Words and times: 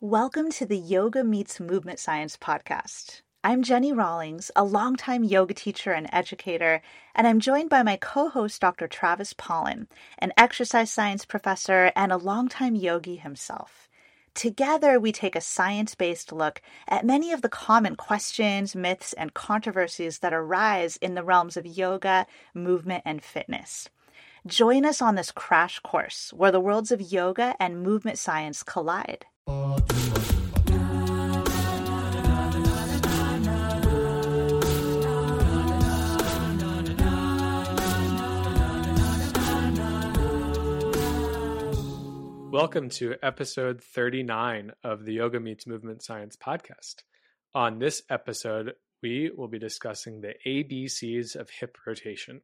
Welcome 0.00 0.52
to 0.52 0.64
the 0.64 0.78
Yoga 0.78 1.24
Meets 1.24 1.58
Movement 1.58 1.98
Science 1.98 2.36
podcast. 2.36 3.22
I'm 3.42 3.64
Jenni 3.64 3.92
Rawlings, 3.92 4.48
a 4.54 4.62
longtime 4.62 5.24
yoga 5.24 5.54
teacher 5.54 5.90
and 5.90 6.08
educator, 6.12 6.82
and 7.16 7.26
I'm 7.26 7.40
joined 7.40 7.68
by 7.68 7.82
my 7.82 7.96
co 7.96 8.28
host, 8.28 8.60
Dr. 8.60 8.86
Travis 8.86 9.32
Pollen, 9.32 9.88
an 10.20 10.32
exercise 10.36 10.92
science 10.92 11.24
professor 11.24 11.90
and 11.96 12.12
a 12.12 12.16
longtime 12.16 12.76
yogi 12.76 13.16
himself. 13.16 13.88
Together, 14.34 15.00
we 15.00 15.10
take 15.10 15.34
a 15.34 15.40
science 15.40 15.96
based 15.96 16.30
look 16.30 16.62
at 16.86 17.04
many 17.04 17.32
of 17.32 17.42
the 17.42 17.48
common 17.48 17.96
questions, 17.96 18.76
myths, 18.76 19.14
and 19.14 19.34
controversies 19.34 20.20
that 20.20 20.32
arise 20.32 20.96
in 20.98 21.16
the 21.16 21.24
realms 21.24 21.56
of 21.56 21.66
yoga, 21.66 22.24
movement, 22.54 23.02
and 23.04 23.20
fitness. 23.20 23.88
Join 24.46 24.84
us 24.84 25.02
on 25.02 25.16
this 25.16 25.32
crash 25.32 25.80
course 25.80 26.32
where 26.32 26.52
the 26.52 26.60
worlds 26.60 26.92
of 26.92 27.00
yoga 27.00 27.56
and 27.58 27.82
movement 27.82 28.16
science 28.16 28.62
collide. 28.62 29.26
Welcome 29.48 29.70
to 42.90 43.14
episode 43.22 43.82
39 43.82 44.72
of 44.84 45.06
the 45.06 45.14
Yoga 45.14 45.40
Meets 45.40 45.66
Movement 45.66 46.02
Science 46.02 46.36
podcast. 46.36 46.96
On 47.54 47.78
this 47.78 48.02
episode, 48.10 48.74
we 49.02 49.30
will 49.34 49.48
be 49.48 49.58
discussing 49.58 50.20
the 50.20 50.34
ABCs 50.46 51.36
of 51.36 51.48
hip 51.48 51.78
rotation 51.86 52.42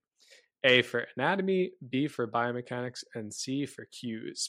A 0.62 0.80
for 0.80 1.07
anatomy, 1.15 1.73
B 1.87 2.09
for 2.09 2.27
biomechanics, 2.27 3.05
and 3.15 3.34
C 3.34 3.66
for 3.66 3.84
cues. 3.84 4.48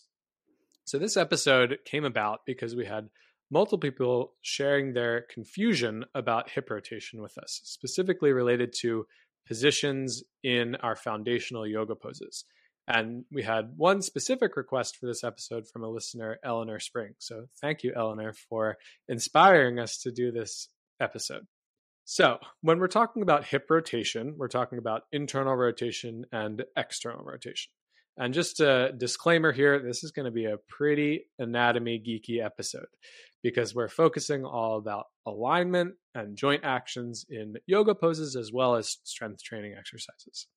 So, 0.86 1.00
this 1.00 1.18
episode 1.18 1.80
came 1.84 2.06
about 2.06 2.42
because 2.46 2.76
we 2.76 2.86
had 2.86 3.10
multiple 3.52 3.80
people 3.80 4.34
sharing 4.42 4.94
their 4.94 5.26
confusion 5.34 6.06
about 6.14 6.50
hip 6.50 6.70
rotation 6.70 7.22
with 7.22 7.38
us, 7.38 7.62
specifically 7.64 8.32
related 8.32 8.74
to 8.82 9.06
positions 9.48 10.24
in 10.44 10.76
our 10.76 10.96
foundational 10.96 11.68
yoga 11.68 11.96
poses. 11.96 12.46
And 12.88 13.26
we 13.32 13.42
had 13.42 13.72
one 13.76 14.02
specific 14.04 14.56
request 14.56 14.98
for 14.98 15.08
this 15.08 15.24
episode 15.24 15.68
from 15.68 15.84
a 15.84 15.90
listener, 15.90 16.38
Eleanor 16.44 16.80
Spring. 16.80 17.16
So 17.18 17.46
thank 17.60 17.84
you, 17.84 17.92
Eleanor, 17.96 18.34
for 18.34 18.78
inspiring 19.08 19.80
us 19.80 19.98
to 20.00 20.12
do 20.12 20.32
this 20.32 20.70
episode. 21.00 21.48
So, 22.08 22.38
when 22.62 22.78
we're 22.78 22.88
talking 22.88 23.24
about 23.24 23.46
hip 23.46 23.66
rotation, 23.72 24.36
we're 24.38 24.48
talking 24.48 24.78
about 24.78 25.04
internal 25.12 25.56
rotation 25.56 26.26
and 26.32 26.64
external 26.78 27.26
rotation. 27.26 27.72
And 28.18 28.34
just 28.34 28.60
a 28.62 28.94
disclaimer 28.98 29.52
here 29.52 29.80
this 29.80 30.04
is 30.04 30.12
going 30.12 30.26
to 30.26 30.32
be 30.32 30.46
a 30.46 30.58
pretty 30.70 31.26
anatomy 31.38 32.00
geeky 32.00 32.44
episode 32.44 32.88
because 33.44 33.76
we're 33.76 33.90
focusing 33.90 34.46
all 34.46 34.78
about 34.78 35.06
alignment 35.26 35.96
and 36.14 36.38
joint 36.38 36.64
actions 36.64 37.26
in 37.30 37.56
yoga 37.68 37.94
poses 37.94 38.36
as 38.36 38.52
well 38.52 38.76
as 38.76 38.98
strength 39.04 39.44
training 39.44 39.76
exercises. 39.78 40.48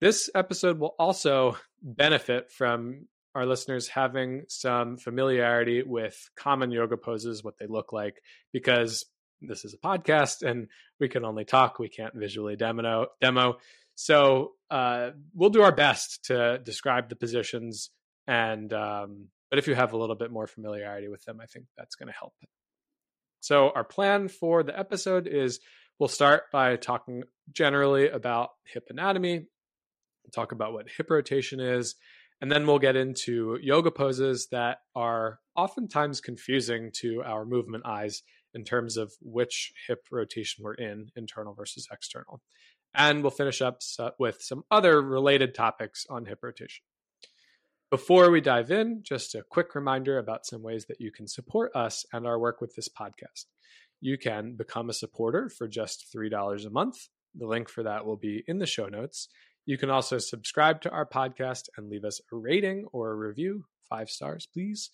This 0.00 0.30
episode 0.34 0.78
will 0.78 0.94
also 0.98 1.56
benefit 1.82 2.50
from 2.50 3.06
our 3.34 3.46
listeners 3.46 3.88
having 3.88 4.44
some 4.48 4.96
familiarity 4.96 5.82
with 5.82 6.30
common 6.36 6.70
yoga 6.70 6.96
poses, 6.96 7.44
what 7.44 7.58
they 7.58 7.66
look 7.66 7.92
like, 7.92 8.22
because 8.52 9.04
this 9.40 9.64
is 9.64 9.74
a 9.74 9.78
podcast 9.78 10.42
and 10.42 10.68
we 10.98 11.08
can 11.08 11.24
only 11.24 11.44
talk, 11.44 11.78
we 11.78 11.88
can't 11.88 12.14
visually 12.14 12.56
demo. 12.56 13.06
demo. 13.20 13.56
So 14.02 14.52
uh, 14.70 15.10
we'll 15.34 15.50
do 15.50 15.60
our 15.60 15.74
best 15.74 16.24
to 16.24 16.58
describe 16.58 17.10
the 17.10 17.16
positions, 17.16 17.90
and 18.26 18.72
um, 18.72 19.28
but 19.50 19.58
if 19.58 19.68
you 19.68 19.74
have 19.74 19.92
a 19.92 19.98
little 19.98 20.16
bit 20.16 20.30
more 20.30 20.46
familiarity 20.46 21.08
with 21.08 21.22
them, 21.26 21.38
I 21.38 21.44
think 21.44 21.66
that's 21.76 21.96
going 21.96 22.06
to 22.06 22.18
help. 22.18 22.32
So 23.40 23.70
our 23.74 23.84
plan 23.84 24.28
for 24.28 24.62
the 24.62 24.78
episode 24.78 25.26
is 25.26 25.60
we'll 25.98 26.08
start 26.08 26.44
by 26.50 26.76
talking 26.76 27.24
generally 27.52 28.08
about 28.08 28.48
hip 28.72 28.84
anatomy 28.88 29.48
talk 30.32 30.52
about 30.52 30.72
what 30.72 30.86
hip 30.96 31.10
rotation 31.10 31.60
is, 31.60 31.94
and 32.40 32.50
then 32.50 32.66
we'll 32.66 32.78
get 32.78 32.96
into 32.96 33.58
yoga 33.60 33.90
poses 33.90 34.48
that 34.50 34.78
are 34.94 35.40
oftentimes 35.56 36.22
confusing 36.22 36.90
to 37.00 37.22
our 37.22 37.44
movement 37.44 37.84
eyes 37.84 38.22
in 38.54 38.64
terms 38.64 38.96
of 38.96 39.12
which 39.20 39.72
hip 39.86 40.06
rotation 40.10 40.64
we're 40.64 40.74
in, 40.74 41.08
internal 41.16 41.52
versus 41.52 41.86
external. 41.92 42.40
And 42.94 43.22
we'll 43.22 43.30
finish 43.30 43.62
up 43.62 43.80
with 44.18 44.42
some 44.42 44.64
other 44.70 45.00
related 45.00 45.54
topics 45.54 46.06
on 46.10 46.26
hip 46.26 46.40
rotation. 46.42 46.82
Before 47.90 48.30
we 48.30 48.40
dive 48.40 48.70
in, 48.70 49.02
just 49.02 49.34
a 49.34 49.42
quick 49.48 49.74
reminder 49.74 50.18
about 50.18 50.46
some 50.46 50.62
ways 50.62 50.86
that 50.86 51.00
you 51.00 51.10
can 51.10 51.26
support 51.26 51.74
us 51.74 52.04
and 52.12 52.26
our 52.26 52.38
work 52.38 52.60
with 52.60 52.74
this 52.76 52.88
podcast. 52.88 53.46
You 54.00 54.16
can 54.16 54.54
become 54.56 54.88
a 54.90 54.94
supporter 54.94 55.48
for 55.48 55.68
just 55.68 56.06
$3 56.14 56.66
a 56.66 56.70
month. 56.70 56.96
The 57.34 57.46
link 57.46 57.68
for 57.68 57.82
that 57.82 58.06
will 58.06 58.16
be 58.16 58.42
in 58.46 58.58
the 58.58 58.66
show 58.66 58.86
notes. 58.86 59.28
You 59.66 59.76
can 59.76 59.90
also 59.90 60.18
subscribe 60.18 60.80
to 60.82 60.90
our 60.90 61.06
podcast 61.06 61.68
and 61.76 61.90
leave 61.90 62.04
us 62.04 62.20
a 62.32 62.36
rating 62.36 62.86
or 62.92 63.10
a 63.10 63.16
review. 63.16 63.66
Five 63.90 64.08
stars, 64.08 64.48
please. 64.50 64.90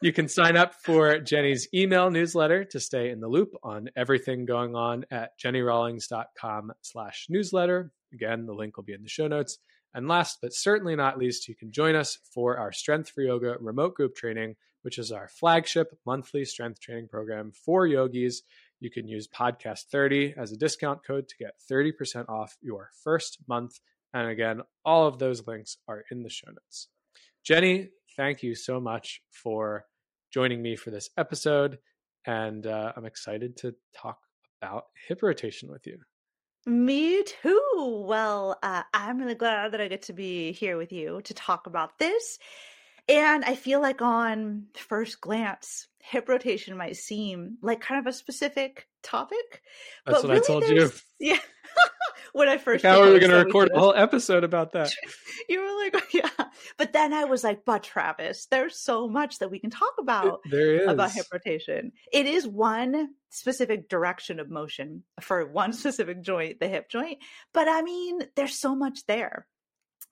You 0.00 0.12
can 0.12 0.26
sign 0.26 0.56
up 0.56 0.74
for 0.74 1.18
Jenni's 1.20 1.68
email 1.72 2.10
newsletter 2.10 2.64
to 2.64 2.80
stay 2.80 3.10
in 3.10 3.20
the 3.20 3.28
loop 3.28 3.54
on 3.62 3.90
everything 3.94 4.46
going 4.46 4.74
on 4.74 5.04
at 5.10 5.38
jennirawlings.com 5.38 6.72
slash 6.82 7.26
newsletter. 7.28 7.92
Again, 8.12 8.46
the 8.46 8.54
link 8.54 8.76
will 8.76 8.84
be 8.84 8.94
in 8.94 9.02
the 9.02 9.08
show 9.08 9.28
notes. 9.28 9.58
And 9.94 10.08
last 10.08 10.38
but 10.42 10.54
certainly 10.54 10.96
not 10.96 11.18
least, 11.18 11.46
you 11.48 11.54
can 11.54 11.70
join 11.70 11.94
us 11.94 12.18
for 12.34 12.56
our 12.56 12.72
Strength 12.72 13.10
for 13.10 13.22
Yoga 13.22 13.56
remote 13.60 13.94
group 13.94 14.16
training, 14.16 14.56
which 14.80 14.98
is 14.98 15.12
our 15.12 15.28
flagship 15.28 15.88
monthly 16.06 16.44
strength 16.44 16.80
training 16.80 17.08
program 17.08 17.52
for 17.52 17.86
yogis. 17.86 18.42
You 18.80 18.90
can 18.90 19.06
use 19.06 19.28
podcast 19.28 19.84
30 19.92 20.34
as 20.36 20.50
a 20.50 20.56
discount 20.56 21.04
code 21.06 21.28
to 21.28 21.36
get 21.36 21.60
30% 21.70 22.28
off 22.28 22.56
your 22.62 22.90
first 23.04 23.38
month 23.46 23.78
and 24.14 24.28
again, 24.28 24.60
all 24.84 25.06
of 25.06 25.18
those 25.18 25.46
links 25.46 25.78
are 25.88 26.04
in 26.10 26.22
the 26.22 26.30
show 26.30 26.48
notes. 26.48 26.88
Jenni, 27.48 27.88
thank 28.16 28.42
you 28.42 28.54
so 28.54 28.80
much 28.80 29.22
for 29.30 29.86
joining 30.32 30.62
me 30.62 30.76
for 30.76 30.90
this 30.90 31.10
episode. 31.16 31.78
And 32.26 32.66
uh, 32.66 32.92
I'm 32.96 33.04
excited 33.04 33.56
to 33.58 33.74
talk 33.94 34.18
about 34.60 34.86
hip 35.08 35.22
rotation 35.22 35.70
with 35.70 35.86
you. 35.86 35.98
Me 36.64 37.24
too. 37.24 38.04
Well, 38.06 38.58
uh, 38.62 38.82
I'm 38.94 39.18
really 39.18 39.34
glad 39.34 39.72
that 39.72 39.80
I 39.80 39.88
get 39.88 40.02
to 40.02 40.12
be 40.12 40.52
here 40.52 40.76
with 40.76 40.92
you 40.92 41.20
to 41.24 41.34
talk 41.34 41.66
about 41.66 41.98
this. 41.98 42.38
And 43.08 43.44
I 43.44 43.56
feel 43.56 43.80
like 43.80 44.00
on 44.00 44.66
first 44.76 45.20
glance, 45.20 45.88
hip 45.98 46.28
rotation 46.28 46.76
might 46.76 46.96
seem 46.96 47.58
like 47.60 47.80
kind 47.80 47.98
of 47.98 48.06
a 48.06 48.16
specific 48.16 48.86
topic. 49.02 49.62
That's 50.06 50.22
but 50.22 50.28
what 50.28 50.34
really 50.34 50.44
I 50.44 50.46
told 50.46 50.68
you. 50.68 50.90
Yeah. 51.18 51.38
when 52.32 52.48
I 52.48 52.58
first 52.58 52.84
how 52.84 53.02
are 53.02 53.12
we 53.12 53.18
going 53.18 53.30
to 53.30 53.36
record 53.36 53.70
a 53.74 53.78
whole 53.78 53.94
episode 53.94 54.44
about 54.44 54.72
that? 54.72 54.90
you 55.48 55.60
were 55.60 55.82
like, 55.82 55.96
yeah. 56.14 56.46
But 56.78 56.92
then 56.92 57.12
I 57.12 57.24
was 57.24 57.44
like, 57.44 57.64
but 57.64 57.82
Travis, 57.82 58.46
there's 58.46 58.78
so 58.78 59.08
much 59.08 59.38
that 59.38 59.50
we 59.50 59.58
can 59.58 59.70
talk 59.70 59.92
about 59.98 60.40
there 60.50 60.76
is. 60.76 60.88
about 60.88 61.12
hip 61.12 61.26
rotation. 61.32 61.92
It 62.12 62.26
is 62.26 62.46
one 62.46 63.10
specific 63.30 63.88
direction 63.88 64.40
of 64.40 64.50
motion 64.50 65.04
for 65.20 65.46
one 65.46 65.72
specific 65.72 66.22
joint, 66.22 66.60
the 66.60 66.68
hip 66.68 66.88
joint. 66.88 67.18
But 67.52 67.68
I 67.68 67.82
mean, 67.82 68.20
there's 68.34 68.58
so 68.58 68.74
much 68.74 69.06
there. 69.06 69.46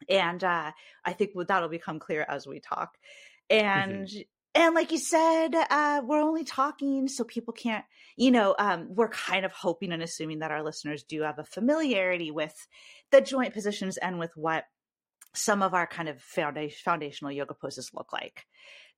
And 0.09 0.43
uh, 0.43 0.73
I 1.05 1.13
think 1.13 1.33
that'll 1.47 1.69
become 1.69 1.99
clear 1.99 2.25
as 2.27 2.47
we 2.47 2.61
talk. 2.61 2.97
And 3.49 4.07
mm-hmm 4.07 4.21
and 4.55 4.75
like 4.75 4.93
you 4.93 4.99
said 4.99 5.55
uh, 5.55 6.01
we're 6.05 6.21
only 6.21 6.45
talking 6.45 7.09
so 7.09 7.25
people 7.25 7.53
can't 7.53 7.85
you 8.17 8.31
know 8.31 8.55
um, 8.59 8.89
we're 8.95 9.09
kind 9.09 9.45
of 9.45 9.53
hoping 9.53 9.93
and 9.93 10.03
assuming 10.03 10.41
that 10.41 10.51
our 10.51 10.63
listeners 10.63 11.03
do 11.05 11.23
have 11.23 11.39
a 11.39 11.45
familiarity 11.45 12.31
with 12.31 12.55
the 13.11 13.21
joint 13.21 13.55
positions 13.55 13.97
and 13.97 14.19
with 14.19 14.33
what 14.37 14.65
some 15.33 15.63
of 15.63 15.75
our 15.75 15.87
kind 15.87 16.09
of 16.09 16.21
foundation, 16.21 16.79
foundational 16.85 17.33
yoga 17.33 17.55
poses 17.55 17.91
look 17.95 18.13
like. 18.13 18.47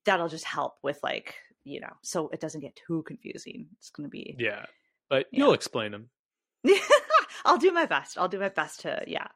That'll 0.05 0.29
just 0.29 0.45
help 0.45 0.75
with 0.83 0.99
like 1.03 1.37
you 1.65 1.81
know 1.81 1.93
so 2.03 2.29
it 2.31 2.41
doesn't 2.41 2.61
get 2.61 2.79
too 2.87 3.05
confusing. 3.07 3.69
It's 3.79 3.91
going 3.91 4.07
to 4.07 4.11
be 4.11 4.37
yeah 4.39 4.67
but 5.09 5.27
yeah. 5.31 5.45
you'll 5.45 5.53
explain 5.53 5.93
them 5.93 6.09
i'll 7.45 7.59
do 7.59 7.73
my 7.73 7.87
best. 7.87 8.19
I'll 8.19 8.29
do 8.29 8.39
my 8.39 8.49
best 8.49 8.81
to 8.81 9.05
yeah. 9.07 9.29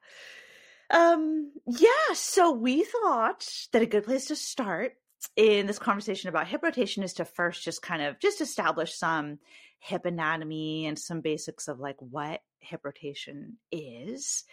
Um 0.91 1.53
yeah 1.67 2.15
so 2.15 2.53
we 2.53 2.85
thought 2.85 3.47
that 3.73 3.83
a 3.83 3.87
good 3.87 4.05
place 4.05 4.27
to 4.27 4.37
start 4.37 4.95
in 5.37 5.67
this 5.67 5.79
conversation 5.79 6.29
about 6.29 6.47
hip 6.47 6.63
rotation 6.63 7.03
is 7.03 7.15
to 7.15 7.25
first 7.25 7.63
just 7.63 7.83
kind 7.83 8.03
of 8.03 8.19
just 8.19 8.41
establish 8.41 8.95
some 8.95 9.39
hip 9.79 10.05
anatomy 10.05 10.87
and 10.87 10.99
some 10.99 11.21
basics 11.21 11.69
of 11.69 11.79
like 11.79 11.97
what 12.01 12.41
hip 12.59 12.81
rotation 12.85 13.59
is. 13.71 14.45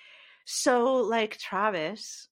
So 0.46 0.96
like 0.96 1.38
Travis, 1.38 2.28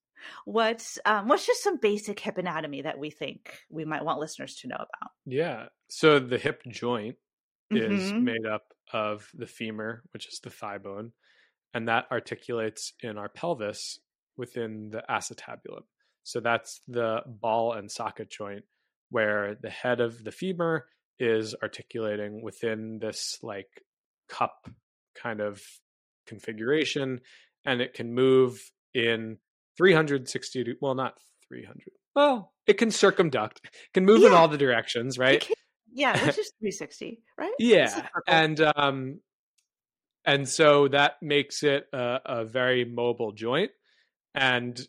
what's 0.45 0.99
um, 1.05 1.27
what's 1.27 1.45
just 1.45 1.63
some 1.63 1.77
basic 1.77 2.19
hip 2.19 2.37
anatomy 2.37 2.81
that 2.81 2.99
we 2.99 3.09
think 3.09 3.59
we 3.69 3.85
might 3.85 4.05
want 4.05 4.19
listeners 4.19 4.55
to 4.57 4.67
know 4.67 4.75
about? 4.75 5.11
Yeah. 5.25 5.67
So 5.89 6.19
the 6.19 6.37
hip 6.37 6.61
joint 6.67 7.15
mm-hmm. 7.71 7.93
is 7.93 8.13
made 8.13 8.45
up 8.45 8.63
of 8.93 9.29
the 9.33 9.47
femur, 9.47 10.03
which 10.11 10.27
is 10.27 10.39
the 10.43 10.49
thigh 10.49 10.77
bone, 10.77 11.11
and 11.73 11.87
that 11.87 12.07
articulates 12.11 12.93
in 13.01 13.17
our 13.17 13.29
pelvis 13.29 13.99
within 14.37 14.89
the 14.89 15.03
acetabulum. 15.09 15.83
So 16.23 16.39
that's 16.39 16.81
the 16.88 17.21
ball 17.25 17.73
and 17.73 17.91
socket 17.91 18.29
joint 18.29 18.63
where 19.09 19.56
the 19.62 19.69
head 19.69 20.00
of 20.00 20.23
the 20.23 20.31
femur 20.31 20.85
is 21.19 21.53
articulating 21.62 22.41
within 22.41 23.00
this 23.00 23.38
like 23.44 23.69
cup 24.27 24.68
kind 25.15 25.39
of 25.39 25.62
configuration 26.25 27.19
and 27.65 27.81
it 27.81 27.94
can 27.94 28.13
move 28.13 28.71
in 28.94 29.38
360 29.77 30.75
well 30.81 30.95
not 30.95 31.18
300 31.47 31.77
well 32.15 32.53
it 32.65 32.77
can 32.77 32.89
circumduct 32.89 33.62
it 33.63 33.71
can 33.94 34.06
move 34.06 34.21
yeah. 34.21 34.27
in 34.27 34.33
all 34.33 34.47
the 34.47 34.57
directions 34.57 35.19
right 35.19 35.47
yeah 35.94 36.13
which 36.13 36.39
is 36.39 36.51
360 36.59 37.21
right 37.38 37.53
yeah 37.59 38.07
and 38.27 38.62
um 38.75 39.19
and 40.25 40.47
so 40.47 40.88
that 40.88 41.13
makes 41.21 41.63
it 41.63 41.85
a, 41.94 42.19
a 42.25 42.45
very 42.45 42.85
mobile 42.85 43.31
joint 43.31 43.71
and 44.33 44.79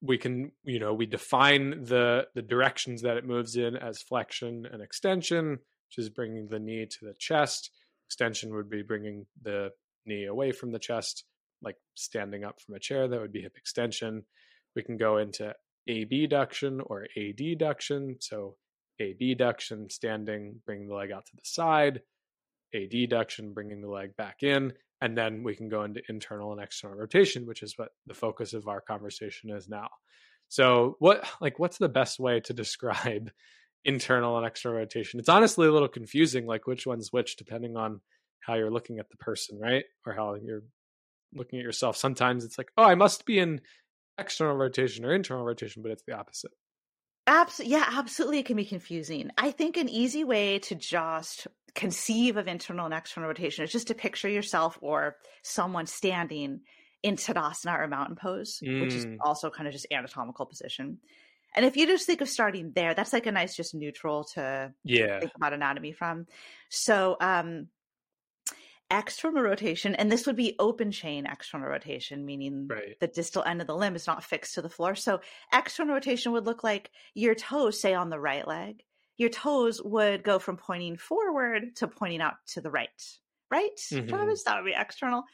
we 0.00 0.18
can 0.18 0.52
you 0.64 0.78
know 0.78 0.94
we 0.94 1.06
define 1.06 1.84
the 1.84 2.26
the 2.34 2.42
directions 2.42 3.02
that 3.02 3.16
it 3.16 3.26
moves 3.26 3.56
in 3.56 3.76
as 3.76 4.00
flexion 4.02 4.66
and 4.70 4.82
extension 4.82 5.58
which 5.88 6.04
is 6.04 6.10
bringing 6.10 6.48
the 6.48 6.58
knee 6.58 6.86
to 6.86 6.98
the 7.06 7.14
chest. 7.18 7.70
Extension 8.06 8.54
would 8.54 8.70
be 8.70 8.82
bringing 8.82 9.26
the 9.42 9.70
knee 10.06 10.26
away 10.26 10.52
from 10.52 10.72
the 10.72 10.78
chest 10.78 11.24
like 11.62 11.76
standing 11.94 12.44
up 12.44 12.60
from 12.60 12.74
a 12.74 12.78
chair 12.78 13.08
that 13.08 13.20
would 13.20 13.32
be 13.32 13.42
hip 13.42 13.56
extension. 13.56 14.24
We 14.76 14.82
can 14.82 14.96
go 14.96 15.18
into 15.18 15.54
abduction 15.88 16.80
or 16.84 17.06
adduction 17.16 18.16
so 18.20 18.56
abduction 19.00 19.88
standing 19.88 20.60
bringing 20.66 20.86
the 20.86 20.94
leg 20.94 21.10
out 21.10 21.24
to 21.24 21.34
the 21.34 21.42
side 21.44 22.02
adduction 22.74 23.54
bringing 23.54 23.80
the 23.80 23.88
leg 23.88 24.14
back 24.14 24.42
in 24.42 24.74
and 25.00 25.16
then 25.16 25.42
we 25.42 25.54
can 25.54 25.68
go 25.68 25.84
into 25.84 26.02
internal 26.08 26.52
and 26.52 26.60
external 26.60 26.96
rotation 26.96 27.46
which 27.46 27.62
is 27.62 27.76
what 27.76 27.90
the 28.06 28.14
focus 28.14 28.52
of 28.52 28.68
our 28.68 28.80
conversation 28.80 29.50
is 29.50 29.68
now 29.68 29.88
so 30.48 30.96
what 30.98 31.24
like 31.40 31.58
what's 31.58 31.78
the 31.78 31.88
best 31.88 32.18
way 32.18 32.40
to 32.40 32.52
describe 32.52 33.30
internal 33.84 34.36
and 34.36 34.46
external 34.46 34.78
rotation 34.78 35.20
it's 35.20 35.28
honestly 35.28 35.66
a 35.66 35.72
little 35.72 35.88
confusing 35.88 36.46
like 36.46 36.66
which 36.66 36.86
one's 36.86 37.12
which 37.12 37.36
depending 37.36 37.76
on 37.76 38.00
how 38.40 38.54
you're 38.54 38.70
looking 38.70 38.98
at 38.98 39.08
the 39.10 39.16
person 39.16 39.58
right 39.58 39.84
or 40.04 40.12
how 40.12 40.34
you're 40.34 40.64
looking 41.34 41.58
at 41.58 41.64
yourself 41.64 41.96
sometimes 41.96 42.44
it's 42.44 42.58
like 42.58 42.70
oh 42.76 42.84
i 42.84 42.94
must 42.94 43.24
be 43.24 43.38
in 43.38 43.60
external 44.18 44.56
rotation 44.56 45.04
or 45.04 45.14
internal 45.14 45.44
rotation 45.44 45.80
but 45.82 45.92
it's 45.92 46.02
the 46.06 46.12
opposite 46.12 46.50
Absolutely. 47.28 47.76
Yeah, 47.76 47.84
absolutely. 47.86 48.38
It 48.38 48.46
can 48.46 48.56
be 48.56 48.64
confusing. 48.64 49.30
I 49.36 49.50
think 49.50 49.76
an 49.76 49.90
easy 49.90 50.24
way 50.24 50.60
to 50.60 50.74
just 50.74 51.46
conceive 51.78 52.36
of 52.36 52.48
internal 52.48 52.86
and 52.86 52.94
external 52.94 53.28
rotation 53.28 53.62
is 53.62 53.70
just 53.70 53.86
to 53.86 53.94
picture 53.94 54.28
yourself 54.28 54.76
or 54.80 55.16
someone 55.42 55.86
standing 55.86 56.60
in 57.04 57.14
Tadasana 57.14 57.78
or 57.78 57.86
mountain 57.86 58.16
pose, 58.16 58.60
mm. 58.62 58.80
which 58.80 58.94
is 58.94 59.06
mm. 59.06 59.16
also 59.20 59.48
kind 59.48 59.68
of 59.68 59.72
just 59.72 59.86
anatomical 59.92 60.44
position. 60.44 60.98
And 61.54 61.64
if 61.64 61.76
you 61.76 61.86
just 61.86 62.04
think 62.04 62.20
of 62.20 62.28
starting 62.28 62.72
there, 62.74 62.94
that's 62.94 63.12
like 63.12 63.26
a 63.26 63.32
nice, 63.32 63.54
just 63.54 63.76
neutral 63.76 64.24
to 64.34 64.74
yeah. 64.82 65.20
think 65.20 65.30
about 65.36 65.52
anatomy 65.52 65.92
from. 65.92 66.26
So, 66.68 67.16
um, 67.20 67.68
external 68.90 69.42
rotation, 69.42 69.94
and 69.94 70.10
this 70.10 70.26
would 70.26 70.36
be 70.36 70.56
open 70.58 70.90
chain 70.90 71.26
external 71.26 71.68
rotation, 71.68 72.26
meaning 72.26 72.66
right. 72.68 72.98
the 72.98 73.06
distal 73.06 73.44
end 73.44 73.60
of 73.60 73.68
the 73.68 73.76
limb 73.76 73.94
is 73.94 74.06
not 74.06 74.24
fixed 74.24 74.54
to 74.54 74.62
the 74.62 74.68
floor. 74.68 74.96
So 74.96 75.20
external 75.52 75.94
rotation 75.94 76.32
would 76.32 76.46
look 76.46 76.64
like 76.64 76.90
your 77.14 77.36
toes, 77.36 77.80
say 77.80 77.94
on 77.94 78.10
the 78.10 78.18
right 78.18 78.48
leg, 78.48 78.82
your 79.18 79.28
toes 79.28 79.80
would 79.82 80.22
go 80.22 80.38
from 80.38 80.56
pointing 80.56 80.96
forward 80.96 81.76
to 81.76 81.88
pointing 81.88 82.20
out 82.20 82.34
to 82.48 82.60
the 82.60 82.70
right. 82.70 82.88
Right? 83.50 83.76
Mm-hmm. 83.76 84.08
Travis, 84.08 84.44
that 84.44 84.56
would 84.56 84.68
be 84.68 84.76
external. 84.76 85.24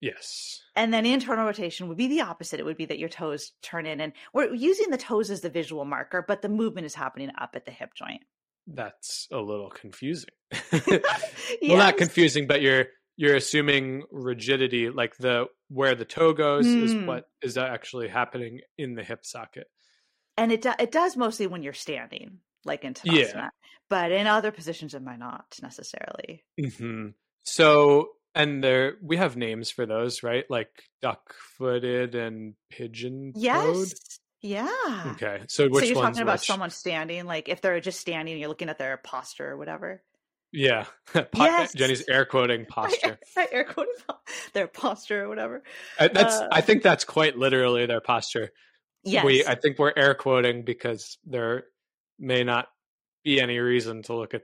Yes. 0.00 0.60
And 0.76 0.92
then 0.92 1.06
internal 1.06 1.46
rotation 1.46 1.88
would 1.88 1.96
be 1.96 2.08
the 2.08 2.20
opposite. 2.20 2.60
It 2.60 2.66
would 2.66 2.76
be 2.76 2.86
that 2.86 2.98
your 2.98 3.08
toes 3.08 3.52
turn 3.62 3.86
in, 3.86 4.00
and 4.00 4.12
we're 4.34 4.52
using 4.52 4.90
the 4.90 4.98
toes 4.98 5.30
as 5.30 5.40
the 5.40 5.48
visual 5.48 5.84
marker, 5.84 6.24
but 6.26 6.42
the 6.42 6.48
movement 6.48 6.86
is 6.86 6.94
happening 6.94 7.30
up 7.38 7.50
at 7.54 7.64
the 7.64 7.70
hip 7.70 7.94
joint 7.94 8.22
that's 8.66 9.28
a 9.32 9.38
little 9.38 9.70
confusing. 9.70 10.30
yes. 10.52 11.02
Well, 11.62 11.78
not 11.78 11.96
confusing, 11.96 12.46
but 12.46 12.62
you're 12.62 12.86
you're 13.16 13.36
assuming 13.36 14.02
rigidity, 14.10 14.90
like 14.90 15.16
the 15.16 15.46
where 15.68 15.94
the 15.94 16.04
toe 16.04 16.32
goes 16.32 16.66
mm. 16.66 16.82
is 16.82 16.94
what 16.94 17.24
is 17.42 17.56
actually 17.56 18.08
happening 18.08 18.60
in 18.76 18.94
the 18.94 19.04
hip 19.04 19.24
socket. 19.24 19.66
And 20.36 20.50
it 20.50 20.62
do, 20.62 20.72
it 20.78 20.90
does 20.90 21.16
mostly 21.16 21.46
when 21.46 21.62
you're 21.62 21.72
standing, 21.72 22.38
like 22.64 22.84
in 22.84 22.94
Tadasana. 22.94 23.34
Yeah. 23.34 23.48
But 23.90 24.12
in 24.12 24.26
other 24.26 24.50
positions, 24.50 24.94
it 24.94 25.02
might 25.02 25.18
not 25.18 25.58
necessarily. 25.62 26.42
Mm-hmm. 26.60 27.08
So, 27.44 28.08
and 28.34 28.64
there 28.64 28.94
we 29.02 29.16
have 29.18 29.36
names 29.36 29.70
for 29.70 29.86
those, 29.86 30.22
right? 30.22 30.44
Like 30.48 30.70
duck 31.02 31.34
footed 31.58 32.14
and 32.14 32.54
pigeon. 32.70 33.32
Yes, 33.36 33.94
yeah. 34.44 35.04
Okay. 35.12 35.40
So 35.48 35.68
which 35.68 35.84
So 35.84 35.90
you're 35.90 36.02
talking 36.02 36.20
about 36.20 36.40
which? 36.40 36.46
someone 36.46 36.68
standing, 36.68 37.24
like 37.24 37.48
if 37.48 37.62
they're 37.62 37.80
just 37.80 37.98
standing 37.98 38.38
you're 38.38 38.48
looking 38.48 38.68
at 38.68 38.78
their 38.78 38.98
posture 38.98 39.50
or 39.52 39.56
whatever. 39.56 40.02
Yeah. 40.52 40.84
yes. 41.34 41.72
Jenni's 41.72 42.04
air 42.08 42.26
quoting 42.26 42.66
posture. 42.68 43.18
I, 43.38 43.40
I 43.40 43.48
air 43.50 43.64
quoting 43.64 43.94
their 44.52 44.66
posture 44.66 45.24
or 45.24 45.28
whatever. 45.30 45.62
I, 45.98 46.08
that's 46.08 46.36
uh, 46.36 46.48
I 46.52 46.60
think 46.60 46.82
that's 46.82 47.04
quite 47.04 47.38
literally 47.38 47.86
their 47.86 48.02
posture. 48.02 48.50
Yes. 49.02 49.24
We 49.24 49.46
I 49.46 49.54
think 49.54 49.78
we're 49.78 49.94
air 49.96 50.14
quoting 50.14 50.62
because 50.62 51.16
there 51.24 51.64
may 52.18 52.44
not 52.44 52.68
be 53.24 53.40
any 53.40 53.58
reason 53.58 54.02
to 54.04 54.14
look 54.14 54.34
at 54.34 54.42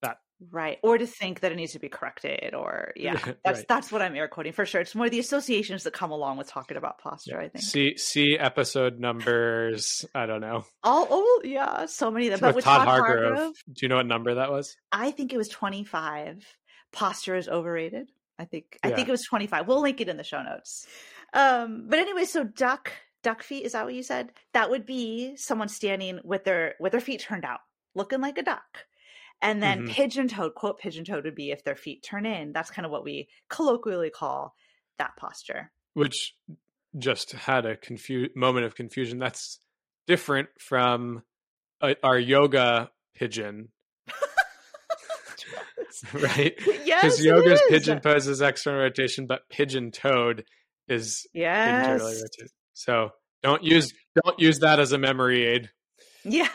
that. 0.00 0.18
Right. 0.50 0.78
Or 0.82 0.98
to 0.98 1.06
think 1.06 1.40
that 1.40 1.52
it 1.52 1.56
needs 1.56 1.72
to 1.72 1.78
be 1.78 1.88
corrected 1.88 2.54
or 2.54 2.92
yeah. 2.96 3.18
That's 3.44 3.58
right. 3.58 3.68
that's 3.68 3.92
what 3.92 4.02
I'm 4.02 4.16
air 4.16 4.28
quoting 4.28 4.52
for 4.52 4.66
sure. 4.66 4.80
It's 4.80 4.94
more 4.94 5.08
the 5.08 5.18
associations 5.18 5.84
that 5.84 5.92
come 5.92 6.10
along 6.10 6.38
with 6.38 6.48
talking 6.48 6.76
about 6.76 6.98
posture, 6.98 7.36
yeah. 7.38 7.46
I 7.46 7.48
think. 7.48 7.64
See 7.64 7.96
see 7.96 8.36
episode 8.38 8.98
numbers, 8.98 10.04
I 10.14 10.26
don't 10.26 10.40
know. 10.40 10.64
All 10.82 11.06
oh 11.10 11.42
yeah, 11.44 11.86
so 11.86 12.10
many 12.10 12.28
of 12.28 12.40
them. 12.40 12.48
But 12.48 12.56
with 12.56 12.64
Todd, 12.64 12.86
Todd 12.86 12.88
Hargrove, 12.88 13.34
Hargrove, 13.34 13.54
do 13.72 13.86
you 13.86 13.88
know 13.88 13.96
what 13.96 14.06
number 14.06 14.34
that 14.34 14.50
was? 14.50 14.76
I 14.90 15.10
think 15.10 15.32
it 15.32 15.36
was 15.36 15.48
25. 15.48 16.44
Posture 16.92 17.36
is 17.36 17.48
overrated. 17.48 18.10
I 18.38 18.44
think 18.44 18.78
I 18.82 18.90
think 18.90 19.08
it 19.08 19.12
was 19.12 19.24
25. 19.28 19.68
We'll 19.68 19.80
link 19.80 20.00
it 20.00 20.08
in 20.08 20.16
the 20.16 20.24
show 20.24 20.42
notes. 20.42 20.86
Um 21.32 21.86
but 21.88 21.98
anyway, 21.98 22.24
so 22.24 22.44
duck 22.44 22.92
duck 23.22 23.42
feet 23.42 23.64
is 23.64 23.72
that 23.72 23.84
what 23.84 23.94
you 23.94 24.02
said? 24.02 24.32
That 24.52 24.70
would 24.70 24.86
be 24.86 25.36
someone 25.36 25.68
standing 25.68 26.20
with 26.24 26.44
their 26.44 26.74
with 26.80 26.92
their 26.92 27.00
feet 27.00 27.20
turned 27.20 27.44
out, 27.44 27.60
looking 27.94 28.20
like 28.20 28.38
a 28.38 28.42
duck 28.42 28.86
and 29.42 29.60
then 29.60 29.80
mm-hmm. 29.80 29.92
pigeon 29.92 30.28
toed, 30.28 30.54
quote, 30.54 30.78
pigeon 30.78 31.04
toed 31.04 31.24
would 31.24 31.34
be 31.34 31.50
if 31.50 31.64
their 31.64 31.74
feet 31.74 32.04
turn 32.08 32.24
in. 32.24 32.52
That's 32.52 32.70
kind 32.70 32.86
of 32.86 32.92
what 32.92 33.04
we 33.04 33.28
colloquially 33.50 34.08
call 34.08 34.54
that 34.98 35.16
posture. 35.16 35.72
Which 35.94 36.36
just 36.96 37.32
had 37.32 37.66
a 37.66 37.76
confu- 37.76 38.28
moment 38.36 38.66
of 38.66 38.76
confusion. 38.76 39.18
That's 39.18 39.58
different 40.06 40.48
from 40.60 41.22
uh, 41.80 41.94
our 42.04 42.18
yoga 42.18 42.90
pigeon. 43.16 43.70
right? 46.14 46.54
Yes. 46.84 47.02
Because 47.02 47.24
yoga's 47.24 47.62
pigeon 47.68 47.98
pose 47.98 48.28
is 48.28 48.40
external 48.40 48.80
rotation, 48.80 49.26
but 49.26 49.48
pigeon 49.50 49.90
toed 49.90 50.44
is 50.88 51.26
yes. 51.34 51.68
internally 51.68 52.14
rotated. 52.14 52.52
So 52.72 53.10
don't 53.42 53.62
use 53.62 53.92
don't 54.22 54.38
use 54.38 54.60
that 54.60 54.80
as 54.80 54.92
a 54.92 54.98
memory 54.98 55.44
aid. 55.44 55.70
Yeah, 56.24 56.48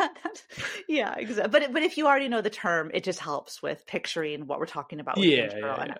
yeah, 0.87 1.15
exactly. 1.17 1.51
But 1.51 1.73
but 1.73 1.83
if 1.83 1.97
you 1.97 2.07
already 2.07 2.29
know 2.29 2.41
the 2.41 2.49
term, 2.49 2.91
it 2.93 3.03
just 3.03 3.19
helps 3.19 3.61
with 3.61 3.85
picturing 3.85 4.47
what 4.47 4.59
we're 4.59 4.65
talking 4.65 4.99
about. 4.99 5.17
yeah, 5.17 5.49
yeah, 5.51 5.85
yeah. 5.85 5.95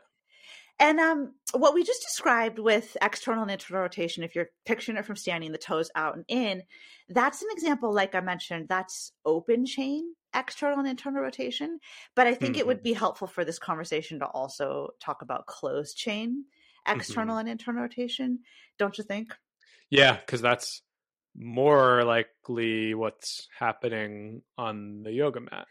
And 0.79 0.99
um, 0.99 1.33
what 1.53 1.73
we 1.73 1.83
just 1.83 2.03
described 2.03 2.59
with 2.59 2.95
external 3.01 3.41
and 3.41 3.51
internal 3.51 3.81
rotation, 3.81 4.23
if 4.23 4.35
you're 4.35 4.49
picturing 4.63 4.97
it 4.97 5.05
from 5.05 5.15
standing, 5.15 5.51
the 5.51 5.57
toes 5.57 5.89
out 5.95 6.15
and 6.15 6.23
in, 6.27 6.61
that's 7.09 7.41
an 7.41 7.47
example. 7.51 7.91
Like 7.91 8.13
I 8.13 8.21
mentioned, 8.21 8.67
that's 8.69 9.11
open 9.25 9.65
chain 9.65 10.13
external 10.35 10.79
and 10.79 10.87
internal 10.87 11.21
rotation. 11.21 11.79
But 12.15 12.27
I 12.27 12.35
think 12.35 12.53
mm-hmm. 12.53 12.59
it 12.59 12.67
would 12.67 12.83
be 12.83 12.93
helpful 12.93 13.27
for 13.27 13.43
this 13.43 13.59
conversation 13.59 14.19
to 14.19 14.25
also 14.25 14.89
talk 15.01 15.21
about 15.21 15.47
closed 15.47 15.97
chain 15.97 16.45
external 16.87 17.33
mm-hmm. 17.33 17.39
and 17.41 17.49
internal 17.49 17.81
rotation. 17.81 18.39
Don't 18.77 18.97
you 18.97 19.03
think? 19.03 19.33
Yeah, 19.89 20.15
because 20.17 20.41
that's 20.41 20.81
more 21.35 22.03
likely 22.03 22.93
what's 22.93 23.47
happening 23.57 24.41
on 24.57 25.03
the 25.03 25.11
yoga 25.11 25.39
mat. 25.39 25.67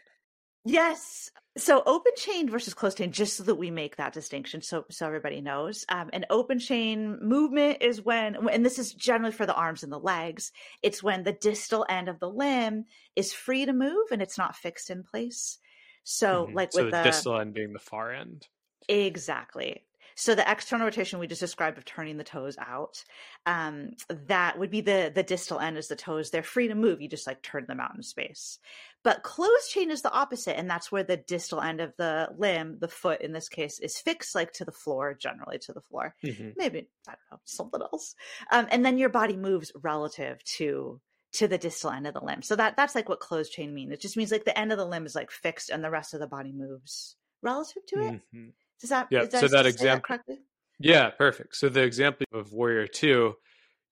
Yes. 0.65 1.31
So 1.57 1.81
open 1.85 2.11
chain 2.17 2.49
versus 2.49 2.73
closed 2.73 2.97
chain, 2.97 3.11
just 3.11 3.37
so 3.37 3.43
that 3.43 3.55
we 3.55 3.71
make 3.71 3.95
that 3.95 4.13
distinction, 4.13 4.61
so 4.61 4.85
so 4.91 5.07
everybody 5.07 5.41
knows. 5.41 5.85
Um, 5.89 6.09
an 6.13 6.25
open 6.29 6.59
chain 6.59 7.19
movement 7.21 7.77
is 7.81 8.01
when, 8.01 8.47
and 8.49 8.65
this 8.65 8.77
is 8.77 8.93
generally 8.93 9.31
for 9.31 9.45
the 9.45 9.55
arms 9.55 9.83
and 9.83 9.91
the 9.91 9.99
legs. 9.99 10.51
It's 10.83 11.01
when 11.01 11.23
the 11.23 11.31
distal 11.31 11.85
end 11.89 12.09
of 12.09 12.19
the 12.19 12.29
limb 12.29 12.85
is 13.15 13.33
free 13.33 13.65
to 13.65 13.73
move 13.73 14.11
and 14.11 14.21
it's 14.21 14.37
not 14.37 14.55
fixed 14.55 14.89
in 14.89 15.03
place. 15.03 15.57
So, 16.03 16.45
mm-hmm. 16.45 16.55
like 16.55 16.73
so 16.73 16.83
with 16.83 16.91
the, 16.91 16.97
the 16.97 17.03
distal 17.03 17.39
end 17.39 17.53
being 17.53 17.73
the 17.73 17.79
far 17.79 18.13
end. 18.13 18.47
Exactly. 18.89 19.86
So 20.19 20.33
the 20.33 20.51
external 20.51 20.85
rotation 20.85 21.19
we 21.19 21.27
just 21.27 21.41
described 21.41 21.77
of 21.77 21.85
turning 21.85 22.17
the 22.17 22.23
toes 22.23 22.57
out, 22.57 23.03
um, 23.45 23.91
that 24.09 24.57
would 24.57 24.71
be 24.71 24.81
the 24.81 25.11
the 25.13 25.21
distal 25.21 25.59
end 25.59 25.77
is 25.77 25.89
the 25.89 25.95
toes. 25.95 26.31
They're 26.31 26.41
free 26.41 26.67
to 26.69 26.75
move. 26.75 27.01
You 27.01 27.07
just 27.07 27.27
like 27.27 27.43
turn 27.43 27.65
them 27.67 27.79
out 27.79 27.95
in 27.95 28.01
space. 28.01 28.57
But 29.03 29.21
closed 29.21 29.69
chain 29.69 29.91
is 29.91 30.01
the 30.01 30.11
opposite, 30.11 30.57
and 30.57 30.67
that's 30.67 30.91
where 30.91 31.03
the 31.03 31.17
distal 31.17 31.61
end 31.61 31.81
of 31.81 31.93
the 31.97 32.29
limb, 32.35 32.77
the 32.81 32.87
foot 32.87 33.21
in 33.21 33.31
this 33.31 33.47
case, 33.47 33.79
is 33.79 33.99
fixed 33.99 34.33
like 34.33 34.53
to 34.53 34.65
the 34.65 34.71
floor, 34.71 35.13
generally 35.13 35.59
to 35.59 35.71
the 35.71 35.81
floor. 35.81 36.15
Mm-hmm. 36.25 36.49
Maybe 36.57 36.89
I 37.07 37.11
don't 37.11 37.31
know 37.31 37.39
something 37.45 37.81
else. 37.81 38.15
Um, 38.51 38.67
and 38.71 38.83
then 38.83 38.97
your 38.97 39.09
body 39.09 39.37
moves 39.37 39.71
relative 39.75 40.43
to 40.57 40.99
to 41.33 41.47
the 41.47 41.59
distal 41.59 41.91
end 41.91 42.07
of 42.07 42.15
the 42.15 42.25
limb. 42.25 42.41
So 42.41 42.55
that 42.55 42.75
that's 42.75 42.95
like 42.95 43.07
what 43.07 43.19
closed 43.19 43.51
chain 43.51 43.71
means. 43.71 43.91
It 43.91 44.01
just 44.01 44.17
means 44.17 44.31
like 44.31 44.45
the 44.45 44.57
end 44.57 44.71
of 44.71 44.79
the 44.79 44.85
limb 44.85 45.05
is 45.05 45.13
like 45.13 45.29
fixed 45.29 45.69
and 45.69 45.83
the 45.83 45.91
rest 45.91 46.15
of 46.15 46.19
the 46.19 46.27
body 46.27 46.51
moves 46.51 47.15
relative 47.43 47.85
to 47.89 47.99
it. 47.99 48.13
Mm-hmm. 48.13 48.47
Does 48.79 48.89
that 48.91 49.07
yeah? 49.09 49.27
so 49.27 49.47
that 49.47 49.65
example, 49.65 50.17
that 50.27 50.37
yeah, 50.79 51.09
perfect. 51.09 51.55
So 51.55 51.69
the 51.69 51.83
example 51.83 52.25
of 52.33 52.51
Warrior 52.51 52.87
Two, 52.87 53.35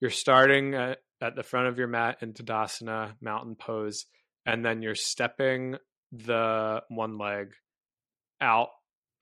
you're 0.00 0.10
starting 0.10 0.74
at, 0.74 0.98
at 1.20 1.34
the 1.34 1.42
front 1.42 1.68
of 1.68 1.78
your 1.78 1.88
mat 1.88 2.18
in 2.20 2.32
Tadasana, 2.32 3.14
mountain 3.20 3.56
pose, 3.56 4.06
and 4.44 4.64
then 4.64 4.82
you're 4.82 4.94
stepping 4.94 5.76
the 6.12 6.82
one 6.88 7.18
leg 7.18 7.52
out 8.40 8.68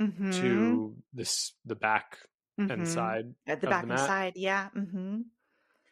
mm-hmm. 0.00 0.30
to 0.32 0.94
this 1.12 1.52
the 1.64 1.74
back 1.74 2.18
mm-hmm. 2.60 2.70
and 2.70 2.88
side 2.88 3.34
at 3.46 3.60
the 3.60 3.66
back 3.66 3.86
the 3.86 3.92
and 3.92 4.00
side, 4.00 4.32
yeah. 4.36 4.68
Mm-hmm. 4.76 5.20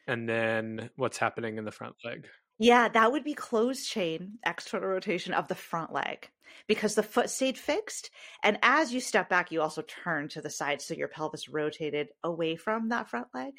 And 0.07 0.29
then 0.29 0.91
what's 0.97 1.19
happening 1.19 1.59
in 1.59 1.65
the 1.65 1.71
front 1.71 1.95
leg? 2.05 2.27
Yeah, 2.59 2.89
that 2.89 3.13
would 3.13 3.25
be 3.25 3.35
closed 3.35 3.89
chain 3.89 4.39
external 4.45 4.89
rotation 4.89 5.35
of 5.35 5.49
the 5.49 5.55
front 5.55 5.93
leg 5.93 6.29
because 6.67 6.95
the 6.95 7.03
foot 7.03 7.31
stayed 7.31 7.59
fixed. 7.59 8.11
And 8.43 8.59
as 8.63 8.93
you 8.93 9.01
step 9.01 9.29
back, 9.29 9.51
you 9.51 9.63
also 9.63 9.83
turn 9.83 10.29
to 10.29 10.41
the 10.41 10.51
side. 10.51 10.81
So 10.81 10.95
your 10.95 11.09
pelvis 11.09 11.49
rotated 11.49 12.09
away 12.23 12.57
from 12.57 12.91
that 12.91 13.09
front 13.09 13.29
leg. 13.35 13.55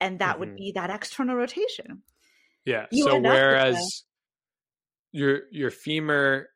And 0.00 0.18
that 0.18 0.32
mm-hmm. 0.32 0.40
would 0.40 0.56
be 0.56 0.72
that 0.72 0.90
external 0.90 1.36
rotation. 1.36 2.02
Yeah. 2.64 2.86
You 2.90 3.04
so 3.04 3.20
whereas 3.20 4.04
your 5.12 5.42
your 5.50 5.70
femur 5.70 6.48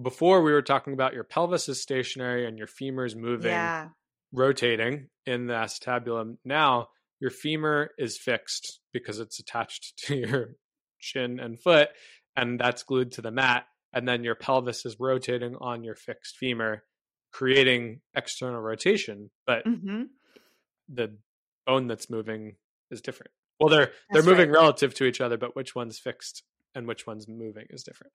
before 0.00 0.42
we 0.42 0.52
were 0.52 0.62
talking 0.62 0.92
about 0.92 1.14
your 1.14 1.24
pelvis 1.24 1.68
is 1.68 1.80
stationary 1.80 2.46
and 2.46 2.58
your 2.58 2.66
femur 2.66 3.04
is 3.04 3.14
moving, 3.14 3.52
yeah. 3.52 3.88
rotating 4.32 5.08
in 5.26 5.46
the 5.46 5.54
acetabulum. 5.54 6.36
Now 6.44 6.88
your 7.20 7.30
femur 7.30 7.90
is 7.98 8.18
fixed 8.18 8.80
because 8.92 9.18
it's 9.18 9.38
attached 9.38 9.96
to 10.06 10.16
your 10.16 10.54
shin 10.98 11.40
and 11.40 11.58
foot, 11.58 11.88
and 12.36 12.58
that's 12.58 12.82
glued 12.82 13.12
to 13.12 13.22
the 13.22 13.30
mat. 13.30 13.66
And 13.92 14.06
then 14.06 14.22
your 14.22 14.34
pelvis 14.34 14.84
is 14.84 15.00
rotating 15.00 15.56
on 15.60 15.82
your 15.82 15.94
fixed 15.94 16.36
femur, 16.36 16.82
creating 17.32 18.00
external 18.14 18.60
rotation. 18.60 19.30
But 19.46 19.64
mm-hmm. 19.64 20.02
the 20.88 21.16
bone 21.66 21.86
that's 21.86 22.10
moving 22.10 22.56
is 22.90 23.00
different. 23.00 23.32
Well, 23.58 23.70
they're 23.70 23.90
they're 24.10 24.22
moving 24.22 24.50
right. 24.50 24.60
relative 24.60 24.94
to 24.94 25.04
each 25.04 25.20
other, 25.20 25.36
but 25.36 25.56
which 25.56 25.74
one's 25.74 25.98
fixed 25.98 26.42
and 26.74 26.86
which 26.86 27.06
one's 27.06 27.26
moving 27.26 27.66
is 27.70 27.82
different. 27.82 28.12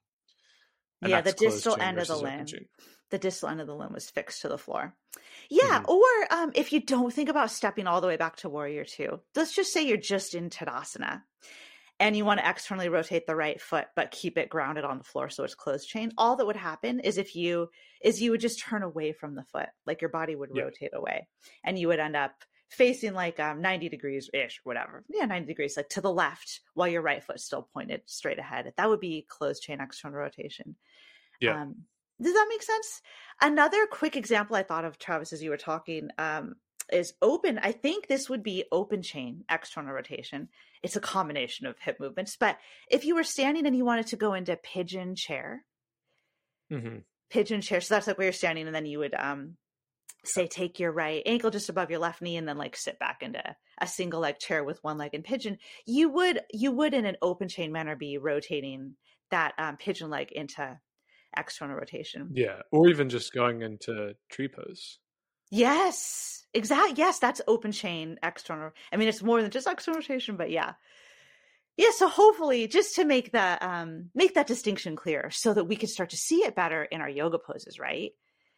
And 1.01 1.11
yeah, 1.11 1.21
the 1.21 1.33
distal 1.33 1.75
end 1.79 1.99
of 1.99 2.07
the 2.07 2.15
limb. 2.15 2.45
The 3.09 3.17
distal 3.17 3.49
end 3.49 3.61
of 3.61 3.67
the 3.67 3.75
limb 3.75 3.93
was 3.93 4.09
fixed 4.09 4.41
to 4.41 4.47
the 4.47 4.57
floor. 4.57 4.95
Yeah, 5.49 5.81
mm-hmm. 5.81 5.91
or 5.91 6.33
um, 6.33 6.51
if 6.55 6.71
you 6.71 6.79
don't 6.79 7.13
think 7.13 7.29
about 7.29 7.51
stepping 7.51 7.87
all 7.87 7.99
the 7.99 8.07
way 8.07 8.15
back 8.15 8.37
to 8.37 8.49
warrior 8.49 8.85
two, 8.85 9.19
let's 9.35 9.53
just 9.53 9.73
say 9.73 9.85
you're 9.85 9.97
just 9.97 10.33
in 10.33 10.49
Tadasana 10.49 11.23
and 12.03 12.17
you 12.17 12.25
want 12.25 12.39
to 12.39 12.49
externally 12.49 12.89
rotate 12.89 13.25
the 13.25 13.35
right 13.35 13.61
foot 13.61 13.85
but 13.95 14.11
keep 14.11 14.37
it 14.37 14.49
grounded 14.49 14.83
on 14.83 14.97
the 14.97 15.03
floor 15.03 15.29
so 15.29 15.43
it's 15.43 15.55
closed 15.55 15.87
chain 15.87 16.11
all 16.17 16.35
that 16.35 16.45
would 16.45 16.55
happen 16.55 16.99
is 16.99 17.17
if 17.17 17.35
you 17.35 17.69
is 18.03 18.21
you 18.21 18.31
would 18.31 18.41
just 18.41 18.59
turn 18.59 18.83
away 18.83 19.13
from 19.13 19.35
the 19.35 19.43
foot 19.43 19.69
like 19.85 20.01
your 20.01 20.09
body 20.09 20.35
would 20.35 20.49
yeah. 20.53 20.63
rotate 20.63 20.91
away 20.93 21.27
and 21.63 21.79
you 21.79 21.87
would 21.87 21.99
end 21.99 22.15
up 22.15 22.33
facing 22.69 23.13
like 23.13 23.39
um, 23.39 23.61
90 23.61 23.89
degrees 23.89 24.29
ish 24.33 24.59
whatever 24.63 25.03
yeah 25.09 25.25
90 25.25 25.47
degrees 25.47 25.77
like 25.77 25.89
to 25.89 26.01
the 26.01 26.11
left 26.11 26.61
while 26.73 26.87
your 26.87 27.01
right 27.01 27.23
foot 27.23 27.39
still 27.39 27.69
pointed 27.73 28.01
straight 28.05 28.39
ahead. 28.39 28.71
That 28.77 28.89
would 28.89 28.99
be 28.99 29.25
closed 29.29 29.61
chain 29.61 29.79
external 29.79 30.17
rotation. 30.17 30.75
Yeah. 31.39 31.61
Um, 31.61 31.75
does 32.21 32.33
that 32.33 32.47
make 32.49 32.63
sense? 32.63 33.01
Another 33.41 33.85
quick 33.87 34.15
example 34.15 34.55
i 34.55 34.63
thought 34.63 34.85
of 34.85 34.97
travis 34.97 35.33
as 35.33 35.43
you 35.43 35.49
were 35.49 35.57
talking 35.57 36.09
um, 36.17 36.55
is 36.91 37.13
open 37.21 37.57
i 37.59 37.71
think 37.71 38.07
this 38.07 38.29
would 38.29 38.43
be 38.43 38.65
open 38.71 39.01
chain 39.01 39.43
external 39.49 39.93
rotation 39.93 40.49
it's 40.83 40.97
a 40.97 41.01
combination 41.01 41.65
of 41.65 41.79
hip 41.79 41.99
movements. 41.99 42.35
But 42.35 42.57
if 42.91 43.05
you 43.05 43.15
were 43.15 43.23
standing 43.23 43.65
and 43.65 43.75
you 43.75 43.85
wanted 43.85 44.07
to 44.07 44.17
go 44.17 44.33
into 44.33 44.55
pigeon 44.57 45.15
chair, 45.15 45.63
mm-hmm. 46.71 46.97
pigeon 47.29 47.61
chair, 47.61 47.79
so 47.79 47.95
that's 47.95 48.05
like 48.05 48.17
where 48.17 48.25
you're 48.25 48.33
standing, 48.33 48.67
and 48.67 48.75
then 48.75 48.85
you 48.85 48.99
would 48.99 49.15
um 49.15 49.55
say 50.25 50.47
take 50.47 50.79
your 50.79 50.91
right 50.91 51.21
ankle 51.25 51.51
just 51.51 51.67
above 51.67 51.89
your 51.89 51.99
left 51.99 52.21
knee 52.21 52.37
and 52.37 52.47
then 52.47 52.57
like 52.57 52.77
sit 52.77 52.97
back 52.97 53.21
into 53.21 53.43
a 53.81 53.87
single 53.87 54.21
leg 54.21 54.39
chair 54.39 54.63
with 54.63 54.81
one 54.81 54.97
leg 54.97 55.13
in 55.13 55.21
pigeon 55.21 55.57
you 55.85 56.07
would 56.07 56.39
you 56.49 56.71
would 56.71 56.93
in 56.93 57.03
an 57.03 57.17
open 57.21 57.49
chain 57.49 57.73
manner 57.73 57.97
be 57.97 58.17
rotating 58.17 58.95
that 59.31 59.53
um, 59.57 59.75
pigeon 59.75 60.09
leg 60.09 60.31
into 60.31 60.79
external 61.35 61.75
rotation 61.75 62.29
yeah 62.31 62.61
or 62.71 62.87
even 62.87 63.09
just 63.09 63.33
going 63.33 63.63
into 63.63 64.13
tree 64.29 64.47
pose 64.47 64.99
Yes, 65.53 66.47
exactly. 66.55 66.95
Yes, 66.97 67.19
that's 67.19 67.39
open 67.47 67.71
chain 67.71 68.17
external. 68.23 68.71
I 68.91 68.97
mean, 68.97 69.07
it's 69.07 69.21
more 69.21 69.39
than 69.39 69.51
just 69.51 69.67
external 69.67 69.99
rotation, 69.99 70.35
but 70.35 70.49
yeah, 70.49 70.73
yeah. 71.77 71.91
So 71.95 72.07
hopefully, 72.07 72.67
just 72.67 72.95
to 72.95 73.05
make 73.05 73.33
that 73.33 73.61
um, 73.61 74.09
make 74.15 74.33
that 74.33 74.47
distinction 74.47 74.95
clear, 74.95 75.29
so 75.29 75.53
that 75.53 75.65
we 75.65 75.75
can 75.75 75.89
start 75.89 76.09
to 76.09 76.17
see 76.17 76.37
it 76.37 76.55
better 76.55 76.83
in 76.83 77.01
our 77.01 77.09
yoga 77.09 77.37
poses, 77.37 77.77
right? 77.77 78.13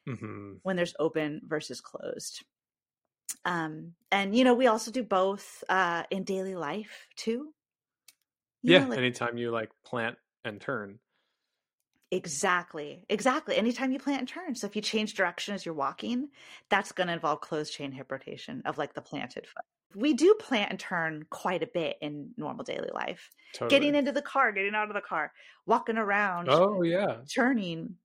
Mm-hmm. 0.07 0.53
When 0.63 0.77
there's 0.77 0.95
open 0.97 1.41
versus 1.45 1.81
closed. 1.81 2.45
Um, 3.43 3.91
and 4.09 4.33
you 4.33 4.45
know, 4.45 4.53
we 4.53 4.67
also 4.67 4.89
do 4.89 5.03
both 5.03 5.65
uh, 5.67 6.03
in 6.09 6.23
daily 6.23 6.55
life 6.55 7.07
too. 7.17 7.53
You 8.61 8.73
yeah, 8.73 8.79
know, 8.79 8.89
like, 8.91 8.99
anytime 8.99 9.37
you 9.37 9.51
like 9.51 9.71
plant 9.83 10.15
and 10.45 10.61
turn. 10.61 10.99
Exactly. 12.15 13.03
Exactly. 13.09 13.55
Anytime 13.57 13.91
you 13.91 13.99
plant 13.99 14.19
and 14.19 14.27
turn. 14.27 14.55
So 14.55 14.67
if 14.67 14.75
you 14.75 14.81
change 14.81 15.13
direction 15.13 15.53
as 15.53 15.65
you're 15.65 15.75
walking, 15.75 16.29
that's 16.69 16.91
going 16.91 17.07
to 17.07 17.13
involve 17.13 17.41
closed 17.41 17.73
chain 17.73 17.91
hip 17.91 18.11
rotation 18.11 18.61
of 18.65 18.77
like 18.77 18.93
the 18.93 19.01
planted 19.01 19.45
foot. 19.45 19.65
We 19.95 20.13
do 20.13 20.35
plant 20.39 20.71
and 20.71 20.79
turn 20.79 21.25
quite 21.29 21.63
a 21.63 21.67
bit 21.67 21.97
in 22.01 22.31
normal 22.37 22.63
daily 22.63 22.89
life. 22.93 23.31
Totally. 23.53 23.69
Getting 23.69 23.95
into 23.95 24.11
the 24.11 24.21
car, 24.21 24.51
getting 24.51 24.75
out 24.75 24.89
of 24.89 24.93
the 24.93 25.01
car, 25.01 25.31
walking 25.65 25.97
around. 25.97 26.49
Oh, 26.49 26.81
yeah. 26.83 27.21
Turning. 27.33 27.95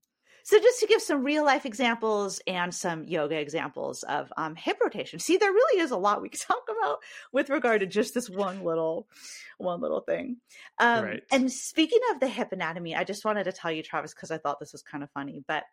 So, 0.43 0.59
just 0.59 0.79
to 0.79 0.87
give 0.87 1.01
some 1.01 1.23
real 1.23 1.45
life 1.45 1.65
examples 1.65 2.41
and 2.47 2.73
some 2.73 3.03
yoga 3.03 3.37
examples 3.37 4.03
of 4.03 4.31
um, 4.37 4.55
hip 4.55 4.77
rotation. 4.81 5.19
See, 5.19 5.37
there 5.37 5.51
really 5.51 5.81
is 5.81 5.91
a 5.91 5.97
lot 5.97 6.21
we 6.21 6.29
can 6.29 6.39
talk 6.39 6.63
about 6.79 6.99
with 7.31 7.49
regard 7.49 7.81
to 7.81 7.87
just 7.87 8.13
this 8.13 8.29
one 8.29 8.63
little, 8.63 9.07
one 9.57 9.81
little 9.81 10.01
thing. 10.01 10.37
Um, 10.79 11.05
right. 11.05 11.23
And 11.31 11.51
speaking 11.51 11.99
of 12.11 12.19
the 12.19 12.27
hip 12.27 12.51
anatomy, 12.51 12.95
I 12.95 13.03
just 13.03 13.25
wanted 13.25 13.45
to 13.45 13.51
tell 13.51 13.71
you, 13.71 13.83
Travis, 13.83 14.13
because 14.13 14.31
I 14.31 14.37
thought 14.37 14.59
this 14.59 14.73
was 14.73 14.81
kind 14.81 15.03
of 15.03 15.11
funny. 15.11 15.43
But 15.47 15.63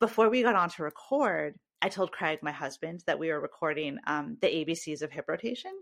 before 0.00 0.28
we 0.28 0.42
got 0.42 0.56
on 0.56 0.70
to 0.70 0.82
record, 0.82 1.54
I 1.82 1.88
told 1.88 2.12
Craig, 2.12 2.40
my 2.42 2.52
husband, 2.52 3.02
that 3.06 3.18
we 3.18 3.28
were 3.28 3.40
recording 3.40 3.98
um, 4.06 4.38
the 4.40 4.48
ABCs 4.48 5.02
of 5.02 5.10
hip 5.10 5.26
rotation, 5.28 5.72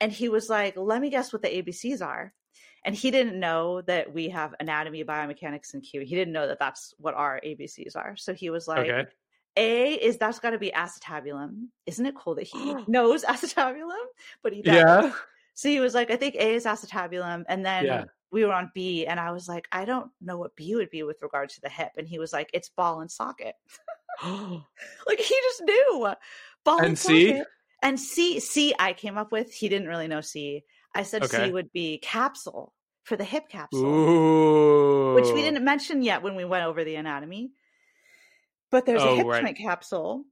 and 0.00 0.12
he 0.12 0.28
was 0.28 0.48
like, 0.48 0.76
"Let 0.76 1.00
me 1.00 1.10
guess 1.10 1.32
what 1.32 1.42
the 1.42 1.48
ABCs 1.48 2.04
are." 2.04 2.32
And 2.84 2.94
he 2.94 3.10
didn't 3.10 3.38
know 3.38 3.80
that 3.82 4.12
we 4.12 4.28
have 4.30 4.54
anatomy, 4.58 5.04
biomechanics, 5.04 5.74
and 5.74 5.82
Q. 5.82 6.00
He 6.00 6.14
didn't 6.14 6.32
know 6.32 6.48
that 6.48 6.58
that's 6.58 6.94
what 6.98 7.14
our 7.14 7.40
ABCs 7.44 7.96
are. 7.96 8.16
So 8.16 8.34
he 8.34 8.50
was 8.50 8.66
like, 8.66 8.88
okay. 8.88 9.10
A 9.56 9.94
is 9.94 10.16
that's 10.16 10.38
got 10.38 10.50
to 10.50 10.58
be 10.58 10.70
acetabulum. 10.70 11.66
Isn't 11.84 12.06
it 12.06 12.14
cool 12.14 12.34
that 12.36 12.46
he 12.46 12.74
knows 12.88 13.24
acetabulum, 13.28 14.04
but 14.42 14.52
he 14.52 14.62
doesn't? 14.62 14.86
Yeah. 14.86 15.12
So 15.54 15.68
he 15.68 15.80
was 15.80 15.92
like, 15.92 16.10
I 16.10 16.16
think 16.16 16.36
A 16.36 16.54
is 16.54 16.64
acetabulum, 16.64 17.44
and 17.46 17.62
then 17.62 17.84
yeah. 17.84 18.04
we 18.30 18.42
were 18.42 18.54
on 18.54 18.70
B, 18.74 19.06
and 19.06 19.20
I 19.20 19.32
was 19.32 19.48
like, 19.48 19.68
I 19.70 19.84
don't 19.84 20.10
know 20.22 20.38
what 20.38 20.56
B 20.56 20.74
would 20.74 20.88
be 20.88 21.02
with 21.02 21.20
regard 21.20 21.50
to 21.50 21.60
the 21.60 21.68
hip, 21.68 21.90
and 21.98 22.08
he 22.08 22.18
was 22.18 22.32
like, 22.32 22.48
it's 22.54 22.70
ball 22.70 23.02
and 23.02 23.10
socket. 23.10 23.54
like 24.24 25.18
he 25.18 25.34
just 25.42 25.62
knew 25.62 26.14
ball 26.64 26.78
and, 26.78 26.86
and 26.86 26.98
C. 26.98 27.42
And 27.82 28.00
C, 28.00 28.40
C, 28.40 28.74
I 28.78 28.94
came 28.94 29.18
up 29.18 29.30
with. 29.30 29.52
He 29.52 29.68
didn't 29.68 29.88
really 29.88 30.08
know 30.08 30.22
C. 30.22 30.64
I 30.94 31.02
said 31.04 31.24
okay. 31.24 31.46
C 31.46 31.52
would 31.52 31.72
be 31.72 31.98
capsule 31.98 32.72
for 33.04 33.16
the 33.16 33.24
hip 33.24 33.48
capsule, 33.48 33.84
Ooh. 33.84 35.14
which 35.14 35.32
we 35.32 35.42
didn't 35.42 35.64
mention 35.64 36.02
yet 36.02 36.22
when 36.22 36.34
we 36.36 36.44
went 36.44 36.64
over 36.64 36.84
the 36.84 36.96
anatomy. 36.96 37.52
But 38.70 38.86
there's 38.86 39.02
oh, 39.02 39.12
a 39.12 39.16
hip 39.16 39.26
right. 39.26 39.42
joint 39.42 39.58
capsule 39.58 40.24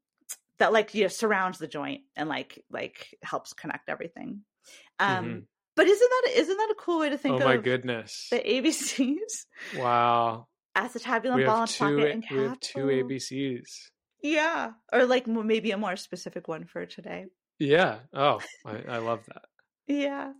that 0.58 0.72
like 0.72 0.94
you 0.94 1.02
know, 1.02 1.08
surrounds 1.08 1.58
the 1.58 1.66
joint 1.66 2.02
and 2.16 2.28
like 2.28 2.62
like 2.70 3.08
helps 3.22 3.52
connect 3.52 3.88
everything. 3.88 4.42
Um, 4.98 5.24
mm-hmm. 5.24 5.38
But 5.76 5.86
isn't 5.86 6.10
that 6.10 6.32
isn't 6.36 6.56
that 6.56 6.70
a 6.70 6.74
cool 6.78 7.00
way 7.00 7.10
to 7.10 7.18
think? 7.18 7.40
Oh 7.40 7.44
my 7.44 7.56
goodness! 7.56 8.28
The 8.30 8.38
ABCs. 8.38 9.46
Wow. 9.76 10.46
Acetabulum, 10.76 11.44
ball, 11.46 11.62
and 11.62 11.70
socket, 11.70 12.10
and 12.12 12.22
capsule. 12.22 12.42
We 12.42 12.48
have 12.48 12.60
two 12.60 12.80
ABCs. 12.86 13.90
Yeah, 14.22 14.72
or 14.92 15.06
like 15.06 15.26
maybe 15.26 15.70
a 15.72 15.78
more 15.78 15.96
specific 15.96 16.46
one 16.46 16.66
for 16.66 16.86
today. 16.86 17.26
Yeah. 17.58 17.98
Oh, 18.14 18.40
I, 18.64 18.82
I 18.88 18.98
love 18.98 19.20
that. 19.26 19.44
Yeah. 19.86 20.32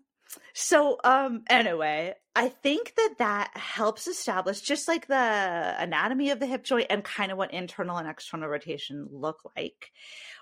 So, 0.55 0.99
um, 1.05 1.43
anyway, 1.49 2.15
I 2.35 2.49
think 2.49 2.95
that 2.97 3.15
that 3.19 3.51
helps 3.55 4.07
establish 4.07 4.61
just 4.61 4.89
like 4.89 5.07
the 5.07 5.75
anatomy 5.79 6.31
of 6.31 6.41
the 6.41 6.47
hip 6.47 6.65
joint 6.65 6.87
and 6.91 7.03
kind 7.03 7.33
of 7.33 7.39
what 7.39 7.53
internal 7.53 7.97
and 7.97 8.09
external 8.09 8.49
rotation 8.49 9.09
look 9.11 9.39
like. 9.57 9.91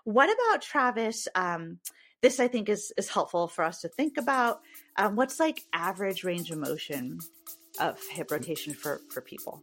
What 0.05 0.31
about 0.31 0.63
Travis? 0.63 1.29
Um, 1.35 1.79
this 2.21 2.41
I 2.41 2.49
think 2.49 2.69
is 2.69 2.93
is 2.97 3.09
helpful 3.09 3.49
for 3.49 3.65
us 3.65 3.81
to 3.83 3.89
think 3.89 4.17
about. 4.19 4.61
Um, 4.97 5.17
what's 5.17 5.39
like 5.39 5.63
average 5.73 6.25
range 6.25 6.51
of 6.51 6.59
motion 6.59 7.21
of 7.81 7.99
hip 8.11 8.31
rotation 8.31 8.75
for 8.75 9.01
for 9.11 9.21
people? 9.21 9.63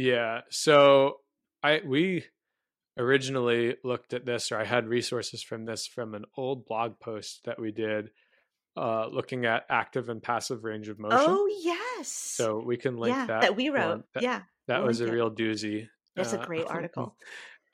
Yeah. 0.00 0.40
So 0.48 1.16
I 1.62 1.80
we 1.84 2.24
originally 2.98 3.76
looked 3.84 4.14
at 4.14 4.24
this 4.24 4.50
or 4.50 4.58
I 4.58 4.64
had 4.64 4.88
resources 4.88 5.42
from 5.42 5.64
this 5.66 5.86
from 5.86 6.14
an 6.14 6.24
old 6.36 6.64
blog 6.66 6.98
post 7.00 7.42
that 7.44 7.58
we 7.60 7.70
did 7.70 8.10
uh 8.76 9.06
looking 9.08 9.44
at 9.46 9.64
active 9.68 10.08
and 10.08 10.22
passive 10.22 10.64
range 10.64 10.88
of 10.88 10.98
motion. 10.98 11.18
Oh 11.20 11.48
yes. 11.62 12.08
So 12.08 12.62
we 12.64 12.76
can 12.78 12.96
link 12.96 13.14
yeah, 13.14 13.26
that. 13.26 13.40
that 13.42 13.56
we 13.56 13.68
wrote. 13.68 14.04
That, 14.14 14.22
yeah. 14.22 14.42
That 14.68 14.78
we'll 14.78 14.86
was 14.88 15.00
a 15.02 15.06
it. 15.06 15.12
real 15.12 15.30
doozy. 15.30 15.88
That's 16.16 16.32
a 16.32 16.40
Uh, 16.40 16.46
great 16.46 16.66
article. 16.76 17.14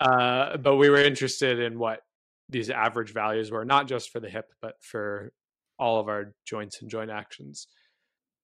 Uh 0.01 0.57
but 0.57 0.77
we 0.77 0.91
were 0.91 1.01
interested 1.03 1.61
in 1.61 1.79
what 1.79 2.01
these 2.49 2.71
average 2.71 3.13
values 3.13 3.51
were, 3.53 3.65
not 3.65 3.87
just 3.89 4.11
for 4.11 4.19
the 4.21 4.29
hip, 4.31 4.47
but 4.61 4.75
for 4.83 5.33
all 5.79 6.01
of 6.01 6.09
our 6.09 6.35
joints 6.45 6.81
and 6.83 6.91
joint 6.91 7.11
actions. 7.11 7.69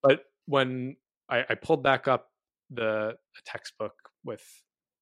But 0.02 0.24
when 0.46 0.96
I, 1.28 1.44
I 1.50 1.54
pulled 1.54 1.82
back 1.82 2.06
up 2.08 2.28
the 2.72 3.14
textbook 3.44 3.94
with 4.24 4.42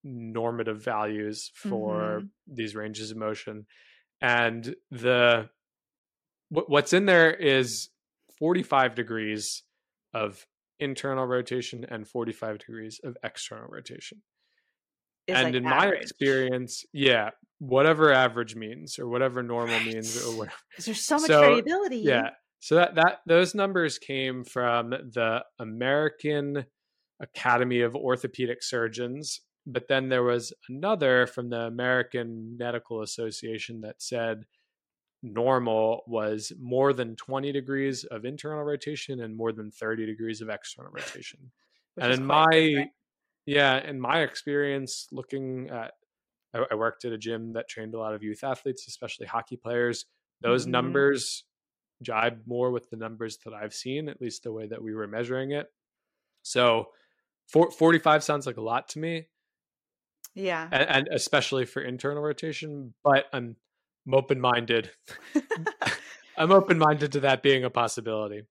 normative 0.03 0.83
values 0.83 1.51
for 1.55 2.21
mm-hmm. 2.21 2.27
these 2.55 2.75
ranges 2.75 3.11
of 3.11 3.17
motion, 3.17 3.67
and 4.21 4.75
the 4.91 5.49
what, 6.49 6.69
what's 6.69 6.93
in 6.93 7.07
there 7.07 7.33
is 7.33 7.91
45 8.39 8.95
degrees 8.95 9.63
of 10.13 10.47
internal 10.79 11.27
rotation 11.27 11.85
and 11.89 12.09
45 12.09 12.59
degrees 12.59 13.01
of 13.05 13.17
external 13.23 13.69
rotation. 13.69 14.23
Is, 15.27 15.37
and 15.37 15.45
like, 15.47 15.55
in 15.55 15.65
my 15.65 15.87
experience 15.89 16.85
yeah 16.93 17.31
whatever 17.59 18.11
average 18.13 18.57
means 18.57 18.99
or 18.99 19.07
whatever 19.07 19.43
normal 19.43 19.79
means 19.81 20.17
or 20.25 20.37
whatever 20.37 20.57
there's 20.85 21.03
so 21.03 21.17
much 21.17 21.27
So, 21.27 21.41
variability. 21.41 21.99
yeah 21.99 22.31
so 22.59 22.77
that 22.77 22.95
that 22.95 23.21
those 23.27 23.55
numbers 23.55 23.99
came 23.99 24.45
from 24.45 24.91
the 24.91 25.45
american 25.59 26.65
academy 27.21 27.81
of 27.81 27.95
orthopedic 27.97 28.63
surgeons 28.63 29.43
but 29.67 29.89
then 29.89 30.09
there 30.09 30.23
was 30.23 30.53
another 30.69 31.27
from 31.27 31.51
the 31.51 31.61
american 31.67 32.57
medical 32.57 33.03
association 33.03 33.81
that 33.83 34.03
said 34.03 34.47
normal 35.23 36.03
was 36.07 36.53
more 36.59 36.93
than 36.93 37.15
20 37.17 37.53
degrees 37.53 38.05
of 38.05 38.25
internal 38.25 38.65
rotation 38.65 39.21
and 39.21 39.37
more 39.37 39.53
than 39.53 39.71
30 39.71 40.07
degrees 40.07 40.41
of 40.41 40.49
external 40.49 40.91
rotation 40.95 41.53
and 41.99 42.13
in 42.13 42.25
my 42.25 42.47
different. 42.51 42.91
yeah 43.47 43.79
in 43.79 44.01
my 44.01 44.21
experience 44.23 45.07
looking 45.13 45.71
at 45.71 45.95
I, 46.55 46.67
I 46.73 46.75
worked 46.77 47.05
at 47.05 47.13
a 47.13 47.19
gym 47.19 47.53
that 47.55 47.69
trained 47.69 47.95
a 47.95 47.99
lot 47.99 48.15
of 48.15 48.23
youth 48.23 48.45
athletes 48.45 48.89
especially 48.89 49.27
hockey 49.27 49.57
players 49.57 50.07
those 50.43 50.67
Mhm. 50.67 50.67
numbers 50.67 51.45
jibe 52.03 52.47
more 52.47 52.71
with 52.73 52.91
the 52.91 52.97
numbers 52.97 53.39
that 53.45 53.55
i've 53.55 53.75
seen 53.75 54.09
at 54.09 54.21
least 54.21 54.45
the 54.45 54.53
way 54.53 54.69
that 54.69 54.83
we 54.83 54.95
were 54.95 55.09
measuring 55.09 55.53
it 55.53 55.69
so 56.43 56.93
for, 57.51 57.71
45 57.71 58.25
sounds 58.25 58.47
like 58.47 58.57
a 58.57 58.63
lot 58.63 58.89
to 58.91 58.99
me 58.99 59.27
yeah. 60.35 60.69
and, 60.71 60.89
and 60.89 61.09
especially 61.13 61.67
for 61.67 61.83
internal 61.83 62.23
rotation 62.23 62.95
but 63.05 63.27
i'm, 63.33 63.57
I'm 64.07 64.15
open-minded 64.15 64.91
i'm 66.37 66.53
open-minded 66.53 67.13
to 67.13 67.21
that 67.21 67.43
being 67.43 67.65
a 67.65 67.71
possibility 67.71 68.43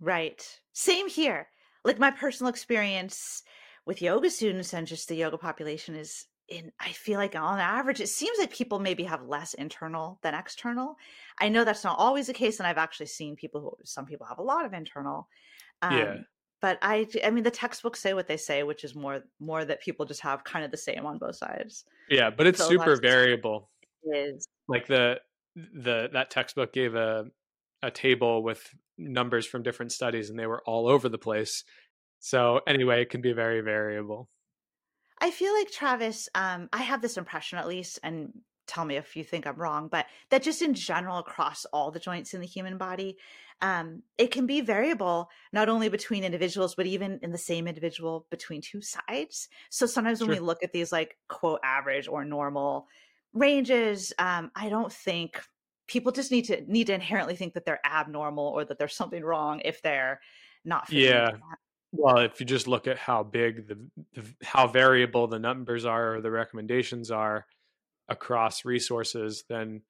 Right. 0.00 0.42
Same 0.72 1.08
here. 1.08 1.48
Like 1.84 1.98
my 1.98 2.10
personal 2.10 2.50
experience 2.50 3.42
with 3.86 4.02
yoga 4.02 4.30
students 4.30 4.72
and 4.72 4.86
just 4.86 5.08
the 5.08 5.14
yoga 5.14 5.38
population 5.38 5.94
is 5.94 6.26
in 6.48 6.72
I 6.80 6.90
feel 6.90 7.18
like 7.18 7.36
on 7.36 7.60
average 7.60 8.00
it 8.00 8.08
seems 8.08 8.38
like 8.38 8.52
people 8.52 8.80
maybe 8.80 9.04
have 9.04 9.22
less 9.22 9.54
internal 9.54 10.18
than 10.22 10.34
external. 10.34 10.96
I 11.38 11.48
know 11.48 11.64
that's 11.64 11.84
not 11.84 11.98
always 11.98 12.26
the 12.26 12.32
case 12.32 12.58
and 12.58 12.66
I've 12.66 12.78
actually 12.78 13.06
seen 13.06 13.36
people 13.36 13.60
who 13.60 13.72
some 13.84 14.04
people 14.06 14.26
have 14.26 14.38
a 14.38 14.42
lot 14.42 14.64
of 14.64 14.72
internal. 14.72 15.28
Um, 15.82 15.96
Yeah. 15.96 16.14
But 16.60 16.78
I 16.82 17.06
I 17.24 17.30
mean 17.30 17.44
the 17.44 17.50
textbooks 17.50 18.00
say 18.00 18.12
what 18.14 18.26
they 18.28 18.36
say 18.36 18.62
which 18.62 18.84
is 18.84 18.94
more 18.94 19.22
more 19.38 19.64
that 19.64 19.80
people 19.80 20.04
just 20.06 20.20
have 20.20 20.44
kind 20.44 20.64
of 20.64 20.70
the 20.70 20.76
same 20.76 21.06
on 21.06 21.18
both 21.18 21.36
sides. 21.36 21.84
yeah 22.08 22.30
but 22.30 22.46
it's 22.46 22.58
So 22.58 22.68
super 22.68 22.96
variable. 22.96 23.70
Is. 24.04 24.46
Like 24.68 24.86
the 24.86 25.20
the 25.56 26.08
that 26.12 26.30
textbook 26.30 26.72
gave 26.72 26.94
a 26.94 27.26
a 27.82 27.90
table 27.90 28.42
with 28.42 28.68
numbers 28.98 29.46
from 29.46 29.62
different 29.62 29.92
studies 29.92 30.28
and 30.30 30.38
they 30.38 30.46
were 30.46 30.62
all 30.66 30.86
over 30.88 31.08
the 31.08 31.18
place. 31.18 31.64
So 32.18 32.60
anyway 32.66 33.02
it 33.02 33.10
can 33.10 33.22
be 33.22 33.32
very 33.32 33.62
variable. 33.62 34.28
I 35.22 35.30
feel 35.30 35.52
like 35.54 35.70
Travis, 35.70 36.28
um, 36.34 36.68
I 36.72 36.78
have 36.82 37.02
this 37.02 37.18
impression 37.18 37.58
at 37.58 37.68
least, 37.68 37.98
and 38.02 38.32
tell 38.70 38.84
me 38.84 38.96
if 38.96 39.16
you 39.16 39.24
think 39.24 39.46
I'm 39.46 39.56
wrong, 39.56 39.88
but 39.88 40.06
that 40.30 40.42
just 40.42 40.62
in 40.62 40.74
general 40.74 41.18
across 41.18 41.64
all 41.66 41.90
the 41.90 41.98
joints 41.98 42.32
in 42.32 42.40
the 42.40 42.46
human 42.46 42.78
body, 42.78 43.18
um, 43.60 44.02
it 44.16 44.30
can 44.30 44.46
be 44.46 44.60
variable 44.60 45.28
not 45.52 45.68
only 45.68 45.88
between 45.88 46.24
individuals, 46.24 46.74
but 46.74 46.86
even 46.86 47.18
in 47.22 47.32
the 47.32 47.38
same 47.38 47.66
individual 47.66 48.26
between 48.30 48.62
two 48.62 48.80
sides. 48.80 49.48
So 49.70 49.86
sometimes 49.86 50.20
when 50.20 50.30
we 50.30 50.38
look 50.38 50.62
at 50.62 50.72
these 50.72 50.92
like 50.92 51.18
quote 51.28 51.60
average 51.64 52.08
or 52.08 52.24
normal 52.24 52.86
ranges, 53.34 54.12
um, 54.18 54.50
I 54.54 54.68
don't 54.68 54.92
think 54.92 55.40
people 55.86 56.12
just 56.12 56.30
need 56.30 56.44
to 56.46 56.62
need 56.72 56.86
to 56.86 56.94
inherently 56.94 57.34
think 57.34 57.54
that 57.54 57.64
they're 57.66 57.84
abnormal 57.84 58.46
or 58.46 58.64
that 58.64 58.78
there's 58.78 58.94
something 58.94 59.24
wrong 59.24 59.60
if 59.64 59.82
they're 59.82 60.20
not 60.64 60.88
Yeah. 60.90 61.32
well 61.92 62.18
if 62.18 62.38
you 62.38 62.46
just 62.46 62.68
look 62.68 62.86
at 62.86 62.96
how 62.96 63.24
big 63.24 63.66
the, 63.66 63.76
the 64.14 64.24
how 64.44 64.68
variable 64.68 65.26
the 65.26 65.38
numbers 65.38 65.84
are 65.84 66.14
or 66.14 66.20
the 66.20 66.30
recommendations 66.30 67.10
are 67.10 67.44
across 68.10 68.64
resources 68.64 69.44
then 69.48 69.82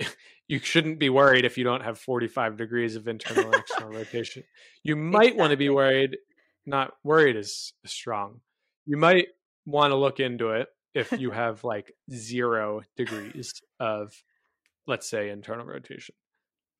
you 0.48 0.58
shouldn't 0.58 0.98
be 0.98 1.08
worried 1.08 1.44
if 1.44 1.56
you 1.56 1.64
don't 1.64 1.82
have 1.82 1.98
45 1.98 2.56
degrees 2.56 2.96
of 2.96 3.08
internal 3.08 3.46
and 3.46 3.54
external 3.54 3.92
rotation. 3.92 4.42
You 4.82 4.96
might 5.16 5.36
want 5.36 5.52
to 5.52 5.56
be 5.56 5.70
worried 5.70 6.18
not 6.66 6.92
worried 7.02 7.36
is 7.36 7.72
strong. 7.84 8.40
You 8.86 8.96
might 8.96 9.28
want 9.66 9.90
to 9.90 9.96
look 9.96 10.18
into 10.18 10.50
it 10.50 10.68
if 10.94 11.12
you 11.12 11.30
have 11.30 11.64
like 11.64 11.92
zero 12.12 12.82
degrees 12.96 13.60
of 13.78 14.12
let's 14.86 15.08
say 15.08 15.30
internal 15.30 15.66
rotation. 15.66 16.14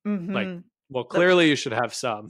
Mhm. 0.05 0.63
well 0.89 1.03
clearly 1.03 1.49
you 1.49 1.55
should 1.55 1.71
have 1.71 1.93
some. 1.93 2.29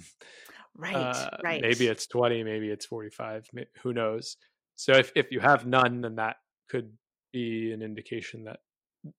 Right, 0.78 0.96
uh, 0.96 1.30
right. 1.42 1.62
maybe 1.62 1.88
it's 1.88 2.06
20 2.08 2.44
maybe 2.44 2.70
it's 2.70 2.86
45 2.86 3.50
who 3.82 3.94
knows? 3.94 4.36
So 4.76 4.92
if, 4.92 5.12
if 5.16 5.32
you 5.32 5.40
have 5.40 5.66
none 5.66 6.02
then 6.02 6.16
that 6.16 6.36
could 6.70 6.92
be 7.36 7.74
an 7.74 7.84
indication 7.84 8.46
that 8.46 8.62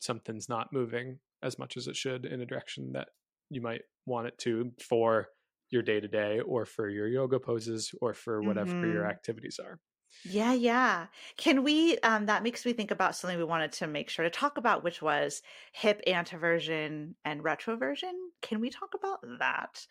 something's 0.00 0.48
not 0.48 0.72
moving 0.72 1.20
as 1.42 1.59
much 1.59 1.76
as 1.76 1.88
it 1.88 1.96
should 1.96 2.26
in 2.26 2.40
a 2.40 2.46
direction 2.46 2.92
that 2.92 3.11
you 3.50 3.61
might 3.61 3.83
want 4.07 4.26
it 4.29 4.38
to 4.38 4.72
for 4.83 5.29
your 5.70 5.83
day 5.83 6.00
to 6.00 6.09
day 6.09 6.40
or 6.40 6.66
for 6.66 6.88
your 6.88 7.09
yoga 7.09 7.40
poses 7.40 7.94
or 8.00 8.14
for 8.14 8.42
whatever 8.42 8.72
your 8.83 9.07
Mhm. 9.07 9.11
activities 9.11 9.59
are 9.59 9.81
Yeah, 10.24 10.52
yeah. 10.55 11.07
Can 11.37 11.62
we 11.62 11.98
um 12.00 12.26
that 12.26 12.42
makes 12.42 12.66
me 12.66 12.72
think 12.72 12.90
about 12.90 13.14
something 13.14 13.38
we 13.38 13.44
wanted 13.44 13.70
to 13.72 13.87
make 13.87 14.11
sure 14.11 14.24
to 14.24 14.31
talk 14.31 14.59
about 14.59 14.83
which 14.83 15.00
was 15.00 15.40
hip 15.72 16.00
anteversion 16.07 17.14
and 17.24 17.42
retroversion. 17.44 18.12
Can 18.42 18.61
we 18.61 18.68
talk 18.70 18.94
about 18.94 19.20
that? 19.38 19.87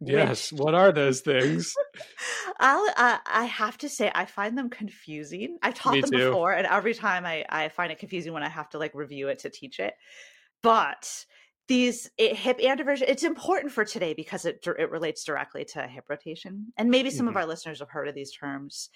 Yes 0.00 0.52
Which- 0.52 0.60
what 0.60 0.74
are 0.74 0.92
those 0.92 1.20
things 1.20 1.74
I'll 2.60 2.88
uh, 2.96 3.18
I 3.26 3.44
have 3.44 3.78
to 3.78 3.88
say 3.88 4.10
I 4.14 4.24
find 4.24 4.56
them 4.58 4.68
confusing. 4.70 5.58
I've 5.62 5.74
taught 5.74 5.94
Me 5.94 6.00
them 6.00 6.10
too. 6.10 6.16
before 6.30 6.52
and 6.52 6.66
every 6.66 6.94
time 6.94 7.24
I 7.24 7.44
I 7.48 7.68
find 7.68 7.92
it 7.92 7.98
confusing 7.98 8.32
when 8.32 8.42
I 8.42 8.48
have 8.48 8.68
to 8.70 8.78
like 8.78 8.94
review 8.94 9.28
it 9.28 9.40
to 9.40 9.50
teach 9.50 9.78
it. 9.78 9.94
But 10.62 11.24
these 11.68 12.10
it, 12.18 12.34
hip 12.34 12.58
anteversion 12.60 13.04
it's 13.08 13.22
important 13.24 13.72
for 13.72 13.84
today 13.84 14.14
because 14.14 14.44
it 14.44 14.66
it 14.78 14.90
relates 14.90 15.22
directly 15.24 15.64
to 15.66 15.86
hip 15.86 16.04
rotation 16.08 16.72
and 16.76 16.90
maybe 16.90 17.10
some 17.10 17.28
of 17.28 17.34
Mhm. 17.34 17.38
our 17.38 17.46
listeners 17.46 17.80
have 17.80 17.90
heard 17.90 18.08
of 18.08 18.14
these 18.14 18.32
terms 18.32 18.88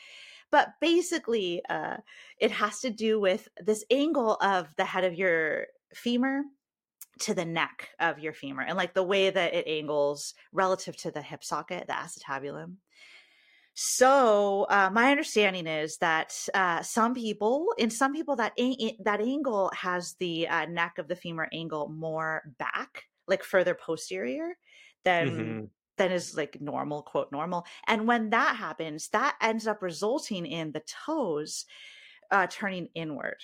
but 0.51 0.69
basically 0.81 1.63
uh, 1.69 1.97
it 2.39 2.51
has 2.51 2.81
to 2.81 2.91
do 2.91 3.21
with 3.21 3.47
this 3.63 3.85
angle 3.91 4.37
of 4.41 4.69
the 4.77 4.85
head 4.87 5.05
of 5.05 5.15
your 5.15 5.67
femur 5.95 6.43
to 7.23 7.35
the 7.35 7.45
neck 7.45 7.91
of 8.01 8.19
your 8.19 8.33
femur 8.33 8.63
and 8.63 8.77
like 8.77 8.95
the 8.95 9.03
way 9.03 9.31
that 9.31 9.55
it 9.55 9.67
angles 9.69 10.35
relative 10.53 10.97
to 10.97 11.11
the 11.11 11.23
hip 11.23 11.45
socket 11.45 11.87
the 11.87 11.93
acetabulum 11.93 12.77
so 13.75 14.65
uh, 14.69 14.91
my 14.93 15.11
understanding 15.11 15.67
is 15.67 15.97
that 15.99 16.37
uh, 16.53 16.83
some 16.83 17.15
people 17.15 17.73
in 17.79 17.89
some 17.91 18.13
people 18.13 18.37
that 18.37 18.53
a- 18.59 18.99
that 19.03 19.21
angle 19.21 19.71
has 19.75 20.15
the 20.17 20.47
uh, 20.49 20.67
neck 20.67 20.99
of 20.99 21.09
the 21.09 21.17
femur 21.17 21.49
angle 21.53 21.89
more 21.89 22.43
back 22.59 23.05
like 23.27 23.43
further 23.43 23.75
posterior 23.75 24.57
than 25.05 25.57
Mhm. 25.57 25.71
than 25.97 26.11
is 26.11 26.37
like 26.37 26.59
normal, 26.61 27.03
quote 27.03 27.31
normal. 27.33 27.65
And 27.87 28.09
when 28.09 28.31
that 28.31 28.57
happens, 28.57 29.09
that 29.11 29.37
ends 29.43 29.67
up 29.67 29.83
resulting 29.83 30.47
in 30.47 30.73
the 30.73 30.81
toes 30.81 31.67
uh, 32.31 32.47
turning 32.49 32.89
inward. 32.95 33.39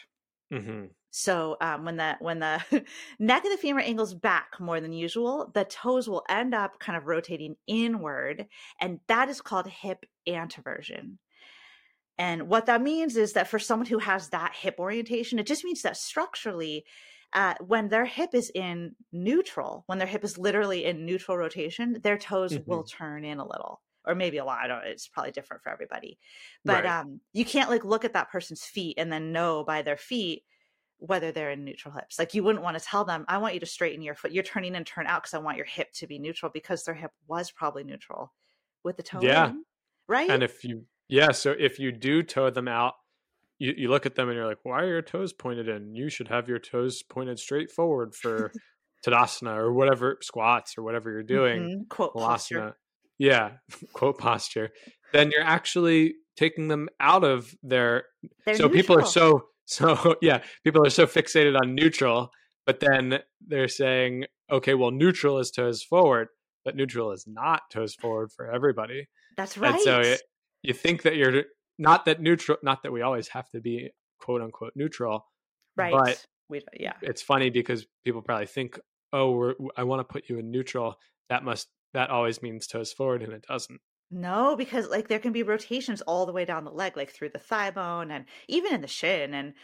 hmm 0.51 0.91
So 1.11 1.57
um, 1.61 1.85
when 1.85 1.97
the 1.97 2.17
when 2.21 2.39
the 2.41 2.63
neck 3.19 3.45
of 3.45 3.51
the 3.51 3.57
femur 3.57 3.81
angles 3.81 4.15
back 4.15 4.61
more 4.61 4.81
than 4.81 4.93
usual, 4.93 5.51
the 5.55 5.65
toes 5.65 6.09
will 6.09 6.25
end 6.29 6.55
up 6.55 6.79
kind 6.81 6.97
of 6.97 7.07
rotating 7.07 7.57
inward, 7.67 8.47
and 8.81 9.01
that 9.09 9.29
is 9.29 9.41
called 9.41 9.67
hip 9.69 10.05
anteversion. 10.27 11.19
And 12.17 12.49
what 12.49 12.67
that 12.67 12.83
means 12.83 13.17
is 13.17 13.35
that 13.35 13.49
for 13.49 13.59
someone 13.59 13.87
who 13.87 13.99
has 13.99 14.31
that 14.31 14.55
hip 14.55 14.77
orientation, 14.79 15.39
it 15.39 15.47
just 15.47 15.65
means 15.65 15.83
that 15.83 15.97
structurally, 15.97 16.85
uh, 17.33 17.55
when 17.61 17.89
their 17.89 18.05
hip 18.07 18.31
is 18.35 18.51
in 18.55 18.97
neutral, 19.13 19.85
when 19.87 19.99
their 19.99 20.09
hip 20.09 20.25
is 20.25 20.37
literally 20.37 20.85
in 20.85 21.07
neutral 21.07 21.37
rotation, 21.37 22.01
their 22.03 22.19
toes 22.19 22.59
will 22.67 22.83
turn 22.83 23.25
in 23.25 23.39
a 23.39 23.47
little, 23.47 23.83
or 24.05 24.15
maybe 24.17 24.39
a 24.39 24.45
lot. 24.45 24.59
I 24.65 24.67
don't. 24.67 24.85
It's 24.85 25.07
probably 25.07 25.31
different 25.33 25.63
for 25.63 25.71
everybody, 25.71 26.19
but 26.67 26.85
Right. 26.85 26.87
um, 26.87 27.21
you 27.33 27.45
can't 27.45 27.71
like 27.71 27.85
look 27.85 28.05
at 28.05 28.15
that 28.15 28.31
person's 28.31 28.65
feet 28.65 28.97
and 28.99 29.13
then 29.13 29.31
know 29.33 29.63
by 29.63 29.83
their 29.83 29.97
feet 29.97 30.45
whether 30.99 31.33
they're 31.33 31.51
in 31.51 31.65
neutral 31.65 31.95
hips. 31.95 32.19
Like 32.19 32.35
you 32.35 32.43
wouldn't 32.43 32.65
want 32.65 32.79
to 32.79 32.85
tell 32.85 33.05
them, 33.05 33.25
"I 33.29 33.39
want 33.39 33.55
you 33.55 33.61
to 33.61 33.67
straighten 33.67 34.03
your 34.03 34.15
foot. 34.15 34.33
You're 34.33 34.43
turning 34.45 34.75
and 34.77 34.87
turn 34.87 35.07
out 35.07 35.23
because 35.23 35.35
I 35.35 35.39
want 35.39 35.57
your 35.57 35.67
hip 35.67 35.93
to 35.95 36.07
be 36.07 36.19
neutral," 36.19 36.51
because 36.53 36.85
their 36.85 36.95
hip 36.95 37.13
was 37.27 37.51
probably 37.51 37.85
neutral 37.85 38.33
with 38.85 38.97
the 38.97 39.03
toe 39.03 39.21
Yeah. 39.23 39.51
in, 39.51 39.65
right? 40.09 40.31
And 40.31 40.43
if 40.43 40.65
you, 40.65 40.87
yeah, 41.09 41.31
so 41.33 41.55
if 41.59 41.79
you 41.79 41.93
do 41.93 42.23
toe 42.23 42.51
them 42.51 42.69
out, 42.69 42.95
you, 43.59 43.75
you 43.77 43.89
look 43.91 44.07
at 44.07 44.15
them 44.15 44.29
and 44.29 44.37
you're 44.37 44.47
like, 44.47 44.65
why 44.65 44.83
are 44.83 44.87
your 44.87 45.03
toes 45.03 45.33
pointed 45.33 45.69
in? 45.69 45.95
You 45.95 46.09
should 46.09 46.29
have 46.29 46.49
your 46.49 46.61
toes 46.61 47.03
pointed 47.03 47.39
straight 47.41 47.71
forward 47.73 48.15
for 48.15 48.53
Tadasana 49.05 49.57
or 49.57 49.73
whatever, 49.73 50.19
squats 50.23 50.79
or 50.79 50.83
whatever 50.83 51.11
you're 51.11 51.23
doing. 51.25 51.63
Mhm. 51.63 51.89
quote 51.89 52.15
posture. 52.15 52.77
Yeah, 53.19 53.59
quote 53.93 54.19
posture. 54.19 54.71
Then 55.13 55.31
you're 55.33 55.43
actually 55.43 56.15
taking 56.37 56.69
them 56.69 56.89
out 57.01 57.25
of 57.25 57.53
their. 57.63 58.05
They're 58.47 58.55
so 58.55 58.69
people 58.69 58.97
are 58.97 59.05
so 59.05 59.49
so 59.69 60.17
yeah, 60.23 60.43
people 60.65 60.85
are 60.85 60.91
so 60.91 61.07
fixated 61.07 61.57
on 61.61 61.75
neutral, 61.75 62.33
but 62.67 62.81
then 62.81 63.21
they're 63.47 63.69
saying, 63.69 64.25
okay, 64.51 64.75
well, 64.75 64.91
neutral 64.91 65.39
is 65.39 65.51
toes 65.51 65.83
forward, 65.83 66.29
but 66.65 66.75
neutral 66.75 67.13
is 67.13 67.27
not 67.27 67.63
toes 67.71 67.95
forward 67.95 68.33
for 68.33 68.51
everybody. 68.51 69.07
That's 69.37 69.57
right. 69.57 69.75
And 69.75 69.83
so 69.83 70.01
it, 70.01 70.23
you 70.63 70.75
think 70.75 71.03
that 71.03 71.17
you're 71.17 71.45
not 71.79 72.07
that 72.07 72.21
neutral, 72.21 72.59
not 72.63 72.83
that 72.83 72.93
we 72.93 73.03
always 73.03 73.29
have 73.29 73.49
to 73.51 73.61
be 73.61 73.91
quote 74.21 74.43
unquote 74.43 74.73
neutral. 74.75 75.27
right. 75.77 75.93
but- 75.93 76.25
we, 76.51 76.63
yeah. 76.81 76.95
It's 77.03 77.21
funny 77.21 77.51
because 77.51 77.85
people 78.07 78.23
probably 78.23 78.47
think, 78.47 78.81
oh, 79.13 79.33
we're, 79.33 79.55
I 79.77 79.83
want 79.83 80.01
to 80.01 80.11
put 80.11 80.31
you 80.31 80.39
in 80.39 80.51
neutral. 80.51 80.95
That 81.29 81.45
must 81.45 81.69
that 81.93 82.09
always 82.09 82.41
means 82.41 82.67
toes 82.67 82.91
forward, 82.91 83.23
and 83.23 83.35
it 83.35 83.45
doesn't. 83.47 83.79
No, 84.11 84.57
because 84.57 84.89
like 84.89 85.09
there 85.09 85.19
can 85.19 85.33
be 85.33 85.43
rotations 85.43 86.01
all 86.03 86.25
the 86.25 86.33
way 86.33 86.45
down 86.47 86.65
the 86.65 86.71
leg, 86.71 86.97
like 86.97 87.11
through 87.11 87.29
the 87.31 87.39
thigh 87.39 87.71
bone 87.71 88.11
and 88.11 88.25
even 88.49 88.73
in 88.75 88.81
the 88.81 88.89
shin, 88.89 89.35
and 89.35 89.55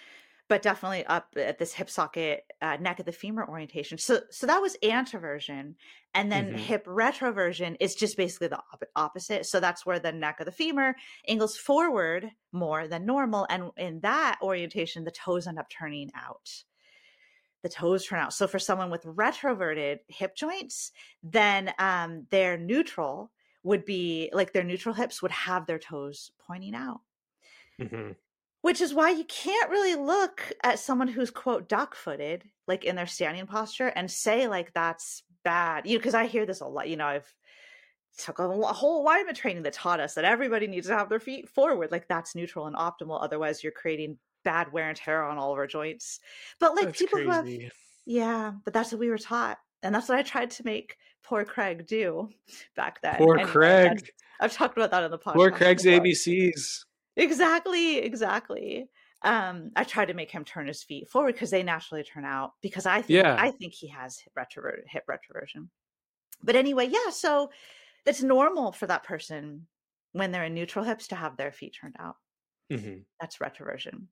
but 0.49 0.63
definitely 0.63 1.07
up 1.07 1.35
at 1.37 1.59
this 1.59 1.75
hip 1.75 1.91
socket, 1.91 2.51
uh, 2.63 2.77
neck 2.79 3.01
of 3.01 3.07
the 3.07 3.13
femur 3.13 3.47
orientation. 3.49 3.99
So, 3.99 4.23
so 4.31 4.47
that 4.49 4.63
was 4.63 4.77
anteversion, 4.83 5.77
and 6.15 6.33
then 6.33 6.51
Mhm. 6.51 6.57
hip 6.57 6.87
retroversion 6.87 7.77
is 7.81 7.95
just 7.95 8.17
basically 8.17 8.49
the 8.49 8.59
op- 8.73 8.85
opposite. 8.97 9.47
So 9.47 9.61
that's 9.61 9.87
where 9.87 10.01
the 10.01 10.13
neck 10.13 10.41
of 10.41 10.47
the 10.47 10.53
femur 10.53 10.97
angles 11.29 11.57
forward 11.59 12.31
more 12.53 12.89
than 12.89 13.07
normal, 13.07 13.47
and 13.51 13.71
in 13.77 14.01
that 14.01 14.39
orientation, 14.43 15.05
the 15.05 15.13
toes 15.13 15.47
end 15.47 15.59
up 15.61 15.71
turning 15.71 16.11
out. 16.17 16.65
The 17.63 17.69
toes 17.71 18.05
turn 18.07 18.19
out. 18.21 18.33
So 18.35 18.47
for 18.47 18.59
someone 18.59 18.91
with 18.91 19.05
retroverted 19.05 20.01
hip 20.09 20.37
joints, 20.37 20.93
then 21.23 21.73
um, 21.79 22.27
they're 22.31 22.59
neutral 22.59 23.33
would 23.65 23.85
be 23.85 24.31
like 24.33 24.53
their 24.53 24.63
neutral 24.63 24.95
hips 24.95 25.21
would 25.21 25.33
have 25.33 25.67
their 25.67 25.79
toes 25.81 26.31
pointing 26.47 26.75
out. 26.75 27.01
Hmm 27.81 28.13
which 28.65 28.81
is 28.81 28.95
why 28.95 29.11
you 29.11 29.25
can't 29.25 29.71
really 29.71 29.95
look 29.95 30.51
at 30.63 30.79
someone 30.79 31.07
who's 31.07 31.31
quote 31.31 31.69
duck 31.69 31.95
footed 31.95 32.45
like 32.67 32.83
in 32.83 32.97
their 32.97 33.07
standing 33.07 33.47
posture 33.47 33.89
and 33.89 34.11
say 34.11 34.49
like 34.49 34.73
that's 34.73 35.23
bad 35.45 35.87
you 35.87 35.93
know 35.93 35.99
because 35.99 36.15
i 36.15 36.25
hear 36.25 36.47
this 36.47 36.63
a 36.63 36.67
lot 36.67 36.89
you 36.89 36.97
know 36.97 37.05
i've 37.05 37.35
took 38.17 38.39
a, 38.39 38.49
whole 38.49 39.03
alignment 39.03 39.37
training 39.37 39.65
that 39.65 39.75
taught 39.75 40.01
us 40.01 40.15
that 40.15 40.25
everybody 40.25 40.67
needs 40.67 40.87
to 40.87 40.97
have 40.97 41.11
their 41.11 41.21
feet 41.21 41.47
forward 41.47 41.91
like 41.93 42.09
that's 42.09 42.35
neutral 42.35 42.67
and 42.67 42.75
optimal 42.75 43.23
otherwise 43.23 43.63
you're 43.63 43.71
creating 43.71 44.17
bad 44.45 44.73
wear 44.73 44.89
and 44.89 44.97
tear 44.97 45.25
on 45.25 45.39
all 45.39 45.53
of 45.53 45.59
our 45.59 45.67
joints. 45.67 46.21
But 46.61 46.75
like 46.75 46.87
That's 46.87 46.99
people 46.99 47.19
who 47.19 47.31
have 47.31 47.49
yeah 48.07 48.53
but 48.65 48.73
that's 48.73 48.93
what 48.93 48.99
we 48.99 49.11
were 49.11 49.19
taught 49.19 49.59
and 49.83 49.95
that's 49.95 50.09
what 50.09 50.19
i 50.19 50.23
tried 50.23 50.51
to 50.53 50.65
make 50.65 50.97
poor 51.25 51.45
craig 51.45 51.87
do 51.87 52.29
back 52.77 53.01
then 53.03 53.17
Poor 53.17 53.35
Anyway, 53.37 53.51
Craig. 53.51 53.89
that's- 53.89 54.11
i've 54.41 54.53
talked 54.53 54.77
about 54.77 54.91
that 54.91 55.03
on 55.03 55.11
the 55.11 55.19
podcast 55.19 55.35
Poor 55.35 55.51
Craig's 55.51 55.83
before. 55.85 56.01
ABCs. 56.05 56.85
Exactly, 57.17 57.99
exactly. 57.99 58.89
Um, 59.23 59.71
I 59.77 59.85
tried 59.85 60.07
to 60.07 60.15
make 60.15 60.31
him 60.31 60.45
turn 60.45 60.67
his 60.67 60.83
feet 60.83 61.09
forward 61.09 61.33
because 61.35 61.51
they 61.51 61.63
naturally 61.63 62.03
turn 62.03 62.25
out. 62.25 62.53
Because 62.61 62.85
I 62.87 63.01
think 63.03 63.23
Yeah. 63.23 63.37
I 63.39 63.53
think 63.53 63.73
he 63.73 63.87
has 63.89 64.19
hip, 64.19 64.33
retrover- 64.37 64.83
hip 64.87 65.05
retroversion. 65.09 65.69
But 66.43 66.57
anyway, 66.57 66.87
yeah. 66.87 67.11
So 67.11 67.51
it's 68.05 68.23
normal 68.23 68.73
for 68.73 68.87
that 68.89 69.05
person 69.05 69.67
when 70.13 70.31
they're 70.33 70.45
in 70.45 70.55
neutral 70.55 70.85
hips 70.85 71.07
to 71.09 71.15
have 71.15 71.37
their 71.37 71.53
feet 71.53 71.75
turned 71.81 71.97
out. 71.99 72.17
hmm 72.71 72.99
That's 73.21 73.39
retroversion. 73.39 74.09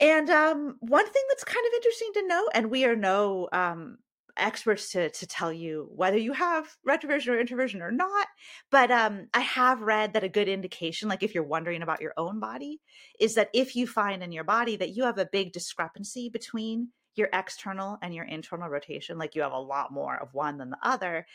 And 0.00 0.30
um, 0.30 0.76
one 0.80 1.04
thing 1.06 1.22
that's 1.28 1.44
kind 1.44 1.64
of 1.66 1.72
interesting 1.74 2.10
to 2.14 2.26
note, 2.26 2.48
and 2.54 2.70
we 2.70 2.84
are 2.86 2.96
no 2.96 3.48
um, 3.52 3.98
experts 4.38 4.90
to 4.92 5.10
to 5.10 5.26
tell 5.26 5.52
you 5.52 5.88
whether 5.94 6.16
you 6.16 6.32
have 6.32 6.76
retroversion 6.86 7.28
or 7.28 7.40
introversion 7.40 7.82
or 7.82 7.90
not, 7.90 8.28
but 8.70 8.90
um, 8.90 9.28
I 9.34 9.40
have 9.40 9.82
read 9.82 10.12
that 10.12 10.24
a 10.24 10.28
good 10.28 10.48
indication, 10.48 11.08
like 11.08 11.22
if 11.22 11.34
you're 11.34 11.44
wondering 11.44 11.82
about 11.82 12.00
your 12.00 12.14
own 12.16 12.40
body, 12.40 12.80
is 13.20 13.34
that 13.34 13.50
if 13.52 13.76
you 13.76 13.86
find 13.86 14.22
in 14.22 14.32
your 14.32 14.44
body 14.44 14.76
that 14.76 14.94
you 14.94 15.04
have 15.04 15.18
a 15.18 15.28
big 15.30 15.52
discrepancy 15.52 16.28
between 16.28 16.88
your 17.14 17.28
external 17.32 17.98
and 18.00 18.14
your 18.14 18.24
internal 18.24 18.68
rotation, 18.68 19.18
like 19.18 19.34
you 19.34 19.42
have 19.42 19.52
a 19.52 19.58
lot 19.58 19.92
more 19.92 20.16
of 20.16 20.32
one 20.32 20.56
than 20.56 20.70
the 20.70 20.78
other. 20.82 21.26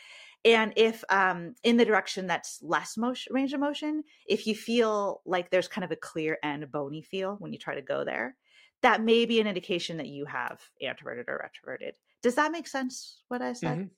And 0.44 0.72
if 0.76 1.04
um, 1.10 1.54
in 1.62 1.76
the 1.76 1.84
direction 1.84 2.26
that's 2.26 2.58
less 2.62 2.96
motion, 2.96 3.34
range 3.34 3.52
of 3.52 3.60
motion, 3.60 4.02
if 4.26 4.46
you 4.46 4.54
feel 4.54 5.20
like 5.24 5.50
there's 5.50 5.68
kind 5.68 5.84
of 5.84 5.90
a 5.90 5.96
clear 5.96 6.38
and 6.42 6.70
bony 6.70 7.02
feel 7.02 7.36
when 7.38 7.52
you 7.52 7.58
try 7.58 7.74
to 7.74 7.82
go 7.82 8.04
there, 8.04 8.36
that 8.82 9.02
may 9.02 9.24
be 9.24 9.40
an 9.40 9.46
indication 9.46 9.96
that 9.98 10.08
you 10.08 10.26
have 10.26 10.60
anteverted 10.82 11.26
or 11.28 11.48
retroverted. 11.48 11.92
Does 12.24 12.34
that 12.34 12.50
make 12.50 12.66
sense? 12.66 13.22
What 13.28 13.40
I 13.40 13.52
said? 13.52 13.78
Mhm. 13.78 13.90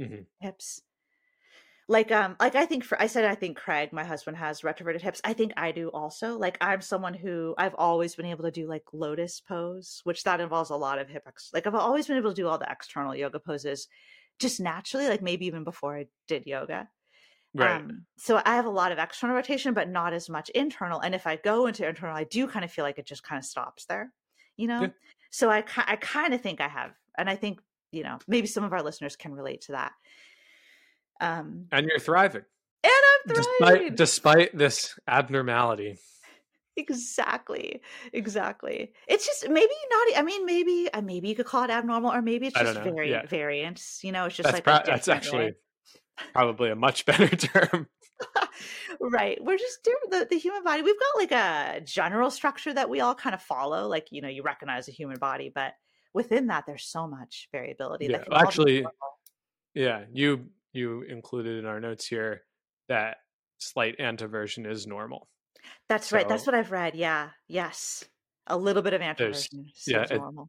Mhm. 0.00 0.26
Hips. 0.40 0.82
Like 1.88 2.12
um, 2.12 2.36
like 2.38 2.54
I 2.54 2.64
think 2.64 2.84
for 2.84 3.00
I 3.02 3.06
said 3.08 3.24
I 3.24 3.34
think 3.34 3.56
Craig, 3.58 3.92
my 3.92 4.04
husband, 4.04 4.36
has 4.36 4.60
retroverted 4.62 5.00
hips. 5.00 5.20
I 5.24 5.32
think 5.32 5.52
I 5.56 5.72
do 5.72 5.88
also. 5.90 6.38
Like 6.38 6.56
I'm 6.60 6.80
someone 6.80 7.12
who 7.12 7.54
I've 7.58 7.74
always 7.74 8.14
been 8.14 8.26
able 8.26 8.44
to 8.44 8.52
do 8.52 8.68
like 8.68 8.84
lotus 8.92 9.40
pose, 9.40 10.00
which 10.04 10.22
that 10.22 10.40
involves 10.40 10.70
a 10.70 10.76
lot 10.76 11.00
of 11.00 11.08
hip. 11.08 11.24
Ex- 11.26 11.50
like 11.52 11.66
I've 11.66 11.74
always 11.74 12.06
been 12.06 12.16
able 12.16 12.30
to 12.30 12.36
do 12.40 12.46
all 12.46 12.56
the 12.58 12.70
external 12.70 13.14
yoga 13.16 13.40
poses, 13.40 13.88
just 14.38 14.60
naturally. 14.60 15.08
Like 15.08 15.22
maybe 15.22 15.44
even 15.46 15.64
before 15.64 15.96
I 15.98 16.06
did 16.28 16.46
yoga. 16.46 16.88
Right. 17.54 17.84
Um, 17.84 18.06
so 18.18 18.42
I 18.44 18.56
have 18.56 18.66
a 18.66 18.70
lot 18.70 18.92
of 18.92 18.98
external 18.98 19.36
rotation, 19.36 19.74
but 19.74 19.88
not 19.88 20.12
as 20.14 20.30
much 20.30 20.50
internal. 20.50 21.00
And 21.00 21.14
if 21.14 21.26
I 21.26 21.36
go 21.36 21.66
into 21.66 21.88
internal, 21.88 22.16
I 22.16 22.24
do 22.24 22.48
kind 22.48 22.64
of 22.64 22.72
feel 22.72 22.84
like 22.84 22.98
it 22.98 23.06
just 23.06 23.24
kind 23.24 23.38
of 23.38 23.44
stops 23.46 23.86
there, 23.86 24.12
you 24.56 24.68
know? 24.68 24.82
Yeah. 24.82 24.92
So 25.32 25.50
I, 25.50 25.64
I 25.78 25.96
kind 25.96 26.34
of 26.34 26.42
think 26.42 26.60
I 26.60 26.68
have, 26.68 26.92
and 27.16 27.28
I 27.28 27.36
think, 27.36 27.60
you 27.90 28.02
know, 28.04 28.18
maybe 28.28 28.46
some 28.46 28.64
of 28.64 28.72
our 28.72 28.82
listeners 28.82 29.16
can 29.16 29.32
relate 29.32 29.62
to 29.62 29.72
that. 29.72 29.92
Um, 31.20 31.66
and 31.72 31.86
you're 31.86 31.98
thriving 31.98 32.42
and 32.84 32.92
I'm 32.92 33.34
thriving. 33.34 33.94
despite 33.94 33.96
despite 33.96 34.58
this 34.58 34.98
abnormality. 35.08 35.96
exactly. 36.76 37.80
Exactly. 38.12 38.92
It's 39.08 39.24
just 39.24 39.48
maybe 39.48 39.72
not, 39.90 40.18
I 40.18 40.22
mean, 40.22 40.44
maybe, 40.44 40.88
uh, 40.92 41.00
maybe 41.00 41.28
you 41.28 41.34
could 41.34 41.46
call 41.46 41.64
it 41.64 41.70
abnormal 41.70 42.12
or 42.12 42.20
maybe 42.22 42.48
it's 42.48 42.58
just 42.58 42.74
don't 42.82 42.96
Yeah. 43.06 43.24
variance, 43.26 44.00
you 44.02 44.12
know, 44.12 44.26
it's 44.26 44.36
just 44.36 44.48
That's 44.50 44.54
like, 44.56 44.64
pro- 44.64 44.92
that's 44.92 45.08
actually 45.08 45.44
way. 45.44 45.54
Probably 46.32 46.70
a 46.70 46.76
much 46.76 47.06
better 47.06 47.28
term. 47.28 47.88
right 49.00 49.42
we're 49.42 49.58
just 49.58 49.82
the, 50.10 50.26
the 50.30 50.38
human 50.38 50.62
body 50.62 50.82
we've 50.82 50.94
got 50.98 51.18
like 51.18 51.32
a 51.32 51.80
general 51.80 52.30
structure 52.30 52.72
that 52.72 52.88
we 52.88 53.00
all 53.00 53.14
kind 53.16 53.34
of 53.34 53.42
follow 53.42 53.88
like 53.88 54.06
you 54.12 54.22
know 54.22 54.28
you 54.28 54.42
recognize 54.44 54.86
a 54.86 54.92
human 54.92 55.18
body 55.18 55.50
but 55.52 55.72
within 56.14 56.46
that 56.46 56.64
there's 56.66 56.84
so 56.84 57.06
much 57.08 57.48
variability 57.50 58.06
Yeah, 58.06 58.18
can 58.22 58.32
actually- 58.34 58.86
Yeah, 59.74 60.04
you 60.12 60.46
you 60.72 61.02
included 61.02 61.58
in 61.58 61.66
our 61.66 61.80
notes 61.80 62.06
here 62.06 62.42
that 62.88 63.16
slight 63.58 63.98
anteversion 63.98 64.66
is 64.70 64.86
normal. 64.86 65.28
that's 65.88 66.12
right 66.12 66.28
that's 66.28 66.46
what 66.46 66.54
i've 66.54 66.70
read 66.70 66.94
yeah 66.94 67.30
yes 67.48 68.04
a 68.46 68.56
little 68.56 68.82
bit 68.82 68.92
of 68.92 69.00
anteversion 69.00 69.64
yeah, 69.86 70.02
it- 70.08 70.16
normal 70.16 70.48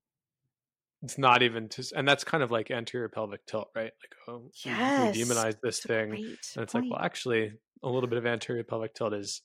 It's 1.04 1.18
not 1.18 1.44
even 1.44 1.68
to, 1.70 1.86
and 1.96 2.08
that's 2.08 2.24
kind 2.24 2.44
of 2.44 2.50
like 2.52 2.72
anterior 2.72 3.10
pelvic 3.10 3.46
tilt, 3.46 3.70
right? 3.76 3.92
Like, 4.02 4.16
oh, 4.28 4.52
we- 4.64 4.82
yes 4.96 4.96
we 4.96 5.10
demonize 5.10 5.58
this 5.62 5.82
thing, 5.82 6.22
and 6.56 6.64
it's 6.64 6.74
like, 6.74 6.90
well, 6.90 7.00
actually, 7.02 7.54
a 7.84 7.90
little 7.90 8.08
bit 8.10 8.18
of 8.18 8.26
anterior 8.26 8.64
pelvic 8.64 8.94
tilt 8.96 9.14
is 9.14 9.42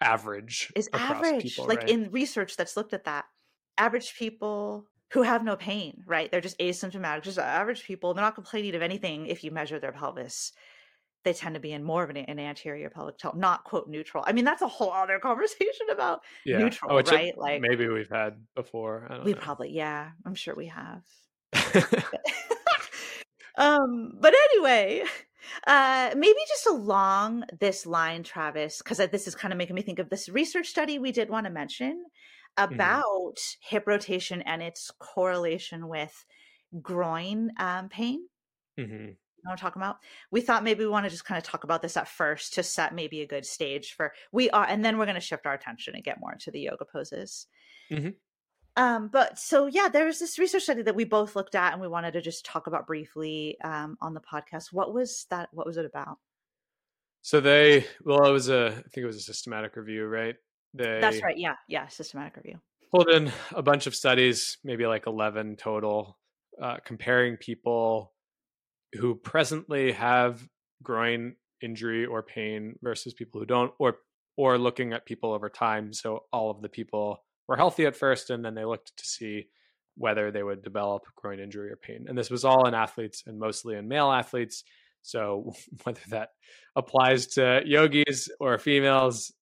average 0.00 0.72
is 0.74 0.88
average 0.92 1.36
people, 1.38 1.66
like 1.66 1.82
right? 1.82 1.88
in 1.88 2.10
research 2.10 2.56
that's 2.56 2.76
looked 2.76 2.92
at 2.92 3.04
that 3.04 3.26
average 3.76 4.14
people 4.16 4.86
who 5.12 5.22
have 5.22 5.42
no 5.42 5.56
pain, 5.56 6.02
right? 6.06 6.30
They're 6.30 6.40
just 6.40 6.58
asymptomatic, 6.58 7.22
just 7.22 7.38
average 7.38 7.84
people. 7.84 8.12
They're 8.12 8.24
not 8.24 8.34
complaining 8.34 8.74
of 8.74 8.82
anything 8.82 9.26
if 9.26 9.42
you 9.42 9.50
measure 9.50 9.78
their 9.78 9.92
pelvis. 9.92 10.52
They 11.24 11.32
tend 11.32 11.54
to 11.54 11.60
be 11.60 11.72
in 11.72 11.82
more 11.82 12.04
of 12.04 12.10
an, 12.10 12.16
an 12.16 12.38
anterior 12.38 12.90
pelvic 12.90 13.18
tilt, 13.18 13.36
not 13.36 13.64
quote 13.64 13.88
neutral. 13.88 14.24
I 14.26 14.32
mean, 14.32 14.44
that's 14.44 14.62
a 14.62 14.68
whole 14.68 14.92
other 14.92 15.18
conversation 15.22 15.86
about 15.90 16.20
Yeah. 16.44 16.58
neutral, 16.58 16.92
Oh, 16.92 16.96
which 16.96 17.10
right? 17.10 17.36
Like 17.36 17.60
maybe 17.60 17.88
we've 17.88 18.10
had 18.10 18.34
before. 18.54 19.06
I 19.10 19.16
don't 19.16 19.24
we 19.24 19.32
know. 19.32 19.40
probably, 19.40 19.70
yeah, 19.70 20.10
I'm 20.24 20.34
sure 20.34 20.54
we 20.54 20.66
have. 20.66 21.02
um, 23.58 24.12
but 24.20 24.34
anyway, 24.52 25.02
uh, 25.66 26.10
maybe 26.16 26.38
just 26.48 26.66
along 26.66 27.44
this 27.60 27.86
line, 27.86 28.22
Travis, 28.22 28.78
because 28.78 28.98
this 28.98 29.26
is 29.26 29.34
kind 29.34 29.52
of 29.52 29.58
making 29.58 29.74
me 29.74 29.82
think 29.82 29.98
of 29.98 30.10
this 30.10 30.28
research 30.28 30.68
study 30.68 30.98
we 30.98 31.12
did 31.12 31.30
want 31.30 31.46
to 31.46 31.52
mention 31.52 32.04
about 32.56 33.36
hip 33.60 33.84
rotation 33.86 34.42
and 34.42 34.62
its 34.62 34.90
correlation 34.98 35.88
with 35.88 36.24
groin 36.82 37.50
um, 37.58 37.88
pain. 37.88 38.28
Mhm. 38.78 39.16
You 39.44 39.50
I'm 39.50 39.56
talking 39.56 39.80
about? 39.80 39.98
We 40.30 40.40
thought 40.40 40.64
maybe 40.64 40.84
we 40.84 40.90
want 40.90 41.06
to 41.06 41.10
just 41.10 41.24
kind 41.24 41.38
of 41.38 41.44
talk 41.44 41.64
about 41.64 41.82
this 41.82 41.96
at 41.96 42.08
first 42.08 42.54
to 42.54 42.62
set 42.62 42.94
maybe 42.94 43.22
a 43.22 43.26
good 43.26 43.46
stage 43.46 43.94
for 43.94 44.12
we 44.32 44.50
are, 44.50 44.66
and 44.66 44.84
then 44.84 44.98
we're 44.98 45.06
going 45.06 45.14
to 45.14 45.20
shift 45.20 45.46
our 45.46 45.54
attention 45.54 45.94
and 45.94 46.04
get 46.04 46.20
more 46.20 46.32
into 46.32 46.50
the 46.50 46.60
yoga 46.60 46.84
poses. 46.84 47.46
Mhm. 47.90 48.16
Um, 48.76 49.08
but 49.08 49.38
so 49.38 49.66
yeah, 49.66 49.88
there 49.88 50.06
was 50.06 50.18
this 50.20 50.38
research 50.38 50.62
study 50.62 50.82
that 50.82 50.94
we 50.94 51.04
both 51.04 51.34
looked 51.34 51.54
at, 51.54 51.72
and 51.72 51.82
we 51.82 51.88
wanted 51.88 52.12
to 52.12 52.20
just 52.20 52.44
talk 52.44 52.66
about 52.66 52.86
briefly 52.86 53.56
um, 53.64 53.96
on 54.00 54.14
the 54.14 54.20
podcast. 54.20 54.72
What 54.72 54.94
was 54.94 55.26
that? 55.30 55.48
What 55.52 55.66
was 55.66 55.76
it 55.76 55.84
about? 55.84 56.18
So 57.22 57.40
they, 57.40 57.86
well, 58.04 58.24
it 58.24 58.30
was 58.30 58.48
a, 58.48 58.68
I 58.68 58.88
think 58.88 58.98
it 58.98 59.06
was 59.06 59.16
a 59.16 59.20
systematic 59.20 59.74
review, 59.76 60.06
right? 60.06 60.36
They 60.74 60.98
That's 61.00 61.22
right. 61.22 61.36
Yeah, 61.36 61.54
yeah. 61.68 61.88
Systematic 61.88 62.36
review. 62.36 62.60
pulled 62.94 63.08
in 63.08 63.32
a 63.52 63.62
bunch 63.62 63.86
of 63.86 63.94
studies, 63.94 64.58
maybe 64.62 64.86
like 64.86 65.06
11 65.06 65.56
total, 65.56 66.16
uh, 66.62 66.76
comparing 66.84 67.36
people 67.36 68.12
who 68.94 69.14
presently 69.14 69.92
have 69.92 70.46
groin 70.82 71.34
injury 71.62 72.06
or 72.06 72.22
pain 72.22 72.76
versus 72.82 73.14
people 73.14 73.40
who 73.40 73.46
don't, 73.46 73.72
or 73.78 73.98
or 74.36 74.56
looking 74.56 74.92
at 74.92 75.04
people 75.04 75.32
over 75.32 75.48
time. 75.48 75.92
So 75.92 76.24
all 76.32 76.50
of 76.50 76.62
the 76.62 76.68
people 76.68 77.24
were 77.48 77.56
healthy 77.56 77.86
at 77.86 77.96
first, 77.96 78.30
and 78.30 78.44
then 78.44 78.54
they 78.54 78.64
looked 78.64 78.96
to 78.96 79.04
see 79.04 79.48
whether 79.96 80.30
they 80.30 80.44
would 80.44 80.62
develop 80.62 81.02
groin 81.16 81.40
injury 81.40 81.70
or 81.70 81.76
pain. 81.76 82.06
And 82.08 82.16
this 82.16 82.30
was 82.30 82.44
all 82.44 82.68
in 82.68 82.74
athletes 82.74 83.24
and 83.26 83.38
mostly 83.38 83.74
in 83.74 83.88
male 83.88 84.12
athletes. 84.12 84.62
So 85.02 85.52
whether 85.82 86.00
that 86.10 86.30
applies 86.76 87.26
to 87.28 87.62
yogis 87.66 88.28
or 88.38 88.58
females, 88.58 89.32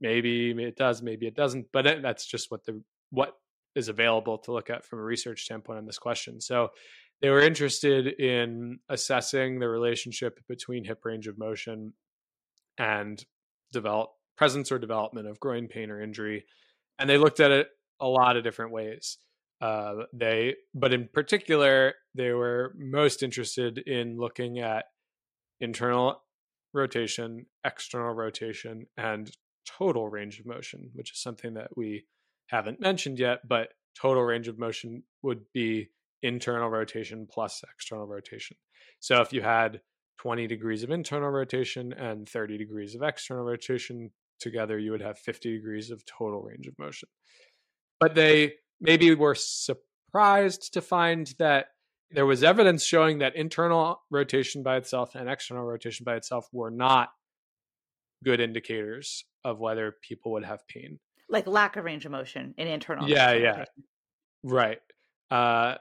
maybe 0.00 0.50
it 0.50 0.76
does, 0.76 1.02
maybe 1.02 1.26
it 1.26 1.36
doesn't. 1.36 1.66
But 1.72 2.02
that's 2.02 2.26
just 2.26 2.50
what 2.50 2.64
the 2.64 2.82
what 3.10 3.34
is 3.74 3.88
available 3.88 4.38
to 4.38 4.52
look 4.52 4.70
at 4.70 4.84
from 4.84 4.98
a 4.98 5.02
research 5.02 5.44
standpoint 5.44 5.78
on 5.78 5.86
this 5.86 5.98
question. 5.98 6.40
So 6.40 6.68
they 7.22 7.30
were 7.30 7.40
interested 7.40 8.08
in 8.08 8.80
assessing 8.88 9.60
the 9.60 9.68
relationship 9.68 10.40
between 10.48 10.84
hip 10.84 11.04
range 11.04 11.28
of 11.28 11.38
motion 11.38 11.94
and 12.78 13.24
develop 13.72 14.10
presence 14.36 14.72
or 14.72 14.78
development 14.78 15.28
of 15.28 15.38
groin 15.38 15.68
pain 15.68 15.90
or 15.90 16.02
injury, 16.02 16.44
and 16.98 17.08
they 17.08 17.18
looked 17.18 17.38
at 17.38 17.52
it 17.52 17.68
a 18.00 18.06
lot 18.06 18.36
of 18.36 18.42
different 18.42 18.72
ways. 18.72 19.18
Uh, 19.60 20.04
they, 20.12 20.56
but 20.74 20.92
in 20.92 21.08
particular, 21.12 21.94
they 22.16 22.32
were 22.32 22.74
most 22.76 23.22
interested 23.22 23.78
in 23.78 24.18
looking 24.18 24.58
at 24.58 24.86
internal 25.60 26.20
rotation, 26.74 27.46
external 27.64 28.12
rotation, 28.12 28.86
and 28.96 29.30
total 29.64 30.08
range 30.08 30.40
of 30.40 30.46
motion, 30.46 30.90
which 30.94 31.12
is 31.12 31.22
something 31.22 31.54
that 31.54 31.76
we 31.76 32.04
haven't 32.48 32.80
mentioned 32.80 33.20
yet. 33.20 33.46
But 33.48 33.68
total 33.94 34.24
range 34.24 34.48
of 34.48 34.58
motion 34.58 35.04
would 35.22 35.44
be 35.54 35.90
internal 36.22 36.68
rotation 36.68 37.26
plus 37.30 37.62
external 37.74 38.06
rotation. 38.06 38.56
So 39.00 39.20
if 39.20 39.32
you 39.32 39.42
had 39.42 39.80
20 40.18 40.46
degrees 40.46 40.82
of 40.82 40.90
internal 40.90 41.30
rotation 41.30 41.92
and 41.92 42.28
30 42.28 42.58
degrees 42.58 42.94
of 42.94 43.02
external 43.02 43.44
rotation 43.44 44.10
together, 44.38 44.78
you 44.78 44.92
would 44.92 45.02
have 45.02 45.18
50 45.18 45.52
degrees 45.52 45.90
of 45.90 46.04
total 46.06 46.42
range 46.42 46.66
of 46.66 46.78
motion. 46.78 47.08
But 47.98 48.14
they 48.14 48.54
maybe 48.80 49.14
were 49.14 49.34
surprised 49.34 50.74
to 50.74 50.80
find 50.80 51.32
that 51.38 51.66
there 52.10 52.26
was 52.26 52.44
evidence 52.44 52.84
showing 52.84 53.18
that 53.18 53.36
internal 53.36 54.02
rotation 54.10 54.62
by 54.62 54.76
itself 54.76 55.14
and 55.14 55.28
external 55.28 55.64
rotation 55.64 56.04
by 56.04 56.16
itself 56.16 56.46
were 56.52 56.70
not 56.70 57.10
good 58.22 58.40
indicators 58.40 59.24
of 59.44 59.58
whether 59.58 59.96
people 60.02 60.32
would 60.32 60.44
have 60.44 60.66
pain. 60.68 60.98
Like 61.28 61.46
lack 61.46 61.76
of 61.76 61.84
range 61.84 62.04
of 62.04 62.12
motion 62.12 62.54
in 62.58 62.68
internal. 62.68 63.08
Yeah, 63.08 63.32
yeah. 63.32 63.64
Right. 64.44 64.78
Uh, 65.30 65.76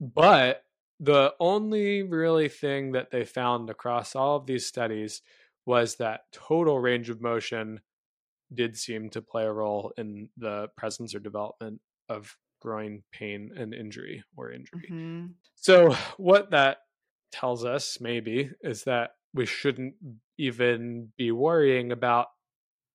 but 0.00 0.64
the 0.98 1.34
only 1.40 2.02
really 2.02 2.48
thing 2.48 2.92
that 2.92 3.10
they 3.10 3.24
found 3.24 3.70
across 3.70 4.14
all 4.14 4.36
of 4.36 4.46
these 4.46 4.66
studies 4.66 5.22
was 5.66 5.96
that 5.96 6.22
total 6.32 6.78
range 6.78 7.10
of 7.10 7.20
motion 7.20 7.80
did 8.52 8.76
seem 8.76 9.10
to 9.10 9.22
play 9.22 9.44
a 9.44 9.52
role 9.52 9.92
in 9.96 10.28
the 10.36 10.68
presence 10.76 11.14
or 11.14 11.20
development 11.20 11.80
of 12.08 12.36
groin 12.60 13.02
pain 13.12 13.50
and 13.56 13.72
injury 13.72 14.22
or 14.36 14.50
injury. 14.50 14.88
hmm 14.88 15.26
So, 15.56 15.94
what 16.16 16.50
that 16.50 16.78
tells 17.32 17.64
us 17.64 17.98
maybe 18.00 18.50
is 18.62 18.84
that 18.84 19.10
we 19.32 19.46
shouldn't 19.46 19.94
even 20.38 21.12
be 21.16 21.30
worrying 21.30 21.92
about 21.92 22.26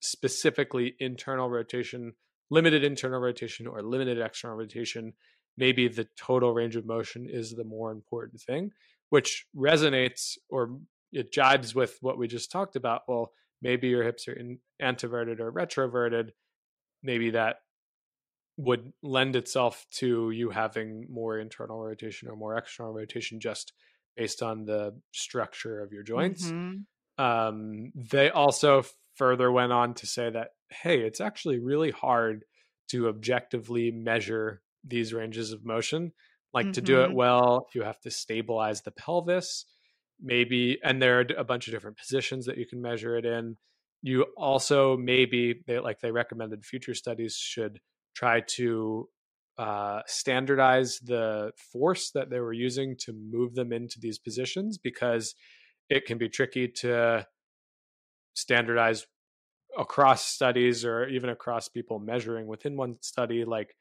specifically 0.01 0.95
internal 0.99 1.49
rotation, 1.49 2.13
limited 2.49 2.83
internal 2.83 3.19
rotation, 3.19 3.67
or 3.67 3.81
limited 3.81 4.19
external 4.19 4.57
rotation. 4.57 5.13
Maybe 5.57 5.87
the 5.87 6.07
total 6.17 6.53
range 6.53 6.75
of 6.75 6.85
motion 6.85 7.27
is 7.29 7.51
the 7.51 7.63
more 7.63 7.91
important 7.91 8.41
thing, 8.41 8.71
which 9.09 9.45
resonates 9.55 10.37
or 10.49 10.79
it 11.11 11.31
jibes 11.31 11.73
with 11.73 11.97
what 12.01 12.17
we 12.17 12.27
just 12.27 12.51
talked 12.51 12.75
about. 12.75 13.03
Well, 13.07 13.31
maybe 13.61 13.87
your 13.87 14.03
hips 14.03 14.27
are 14.27 14.33
in, 14.33 14.59
anteverted 14.79 15.39
or 15.39 15.51
retroverted. 15.51 16.31
Maybe 17.03 17.29
that 17.31 17.57
would 18.57 18.93
lend 19.03 19.35
itself 19.35 19.85
to 19.91 20.31
you 20.31 20.49
having 20.49 21.07
more 21.09 21.39
internal 21.39 21.81
rotation 21.83 22.29
or 22.29 22.35
more 22.35 22.57
external 22.57 22.93
rotation 22.93 23.39
just 23.39 23.73
based 24.15 24.41
on 24.41 24.65
the 24.65 24.99
structure 25.11 25.81
of 25.81 25.91
your 25.91 26.03
joints. 26.03 26.51
Mhm. 26.51 26.85
Um, 27.17 27.91
they 27.95 28.29
also 28.29 28.83
further 29.15 29.51
went 29.51 29.73
on 29.73 29.93
to 29.95 30.05
say 30.07 30.29
that, 30.29 30.51
hey, 30.69 31.01
it's 31.01 31.21
actually 31.21 31.59
really 31.59 31.91
hard 31.91 32.45
to 32.89 33.07
objectively 33.09 33.91
measure 33.91 34.61
these 34.85 35.13
ranges 35.13 35.51
of 35.51 35.65
motion. 35.65 36.13
Like 36.53 36.71
to 36.73 36.81
do 36.81 37.01
it 37.03 37.13
Mhm. 37.13 37.15
well, 37.15 37.67
you 37.75 37.83
have 37.83 37.99
to 38.01 38.11
stabilize 38.11 38.81
the 38.81 38.91
pelvis, 38.91 39.65
maybe, 40.19 40.79
and 40.83 41.01
there 41.01 41.19
are 41.19 41.25
a 41.37 41.43
bunch 41.43 41.67
of 41.67 41.73
different 41.73 41.97
positions 41.97 42.45
that 42.45 42.57
you 42.57 42.65
can 42.65 42.81
measure 42.81 43.17
it 43.17 43.25
in. 43.25 43.57
You 44.01 44.23
also 44.37 44.95
maybe 44.97 45.63
they 45.67 45.79
like 45.79 45.99
they 45.99 46.11
recommended 46.11 46.65
future 46.65 46.93
studies 46.93 47.35
should 47.35 47.81
try 48.15 48.41
to 48.41 49.09
uh, 49.57 50.01
standardize 50.05 50.99
the 50.99 51.51
force 51.57 52.11
that 52.11 52.29
they 52.29 52.39
were 52.39 52.53
using 52.53 52.95
to 52.99 53.13
move 53.13 53.55
them 53.55 53.73
into 53.73 53.99
these 53.99 54.19
positions 54.19 54.77
because 54.77 55.33
it 55.89 56.05
can 56.05 56.17
be 56.17 56.29
tricky 56.29 56.67
to 56.67 57.27
standardize 58.33 59.05
across 59.77 60.25
studies 60.25 60.85
or 60.85 61.07
even 61.07 61.29
across 61.29 61.69
people 61.69 61.99
measuring 61.99 62.47
within 62.47 62.77
one 62.77 62.97
study 63.01 63.45
like 63.45 63.75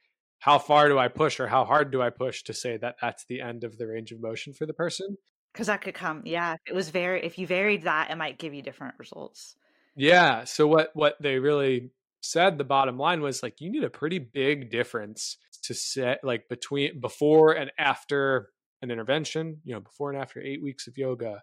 how 0.45 0.59
far 0.59 0.89
do 0.89 0.99
i 0.99 1.09
push 1.09 1.41
or 1.41 1.47
how 1.49 1.65
hard 1.65 1.91
do 1.91 2.01
i 2.03 2.11
push 2.11 2.43
to 2.43 2.53
say 2.55 2.77
that 2.77 2.97
that's 3.01 3.25
the 3.27 3.41
end 3.41 3.65
of 3.65 3.79
the 3.79 3.87
range 3.87 4.13
of 4.13 4.21
motion 4.21 4.53
for 4.55 4.67
the 4.67 4.75
person 4.85 5.17
Because 5.53 5.69
that 5.69 5.83
could 5.83 5.95
come, 5.95 6.23
yeah. 6.25 6.57
It 6.67 6.75
was 6.75 6.91
very, 6.91 7.25
if 7.25 7.39
you 7.39 7.47
varied 7.47 7.83
that, 7.83 8.11
it 8.11 8.17
might 8.17 8.39
give 8.43 8.53
you 8.55 8.63
different 8.63 8.95
results. 8.99 9.57
yeah 9.97 10.45
so 10.45 10.67
what 10.67 10.91
what 10.95 11.15
they 11.21 11.39
really 11.39 11.91
said 12.21 12.59
the 12.59 12.65
bottom 12.65 12.99
line 12.99 13.21
was 13.21 13.43
like 13.43 13.61
you 13.61 13.71
need 13.71 13.85
a 13.85 13.91
pretty 14.01 14.19
big 14.19 14.71
difference 14.71 15.37
to 15.63 15.75
set 15.75 16.19
like 16.25 16.49
between 16.49 17.01
before 17.01 17.53
and 17.53 17.71
after 17.79 18.49
an 18.83 18.91
intervention 18.91 19.61
you 19.65 19.73
know 19.75 19.81
before 19.81 20.11
and 20.11 20.21
after 20.21 20.41
eight 20.41 20.63
weeks 20.63 20.87
of 20.89 20.99
yoga 20.99 21.43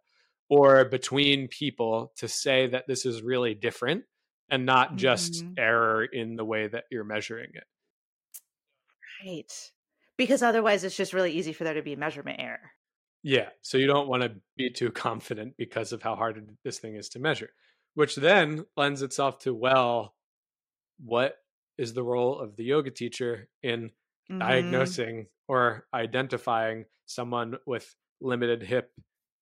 or 0.50 0.84
between 0.86 1.48
people 1.48 2.12
to 2.18 2.28
say 2.28 2.68
that 2.68 2.88
this 2.88 3.06
is 3.06 3.22
really 3.22 3.54
different 3.54 4.04
and 4.50 4.66
not 4.66 4.98
just 4.98 5.46
Mhm. 5.46 5.54
error 5.58 6.04
in 6.04 6.36
the 6.36 6.44
way 6.46 6.68
that 6.68 6.84
you're 6.92 7.06
measuring 7.16 7.52
it 7.54 7.64
Right. 9.24 9.72
Because 10.18 10.42
otherwise, 10.44 10.84
it's 10.84 10.96
just 10.96 11.14
really 11.14 11.32
easy 11.32 11.54
for 11.54 11.64
there 11.64 11.74
to 11.74 11.82
be 11.82 11.96
measurement 11.96 12.40
error. 12.40 12.72
Yeah. 13.24 13.50
So 13.62 13.78
you 13.78 13.88
don't 13.88 14.08
want 14.08 14.24
to 14.24 14.42
be 14.58 14.70
too 14.70 14.92
confident 14.92 15.56
because 15.58 15.92
of 15.94 16.02
how 16.02 16.16
hard 16.16 16.58
this 16.64 16.80
thing 16.80 16.96
is 16.96 17.10
to 17.10 17.20
measure, 17.20 17.52
which 17.94 18.16
then 18.16 18.66
lends 18.76 19.02
itself 19.02 19.40
to, 19.40 19.54
well, 19.54 20.16
what 21.00 21.38
is 21.78 21.94
the 21.94 22.04
role 22.04 22.40
of 22.40 22.56
the 22.56 22.64
yoga 22.66 22.92
teacher 22.92 23.50
in 23.64 23.92
Mhm. 24.30 24.98
diagnosing 24.98 25.28
or 25.48 25.88
identifying 25.94 26.86
someone 27.06 27.58
with 27.66 27.96
limited 28.22 28.64
hip 28.64 28.92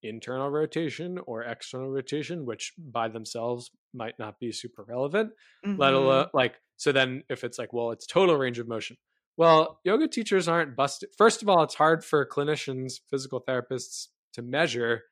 internal 0.03 0.49
rotation 0.49 1.19
or 1.19 1.43
external 1.43 1.89
rotation, 1.89 2.45
which 2.45 2.73
by 2.77 3.07
themselves 3.09 3.71
might 3.93 4.17
not 4.19 4.39
be 4.39 4.51
super 4.51 4.83
relevant, 4.83 5.33
let 5.77 5.93
Mhm. 5.93 5.93
alone 5.93 6.27
like, 6.33 6.61
so 6.77 6.91
then 6.91 7.23
if 7.29 7.43
it's 7.43 7.59
like, 7.59 7.73
well, 7.73 7.91
it's 7.91 8.07
total 8.07 8.37
range 8.37 8.59
of 8.59 8.67
motion, 8.67 8.97
Well, 9.39 9.79
yoga 9.85 10.09
teachers 10.09 10.49
aren't 10.49 10.75
busted. 10.75 11.11
First 11.17 11.41
of 11.41 11.47
all, 11.47 11.63
it's 11.63 11.75
hard 11.75 12.03
for 12.03 12.25
clinicians, 12.27 12.99
physical 13.09 13.41
therapists 13.41 14.07
to 14.33 14.41
measure 14.41 15.03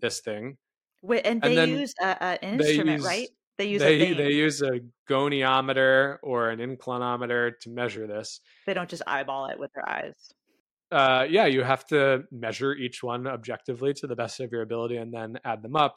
this 0.00 0.20
thing. 0.20 0.56
Wait, 1.02 1.26
and 1.26 1.42
they 1.42 1.58
And 1.58 1.72
use 1.72 1.92
an 2.00 2.38
instrument, 2.40 3.00
use- 3.00 3.04
right? 3.04 3.28
They 3.58 3.66
use 3.66 3.82
They 3.82 4.00
a 4.12 4.14
they 4.14 4.32
use 4.32 4.62
a 4.62 4.80
goniometer 5.08 6.16
or 6.22 6.48
an 6.48 6.60
inclinometer 6.60 7.52
to 7.60 7.70
measure 7.70 8.06
this. 8.06 8.40
They 8.66 8.72
don't 8.72 8.88
just 8.88 9.02
eyeball 9.06 9.46
it 9.50 9.58
with 9.58 9.70
their 9.74 9.86
eyes. 9.86 10.14
uh, 10.90 11.26
yeah, 11.28 11.44
you 11.44 11.62
have 11.62 11.84
to 11.88 12.24
measure 12.32 12.72
each 12.72 13.02
one 13.02 13.26
objectively 13.26 13.92
to 13.94 14.06
the 14.06 14.16
best 14.16 14.40
of 14.40 14.50
your 14.50 14.62
ability 14.62 14.96
and 14.96 15.12
then 15.12 15.38
add 15.44 15.62
them 15.62 15.76
up. 15.76 15.96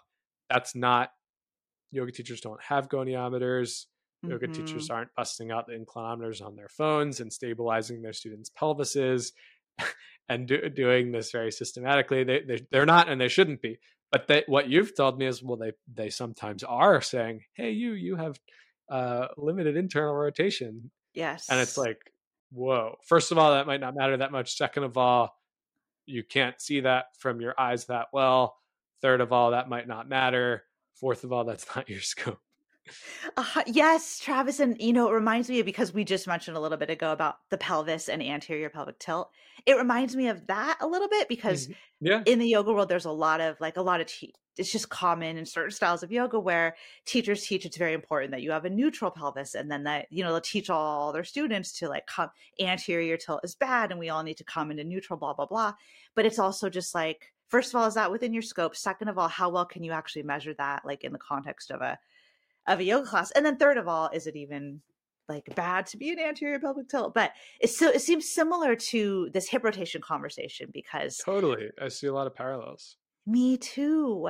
That's 0.50 0.76
not 0.76 1.12
yoga 1.92 2.12
teachers 2.12 2.42
don't 2.42 2.62
have 2.64 2.90
goniometers. 2.90 3.86
Yoga 4.24 4.48
Mhm. 4.48 4.54
teachers 4.54 4.90
aren't 4.90 5.14
busting 5.16 5.52
out 5.52 5.68
the 5.68 5.74
inclinometers 5.78 6.42
on 6.46 6.56
their 6.56 6.70
phones 6.70 7.20
and 7.20 7.32
stabilizing 7.32 8.02
their 8.02 8.14
students' 8.14 8.50
pelvises 8.50 9.32
and 10.30 10.48
do, 10.48 10.70
doing 10.70 11.12
this 11.12 11.32
very 11.32 11.52
systematically. 11.52 12.24
They, 12.24 12.42
they 12.42 12.68
they're 12.72 12.86
not, 12.86 13.10
and 13.10 13.20
they 13.22 13.28
shouldn't 13.28 13.62
be. 13.62 13.80
But 14.12 14.28
they, 14.28 14.44
what 14.48 14.70
you've 14.70 14.96
told 14.96 15.20
me 15.20 15.26
is, 15.28 15.44
well, 15.44 15.58
they 15.58 15.74
they 15.94 16.10
sometimes 16.10 16.64
are 16.64 17.02
saying, 17.02 17.44
"Hey, 17.54 17.72
you 17.72 17.92
you 17.94 18.16
have 18.16 18.40
uh, 18.90 19.28
limited 19.38 19.76
internal 19.78 20.16
rotation," 20.16 20.92
Yes. 21.14 21.48
and 21.50 21.60
it's 21.60 21.78
like, 21.78 22.00
whoa. 22.52 22.96
First 23.06 23.32
of 23.32 23.38
all, 23.38 23.52
that 23.52 23.68
might 23.68 23.82
not 23.82 23.96
matter 23.96 24.16
that 24.18 24.32
much. 24.32 24.56
Second 24.56 24.84
of 24.84 24.98
all, 24.98 25.36
you 26.06 26.24
can't 26.24 26.60
see 26.62 26.80
that 26.82 27.08
from 27.20 27.42
your 27.42 27.54
eyes 27.60 27.86
that 27.88 28.08
well. 28.14 28.58
Third 29.02 29.20
of 29.22 29.32
all, 29.34 29.52
that 29.52 29.68
might 29.70 29.88
not 29.88 30.08
matter. 30.10 30.64
Fourth 30.96 31.24
of 31.26 31.32
all, 31.34 31.44
that's 31.44 31.66
not 31.76 31.90
your 31.90 32.00
scope. 32.02 32.40
Uh, 33.36 33.64
yes, 33.68 34.20
Travis, 34.20 34.60
and 34.60 34.80
you 34.80 34.94
know, 34.94 35.10
it 35.10 35.14
reminds 35.14 35.50
me 35.50 35.60
of 35.60 35.66
because 35.66 35.94
we 35.94 36.04
just 36.04 36.28
mentioned 36.28 36.58
a 36.58 36.60
little 36.60 36.78
bit 36.78 36.90
ago 36.90 37.12
about 37.12 37.38
the 37.50 37.58
pelvis 37.58 38.10
and 38.10 38.22
anterior 38.24 38.70
pelvic 38.70 39.00
tilt. 39.00 39.32
It 39.66 39.78
reminds 39.78 40.16
me 40.16 40.28
of 40.28 40.48
that 40.48 40.78
a 40.82 40.88
little 40.88 41.08
bit 41.10 41.28
because 41.28 41.70
Yeah. 42.00 42.24
in 42.26 42.40
the 42.40 42.48
yoga 42.48 42.72
world, 42.72 42.90
there's 42.90 43.06
a 43.06 43.12
lot 43.12 43.42
of 43.42 43.60
like 43.60 43.78
a 43.78 43.82
lot 43.82 44.02
of 44.02 44.08
te- 44.08 44.34
it's 44.58 44.72
just 44.72 44.90
common 44.90 45.38
in 45.38 45.46
certain 45.46 45.72
styles 45.72 46.02
of 46.02 46.12
yoga 46.12 46.40
where 46.40 46.76
teachers 47.06 47.46
teach 47.46 47.66
it's 47.66 47.78
very 47.78 47.94
important 47.94 48.32
that 48.32 48.42
you 48.42 48.52
have 48.52 48.66
a 48.66 48.70
neutral 48.70 49.12
pelvis, 49.12 49.56
and 49.56 49.72
then 49.72 49.84
that 49.84 50.08
you 50.12 50.24
know 50.24 50.32
they'll 50.32 50.42
teach 50.42 50.70
all 50.70 51.12
their 51.12 51.24
students 51.24 51.72
to 51.80 51.90
like 51.90 52.08
come 52.08 52.30
anterior 52.60 53.18
tilt 53.18 53.42
is 53.44 53.56
bad, 53.56 53.92
and 53.92 54.00
we 54.00 54.10
all 54.10 54.24
need 54.24 54.38
to 54.38 54.44
come 54.44 54.72
into 54.72 54.84
neutral, 54.84 55.18
blah 55.20 55.34
blah 55.34 55.46
blah. 55.46 55.74
But 56.16 56.26
it's 56.26 56.40
also 56.40 56.70
just 56.70 56.96
like 56.96 57.34
first 57.50 57.74
of 57.74 57.80
all, 57.80 57.88
is 57.88 57.94
that 57.96 58.12
within 58.12 58.34
your 58.34 58.42
scope? 58.42 58.76
Second 58.76 59.08
of 59.10 59.18
all, 59.18 59.28
how 59.28 59.50
well 59.50 59.66
can 59.66 59.84
you 59.84 59.92
actually 59.92 60.24
measure 60.24 60.54
that, 60.56 60.86
like 60.86 61.04
in 61.04 61.14
the 61.14 61.20
context 61.20 61.72
of 61.72 61.82
a 61.82 61.98
of 62.68 62.80
a 62.80 62.84
yoga 62.84 63.08
class? 63.08 63.32
And 63.32 63.46
then 63.46 63.58
third 63.58 63.78
of 63.78 63.88
all, 63.88 64.10
is 64.14 64.28
it 64.28 64.36
even 64.36 64.82
like 65.30 65.54
bad 65.56 65.86
to 65.88 65.98
be 65.98 66.12
an 66.12 66.20
anterior 66.20 66.60
pelvic 66.60 66.90
tilt? 66.90 67.14
But 67.14 67.34
it's 67.60 67.78
so 67.78 67.90
it 67.90 68.02
seems 68.02 68.30
similar 68.30 68.76
to 68.76 69.30
this 69.34 69.50
hip 69.50 69.64
rotation 69.64 70.02
conversation 70.02 70.70
because 70.74 71.26
Totally. 71.26 71.70
I 71.80 71.90
see 71.90 72.08
a 72.08 72.14
lot 72.14 72.26
of 72.26 72.34
parallels. 72.34 72.98
me 73.26 73.58
too. 73.58 74.30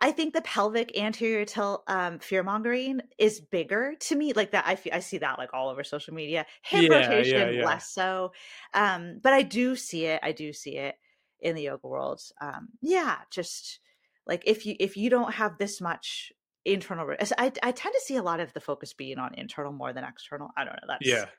I 0.00 0.12
think 0.12 0.34
the 0.34 0.42
pelvic 0.42 0.96
anterior 0.98 1.44
tilt 1.46 1.84
um, 1.88 2.18
fear 2.20 2.42
mongering 2.42 3.02
is 3.18 3.40
bigger 3.40 3.94
to 4.00 4.16
me. 4.16 4.32
Like 4.34 4.52
that, 4.52 4.66
I 4.66 4.76
fe- 4.76 4.92
I 4.92 5.00
see 5.00 5.18
that 5.18 5.38
like 5.38 5.54
all 5.54 5.70
over 5.70 5.84
social 5.84 6.14
media. 6.14 6.46
Hip 6.64 6.88
Yeah, 6.90 6.90
rotation, 6.90 7.48
yeah, 7.48 7.50
yeah. 7.50 7.74
less 7.74 7.90
so. 7.90 8.32
Um, 8.74 9.20
but 9.22 9.32
I 9.34 9.42
do 9.42 9.76
see 9.76 10.06
it. 10.06 10.20
I 10.22 10.32
do 10.32 10.52
see 10.52 10.76
it 10.78 10.96
in 11.40 11.56
the 11.56 11.62
yoga 11.64 11.88
world. 11.88 12.22
Um, 12.40 12.70
yeah, 12.82 13.20
just 13.30 13.80
like 14.26 14.44
if 14.46 14.66
you 14.66 14.76
if 14.80 14.96
you 14.96 15.10
don't 15.10 15.34
have 15.34 15.58
this 15.58 15.80
much 15.80 16.32
internal, 16.64 17.14
I 17.38 17.52
I 17.62 17.72
tend 17.72 17.94
to 17.94 18.00
see 18.00 18.16
a 18.16 18.22
lot 18.22 18.40
of 18.40 18.52
the 18.52 18.60
focus 18.60 18.92
being 18.92 19.18
on 19.18 19.34
internal 19.34 19.72
more 19.72 19.92
than 19.92 20.04
external. 20.04 20.50
I 20.56 20.64
don't 20.64 20.74
know. 20.74 20.88
That's 20.88 21.26
Yeah. 21.26 21.30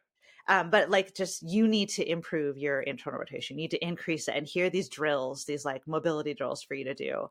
um, 0.47 0.69
but 0.69 0.89
like 0.89 1.15
just 1.15 1.43
you 1.43 1.67
need 1.67 1.89
to 1.89 2.09
improve 2.09 2.57
your 2.57 2.81
internal 2.81 3.19
rotation 3.19 3.57
you 3.57 3.63
need 3.63 3.71
to 3.71 3.85
increase 3.85 4.27
it 4.27 4.35
and 4.35 4.47
here 4.47 4.67
are 4.67 4.69
these 4.69 4.89
drills 4.89 5.45
these 5.45 5.65
like 5.65 5.87
mobility 5.87 6.33
drills 6.33 6.63
for 6.63 6.75
you 6.75 6.83
to 6.85 6.93
do 6.95 7.27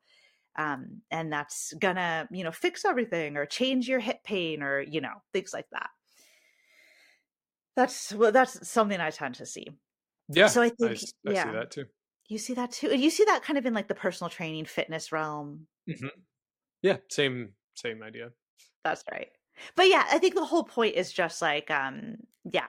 um, 0.56 1.02
and 1.10 1.32
that's 1.32 1.72
gonna 1.74 2.28
you 2.32 2.44
know 2.44 2.52
fix 2.52 2.84
everything 2.84 3.36
or 3.36 3.46
change 3.46 3.88
your 3.88 4.00
hip 4.00 4.22
pain 4.24 4.62
or 4.62 4.80
you 4.80 5.00
know 5.00 5.14
things 5.32 5.52
like 5.54 5.68
that 5.70 5.90
that's 7.76 8.12
well 8.12 8.32
that's 8.32 8.68
something 8.68 9.00
i 9.00 9.10
tend 9.10 9.34
to 9.34 9.46
see 9.46 9.66
Yeah. 10.28 10.48
so 10.48 10.62
i 10.62 10.68
I, 10.82 10.90
think 10.90 10.92
s- 10.92 11.14
I 11.26 11.32
yeah 11.32 11.50
see 11.50 11.50
that 11.50 11.70
too. 11.70 11.86
you 12.28 12.38
see 12.38 12.54
that 12.54 12.72
too 12.72 12.90
and 12.90 13.02
you 13.02 13.10
see 13.10 13.24
that 13.26 13.42
kind 13.44 13.58
of 13.58 13.66
in 13.66 13.74
like 13.74 13.88
the 13.88 13.96
personal 13.96 14.30
training 14.30 14.66
fitness 14.66 15.12
realm 15.12 15.68
hmm 15.86 16.08
Yeah. 16.82 16.98
Same 17.10 17.56
same 17.74 18.02
idea. 18.02 18.30
That's 18.84 19.04
right. 19.10 19.28
But 19.76 19.88
yeah, 19.88 20.06
I 20.10 20.18
think 20.18 20.34
the 20.34 20.44
whole 20.44 20.64
point 20.64 20.96
is 20.96 21.12
just 21.12 21.42
like, 21.42 21.70
um, 21.70 22.16
yeah, 22.50 22.68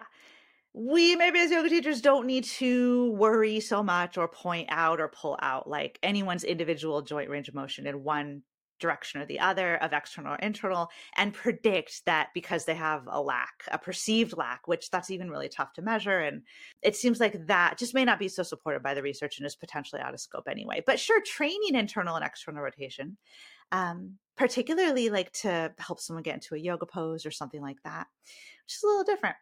we 0.73 1.15
maybe 1.15 1.39
as 1.39 1.51
yoga 1.51 1.69
teachers 1.69 2.01
don't 2.01 2.25
need 2.25 2.43
to 2.43 3.11
worry 3.11 3.59
so 3.59 3.83
much 3.83 4.17
or 4.17 4.27
point 4.27 4.67
out 4.71 4.99
or 4.99 5.07
pull 5.07 5.37
out 5.41 5.69
like 5.69 5.99
anyone's 6.01 6.43
individual 6.43 7.01
joint 7.01 7.29
range 7.29 7.47
of 7.47 7.55
motion 7.55 7.85
in 7.85 8.03
one 8.03 8.41
direction 8.79 9.21
or 9.21 9.25
the 9.25 9.39
other 9.39 9.77
of 9.77 9.93
external 9.93 10.33
or 10.33 10.37
internal 10.37 10.89
and 11.15 11.33
predict 11.33 12.01
that 12.05 12.29
because 12.33 12.65
they 12.65 12.73
have 12.73 13.07
a 13.07 13.21
lack, 13.21 13.63
a 13.71 13.77
perceived 13.77 14.35
lack, 14.35 14.67
which 14.67 14.89
that's 14.89 15.09
even 15.09 15.29
really 15.29 15.47
tough 15.47 15.71
to 15.73 15.81
measure. 15.81 16.19
And 16.19 16.41
it 16.81 16.95
seems 16.95 17.19
like 17.19 17.47
that 17.47 17.77
just 17.77 17.93
may 17.93 18.03
not 18.03 18.19
be 18.19 18.27
so 18.27 18.43
supported 18.43 18.83
by 18.83 18.93
the 18.93 19.01
research 19.01 19.37
and 19.37 19.45
is 19.45 19.55
potentially 19.55 20.01
out 20.01 20.13
of 20.13 20.19
scope 20.19 20.47
anyway. 20.49 20.83
But 20.85 20.99
sure, 20.99 21.21
training 21.21 21.75
internal 21.75 22.15
and 22.15 22.25
external 22.25 22.61
rotation 22.61 23.17
um, 23.71 24.17
particularly 24.35 25.09
like 25.09 25.31
to 25.31 25.73
help 25.77 25.99
someone 25.99 26.23
get 26.23 26.35
into 26.35 26.55
a 26.55 26.59
yoga 26.59 26.85
pose 26.85 27.25
or 27.25 27.31
something 27.31 27.61
like 27.61 27.81
that, 27.83 28.07
which 28.65 28.75
is 28.75 28.83
a 28.83 28.87
little 28.87 29.03
different, 29.03 29.35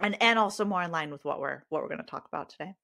and 0.00 0.20
and 0.22 0.38
also 0.38 0.64
more 0.64 0.82
in 0.82 0.90
line 0.90 1.10
with 1.10 1.24
what 1.24 1.40
we're 1.40 1.62
what 1.68 1.82
we're 1.82 1.88
going 1.88 1.98
to 2.00 2.06
talk 2.06 2.26
about 2.28 2.48
today. 2.50 2.74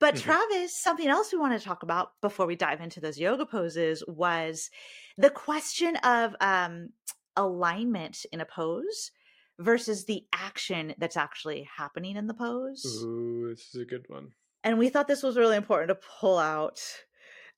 But 0.00 0.16
Mhm. 0.16 0.22
Travis, 0.22 0.76
something 0.76 1.06
else 1.06 1.32
we 1.32 1.38
want 1.38 1.56
to 1.58 1.64
talk 1.64 1.82
about 1.84 2.20
before 2.20 2.46
we 2.46 2.56
dive 2.56 2.80
into 2.80 3.00
those 3.00 3.18
yoga 3.18 3.46
poses 3.46 4.02
was 4.08 4.70
the 5.16 5.30
question 5.30 5.94
of 5.98 6.34
um, 6.40 6.88
alignment 7.36 8.26
in 8.32 8.40
a 8.40 8.44
pose 8.44 9.12
versus 9.58 10.04
the 10.04 10.24
action 10.32 10.94
that's 10.98 11.16
actually 11.16 11.62
happening 11.76 12.16
in 12.16 12.26
the 12.26 12.34
pose 12.34 12.84
Ooh, 13.04 13.48
this 13.50 13.72
is 13.74 13.80
a 13.80 13.84
good 13.84 14.04
one. 14.08 14.32
and 14.64 14.78
we 14.78 14.88
thought 14.88 15.06
this 15.06 15.22
was 15.22 15.36
really 15.36 15.56
important 15.56 15.88
to 15.90 16.06
pull 16.20 16.38
out 16.38 16.80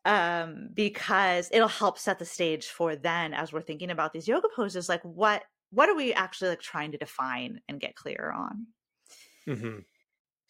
um 0.05 0.69
because 0.75 1.49
it'll 1.53 1.69
help 1.69 1.99
set 1.99 2.19
the 2.19 2.25
stage 2.25 2.67
for 2.67 2.95
then 2.97 3.33
as 3.33 3.53
we're 3.53 3.63
thinking 3.63 3.91
about 3.91 4.13
these 4.13 4.29
yoga 4.29 4.49
poses 4.55 4.89
like 4.89 5.03
what 5.03 5.43
what 5.71 5.89
are 5.89 5.97
we 5.97 6.13
actually 6.13 6.51
like 6.51 6.61
trying 6.61 6.93
to 6.93 6.99
define 6.99 7.61
and 7.69 7.81
get 7.81 7.97
clear 7.97 8.33
on? 8.37 8.67
Hmm 9.45 9.81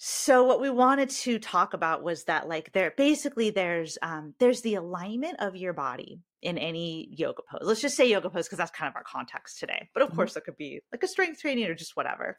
so 0.07 0.45
what 0.45 0.61
we 0.61 0.69
wanted 0.69 1.09
to 1.09 1.39
talk 1.39 1.73
about 1.73 2.03
was 2.03 2.25
that 2.25 2.49
like 2.49 2.73
there 2.73 2.93
basically 2.97 3.51
there's 3.51 3.97
um 4.03 4.35
there's 4.39 4.61
the 4.61 4.75
alignment 4.75 5.37
of 5.39 5.57
your 5.57 5.73
body 5.73 6.21
in 6.45 6.59
any 6.59 7.09
yoga 7.11 7.43
pose 7.51 7.63
let's 7.63 7.81
just 7.81 7.97
say 7.97 8.09
yoga 8.09 8.31
pose 8.31 8.47
because 8.47 8.59
that's 8.59 8.71
kind 8.71 8.89
of 8.89 8.95
our 8.95 9.03
context 9.03 9.59
today 9.59 9.89
but 9.95 10.03
of 10.03 10.11
Mhm. 10.11 10.17
course 10.17 10.37
it 10.37 10.45
could 10.45 10.57
be 10.57 10.81
like 10.93 11.03
a 11.03 11.09
strength 11.09 11.41
training 11.41 11.65
or 11.65 11.75
just 11.75 11.97
whatever 11.97 12.39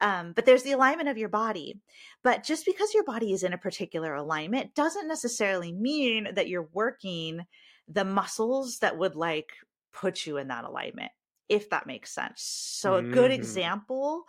um 0.00 0.32
but 0.34 0.44
there's 0.44 0.64
the 0.64 0.72
alignment 0.72 1.08
of 1.08 1.16
your 1.16 1.28
body 1.28 1.80
but 2.22 2.42
just 2.42 2.66
because 2.66 2.92
your 2.92 3.04
body 3.04 3.32
is 3.32 3.44
in 3.44 3.52
a 3.52 3.58
particular 3.58 4.14
alignment 4.14 4.74
doesn't 4.74 5.08
necessarily 5.08 5.72
mean 5.72 6.28
that 6.34 6.48
you're 6.48 6.68
working 6.72 7.46
the 7.86 8.04
muscles 8.04 8.78
that 8.80 8.98
would 8.98 9.14
like 9.14 9.50
put 9.92 10.26
you 10.26 10.36
in 10.36 10.48
that 10.48 10.64
alignment 10.64 11.12
if 11.48 11.70
that 11.70 11.86
makes 11.86 12.12
sense 12.14 12.42
so 12.42 12.96
a 12.96 13.02
good 13.02 13.30
Mhm. 13.30 13.34
example 13.34 14.26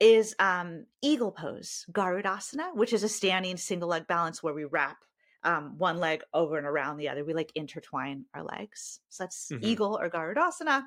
is 0.00 0.34
um, 0.38 0.86
eagle 1.02 1.30
pose, 1.32 1.86
Garudasana, 1.92 2.74
which 2.74 2.92
is 2.92 3.04
a 3.04 3.08
standing 3.08 3.56
single 3.56 3.88
leg 3.88 4.06
balance 4.06 4.42
where 4.42 4.54
we 4.54 4.64
wrap 4.64 4.98
um, 5.44 5.78
one 5.78 5.98
leg 5.98 6.22
over 6.32 6.58
and 6.58 6.66
around 6.66 6.96
the 6.96 7.08
other. 7.08 7.24
We 7.24 7.34
like 7.34 7.52
intertwine 7.54 8.26
our 8.34 8.42
legs. 8.42 9.00
So 9.08 9.24
that's 9.24 9.50
Mhm. 9.50 9.58
eagle 9.62 9.98
or 10.00 10.10
Garudasana. 10.10 10.86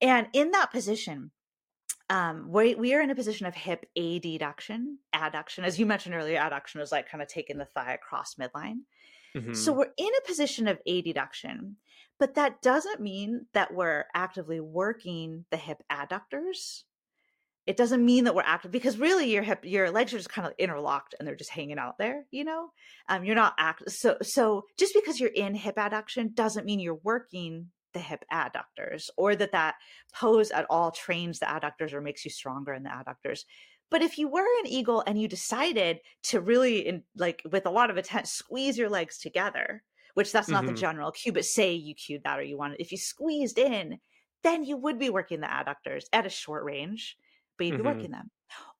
And 0.00 0.28
in 0.32 0.50
that 0.52 0.70
position, 0.70 1.30
um, 2.08 2.50
we, 2.50 2.74
we 2.74 2.94
are 2.94 3.00
in 3.00 3.10
a 3.10 3.14
position 3.14 3.46
of 3.46 3.54
hip 3.54 3.86
adduction, 3.96 4.96
adduction. 5.14 5.64
As 5.64 5.78
you 5.78 5.86
mentioned 5.86 6.14
earlier, 6.14 6.40
adduction 6.40 6.80
is 6.80 6.92
like 6.92 7.08
kind 7.08 7.22
of 7.22 7.28
taking 7.28 7.58
the 7.58 7.64
thigh 7.64 7.94
across 7.94 8.34
midline. 8.34 8.80
hmm 9.34 9.52
So 9.54 9.72
we're 9.72 9.92
in 9.96 10.08
a 10.08 10.26
position 10.26 10.68
of 10.68 10.80
adduction, 10.88 11.74
but 12.18 12.34
that 12.34 12.62
doesn't 12.62 13.00
mean 13.00 13.46
that 13.52 13.72
we're 13.74 14.06
actively 14.14 14.60
working 14.60 15.44
the 15.50 15.56
hip 15.56 15.82
adductors. 15.90 16.84
It 17.66 17.76
doesn't 17.76 18.04
mean 18.04 18.24
that 18.24 18.34
we're 18.34 18.42
active 18.42 18.70
because 18.72 18.98
really 18.98 19.30
your 19.32 19.42
hip, 19.42 19.64
your 19.64 19.90
legs 19.90 20.12
are 20.12 20.18
just 20.18 20.30
kind 20.30 20.46
of 20.48 20.54
interlocked 20.58 21.14
and 21.18 21.26
they're 21.28 21.36
just 21.36 21.50
hanging 21.50 21.78
out 21.78 21.98
there. 21.98 22.26
You 22.30 22.44
know, 22.44 22.72
um, 23.08 23.24
you're 23.24 23.34
not 23.36 23.54
act. 23.58 23.88
So 23.90 24.16
so 24.22 24.66
just 24.78 24.94
because 24.94 25.20
you're 25.20 25.30
in 25.30 25.54
hip 25.54 25.76
adduction 25.76 26.34
doesn't 26.34 26.66
mean 26.66 26.80
you're 26.80 26.94
working 26.94 27.70
the 27.92 28.00
hip 28.00 28.24
adductors 28.32 29.08
or 29.16 29.36
that 29.36 29.52
that 29.52 29.76
pose 30.14 30.50
at 30.50 30.66
all 30.70 30.90
trains 30.90 31.38
the 31.38 31.46
adductors 31.46 31.92
or 31.92 32.00
makes 32.00 32.24
you 32.24 32.30
stronger 32.30 32.72
in 32.72 32.82
the 32.82 32.90
adductors. 32.90 33.40
But 33.90 34.02
if 34.02 34.18
you 34.18 34.28
were 34.28 34.46
an 34.60 34.66
eagle 34.66 35.02
and 35.06 35.20
you 35.20 35.26
decided 35.28 36.00
to 36.24 36.40
really, 36.40 36.86
in, 36.86 37.04
like 37.16 37.42
with 37.50 37.66
a 37.66 37.70
lot 37.70 37.90
of 37.90 37.96
intent, 37.96 38.28
squeeze 38.28 38.78
your 38.78 38.88
legs 38.88 39.18
together, 39.18 39.84
which 40.14 40.32
that's 40.32 40.50
not 40.50 40.66
the 40.66 40.72
Mhm. 40.72 40.72
general 40.72 41.10
cue, 41.10 41.32
but 41.32 41.44
say 41.44 41.72
you 41.74 41.94
cued 41.94 42.22
that 42.24 42.38
or 42.38 42.42
you 42.42 42.56
wanted, 42.56 42.80
if 42.80 42.92
you 42.92 42.98
squeezed 42.98 43.58
in, 43.58 43.98
then 44.42 44.64
you 44.64 44.76
would 44.76 44.98
be 44.98 45.10
working 45.10 45.40
the 45.40 45.46
adductors 45.46 46.04
at 46.12 46.26
a 46.26 46.30
short 46.30 46.64
range, 46.64 47.16
but 47.60 47.66
you'd 47.66 47.76
be 47.76 47.82
Mhm. 47.82 47.84
working 47.84 48.10
them. 48.12 48.30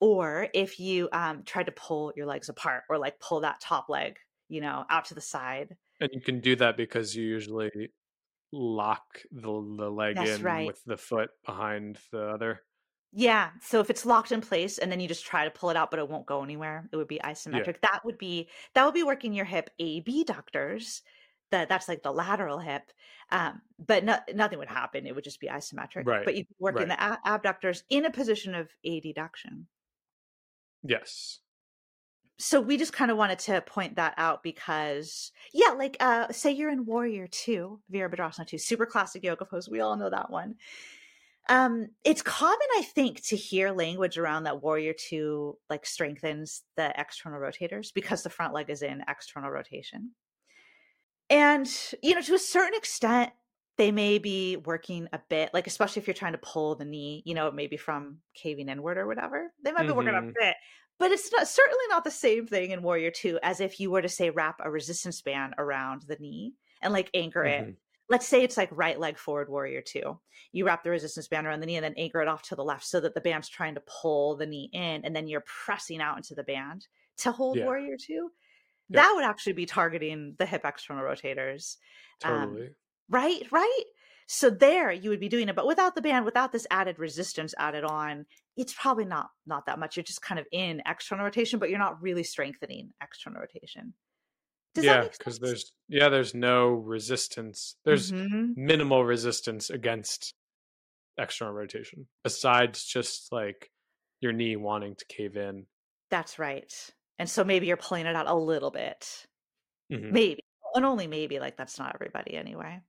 Or 0.01 0.49
if 0.55 0.81
you 0.81 1.09
um, 1.12 1.45
try 1.45 1.62
to 1.62 1.72
pull 1.72 2.12
your 2.16 2.26
legs 2.26 2.49
apart 2.49 2.85
or 2.89 2.99
like 2.99 3.20
pull 3.20 3.41
that 3.43 3.61
top 3.61 3.89
leg, 3.89 4.18
you 4.49 4.61
know, 4.61 4.85
out 4.91 5.07
to 5.07 5.14
the 5.14 5.20
side. 5.20 5.76
And 6.01 6.11
you 6.12 6.20
can 6.20 6.41
do 6.41 6.57
that 6.57 6.76
because 6.76 7.14
you 7.14 7.24
usually 7.24 7.93
lock 8.53 9.22
the 9.33 9.53
the 9.78 9.91
leg 9.91 10.16
That's 10.16 10.31
in 10.41 10.43
right. 10.43 10.66
with 10.66 10.83
the 10.85 10.97
foot 10.99 11.31
behind 11.45 12.01
the 12.12 12.28
other. 12.28 12.66
Yeah. 13.12 13.53
So 13.61 13.81
if 13.81 13.91
it's 13.91 14.07
locked 14.07 14.31
in 14.31 14.41
place 14.41 14.78
and 14.78 14.91
then 14.91 15.01
you 15.01 15.09
just 15.09 15.26
try 15.26 15.45
to 15.45 15.51
pull 15.51 15.70
it 15.70 15.76
out, 15.76 15.91
but 15.91 15.99
it 15.99 16.09
won't 16.09 16.26
go 16.26 16.45
anywhere, 16.45 16.89
it 16.93 16.97
would 16.97 17.09
be 17.09 17.18
isometric. 17.18 17.81
That 17.81 18.05
would 18.05 18.18
be 18.18 18.49
that 18.74 18.85
would 18.85 18.95
be 18.95 19.03
working 19.03 19.33
your 19.33 19.45
hip 19.47 19.70
abductors. 19.81 21.03
That 21.51 21.69
that's 21.69 21.89
like 21.89 22.03
the 22.03 22.13
lateral 22.13 22.59
hip. 22.59 22.93
Um, 23.33 23.63
but 23.85 24.05
no, 24.05 24.19
nothing 24.35 24.59
would 24.59 24.69
happen. 24.69 25.07
It 25.07 25.15
would 25.15 25.25
just 25.25 25.41
be 25.41 25.49
isometric. 25.49 26.07
Right, 26.07 26.25
But 26.25 26.37
you 26.37 26.45
work 26.59 26.81
in 26.81 26.89
the 26.89 27.19
abductors 27.25 27.85
in 27.89 28.05
a 28.05 28.11
position 28.11 28.55
of 28.55 28.69
adduction. 28.85 29.65
Yes. 30.83 31.41
So 32.39 32.61
we 32.61 32.79
just 32.79 32.95
kind 32.95 33.11
of 33.11 33.19
wanted 33.19 33.39
to 33.41 33.61
point 33.61 33.97
that 33.97 34.15
out 34.17 34.43
because, 34.43 35.31
yeah, 35.53 35.73
like 35.73 35.97
uh, 36.01 36.33
say 36.33 36.51
you're 36.51 36.71
in 36.71 36.87
Warrior 36.87 37.27
Two, 37.27 37.81
Virabhadrasana 37.93 38.47
Two, 38.47 38.59
super 38.59 38.87
classic 38.87 39.23
yoga 39.23 39.45
pose. 39.45 39.69
We 39.69 39.81
all 39.81 39.97
know 39.97 40.09
that 40.11 40.31
one. 40.31 40.55
Um, 41.51 41.89
it's 42.05 42.23
common, 42.23 42.59
I 42.79 42.83
think, 42.83 43.23
to 43.25 43.37
hear 43.37 43.73
language 43.73 44.17
around 44.17 44.45
that 44.45 44.63
Warrior 44.63 44.95
Two 44.95 45.59
like 45.69 45.85
strengthens 45.85 46.63
the 46.77 46.99
external 46.99 47.41
rotators 47.41 47.93
because 47.93 48.23
the 48.23 48.31
front 48.31 48.55
leg 48.55 48.71
is 48.71 48.83
in 48.83 49.05
external 49.07 49.51
rotation 49.51 50.13
and 51.31 51.70
you 52.03 52.14
know 52.14 52.20
to 52.20 52.35
a 52.35 52.39
certain 52.39 52.76
extent 52.76 53.31
they 53.78 53.93
may 53.93 54.18
be 54.18 54.57
working 54.57 55.09
a 55.12 55.20
bit 55.31 55.51
like 55.55 55.66
especially 55.66 56.01
if 56.01 56.07
you're 56.07 56.12
trying 56.12 56.33
to 56.33 56.39
pull 56.39 56.74
the 56.74 56.85
knee 56.85 57.22
you 57.24 57.35
know 57.35 57.51
maybe 57.51 57.76
from 57.76 58.18
caving 58.35 58.68
inward 58.68 58.99
or 58.99 59.07
whatever 59.07 59.53
they 59.64 59.72
might 59.72 59.81
mm-hmm. 59.81 59.89
be 59.89 59.95
working 59.95 60.14
a 60.14 60.18
mm-hmm. 60.18 60.33
bit 60.39 60.57
but 60.99 61.11
it's 61.11 61.33
not, 61.33 61.49
certainly 61.49 61.85
not 61.89 62.05
the 62.05 62.11
same 62.11 62.47
thing 62.47 62.72
in 62.72 62.83
warrior 62.83 63.11
2 63.11 63.39
as 63.43 63.61
if 63.61 63.81
you 63.81 63.91
were 63.91 64.03
to 64.03 64.09
say 64.09 64.28
wrap 64.28 64.61
a 64.62 64.70
resistance 64.70 65.22
band 65.22 65.55
around 65.57 66.03
the 66.03 66.16
knee 66.16 66.53
and 66.83 66.93
like 66.93 67.09
anchor 67.14 67.45
mm-hmm. 67.45 67.70
it 67.70 67.76
let's 68.11 68.26
say 68.26 68.43
it's 68.43 68.57
like 68.57 68.68
right 68.72 68.99
leg 68.99 69.16
forward 69.16 69.49
warrior 69.49 69.81
2 69.81 70.18
you 70.53 70.66
wrap 70.66 70.83
the 70.83 70.91
resistance 70.91 71.28
band 71.28 71.47
around 71.47 71.61
the 71.61 71.66
knee 71.66 71.76
and 71.76 71.85
then 71.85 71.95
anchor 71.97 72.20
it 72.20 72.28
off 72.28 72.43
to 72.43 72.57
the 72.57 72.64
left 72.64 72.85
so 72.85 73.01
that 73.01 73.14
the 73.14 73.20
band's 73.20 73.49
trying 73.49 73.74
to 73.74 73.83
pull 74.03 74.37
the 74.37 74.47
knee 74.47 74.68
in 74.72 75.05
and 75.05 75.14
then 75.14 75.28
you're 75.28 75.45
pressing 75.47 76.03
out 76.03 76.16
into 76.16 76.35
the 76.35 76.43
band 76.43 76.87
to 77.16 77.31
hold 77.31 77.57
yeah. 77.57 77.64
warrior 77.64 77.97
2 77.97 78.31
that 78.97 79.12
would 79.14 79.24
actually 79.24 79.53
be 79.55 79.66
targeting 79.66 80.34
the 80.38 80.47
hip 80.47 80.62
external 80.64 81.05
rotators. 81.05 81.76
Um, 82.24 82.41
totally. 82.41 82.66
Um, 82.66 82.74
right, 83.09 83.43
right. 83.51 83.82
So 84.26 84.49
there 84.49 84.93
you 84.93 85.11
would 85.11 85.18
be 85.18 85.28
doing 85.28 85.49
it, 85.49 85.57
but 85.57 85.66
without 85.66 85.97
the 85.97 86.03
band, 86.03 86.24
without 86.24 86.53
this 86.53 86.66
added 86.70 87.01
resistance 87.01 87.53
added 87.59 87.82
on, 87.82 88.26
it's 88.57 88.72
probably 88.72 89.05
not 89.05 89.30
not 89.47 89.66
that 89.66 89.78
much. 89.78 89.97
You're 89.97 90.05
just 90.05 90.22
kind 90.22 90.38
of 90.38 90.47
in 90.53 90.82
external 90.86 91.24
rotation, 91.24 91.59
but 91.59 91.68
you're 91.68 91.80
not 91.80 92.01
really 92.01 92.22
strengthening 92.22 92.91
external 93.03 93.41
rotation. 93.41 93.95
Does 94.74 94.84
yeah, 94.84 95.09
because 95.09 95.41
there's 95.41 95.72
yeah, 95.88 96.09
there's 96.09 96.32
no 96.32 96.68
resistance. 96.68 97.74
There's 97.84 98.12
mm-hmm. 98.12 98.53
minimal 98.55 99.05
resistance 99.05 99.68
against 99.68 100.32
external 101.18 101.55
rotation, 101.55 102.07
besides 102.22 102.84
just 102.84 103.32
like 103.32 103.70
your 104.20 104.32
knee 104.32 104.55
wanting 104.55 104.95
to 104.95 105.05
cave 105.07 105.36
in. 105.36 105.66
That's 106.09 106.38
right 106.38 106.72
and 107.21 107.31
so 107.31 107.45
maybe 107.45 107.68
you're 107.68 107.79
pulling 107.79 108.07
it 108.07 108.16
out 108.16 108.29
a 108.29 108.35
little 108.35 108.73
bit 108.73 109.29
Mhm. 109.91 110.21
maybe 110.21 110.43
and 110.75 110.85
only 110.85 111.07
maybe 111.07 111.41
like 111.41 111.57
that's 111.57 111.79
not 111.79 111.95
everybody 111.95 112.37
anyway 112.37 112.81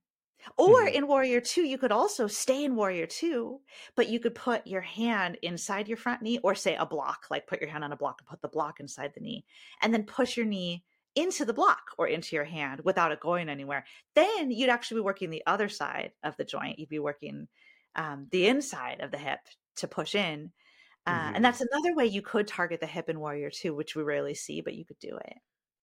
or 0.58 0.86
Mhm. 0.86 0.88
in 0.88 1.06
warrior 1.08 1.40
2 1.40 1.64
you 1.64 1.78
could 1.78 1.92
also 1.92 2.26
stay 2.26 2.64
in 2.64 2.76
warrior 2.76 3.06
2 3.06 3.62
but 3.96 4.08
you 4.08 4.20
could 4.20 4.34
put 4.34 4.66
your 4.66 4.80
hand 4.82 5.38
inside 5.42 5.88
your 5.88 5.96
front 5.96 6.22
knee 6.22 6.38
or 6.44 6.54
say 6.54 6.76
a 6.76 6.86
block 6.86 7.26
like 7.30 7.46
put 7.46 7.60
your 7.60 7.70
hand 7.70 7.84
on 7.84 7.92
a 7.92 7.96
block 7.96 8.20
and 8.20 8.28
put 8.28 8.42
the 8.42 8.48
block 8.48 8.80
inside 8.80 9.12
the 9.14 9.20
knee 9.20 9.44
and 9.82 9.94
then 9.94 10.04
push 10.04 10.36
your 10.36 10.46
knee 10.46 10.84
into 11.14 11.44
the 11.44 11.54
block 11.54 11.82
or 11.98 12.08
into 12.08 12.36
your 12.36 12.44
hand 12.44 12.80
without 12.84 13.12
it 13.12 13.20
going 13.20 13.48
anywhere 13.48 13.84
then 14.14 14.50
you'd 14.50 14.70
actually 14.70 14.98
be 15.00 15.04
working 15.04 15.30
the 15.30 15.44
other 15.46 15.68
side 15.68 16.12
of 16.24 16.36
the 16.36 16.44
joint 16.44 16.78
you'd 16.78 16.88
be 16.88 16.98
working 16.98 17.48
um, 17.94 18.28
the 18.30 18.46
inside 18.48 19.00
of 19.00 19.10
the 19.10 19.18
hip 19.18 19.40
to 19.76 19.88
push 19.88 20.14
in 20.14 20.52
uh, 21.06 21.10
Mhm. 21.30 21.36
and 21.36 21.44
that's 21.44 21.60
another 21.60 21.94
way 21.94 22.06
you 22.06 22.22
could 22.22 22.46
target 22.46 22.80
the 22.80 22.86
hip 22.86 23.08
in 23.08 23.18
warrior 23.20 23.50
2 23.50 23.74
which 23.74 23.94
we 23.96 24.02
rarely 24.02 24.34
see 24.34 24.60
but 24.60 24.74
you 24.74 24.84
could 24.84 24.98
do 24.98 25.16
it 25.16 25.36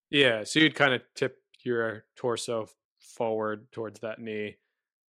Yeah, 0.09 0.43
so 0.43 0.59
you'd 0.59 0.75
kind 0.75 0.93
of 0.93 1.01
tip 1.15 1.37
your 1.63 2.05
torso 2.15 2.67
forward 2.99 3.71
towards 3.71 3.99
that 3.99 4.19
knee 4.19 4.57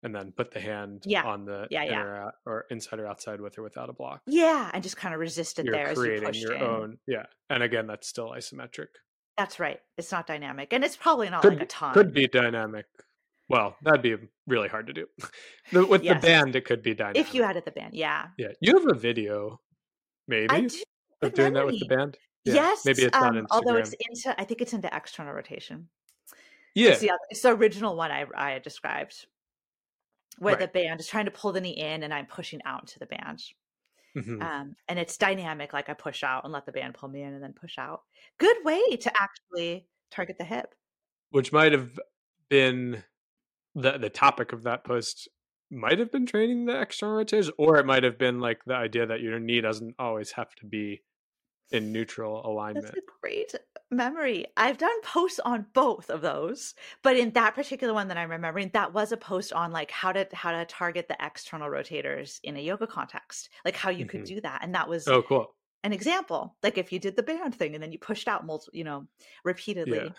and 0.02 0.14
then 0.14 0.32
put 0.32 0.50
the 0.50 0.61
hand 0.61 1.02
Yeah. 1.06 1.24
on 1.26 1.44
the 1.44 1.68
Yeah, 1.70 1.84
yeah. 1.84 1.92
inner 1.92 2.16
out, 2.16 2.34
or 2.46 2.66
inside 2.70 3.00
or 3.00 3.06
outside 3.06 3.40
with 3.40 3.56
or 3.58 3.62
without 3.62 3.88
a 3.90 3.92
block. 3.92 4.22
Yeah, 4.26 4.70
and 4.72 4.82
just 4.82 4.96
kind 4.96 5.14
of 5.14 5.20
resist 5.20 5.58
it 5.58 5.64
You're 5.66 5.74
there 5.74 5.88
as 5.88 5.96
you 5.98 6.02
creating 6.04 6.34
your 6.40 6.54
in. 6.54 6.62
own 6.62 6.98
yeah. 7.06 7.26
And 7.50 7.62
again, 7.62 7.86
that's 7.86 8.08
still 8.08 8.30
isometric. 8.30 8.88
That's 9.36 9.58
right. 9.61 9.80
It's 9.96 10.11
not 10.12 10.26
dynamic, 10.26 10.72
and 10.72 10.84
it's 10.84 10.96
probably 10.96 11.28
not 11.30 11.42
Could 11.42 11.54
like 11.54 11.62
a 11.62 11.66
ton. 11.66 11.94
could 11.94 12.12
be 12.12 12.26
dynamic. 12.26 12.86
Well, 13.48 13.76
that'd 13.82 14.02
be 14.02 14.16
really 14.46 14.68
hard 14.68 14.86
to 14.88 14.92
do. 14.92 15.06
With 15.72 16.02
Yes. 16.02 16.20
the 16.22 16.26
band, 16.26 16.56
it 16.56 16.64
could 16.64 16.82
be 16.82 16.94
dynamic. 16.94 17.16
if 17.20 17.34
you 17.34 17.42
added 17.42 17.64
the 17.64 17.70
band. 17.72 17.94
Yeah, 17.94 18.28
yeah, 18.38 18.52
you 18.61 18.78
have 18.78 18.86
a 18.88 18.94
video, 18.98 19.61
maybe, 20.31 20.68
do. 20.68 20.83
of 21.22 21.35
doing 21.35 21.53
that 21.53 21.66
with 21.66 21.78
the 21.78 21.87
band. 21.87 22.16
Yeah, 22.45 22.55
yes, 22.55 22.87
maybe 22.87 23.03
it's 23.03 23.16
on 23.16 23.37
um, 23.37 23.47
although 23.51 23.76
it's 23.76 23.95
into, 24.09 24.41
I 24.41 24.45
think 24.45 24.62
it's 24.62 24.72
into 24.72 24.89
external 24.95 25.35
rotation. 25.35 25.89
Yeah, 26.74 26.91
It's 26.91 27.01
the, 27.01 27.11
it's 27.28 27.43
the 27.43 27.51
original 27.55 27.97
one 27.97 28.11
I 28.11 28.24
I 28.35 28.59
described, 28.61 29.26
where 30.39 30.57
the 30.57 30.68
band 30.68 31.01
is 31.01 31.07
trying 31.07 31.26
to 31.26 31.31
pull 31.31 31.53
the 31.53 31.61
knee 31.61 31.76
in, 31.76 32.03
and 32.03 32.14
I'm 32.14 32.26
pushing 32.26 32.61
out 32.64 32.83
into 32.83 32.99
the 32.99 33.07
band. 33.07 33.43
Mhm. 34.16 34.43
Um, 34.43 34.76
and 34.89 34.99
it's 34.99 35.16
dynamic, 35.18 35.72
like 35.72 35.89
I 35.89 35.95
push 35.95 36.24
out 36.24 36.45
and 36.45 36.53
let 36.53 36.66
the 36.66 36.72
band 36.72 36.95
pull 36.95 37.09
me 37.09 37.22
in, 37.22 37.35
and 37.35 37.43
then 37.43 37.53
push 37.53 37.76
out. 37.78 38.03
Good 38.39 38.57
way 38.64 38.97
to 38.97 39.12
actually 39.20 39.87
target 40.11 40.37
the 40.39 40.45
hip. 40.45 40.74
which 41.31 41.53
might 41.53 41.72
have 41.72 41.99
been 42.49 43.05
the 43.74 43.99
the 43.99 44.11
topic 44.11 44.53
of 44.53 44.62
that 44.64 44.83
post. 44.85 45.28
Might 45.71 45.99
have 46.01 46.11
been 46.12 46.27
training 46.27 46.66
the 46.66 46.79
external 46.81 47.16
rotators, 47.25 47.51
or 47.57 47.79
it 47.79 47.87
might 47.87 48.03
have 48.03 48.18
been 48.18 48.41
like 48.41 48.64
the 48.64 48.75
idea 48.75 49.07
that 49.07 49.21
your 49.21 49.39
knee 49.41 49.61
doesn't 49.62 49.95
always 49.99 50.33
have 50.33 50.55
to 50.57 50.66
be 50.66 51.03
in 51.71 51.93
neutral 51.93 52.47
That's 52.75 52.91
alignment. 52.91 52.97
a 52.97 53.01
great 53.21 53.55
memory. 53.91 54.47
I've 54.57 54.79
done 54.79 55.03
posts 55.03 55.41
on 55.41 55.66
both 55.73 56.09
of 56.09 56.21
those, 56.21 56.75
but 57.03 57.16
in 57.16 57.33
that 57.33 57.57
particular 57.57 57.93
one 57.93 58.07
that 58.09 58.16
I'm 58.16 58.31
remembering, 58.31 58.71
that 58.75 58.93
was 58.93 59.11
a 59.11 59.16
post 59.16 59.53
on 59.53 59.73
like 59.73 59.91
how 59.91 60.12
to 60.12 60.29
how 60.33 60.53
to 60.53 60.64
target 60.66 61.09
the 61.09 61.16
external 61.18 61.68
rotators 61.68 62.39
in 62.45 62.57
a 62.57 62.61
yoga 62.61 62.87
context, 62.87 63.51
like 63.64 63.75
how 63.77 63.91
you 63.91 64.07
could 64.07 64.23
Mhm. 64.23 64.25
do 64.25 64.41
that, 64.43 64.61
and 64.62 64.73
that 64.77 64.89
was 64.89 65.11
Oh, 65.11 65.23
cool. 65.23 65.55
an 65.85 65.93
example. 65.93 66.57
Like 66.62 66.79
if 66.79 66.93
you 66.93 66.99
did 67.01 67.16
the 67.16 67.25
band 67.25 67.55
thing 67.57 67.75
and 67.75 67.83
then 67.83 67.93
you 67.93 67.99
pushed 67.99 68.29
out 68.29 68.47
multiple, 68.47 68.77
you 68.79 68.85
know, 68.85 69.09
repeatedly. 69.45 70.09
Yeah. 70.09 70.14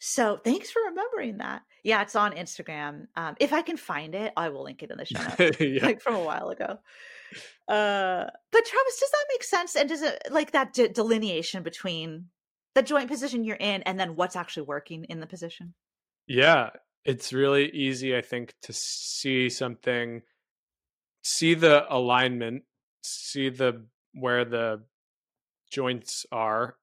So 0.00 0.38
thanks 0.42 0.70
for 0.70 0.80
remembering 0.88 1.38
that. 1.38 1.62
Yeah, 1.82 2.02
it's 2.02 2.16
on 2.16 2.32
Instagram. 2.32 3.06
Um, 3.16 3.36
if 3.40 3.52
I 3.52 3.62
can 3.62 3.76
find 3.76 4.14
it, 4.14 4.32
I 4.36 4.48
will 4.48 4.64
link 4.64 4.82
it 4.82 4.90
in 4.90 4.98
the 4.98 5.04
show 5.04 5.22
notes 5.22 5.56
yeah. 5.60 5.84
like 5.84 6.00
from 6.00 6.14
a 6.14 6.22
while 6.22 6.48
ago. 6.48 6.78
Uh, 7.68 8.24
but 8.52 8.64
Travis, 8.64 9.00
does 9.00 9.10
that 9.10 9.26
make 9.30 9.44
sense? 9.44 9.76
And 9.76 9.88
does 9.88 10.02
it 10.02 10.28
like 10.30 10.52
that 10.52 10.72
de- 10.72 10.88
delineation 10.88 11.62
between 11.62 12.26
the 12.74 12.82
joint 12.82 13.08
position 13.08 13.44
you're 13.44 13.56
in 13.56 13.82
and 13.82 13.98
then 13.98 14.16
what's 14.16 14.36
actually 14.36 14.64
working 14.64 15.04
in 15.04 15.20
the 15.20 15.26
position? 15.26 15.74
Yeah, 16.26 16.70
it's 17.04 17.32
really 17.32 17.70
easy, 17.70 18.16
I 18.16 18.22
think, 18.22 18.54
to 18.62 18.72
see 18.72 19.48
something, 19.48 20.22
see 21.22 21.54
the 21.54 21.84
alignment, 21.94 22.62
see 23.02 23.50
the 23.50 23.86
where 24.12 24.44
the 24.44 24.84
joints 25.70 26.24
are. 26.32 26.76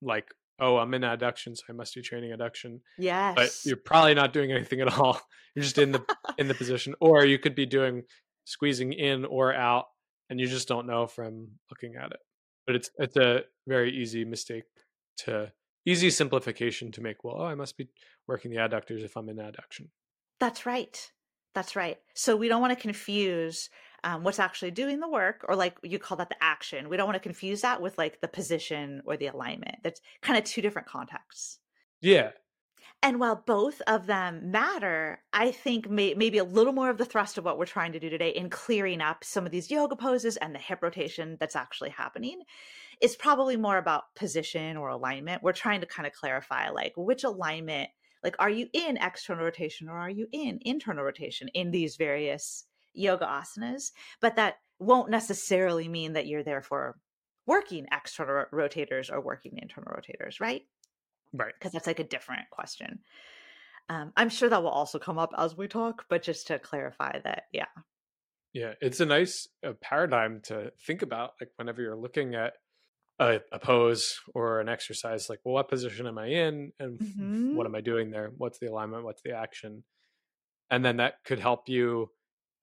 Like, 0.00 0.28
oh, 0.58 0.76
I'm 0.76 0.94
in 0.94 1.02
adduction, 1.02 1.56
so 1.56 1.64
I 1.68 1.72
must 1.72 1.94
be 1.94 2.02
training 2.02 2.32
adduction. 2.32 2.80
Yes. 2.98 3.34
But 3.36 3.60
you're 3.64 3.76
probably 3.76 4.14
not 4.14 4.32
doing 4.32 4.52
anything 4.52 4.80
at 4.80 4.98
all. 4.98 5.20
You're 5.54 5.64
just 5.64 5.78
in 5.78 5.90
the 5.90 6.04
in 6.36 6.46
the 6.46 6.54
position, 6.62 6.94
or 7.00 7.24
you 7.24 7.38
could 7.38 7.56
be 7.56 7.66
doing 7.66 8.04
squeezing 8.44 8.92
in 8.92 9.24
or 9.24 9.52
out, 9.52 9.86
and 10.30 10.38
you 10.38 10.46
just 10.46 10.68
don't 10.68 10.86
know 10.86 11.08
from 11.08 11.48
looking 11.68 11.96
at 11.96 12.12
it. 12.12 12.20
But 12.66 12.76
it's 12.76 12.90
it's 12.98 13.16
a 13.16 13.42
very 13.66 13.90
easy 13.90 14.24
mistake 14.24 14.64
to 15.24 15.52
easy 15.84 16.10
simplification 16.10 16.92
to 16.92 17.00
make. 17.00 17.24
Well, 17.24 17.36
oh, 17.38 17.44
I 17.44 17.56
must 17.56 17.76
be 17.76 17.88
working 18.28 18.52
the 18.52 18.58
adductors 18.58 19.02
if 19.02 19.16
I'm 19.16 19.28
in 19.28 19.38
adduction. 19.38 19.88
That's 20.38 20.64
right. 20.64 21.10
That's 21.54 21.74
right. 21.74 21.98
So 22.14 22.36
we 22.36 22.48
don't 22.48 22.60
want 22.60 22.76
to 22.76 22.80
confuse 22.80 23.68
um, 24.04 24.22
what's 24.24 24.38
actually 24.38 24.70
doing 24.70 25.00
the 25.00 25.08
work, 25.08 25.44
or 25.48 25.56
like 25.56 25.78
you 25.82 25.98
call 25.98 26.16
that 26.18 26.28
the 26.28 26.42
action. 26.42 26.88
We 26.88 26.96
don't 26.96 27.06
want 27.06 27.16
to 27.16 27.20
confuse 27.20 27.60
that 27.62 27.80
with 27.82 27.98
like 27.98 28.20
the 28.20 28.28
position 28.28 29.02
or 29.06 29.16
the 29.16 29.26
alignment. 29.28 29.76
That's 29.82 30.00
kind 30.22 30.38
of 30.38 30.44
two 30.44 30.62
different 30.62 30.88
contexts. 30.88 31.58
Yeah, 32.00 32.30
And 33.02 33.20
while 33.20 33.36
both 33.46 33.80
of 33.86 34.06
them 34.06 34.50
matter, 34.50 35.22
I 35.32 35.52
think 35.52 35.88
may- 35.88 36.14
maybe 36.14 36.38
a 36.38 36.44
little 36.44 36.72
more 36.72 36.90
of 36.90 36.98
the 36.98 37.04
thrust 37.04 37.38
of 37.38 37.44
what 37.44 37.56
we're 37.58 37.66
trying 37.66 37.92
to 37.92 38.00
do 38.00 38.10
today 38.10 38.30
in 38.30 38.50
clearing 38.50 39.00
up 39.00 39.22
some 39.24 39.46
of 39.46 39.52
these 39.52 39.70
yoga 39.70 39.94
poses 39.96 40.36
and 40.36 40.54
the 40.54 40.58
hip 40.58 40.82
rotation 40.82 41.36
that's 41.38 41.54
actually 41.56 41.90
happening 41.90 42.42
is 43.00 43.14
probably 43.16 43.56
more 43.56 43.78
about 43.78 44.14
position 44.16 44.76
or 44.76 44.88
alignment. 44.88 45.42
We're 45.42 45.52
trying 45.52 45.80
to 45.82 45.86
kind 45.86 46.06
of 46.06 46.12
clarify 46.12 46.70
like 46.70 46.92
which 46.96 47.22
alignment, 47.24 47.90
like 48.24 48.36
are 48.40 48.50
you 48.50 48.68
in 48.72 48.96
external 48.96 49.44
rotation 49.44 49.88
or 49.88 49.98
are 49.98 50.10
you 50.10 50.26
in 50.32 50.58
internal 50.62 51.04
rotation 51.04 51.48
in 51.54 51.70
these 51.70 51.96
various 51.96 52.64
yoga 52.98 53.26
asanas, 53.26 53.92
but 54.20 54.36
that 54.36 54.56
won't 54.78 55.10
necessarily 55.10 55.88
mean 55.88 56.12
that 56.12 56.26
you're 56.26 56.44
therefore 56.44 56.98
working 57.46 57.86
external 57.92 58.44
rotators 58.52 59.10
or 59.10 59.20
working 59.20 59.58
internal 59.60 59.92
rotators, 59.92 60.40
right? 60.40 60.62
Right. 61.32 61.54
Because 61.58 61.72
that's 61.72 61.86
like 61.86 61.98
a 62.00 62.04
different 62.04 62.50
question. 62.50 63.00
Um, 63.88 64.12
I'm 64.16 64.28
sure 64.28 64.48
that 64.48 64.62
will 64.62 64.70
also 64.70 64.98
come 64.98 65.18
up 65.18 65.32
as 65.36 65.56
we 65.56 65.66
talk, 65.66 66.04
but 66.10 66.22
just 66.22 66.46
to 66.48 66.58
clarify 66.58 67.18
that, 67.24 67.44
yeah. 67.52 67.66
Yeah, 68.52 68.74
it's 68.80 69.00
a 69.00 69.06
nice 69.06 69.48
uh, 69.66 69.72
paradigm 69.80 70.40
to 70.44 70.72
think 70.86 71.02
about. 71.02 71.32
Like 71.40 71.50
whenever 71.56 71.80
you're 71.80 71.96
looking 71.96 72.34
at 72.34 72.54
a, 73.18 73.40
a, 73.52 73.58
pose 73.58 74.20
or 74.34 74.60
an 74.60 74.68
exercise, 74.68 75.28
like, 75.28 75.40
well, 75.44 75.54
what 75.54 75.68
position 75.68 76.06
am 76.06 76.18
I 76.18 76.26
in, 76.26 76.72
and 76.78 76.98
Mhm. 76.98 77.54
what 77.54 77.66
am 77.66 77.74
I 77.74 77.80
doing 77.80 78.10
there? 78.10 78.30
What's 78.36 78.58
the 78.58 78.70
alignment? 78.70 79.04
What's 79.04 79.22
the 79.22 79.32
action? 79.32 79.84
And 80.70 80.84
then 80.84 80.98
that 80.98 81.24
could 81.24 81.40
help 81.40 81.68
you. 81.68 82.10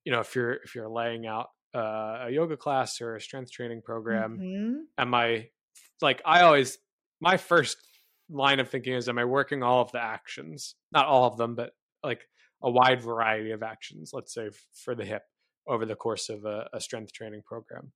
You 0.06 0.12
know, 0.12 0.20
if 0.20 0.34
you're 0.36 0.52
if 0.64 0.74
you're 0.76 0.88
laying 0.88 1.26
out 1.26 1.48
uh, 1.74 2.26
a 2.26 2.30
yoga 2.30 2.56
class 2.56 3.00
or 3.00 3.16
a 3.16 3.20
strength 3.20 3.50
training 3.50 3.82
program, 3.82 4.38
Mhm. 4.40 4.84
am 4.96 5.12
I 5.14 5.50
like 6.00 6.22
I 6.24 6.42
always 6.42 6.78
my 7.20 7.36
first 7.36 7.76
line 8.30 8.60
of 8.60 8.70
thinking 8.70 8.94
is 8.94 9.08
am 9.08 9.18
I 9.18 9.24
working 9.24 9.64
all 9.64 9.80
of 9.82 9.90
the 9.90 10.00
actions? 10.00 10.76
Not 10.92 11.06
all 11.06 11.24
of 11.26 11.36
them, 11.36 11.56
but 11.56 11.72
like 12.04 12.22
a 12.62 12.70
wide 12.70 13.02
variety 13.02 13.50
of 13.50 13.64
actions, 13.64 14.12
let's 14.14 14.32
say 14.32 14.46
f- 14.46 14.66
for 14.84 14.94
the 14.94 15.04
hip 15.04 15.22
over 15.66 15.84
the 15.84 15.96
course 15.96 16.28
of 16.28 16.44
a, 16.44 16.68
a 16.72 16.80
strength 16.80 17.12
training 17.12 17.42
program. 17.44 17.92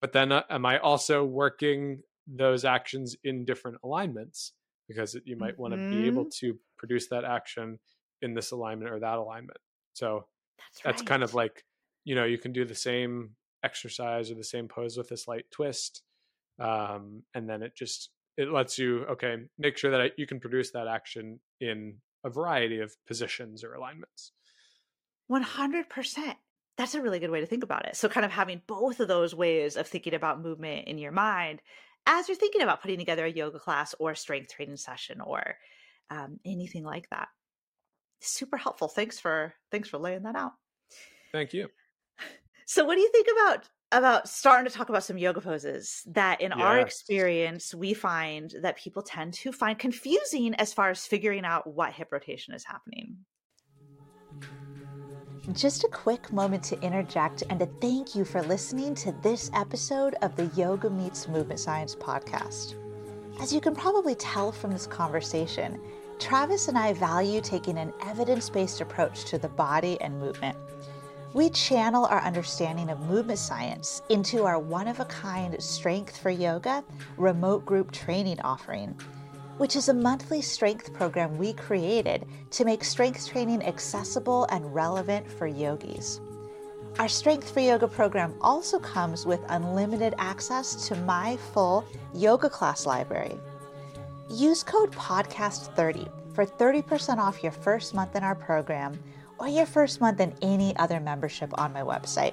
But 0.00 0.12
then 0.14 0.32
uh, 0.32 0.44
am 0.48 0.64
I 0.64 0.78
also 0.78 1.22
working 1.24 2.02
those 2.26 2.64
actions 2.64 3.14
in 3.24 3.44
different 3.44 3.76
alignments? 3.84 4.54
Because 4.88 5.16
you 5.26 5.36
might 5.36 5.58
want 5.58 5.74
to 5.74 5.78
be 5.90 6.06
able 6.06 6.24
to 6.40 6.58
produce 6.78 7.08
that 7.08 7.24
action 7.24 7.78
in 8.22 8.32
this 8.34 8.50
alignment 8.52 8.90
or 8.90 9.00
that 9.00 9.18
alignment. 9.18 9.58
So 9.92 10.26
That's 10.58 10.82
that's 10.84 11.02
kind 11.02 11.22
of 11.22 11.34
like 11.34 11.64
you 12.04 12.14
know 12.14 12.24
you 12.24 12.38
can 12.38 12.52
do 12.52 12.64
the 12.64 12.74
same 12.74 13.30
exercise 13.64 14.30
or 14.30 14.34
the 14.34 14.44
same 14.44 14.68
pose 14.68 14.96
with 14.96 15.10
a 15.12 15.16
slight 15.16 15.44
twist 15.50 16.02
um, 16.58 17.22
and 17.34 17.48
then 17.48 17.62
it 17.62 17.76
just 17.76 18.10
it 18.36 18.50
lets 18.50 18.78
you 18.78 19.04
okay 19.04 19.36
make 19.58 19.76
sure 19.76 19.90
that 19.90 20.12
you 20.16 20.26
can 20.26 20.40
produce 20.40 20.72
that 20.72 20.88
action 20.88 21.38
in 21.60 21.94
a 22.24 22.30
variety 22.30 22.80
of 22.80 22.92
positions 23.06 23.62
or 23.62 23.74
alignments 23.74 24.32
100%. 25.32 26.36
That's 26.76 26.94
a 26.94 27.02
really 27.02 27.18
good 27.18 27.30
way 27.30 27.40
to 27.40 27.46
think 27.46 27.64
about 27.64 27.86
it. 27.86 27.96
So, 27.96 28.08
kind 28.08 28.24
of 28.24 28.32
having 28.32 28.62
both 28.66 29.00
of 29.00 29.08
those 29.08 29.34
ways 29.34 29.76
of 29.76 29.86
thinking 29.86 30.14
about 30.14 30.42
movement 30.42 30.88
in 30.88 30.98
your 30.98 31.12
mind 31.12 31.60
as 32.06 32.28
you're 32.28 32.36
thinking 32.36 32.62
about 32.62 32.82
putting 32.82 32.98
together 32.98 33.24
a 33.24 33.30
yoga 33.30 33.58
class 33.58 33.94
or 33.98 34.10
a 34.10 34.16
strength 34.16 34.52
training 34.52 34.76
session 34.76 35.20
or 35.20 35.56
um, 36.10 36.40
anything 36.44 36.84
like 36.84 37.08
that. 37.10 37.28
Super 38.22 38.56
helpful. 38.56 38.88
Thanks 38.88 39.18
for 39.18 39.54
thanks 39.70 39.88
for 39.88 39.98
laying 39.98 40.22
that 40.22 40.36
out. 40.36 40.52
thank 41.32 41.52
you 41.52 41.68
So, 42.66 42.84
what 42.84 42.94
do 42.94 43.00
you 43.00 43.10
think 43.10 43.26
about 43.32 43.68
about 43.92 44.28
starting 44.28 44.70
to 44.70 44.76
talk 44.76 44.88
about 44.88 45.04
some 45.04 45.18
yoga 45.18 45.40
poses 45.40 46.02
that, 46.06 46.40
in 46.40 46.52
our 46.52 46.78
experience, 46.80 47.74
we 47.74 47.92
find 47.92 48.54
that 48.62 48.78
people 48.78 49.02
tend 49.02 49.34
to 49.34 49.52
find 49.52 49.78
confusing 49.78 50.54
as 50.54 50.72
far 50.72 50.90
as 50.90 51.04
figuring 51.04 51.44
out 51.44 51.66
what 51.66 51.92
hip 51.92 52.08
rotation 52.10 52.54
is 52.54 52.64
happening? 52.64 53.18
Just 55.52 55.84
a 55.84 55.88
quick 55.88 56.32
moment 56.32 56.62
to 56.64 56.80
interject 56.82 57.42
and 57.50 57.60
to 57.60 57.66
thank 57.80 58.14
you 58.14 58.24
for 58.24 58.42
listening 58.42 58.94
to 58.96 59.12
this 59.22 59.50
episode 59.54 60.14
of 60.22 60.34
the 60.36 60.46
Yoga 60.56 60.88
Meets 60.88 61.28
Movement 61.28 61.60
Science 61.60 61.94
podcast. 61.94 62.76
As 63.40 63.52
you 63.52 63.60
can 63.60 63.74
probably 63.74 64.14
tell 64.14 64.52
from 64.52 64.70
this 64.70 64.86
conversation, 64.86 65.80
Travis 66.22 66.68
and 66.68 66.78
I 66.78 66.92
value 66.92 67.40
taking 67.40 67.76
an 67.76 67.92
evidence 68.06 68.48
based 68.48 68.80
approach 68.80 69.24
to 69.24 69.38
the 69.38 69.48
body 69.48 70.00
and 70.00 70.20
movement. 70.20 70.56
We 71.34 71.50
channel 71.50 72.04
our 72.04 72.20
understanding 72.20 72.90
of 72.90 73.00
movement 73.00 73.40
science 73.40 74.02
into 74.08 74.44
our 74.44 74.60
one 74.60 74.86
of 74.86 75.00
a 75.00 75.04
kind 75.06 75.60
Strength 75.60 76.18
for 76.18 76.30
Yoga 76.30 76.84
remote 77.16 77.66
group 77.66 77.90
training 77.90 78.40
offering 78.42 78.96
which 79.58 79.76
is 79.76 79.88
a 79.88 79.94
monthly 79.94 80.40
strength 80.40 80.92
program 80.94 81.36
we 81.36 81.52
created 81.52 82.26
to 82.50 82.64
make 82.64 82.82
strength 82.82 83.28
training 83.28 83.62
accessible 83.64 84.44
and 84.50 84.74
relevant 84.74 85.30
for 85.30 85.46
yogis. 85.46 86.20
Our 86.98 87.08
Strength 87.08 87.50
for 87.50 87.60
Yoga 87.60 87.86
program 87.86 88.34
also 88.40 88.78
comes 88.78 89.26
with 89.26 89.40
unlimited 89.48 90.14
access 90.18 90.88
to 90.88 90.96
my 90.96 91.36
full 91.52 91.84
yoga 92.14 92.48
class 92.48 92.86
library. 92.86 93.38
Use 94.32 94.62
code 94.62 94.90
PODCAST30 94.92 96.10
for 96.34 96.46
30% 96.46 97.18
off 97.18 97.42
your 97.42 97.52
first 97.52 97.92
month 97.92 98.16
in 98.16 98.24
our 98.24 98.34
program 98.34 98.98
or 99.36 99.46
your 99.46 99.66
first 99.66 100.00
month 100.00 100.20
in 100.20 100.32
any 100.40 100.74
other 100.76 101.00
membership 101.00 101.50
on 101.58 101.70
my 101.74 101.82
website. 101.82 102.32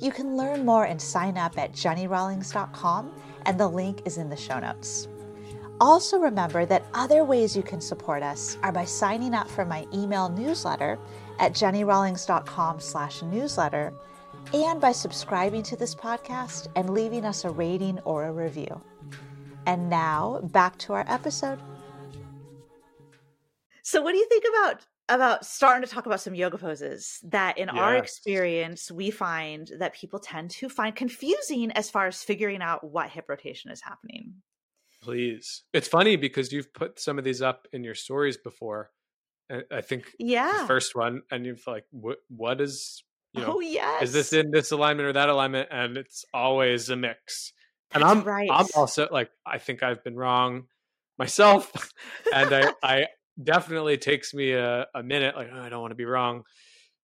You 0.00 0.10
can 0.10 0.38
learn 0.38 0.64
more 0.64 0.86
and 0.86 1.00
sign 1.00 1.36
up 1.36 1.58
at 1.58 1.72
jennirawlings.com, 1.72 3.12
and 3.44 3.60
the 3.60 3.68
link 3.68 4.00
is 4.06 4.16
in 4.16 4.30
the 4.30 4.36
show 4.38 4.58
notes. 4.58 5.06
Also, 5.80 6.18
remember 6.18 6.64
that 6.64 6.86
other 6.94 7.24
ways 7.24 7.54
you 7.54 7.62
can 7.62 7.82
support 7.82 8.22
us 8.22 8.56
are 8.62 8.72
by 8.72 8.86
signing 8.86 9.34
up 9.34 9.50
for 9.50 9.66
my 9.66 9.86
email 9.92 10.30
newsletter 10.30 10.98
at 11.40 11.52
jennirawlings.com 11.52 12.80
slash 12.80 13.20
newsletter 13.22 13.92
and 14.54 14.80
by 14.80 14.92
subscribing 14.92 15.62
to 15.62 15.76
this 15.76 15.94
podcast 15.94 16.68
and 16.74 16.88
leaving 16.88 17.26
us 17.26 17.44
a 17.44 17.50
rating 17.50 17.98
or 18.06 18.24
a 18.24 18.32
review. 18.32 18.80
And 19.68 19.90
now, 19.90 20.40
back 20.44 20.78
to 20.78 20.94
our 20.94 21.04
episode. 21.08 21.58
So, 23.82 24.00
what 24.00 24.12
do 24.12 24.18
you 24.18 24.26
think 24.26 24.44
about 24.48 24.86
about 25.10 25.44
starting 25.44 25.86
to 25.86 25.94
talk 25.94 26.06
about 26.06 26.22
some 26.22 26.34
yoga 26.34 26.56
poses 26.56 27.18
that, 27.24 27.58
in 27.58 27.68
our 27.68 27.94
experience, 27.96 28.90
we 28.90 29.10
find 29.10 29.70
that 29.78 29.94
people 29.94 30.20
tend 30.20 30.50
to 30.52 30.70
find 30.70 30.96
confusing 30.96 31.70
as 31.72 31.90
far 31.90 32.06
as 32.06 32.22
figuring 32.22 32.62
out 32.62 32.82
what 32.82 33.10
hip 33.10 33.26
rotation 33.28 33.70
is 33.70 33.82
happening? 33.82 34.34
please 35.00 35.62
it's 35.72 35.86
funny 35.86 36.16
because 36.16 36.50
you've 36.52 36.74
put 36.74 36.98
some 36.98 37.18
of 37.18 37.24
these 37.24 37.40
up 37.40 37.68
in 37.72 37.84
your 37.84 37.94
stories 37.94 38.36
before 38.36 38.90
I- 39.48 39.62
i 39.70 39.80
think 39.80 40.10
Yeah. 40.18 40.62
the 40.62 40.66
first 40.66 40.96
one 40.96 41.22
and 41.30 41.46
you've 41.46 41.64
like 41.68 41.84
what 41.92 42.18
what 42.28 42.60
is 42.60 43.04
you 43.32 43.42
know 43.42 43.54
oh 43.58 43.60
yes. 43.60 44.02
is 44.02 44.12
this 44.12 44.32
in 44.32 44.50
this 44.50 44.72
alignment 44.72 45.08
or 45.08 45.12
that 45.12 45.28
alignment 45.28 45.68
and 45.70 45.96
it's 45.96 46.24
always 46.34 46.90
a 46.90 46.96
mix 46.96 47.52
and 47.94 48.02
That's 48.02 48.12
i'm 48.12 48.22
right. 48.24 48.48
i'm 48.50 48.66
also 48.76 49.08
like 49.10 49.30
i 49.46 49.58
think 49.58 49.82
i've 49.82 50.02
been 50.04 50.16
wrong 50.16 50.64
myself 51.18 51.72
and 52.34 52.52
i 52.52 52.72
i 52.82 53.06
definitely 53.42 53.96
takes 53.98 54.34
me 54.34 54.52
a, 54.52 54.86
a 54.94 55.02
minute 55.02 55.36
like 55.36 55.48
oh, 55.52 55.60
i 55.60 55.68
don't 55.68 55.80
want 55.80 55.92
to 55.92 55.96
be 55.96 56.04
wrong 56.04 56.42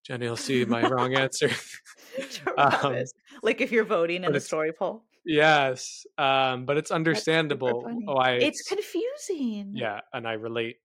Jenni 0.09 0.29
will 0.29 0.37
see 0.37 0.65
my 0.67 0.87
wrong 0.87 1.15
answer 1.19 1.49
Travis. 2.31 3.13
like 3.43 3.61
if 3.61 3.73
you're 3.73 3.85
voting 3.85 4.19
in 4.19 4.27
Um, 4.27 4.33
the 4.33 4.41
story 4.41 4.73
poll. 4.73 5.05
yes 5.25 6.05
um 6.19 6.67
but 6.67 6.77
it's 6.77 6.91
understandable 6.91 7.83
funny. 7.83 8.05
why 8.05 8.33
It's 8.35 8.63
confusing. 8.69 9.71
yeah 9.75 10.01
and 10.13 10.29
i 10.29 10.33
relate 10.35 10.77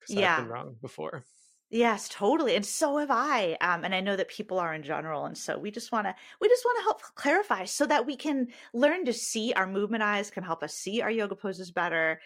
because 0.00 0.16
Yeah. 0.16 0.36
i've 0.36 0.42
been 0.44 0.50
wrong 0.50 0.76
before 0.80 1.24
Yes, 1.70 2.08
totally. 2.08 2.56
And 2.56 2.64
so 2.64 2.96
have 2.96 3.10
I. 3.10 3.56
Um, 3.60 3.84
and 3.84 3.94
I 3.94 4.00
know 4.00 4.16
that 4.16 4.28
people 4.28 4.58
are 4.58 4.72
in 4.72 4.82
general. 4.82 5.26
And 5.26 5.36
so 5.36 5.58
we 5.58 5.70
just 5.70 5.92
want 5.92 6.06
to 6.06 6.14
we 6.40 6.48
just 6.48 6.64
want 6.64 6.78
to 6.78 6.82
help 6.84 7.02
clarify 7.14 7.64
so 7.66 7.84
that 7.86 8.06
we 8.06 8.16
can 8.16 8.48
learn 8.72 9.04
to 9.04 9.12
see 9.12 9.52
our 9.52 9.66
movement 9.66 10.02
eyes 10.02 10.30
can 10.30 10.42
help 10.44 10.62
us 10.62 10.74
see 10.74 11.02
our 11.02 11.10
yoga 11.10 11.36
poses 11.36 11.70
better. 11.70 12.20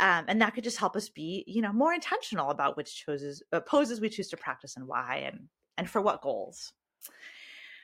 Um, 0.00 0.24
and 0.28 0.40
that 0.42 0.54
could 0.54 0.64
just 0.64 0.78
help 0.78 0.96
us 0.96 1.08
be, 1.08 1.44
you 1.46 1.62
know, 1.62 1.72
more 1.72 1.92
intentional 1.94 2.50
about 2.50 2.76
which 2.76 3.04
poses 3.06 3.42
uh, 3.52 3.60
poses 3.60 4.00
we 4.00 4.08
choose 4.08 4.28
to 4.30 4.36
practice 4.36 4.76
and 4.76 4.86
why 4.88 5.22
and 5.26 5.48
and 5.76 5.88
for 5.88 6.00
what 6.00 6.20
goals. 6.22 6.72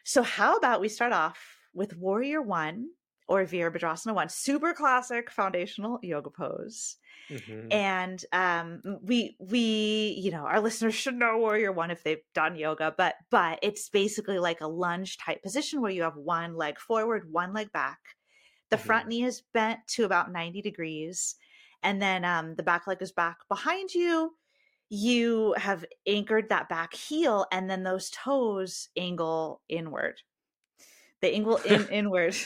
So 0.04 0.22
how 0.22 0.56
about 0.56 0.80
we 0.80 0.88
start 0.88 1.12
off 1.12 1.38
with 1.72 1.96
Warrior 1.96 2.42
One 2.42 2.88
or 3.28 3.44
Virabhadrasana 3.44 4.14
One, 4.14 4.28
super 4.28 4.72
classic 4.74 5.30
foundational 5.30 5.98
yoga 6.02 6.30
pose. 6.30 6.96
Mhm. 7.30 7.68
and 7.72 8.22
um 8.32 8.82
we 9.02 9.34
we 9.38 10.14
you 10.18 10.30
know 10.30 10.44
our 10.44 10.60
listeners 10.60 10.94
should 10.94 11.14
know 11.14 11.38
warrior 11.38 11.72
one 11.72 11.90
if 11.90 12.02
they've 12.02 12.22
done 12.34 12.54
yoga 12.54 12.94
but 12.98 13.14
but 13.30 13.58
it's 13.62 13.88
basically 13.88 14.38
like 14.38 14.60
a 14.60 14.66
lunge 14.68 15.16
type 15.16 15.42
position 15.42 15.80
where 15.80 15.90
you 15.90 16.02
have 16.02 16.16
one 16.16 16.54
leg 16.54 16.78
forward 16.78 17.32
one 17.32 17.54
leg 17.54 17.72
back. 17.72 17.98
The 18.70 18.76
front 18.76 19.08
knee 19.08 19.24
is 19.24 19.40
bent 19.54 19.80
to 19.88 20.04
about 20.04 20.30
90 20.32 20.60
degrees 20.60 21.36
and 21.82 22.00
then 22.02 22.26
um 22.26 22.56
the 22.56 22.62
back 22.62 22.86
leg 22.86 23.00
is 23.00 23.12
back 23.12 23.38
behind 23.48 23.94
you. 23.94 24.36
You 24.90 25.54
have 25.56 25.84
anchored 26.06 26.50
that 26.50 26.68
back 26.68 26.92
heel 26.94 27.46
and 27.50 27.70
then 27.70 27.84
those 27.84 28.10
toes 28.10 28.88
angle 28.96 29.62
inward. 29.68 30.20
They 31.22 31.32
angle 31.34 31.56
in 31.56 31.88
inward 31.90 32.36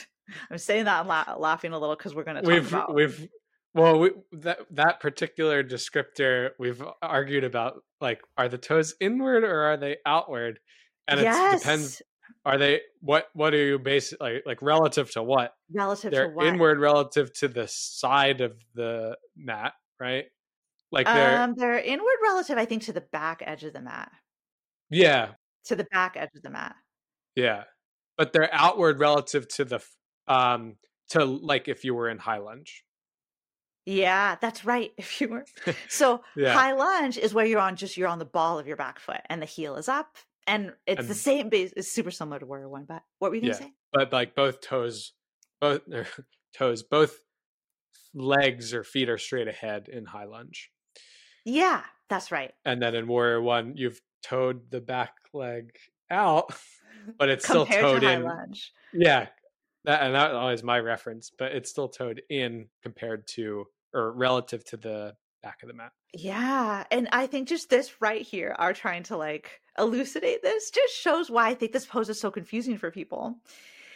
i'm 0.49 0.57
saying 0.57 0.85
that 0.85 1.07
la- 1.07 1.35
laughing 1.37 1.71
a 1.71 1.79
little 1.79 1.95
because 1.95 2.15
we're 2.15 2.23
going 2.23 2.37
to 2.37 2.41
talk 2.41 2.51
we've 2.51 2.67
about 2.67 2.93
we've 2.93 3.27
well 3.73 3.99
we, 3.99 4.11
that 4.31 4.59
that 4.71 4.99
particular 4.99 5.63
descriptor 5.63 6.51
we've 6.59 6.83
argued 7.01 7.43
about 7.43 7.83
like 8.01 8.21
are 8.37 8.49
the 8.49 8.57
toes 8.57 8.95
inward 8.99 9.43
or 9.43 9.63
are 9.63 9.77
they 9.77 9.97
outward 10.05 10.59
and 11.07 11.19
it 11.19 11.59
depends 11.59 12.01
are 12.45 12.57
they 12.57 12.81
what 13.01 13.27
what 13.33 13.53
are 13.53 13.65
you 13.65 13.79
basically 13.79 14.35
like, 14.35 14.43
like 14.45 14.61
relative 14.61 15.11
to 15.11 15.21
what 15.23 15.53
relative 15.73 16.11
they're 16.11 16.29
to 16.29 16.33
what? 16.35 16.45
inward 16.45 16.79
relative 16.79 17.33
to 17.33 17.47
the 17.47 17.67
side 17.67 18.41
of 18.41 18.53
the 18.75 19.17
mat 19.35 19.73
right 19.99 20.25
like 20.91 21.05
they're 21.05 21.41
Um, 21.41 21.53
they're 21.55 21.79
inward 21.79 22.17
relative, 22.23 22.57
I 22.57 22.65
think, 22.65 22.83
to 22.83 22.93
the 22.93 23.01
back 23.01 23.43
edge 23.45 23.63
of 23.63 23.73
the 23.73 23.81
mat. 23.81 24.11
yeah 24.89 25.31
To 25.65 25.75
the 25.75 25.85
back 25.91 26.15
edge 26.17 26.29
of 26.35 26.41
the 26.41 26.49
mat. 26.49 26.75
Yeah. 27.35 27.63
But 28.17 28.33
they're 28.33 28.49
outward 28.51 28.99
relative 28.99 29.47
to 29.49 29.65
the 29.65 29.79
um 30.29 30.77
to 31.09 31.25
like 31.25 31.67
if 31.67 31.83
you 31.85 31.95
were 31.95 32.09
in 32.09 32.19
high 32.19 32.37
lunge. 32.39 32.85
Yeah, 33.85 34.35
that's 34.39 34.65
right. 34.65 34.93
If 34.97 35.19
you 35.21 35.29
were 35.29 35.45
so 35.87 36.23
Yeah. 36.35 36.53
high 36.53 36.73
lunge 36.73 37.17
is 37.17 37.33
where 37.33 37.45
you're 37.45 37.59
on 37.59 37.75
just 37.75 37.97
you're 37.97 38.07
on 38.07 38.19
the 38.19 38.25
ball 38.25 38.59
of 38.59 38.67
your 38.67 38.77
back 38.77 38.99
foot 38.99 39.21
and 39.29 39.41
the 39.41 39.45
heel 39.45 39.75
is 39.75 39.89
up, 39.89 40.17
and 40.47 40.75
it's 40.85 41.07
the 41.07 41.15
same 41.15 41.49
base. 41.49 41.73
It's 41.75 41.91
super 41.91 42.11
similar 42.11 42.39
to 42.39 42.45
warrior 42.45 42.69
one. 42.69 42.85
But 42.85 43.03
what 43.19 43.31
were 43.31 43.35
you 43.35 43.41
gonna 43.41 43.53
Yeah. 43.53 43.55
say? 43.55 43.73
But 43.91 44.11
like 44.13 44.35
both 44.35 44.61
toes 44.61 45.13
both 45.59 45.81
toes 46.53 46.83
both 46.83 47.19
legs 48.13 48.73
or 48.73 48.83
feet 48.83 49.09
are 49.09 49.17
straight 49.19 49.47
ahead 49.47 49.89
in 49.89 50.05
high 50.05 50.25
lunge. 50.25 50.71
Yeah, 51.45 51.85
that's 52.09 52.31
right. 52.31 52.53
And 52.65 52.81
then 52.81 52.95
in 52.95 53.07
warrior 53.07 53.41
one 53.41 53.75
you've 53.77 54.01
toed 54.21 54.69
the 54.71 54.81
back 54.81 55.15
leg 55.33 55.77
out, 56.09 56.51
but 57.17 57.29
it's 57.29 57.45
still 57.45 57.67
Compared 57.67 57.67
toed 57.67 58.03
to 58.03 58.05
high 58.05 58.17
in. 58.17 58.19
lunge. 58.19 58.71
Yeah. 58.93 59.29
That 59.85 60.03
and 60.03 60.13
that 60.15 60.31
always 60.33 60.63
my 60.63 60.79
reference, 60.79 61.31
but 61.37 61.53
it's 61.53 61.69
still 61.69 61.89
toed 61.89 62.21
in 62.29 62.67
compared 62.83 63.27
to 63.29 63.65
or 63.93 64.11
relative 64.11 64.63
to 64.65 64.77
the 64.77 65.15
back 65.41 65.63
of 65.63 65.67
the 65.67 65.73
mat. 65.73 65.91
Yeah, 66.13 66.83
and 66.91 67.07
I 67.11 67.27
think 67.27 67.47
just 67.47 67.69
this 67.69 68.01
right 68.01 68.21
here 68.21 68.55
are 68.57 68.73
trying 68.73 69.03
to 69.03 69.17
like 69.17 69.61
elucidate 69.77 70.41
this 70.41 70.69
just 70.71 70.93
shows 70.95 71.29
why 71.29 71.49
I 71.49 71.53
think 71.53 71.71
this 71.71 71.85
pose 71.85 72.09
is 72.09 72.19
so 72.19 72.31
confusing 72.31 72.77
for 72.77 72.91
people. 72.91 73.37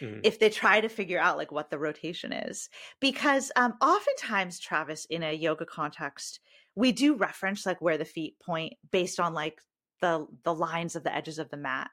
Mhm. 0.00 0.20
if 0.24 0.40
they 0.40 0.50
try 0.50 0.80
to 0.80 0.88
figure 0.88 1.20
out 1.20 1.36
like 1.36 1.52
what 1.52 1.70
the 1.70 1.78
rotation 1.78 2.32
is 2.32 2.68
because 2.98 3.52
um 3.54 3.74
oftentimes 3.80 4.58
travis 4.58 5.04
in 5.04 5.22
a 5.22 5.32
yoga 5.32 5.64
context 5.64 6.40
we 6.74 6.90
do 6.90 7.14
reference 7.14 7.64
like 7.64 7.80
where 7.80 7.96
the 7.96 8.04
feet 8.04 8.36
point 8.40 8.74
based 8.90 9.20
on 9.20 9.34
like 9.34 9.60
the 10.00 10.26
the 10.42 10.52
lines 10.52 10.96
of 10.96 11.04
the 11.04 11.14
edges 11.14 11.38
of 11.38 11.48
the 11.50 11.56
mat 11.56 11.92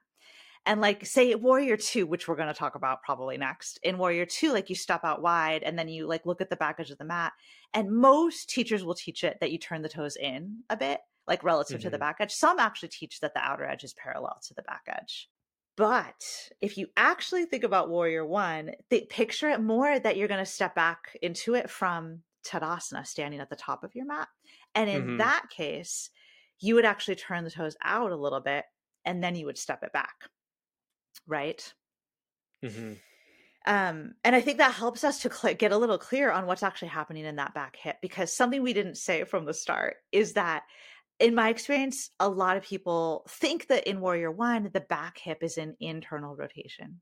and 0.65 0.81
like 0.81 1.05
say 1.05 1.33
warrior 1.35 1.77
two 1.77 2.05
which 2.05 2.27
we're 2.27 2.35
going 2.35 2.47
to 2.47 2.53
talk 2.53 2.75
about 2.75 3.01
probably 3.03 3.37
next 3.37 3.79
in 3.83 3.97
warrior 3.97 4.25
two 4.25 4.51
like 4.53 4.69
you 4.69 4.75
step 4.75 5.03
out 5.03 5.21
wide 5.21 5.63
and 5.63 5.77
then 5.77 5.87
you 5.89 6.07
like 6.07 6.25
look 6.25 6.41
at 6.41 6.49
the 6.49 6.55
back 6.55 6.79
edge 6.79 6.91
of 6.91 6.97
the 6.97 7.05
mat 7.05 7.33
and 7.73 7.91
most 7.91 8.49
teachers 8.49 8.83
will 8.83 8.95
teach 8.95 9.23
it 9.23 9.37
that 9.39 9.51
you 9.51 9.57
turn 9.57 9.81
the 9.81 9.89
toes 9.89 10.15
in 10.15 10.63
a 10.69 10.77
bit 10.77 11.01
like 11.27 11.43
relative 11.43 11.81
to 11.81 11.89
the 11.89 11.97
Mhm. 11.97 11.99
back 11.99 12.17
edge 12.19 12.31
some 12.33 12.59
actually 12.59 12.89
teach 12.89 13.19
that 13.19 13.33
the 13.33 13.39
outer 13.41 13.65
edge 13.65 13.83
is 13.83 13.93
parallel 13.93 14.39
to 14.43 14.53
the 14.53 14.63
back 14.63 14.83
edge 14.87 15.29
but 15.77 16.49
if 16.59 16.77
you 16.77 16.87
actually 16.97 17.45
think 17.45 17.63
about 17.63 17.89
Warrior 17.89 18.25
One, 18.25 18.71
they 18.89 19.01
picture 19.05 19.49
it 19.49 19.61
more 19.61 19.99
that 19.99 20.17
you're 20.17 20.27
going 20.27 20.43
to 20.43 20.51
step 20.51 20.75
back 20.75 21.15
into 21.21 21.55
it 21.55 21.69
from 21.69 22.23
Tadasana, 22.45 23.07
standing 23.07 23.39
at 23.39 23.49
the 23.49 23.55
top 23.55 23.83
of 23.83 23.95
your 23.95 24.05
mat. 24.05 24.27
And 24.75 24.89
in 24.89 25.13
Mhm. 25.13 25.17
that 25.17 25.45
case, 25.49 26.09
you 26.59 26.75
would 26.75 26.85
actually 26.85 27.15
turn 27.15 27.45
the 27.45 27.51
toes 27.51 27.77
out 27.83 28.11
a 28.11 28.15
little 28.17 28.41
bit 28.41 28.65
and 29.05 29.23
then 29.23 29.35
you 29.35 29.45
would 29.45 29.57
step 29.57 29.81
it 29.81 29.93
back. 29.93 30.29
Right. 31.25 31.73
Mhm. 32.63 33.01
Um, 33.65 34.15
and 34.23 34.35
I 34.35 34.41
think 34.41 34.57
that 34.57 34.73
helps 34.73 35.03
us 35.03 35.21
to 35.21 35.31
cl- 35.31 35.53
get 35.53 35.71
a 35.71 35.77
little 35.77 35.99
clear 35.99 36.31
on 36.31 36.47
what's 36.47 36.63
actually 36.63 36.87
happening 36.87 37.25
in 37.25 37.35
that 37.35 37.53
back 37.53 37.75
hip 37.75 37.97
because 38.01 38.33
something 38.33 38.63
we 38.63 38.73
didn't 38.73 38.95
say 38.95 39.23
from 39.23 39.45
the 39.45 39.53
start 39.53 39.97
is 40.11 40.33
that 40.33 40.63
in 41.19 41.35
my 41.35 41.49
experience, 41.49 42.09
a 42.19 42.29
lot 42.29 42.57
of 42.57 42.63
people 42.63 43.25
think 43.29 43.67
that 43.67 43.87
in 43.87 44.01
Warrior 44.01 44.31
One, 44.31 44.71
the 44.73 44.81
back 44.81 45.19
hip 45.19 45.43
is 45.43 45.57
an 45.57 45.77
internal 45.79 46.35
rotation. 46.35 47.01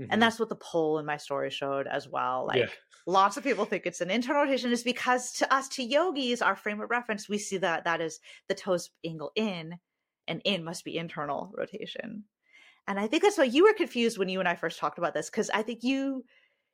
Mhm. 0.00 0.08
And 0.10 0.22
that's 0.22 0.38
what 0.40 0.48
the 0.50 0.56
poll 0.56 0.98
in 0.98 1.06
my 1.06 1.16
story 1.18 1.50
showed 1.50 1.86
as 1.86 2.08
well. 2.08 2.46
Like 2.46 2.58
Yeah. 2.58 2.70
lots 3.06 3.36
of 3.36 3.44
people 3.44 3.64
think 3.66 3.86
it's 3.86 4.00
an 4.00 4.10
internal 4.10 4.42
rotation 4.44 4.72
is 4.72 4.84
because 4.84 5.32
to 5.34 5.52
us, 5.52 5.68
to 5.70 5.82
yogis, 5.84 6.42
our 6.42 6.56
frame 6.56 6.80
of 6.80 6.90
reference, 6.90 7.28
we 7.28 7.38
see 7.38 7.58
that 7.58 7.84
that 7.84 8.00
is 8.00 8.20
the 8.48 8.54
toes 8.54 8.90
angle 9.04 9.32
in 9.36 9.78
and 10.28 10.42
in 10.44 10.64
must 10.64 10.84
be 10.84 10.98
internal 10.98 11.52
rotation. 11.56 12.26
And 12.88 12.98
I 12.98 13.06
think 13.06 13.22
that's 13.22 13.38
why 13.38 13.44
you 13.44 13.64
were 13.64 13.74
confused 13.74 14.18
when 14.18 14.28
you 14.30 14.40
and 14.40 14.48
I 14.48 14.56
first 14.56 14.78
talked 14.78 14.98
about 14.98 15.14
this, 15.14 15.28
because 15.30 15.50
I 15.50 15.62
think 15.62 15.84
you 15.84 16.24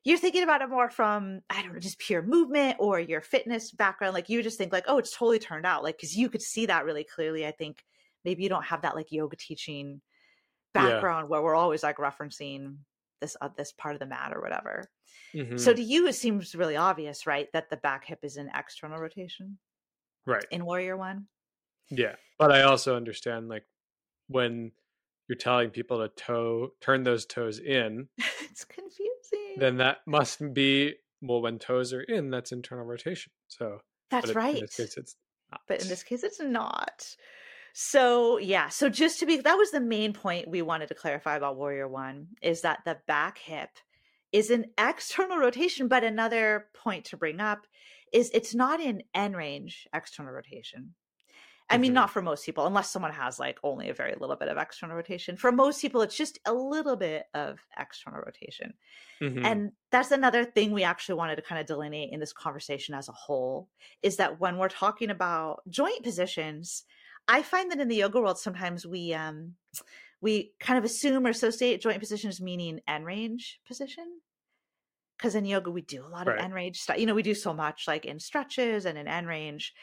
you're 0.04 0.18
thinking 0.18 0.42
about 0.44 0.62
it 0.62 0.70
more 0.70 0.88
from 0.88 1.40
I 1.50 1.60
don't 1.60 1.74
know, 1.74 1.80
just 1.80 1.98
pure 1.98 2.22
movement 2.22 2.76
or 2.78 3.00
your 3.00 3.20
fitness 3.20 3.72
background. 3.72 4.14
Like 4.14 4.28
you 4.28 4.42
just 4.42 4.56
think 4.56 4.72
like, 4.72 4.84
oh, 4.86 4.98
it's 4.98 5.14
totally 5.16 5.38
turned 5.40 5.66
out. 5.66 5.82
Like 5.82 5.96
because 5.96 6.16
you 6.16 6.30
could 6.30 6.42
see 6.42 6.66
that 6.66 6.84
really 6.84 7.04
clearly. 7.04 7.46
I 7.46 7.50
think 7.50 7.84
maybe 8.24 8.42
you 8.44 8.48
don't 8.48 8.64
have 8.64 8.82
that 8.82 8.94
like 8.94 9.10
yoga 9.12 9.36
teaching 9.36 10.00
Yeah. 10.74 10.82
background 10.82 11.28
where 11.28 11.42
we're 11.42 11.54
always 11.56 11.82
like 11.82 11.96
referencing 11.96 12.76
this 13.20 13.36
uh, 13.40 13.48
this 13.56 13.72
part 13.72 13.94
of 13.94 14.00
the 14.00 14.06
mat 14.06 14.32
or 14.34 14.40
whatever. 14.40 14.88
Mhm. 15.34 15.58
So 15.58 15.72
to 15.74 15.82
you, 15.82 16.06
it 16.06 16.14
seems 16.14 16.54
really 16.54 16.76
obvious, 16.76 17.26
right, 17.26 17.48
that 17.52 17.70
the 17.70 17.76
back 17.78 18.04
hip 18.04 18.20
is 18.22 18.36
in 18.36 18.50
external 18.54 18.98
rotation 18.98 19.58
right. 20.26 20.44
in 20.52 20.64
Warrior 20.64 20.96
One. 20.96 21.26
Yeah. 21.90 22.14
But 22.38 22.52
I 22.52 22.62
also 22.62 22.96
understand 22.96 23.48
like 23.48 23.64
when 24.28 24.72
you're 25.28 25.36
telling 25.36 25.70
people 25.70 25.98
to 25.98 26.08
toe 26.14 26.68
turn 26.80 27.02
those 27.02 27.26
toes 27.26 27.58
in, 27.58 28.08
it's 28.50 28.64
confusing. 28.64 29.56
then 29.58 29.76
that 29.78 29.98
must 30.06 30.40
be 30.54 30.94
well 31.22 31.40
when 31.42 31.58
toes 31.58 31.92
are 31.92 32.02
in, 32.02 32.30
that's 32.30 32.52
internal 32.52 32.84
rotation. 32.84 33.32
So 33.48 33.78
That's 34.10 34.30
it- 34.30 34.36
right. 34.36 34.54
In 34.56 34.60
this 34.62 34.76
case 34.76 34.96
it's 34.96 35.16
not. 35.50 35.60
but 35.68 35.82
in 35.82 35.88
this 35.88 36.02
case 36.02 36.22
it's 36.24 36.40
not 36.40 37.16
so 37.76 38.38
yeah 38.38 38.68
so 38.68 38.88
just 38.88 39.18
to 39.18 39.26
be 39.26 39.38
that 39.38 39.56
was 39.58 39.70
the 39.72 39.80
main 39.80 40.12
point 40.12 40.46
we 40.48 40.62
wanted 40.62 40.86
to 40.88 40.94
clarify 40.94 41.34
about 41.36 41.56
warrior 41.56 41.88
one 41.88 42.28
is 42.40 42.60
that 42.60 42.78
the 42.84 42.96
back 43.08 43.36
hip 43.38 43.68
is 44.32 44.50
an 44.50 44.64
external 44.78 45.38
rotation 45.38 45.88
but 45.88 46.04
another 46.04 46.66
point 46.72 47.04
to 47.04 47.16
bring 47.16 47.40
up 47.40 47.66
is 48.12 48.30
it's 48.32 48.54
not 48.54 48.80
in 48.80 49.02
n 49.12 49.32
range 49.34 49.88
external 49.92 50.32
rotation 50.32 50.94
i 51.70 51.78
mean 51.78 51.92
Mhm. 51.92 51.94
not 51.94 52.10
for 52.10 52.22
most 52.22 52.44
people 52.44 52.66
unless 52.66 52.90
someone 52.90 53.12
has 53.12 53.38
like 53.38 53.58
only 53.62 53.88
a 53.88 53.94
very 53.94 54.14
little 54.16 54.36
bit 54.36 54.48
of 54.48 54.56
external 54.58 54.96
rotation 54.96 55.36
for 55.36 55.52
most 55.52 55.80
people 55.80 56.02
it's 56.02 56.16
just 56.16 56.38
a 56.46 56.52
little 56.54 56.96
bit 56.96 57.26
of 57.34 57.66
external 57.78 58.20
rotation 58.20 58.74
Mhm. 59.20 59.44
and 59.44 59.72
that's 59.90 60.10
another 60.10 60.44
thing 60.44 60.72
we 60.72 60.84
actually 60.84 61.16
wanted 61.16 61.36
to 61.36 61.42
kind 61.42 61.60
of 61.60 61.66
delineate 61.66 62.12
in 62.12 62.20
this 62.20 62.32
conversation 62.32 62.94
as 62.94 63.08
a 63.08 63.12
whole 63.12 63.70
is 64.02 64.16
that 64.16 64.40
when 64.40 64.56
we're 64.58 64.68
talking 64.68 65.10
about 65.10 65.62
joint 65.68 66.02
positions, 66.02 66.84
I 67.28 67.42
find 67.42 67.70
that 67.70 67.80
in 67.80 67.88
the 67.88 67.96
yoga 67.96 68.20
world 68.20 68.38
sometimes 68.38 68.86
we 68.86 69.12
um 69.14 69.56
we 70.20 70.54
kind 70.60 70.78
of 70.78 70.84
assume 70.84 71.26
or 71.26 71.30
associate 71.30 71.80
joint 71.82 72.00
positions 72.00 72.40
meaning 72.40 72.80
end 72.88 73.06
range 73.06 73.60
position. 73.66 74.20
Because 75.18 75.34
in 75.34 75.44
yoga 75.44 75.70
we 75.70 75.82
do 75.82 76.04
a 76.04 76.08
lot 76.08 76.26
Right. 76.26 76.34
of 76.34 76.36
end 76.36 76.54
range 76.54 76.80
stuff. 76.80 76.98
You 76.98 77.06
know, 77.06 77.14
we 77.14 77.22
do 77.22 77.34
so 77.34 77.54
much 77.54 77.86
like 77.86 78.04
in 78.04 78.18
stretches 78.18 78.84
and 78.84 78.98
in 78.98 79.06
end 79.08 79.28
range. 79.28 79.74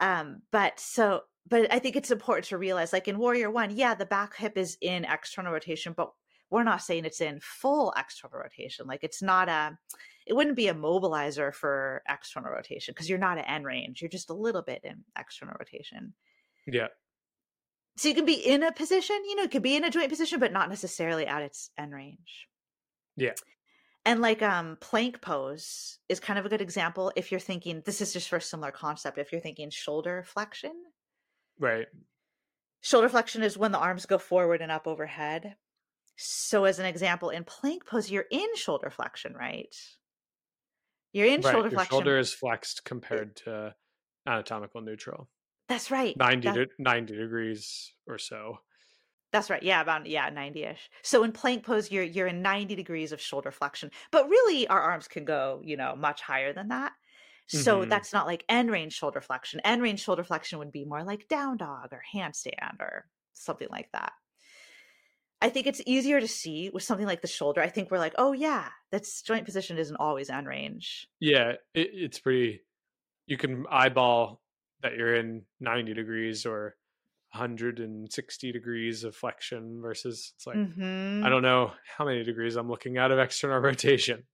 Um, 0.00 0.42
but 0.50 0.80
so 0.80 1.22
but 1.48 1.72
I 1.72 1.78
think 1.78 1.96
it's 1.96 2.10
important 2.10 2.46
to 2.46 2.58
realize 2.58 2.92
like 2.92 3.08
in 3.08 3.18
Warrior 3.18 3.50
One, 3.50 3.70
yeah, 3.70 3.94
the 3.94 4.06
back 4.06 4.36
hip 4.36 4.56
is 4.56 4.76
in 4.80 5.04
external 5.04 5.52
rotation, 5.52 5.94
but 5.96 6.12
we're 6.50 6.64
not 6.64 6.82
saying 6.82 7.04
it's 7.04 7.20
in 7.20 7.40
full 7.40 7.92
external 7.96 8.38
rotation. 8.38 8.86
Like 8.86 9.04
it's 9.04 9.22
not 9.22 9.48
a, 9.48 9.78
it 10.26 10.34
wouldn't 10.34 10.56
be 10.56 10.68
a 10.68 10.74
mobilizer 10.74 11.54
for 11.54 12.02
external 12.08 12.50
rotation 12.50 12.92
because 12.92 13.08
you're 13.08 13.18
not 13.18 13.38
at 13.38 13.48
end 13.48 13.64
range. 13.64 14.00
You're 14.00 14.10
just 14.10 14.30
a 14.30 14.34
little 14.34 14.62
bit 14.62 14.80
in 14.84 15.04
external 15.18 15.54
rotation. 15.58 16.14
yeah. 16.66 16.88
So 17.96 18.08
you 18.08 18.14
can 18.14 18.24
be 18.24 18.34
in 18.34 18.62
a 18.62 18.72
position, 18.72 19.16
you 19.26 19.36
know, 19.36 19.42
it 19.42 19.50
could 19.50 19.62
be 19.62 19.76
in 19.76 19.84
a 19.84 19.90
joint 19.90 20.08
position, 20.08 20.40
but 20.40 20.52
not 20.52 20.68
necessarily 20.68 21.26
at 21.26 21.42
its 21.42 21.70
end 21.76 21.92
range. 21.92 22.48
Yeah. 23.16 23.32
And 24.06 24.20
like 24.20 24.42
um 24.42 24.76
plank 24.80 25.20
pose 25.20 25.98
is 26.08 26.20
kind 26.20 26.38
of 26.38 26.46
a 26.46 26.48
good 26.48 26.62
example 26.62 27.12
if 27.16 27.30
you're 27.30 27.40
thinking 27.40 27.82
this 27.84 28.00
is 28.00 28.12
just 28.12 28.28
for 28.28 28.36
a 28.36 28.40
similar 28.42 28.72
concept. 28.72 29.18
If 29.18 29.30
you're 29.32 29.40
thinking 29.40 29.70
shoulder 29.70 30.24
flexion, 30.26 30.72
Right. 31.58 31.86
shoulder 32.80 33.08
flexion 33.10 33.42
is 33.42 33.58
when 33.58 33.72
the 33.72 33.78
arms 33.78 34.06
go 34.06 34.16
forward 34.18 34.62
and 34.62 34.72
up 34.72 34.86
overhead. 34.86 35.56
So, 36.16 36.64
as 36.64 36.78
an 36.78 36.86
example, 36.86 37.30
in 37.30 37.44
plank 37.44 37.86
pose, 37.86 38.10
you're 38.10 38.26
in 38.30 38.54
shoulder 38.56 38.90
flexion, 38.90 39.34
right? 39.34 39.74
You're 41.12 41.26
in 41.26 41.40
right. 41.40 41.52
shoulder 41.52 41.68
Your 41.68 41.76
flexion. 41.78 41.96
shoulder 41.96 42.18
is 42.18 42.32
flexed 42.32 42.84
compared 42.84 43.36
to 43.44 43.74
anatomical 44.26 44.80
neutral. 44.82 45.28
That's 45.68 45.90
right. 45.90 46.16
90 46.16 46.48
That- 46.48 46.54
to 46.54 46.66
90 46.78 47.16
degrees 47.16 47.94
or 48.06 48.18
so. 48.18 48.58
That's 49.32 49.48
right. 49.50 49.62
Yeah, 49.62 49.80
about 49.80 50.06
yeah, 50.06 50.28
90-ish. 50.30 50.90
So 51.02 51.22
in 51.22 51.32
plank 51.32 51.64
pose, 51.64 51.90
you're 51.90 52.02
you're 52.02 52.26
in 52.26 52.42
90 52.42 52.74
degrees 52.74 53.12
of 53.12 53.20
shoulder 53.20 53.50
flexion. 53.52 53.90
But 54.10 54.28
really 54.28 54.66
our 54.68 54.80
arms 54.80 55.06
can 55.08 55.24
go, 55.24 55.62
you 55.64 55.76
know, 55.76 55.94
much 55.94 56.20
higher 56.20 56.52
than 56.52 56.68
that. 56.68 56.94
So 57.46 57.84
Mhm. 57.84 57.84
that's 57.84 58.12
not 58.12 58.26
like 58.26 58.44
end 58.48 58.70
range 58.70 58.92
shoulder 58.94 59.20
flexion. 59.20 59.60
End 59.60 59.82
range 59.82 60.00
shoulder 60.00 60.24
flexion 60.24 60.58
would 60.58 60.72
be 60.72 60.84
more 60.84 61.04
like 61.04 61.28
down 61.28 61.56
dog 61.58 61.92
or 61.92 62.02
handstand 62.12 62.80
or 62.80 63.08
something 63.32 63.68
like 63.70 63.90
that. 63.92 64.12
I 65.42 65.48
think 65.50 65.66
it's 65.66 65.82
easier 65.86 66.20
to 66.20 66.28
see 66.28 66.70
with 66.70 66.82
something 66.82 67.06
like 67.06 67.20
the 67.22 67.28
shoulder. 67.28 67.60
I 67.62 67.68
think 67.68 67.90
we're 67.90 67.98
like, 67.98 68.14
oh 68.18 68.32
yeah, 68.32 68.70
that's 68.90 69.22
joint 69.22 69.44
position 69.46 69.78
isn't 69.78 69.96
always 69.96 70.28
end 70.30 70.46
range. 70.46 71.08
Yeah, 71.20 71.52
it, 71.74 71.90
it's 71.92 72.18
pretty. 72.18 72.62
You 73.26 73.38
can 73.38 73.66
eyeball 73.70 74.42
that 74.82 74.94
you're 74.96 75.16
in 75.16 75.46
90 75.60 75.94
degrees 75.94 76.46
or 76.46 76.76
160 77.32 78.52
degrees 78.52 79.04
of 79.04 79.14
flexion 79.14 79.80
versus 79.80 80.32
it's 80.36 80.46
like 80.46 80.56
Mhm. 80.56 81.24
I 81.24 81.28
don't 81.28 81.42
know 81.42 81.72
how 81.96 82.04
many 82.04 82.24
degrees 82.24 82.56
I'm 82.56 82.68
looking 82.68 82.96
at 82.96 83.10
of 83.10 83.18
external 83.18 83.58
rotation. 83.60 84.24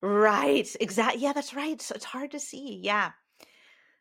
Right. 0.00 0.68
Exactly. 0.80 1.22
Yeah, 1.22 1.32
that's 1.32 1.54
right. 1.54 1.80
So 1.80 1.94
it's 1.94 2.04
hard 2.04 2.32
to 2.32 2.40
see. 2.40 2.80
Yeah. 2.82 3.12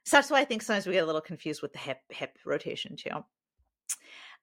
So 0.05 0.17
that's 0.17 0.31
why 0.31 0.41
I 0.41 0.45
think 0.45 0.61
sometimes 0.63 0.87
we 0.87 0.93
get 0.93 1.03
a 1.03 1.05
little 1.05 1.21
confused 1.21 1.61
with 1.61 1.73
the 1.73 1.79
hip 1.79 1.99
hip 2.09 2.37
rotation 2.45 2.95
too. 2.95 3.23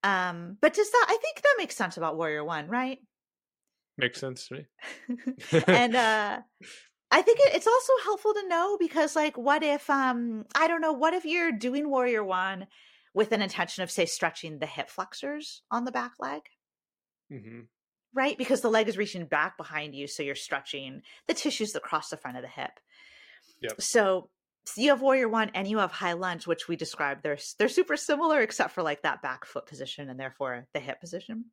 Um, 0.04 0.56
but 0.60 0.74
does 0.74 0.90
that, 0.90 1.06
I 1.08 1.18
think 1.20 1.42
that 1.42 1.54
makes 1.58 1.76
sense 1.76 1.96
about 1.96 2.16
Warrior 2.16 2.44
One, 2.44 2.68
right? 2.68 2.98
Makes 3.96 4.20
sense 4.20 4.46
to 4.48 4.54
me. 4.54 4.66
and 5.66 5.96
uh, 5.96 6.40
I 7.10 7.22
think 7.22 7.38
it's 7.42 7.66
also 7.66 7.92
helpful 8.04 8.34
to 8.34 8.48
know 8.48 8.76
because, 8.78 9.16
like, 9.16 9.36
what 9.36 9.62
if, 9.62 9.90
um, 9.90 10.46
I 10.54 10.68
don't 10.68 10.80
know, 10.80 10.92
what 10.92 11.14
if 11.14 11.24
you're 11.24 11.52
doing 11.52 11.90
Warrior 11.90 12.24
One 12.24 12.68
with 13.18 13.32
an 13.32 13.42
intention 13.42 13.82
of, 13.82 13.90
say, 13.90 14.06
stretching 14.06 14.60
the 14.60 14.66
hip 14.66 14.88
flexors 14.88 15.62
on 15.70 15.84
the 15.84 15.92
back 15.92 16.12
leg? 16.18 16.42
hmm 17.30 17.60
right? 18.14 18.38
Because 18.38 18.62
the 18.62 18.70
leg 18.70 18.88
is 18.88 18.96
reaching 18.96 19.26
back 19.26 19.56
behind 19.56 19.94
you, 19.94 20.06
so 20.06 20.22
you're 20.22 20.34
stretching 20.34 21.02
the 21.26 21.34
tissues 21.34 21.72
that 21.72 21.82
cross 21.82 22.08
the 22.08 22.16
front 22.16 22.36
of 22.36 22.42
the 22.42 22.48
hip. 22.48 22.80
Yep. 23.60 23.80
So, 23.80 24.30
so 24.64 24.80
you 24.80 24.90
have 24.90 25.02
warrior 25.02 25.28
one 25.28 25.50
and 25.54 25.68
you 25.68 25.78
have 25.78 25.92
high 25.92 26.14
lunge, 26.14 26.46
which 26.46 26.68
we 26.68 26.76
described. 26.76 27.22
They're 27.22 27.38
they're 27.58 27.68
super 27.68 27.96
similar, 27.96 28.40
except 28.40 28.72
for 28.72 28.82
like 28.82 29.02
that 29.02 29.22
back 29.22 29.44
foot 29.44 29.66
position 29.66 30.08
and 30.08 30.18
therefore 30.18 30.66
the 30.72 30.80
hip 30.80 31.00
position. 31.00 31.46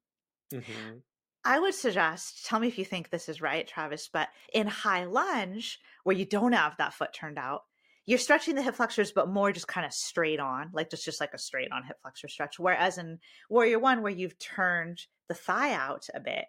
hmm 0.51 0.99
I 1.43 1.59
would 1.59 1.75
suggest, 1.75 2.45
tell 2.45 2.59
me 2.59 2.67
if 2.67 2.79
you 2.79 2.85
think 2.85 3.09
this 3.09 3.29
is 3.29 3.41
right, 3.41 3.67
Travis, 3.67 4.09
but 4.11 4.29
in 4.51 4.65
high 4.65 5.05
lunge, 5.05 5.79
where 6.03 6.15
you 6.15 6.25
don't 6.25 6.53
have 6.53 6.77
that 6.77 6.93
foot 6.93 7.13
turned 7.13 7.37
out, 7.37 7.65
you're 8.05 8.19
stretching 8.19 8.55
the 8.55 8.61
hip 8.61 8.75
flexors, 8.75 9.11
but 9.11 9.29
more 9.29 9.51
just 9.51 9.67
kind 9.67 9.85
of 9.85 9.93
straight 9.93 10.39
on, 10.39 10.69
like 10.73 10.89
just, 10.91 11.05
just 11.05 11.19
like 11.19 11.33
a 11.33 11.39
straight 11.39 11.71
on 11.71 11.83
hip 11.83 11.97
flexor 12.01 12.27
stretch. 12.27 12.59
Whereas 12.59 12.97
in 12.97 13.19
Warrior 13.49 13.79
One, 13.79 14.01
where 14.01 14.11
you've 14.11 14.37
turned 14.37 15.01
the 15.27 15.33
thigh 15.33 15.73
out 15.73 16.07
a 16.13 16.19
bit, 16.19 16.45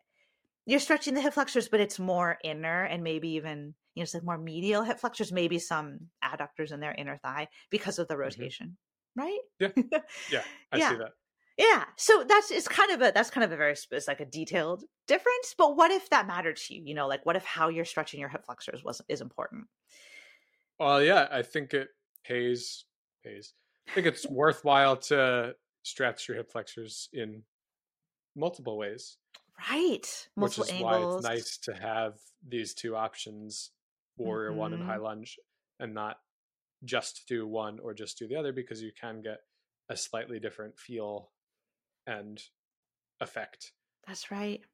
you're 0.66 0.80
stretching 0.80 1.14
the 1.14 1.22
hip 1.22 1.34
flexors, 1.34 1.68
but 1.68 1.80
it's 1.80 1.98
more 1.98 2.38
inner 2.44 2.84
and 2.84 3.02
maybe 3.02 3.30
even, 3.30 3.74
you 3.94 4.00
know, 4.00 4.02
it's 4.02 4.14
like 4.14 4.24
more 4.24 4.36
medial 4.36 4.82
hip 4.82 5.00
flexors, 5.00 5.32
maybe 5.32 5.58
some 5.58 5.98
adductors 6.22 6.72
in 6.72 6.80
their 6.80 6.94
inner 6.94 7.16
thigh 7.16 7.48
because 7.70 7.98
of 7.98 8.08
the 8.08 8.14
mm-hmm. 8.14 8.22
rotation, 8.22 8.76
right? 9.16 9.38
Yeah. 9.58 9.68
Yeah, 10.30 10.42
I 10.72 10.76
Yeah. 10.78 10.90
see 10.90 10.96
that. 10.96 11.12
Yeah. 11.56 11.84
So 11.96 12.22
that's 12.28 12.50
it's 12.50 12.68
kind 12.68 12.90
of 12.90 13.00
a 13.00 13.12
that's 13.14 13.30
kind 13.30 13.42
of 13.42 13.50
a 13.50 13.56
very 13.56 13.74
it's 13.90 14.08
like 14.08 14.20
a 14.20 14.26
detailed 14.26 14.84
difference. 15.08 15.54
But 15.56 15.74
what 15.74 15.90
if 15.90 16.10
that 16.10 16.26
mattered 16.26 16.56
to 16.56 16.74
you? 16.74 16.82
You 16.84 16.94
know, 16.94 17.08
like 17.08 17.24
what 17.24 17.36
if 17.36 17.44
how 17.44 17.68
you're 17.70 17.86
stretching 17.86 18.20
your 18.20 18.28
hip 18.28 18.44
flexors 18.44 18.84
was 18.84 19.00
is 19.08 19.22
important? 19.22 19.64
Well, 20.78 21.02
yeah, 21.02 21.28
I 21.30 21.42
think 21.42 21.74
it 21.74 21.90
pays 22.24 22.84
pays. 23.22 23.54
I 23.88 23.92
think 23.94 24.06
it's 24.06 24.26
worthwhile 24.30 24.96
to 24.98 25.56
stretch 25.82 26.28
your 26.28 26.36
hip 26.36 26.50
flexors 26.50 27.08
in 27.12 27.44
multiple 28.36 28.78
ways, 28.78 29.18
Right. 29.70 30.28
Multiple 30.36 30.64
which 30.64 30.68
is 30.68 30.72
angles. 30.72 30.82
why 30.82 30.98
it's 31.00 31.20
nice 31.20 31.58
to 31.58 31.74
have 31.74 32.20
these 32.46 32.74
two 32.74 32.96
options, 32.96 33.72
warrior 34.16 34.52
one 34.54 34.72
and 34.72 34.82
high 34.82 34.96
lunge, 34.98 35.38
and 35.78 35.94
not 35.94 36.20
just 36.84 37.26
do 37.28 37.46
one 37.46 37.78
or 37.80 37.94
just 37.94 38.18
do 38.18 38.28
the 38.28 38.36
other 38.36 38.52
because 38.52 38.82
you 38.82 38.92
can 38.92 39.22
get 39.22 39.40
a 39.88 39.96
slightly 39.96 40.40
different 40.40 40.78
feel 40.78 41.32
and 42.06 42.42
effect. 43.20 43.72
That's 44.06 44.30
right. 44.30 44.64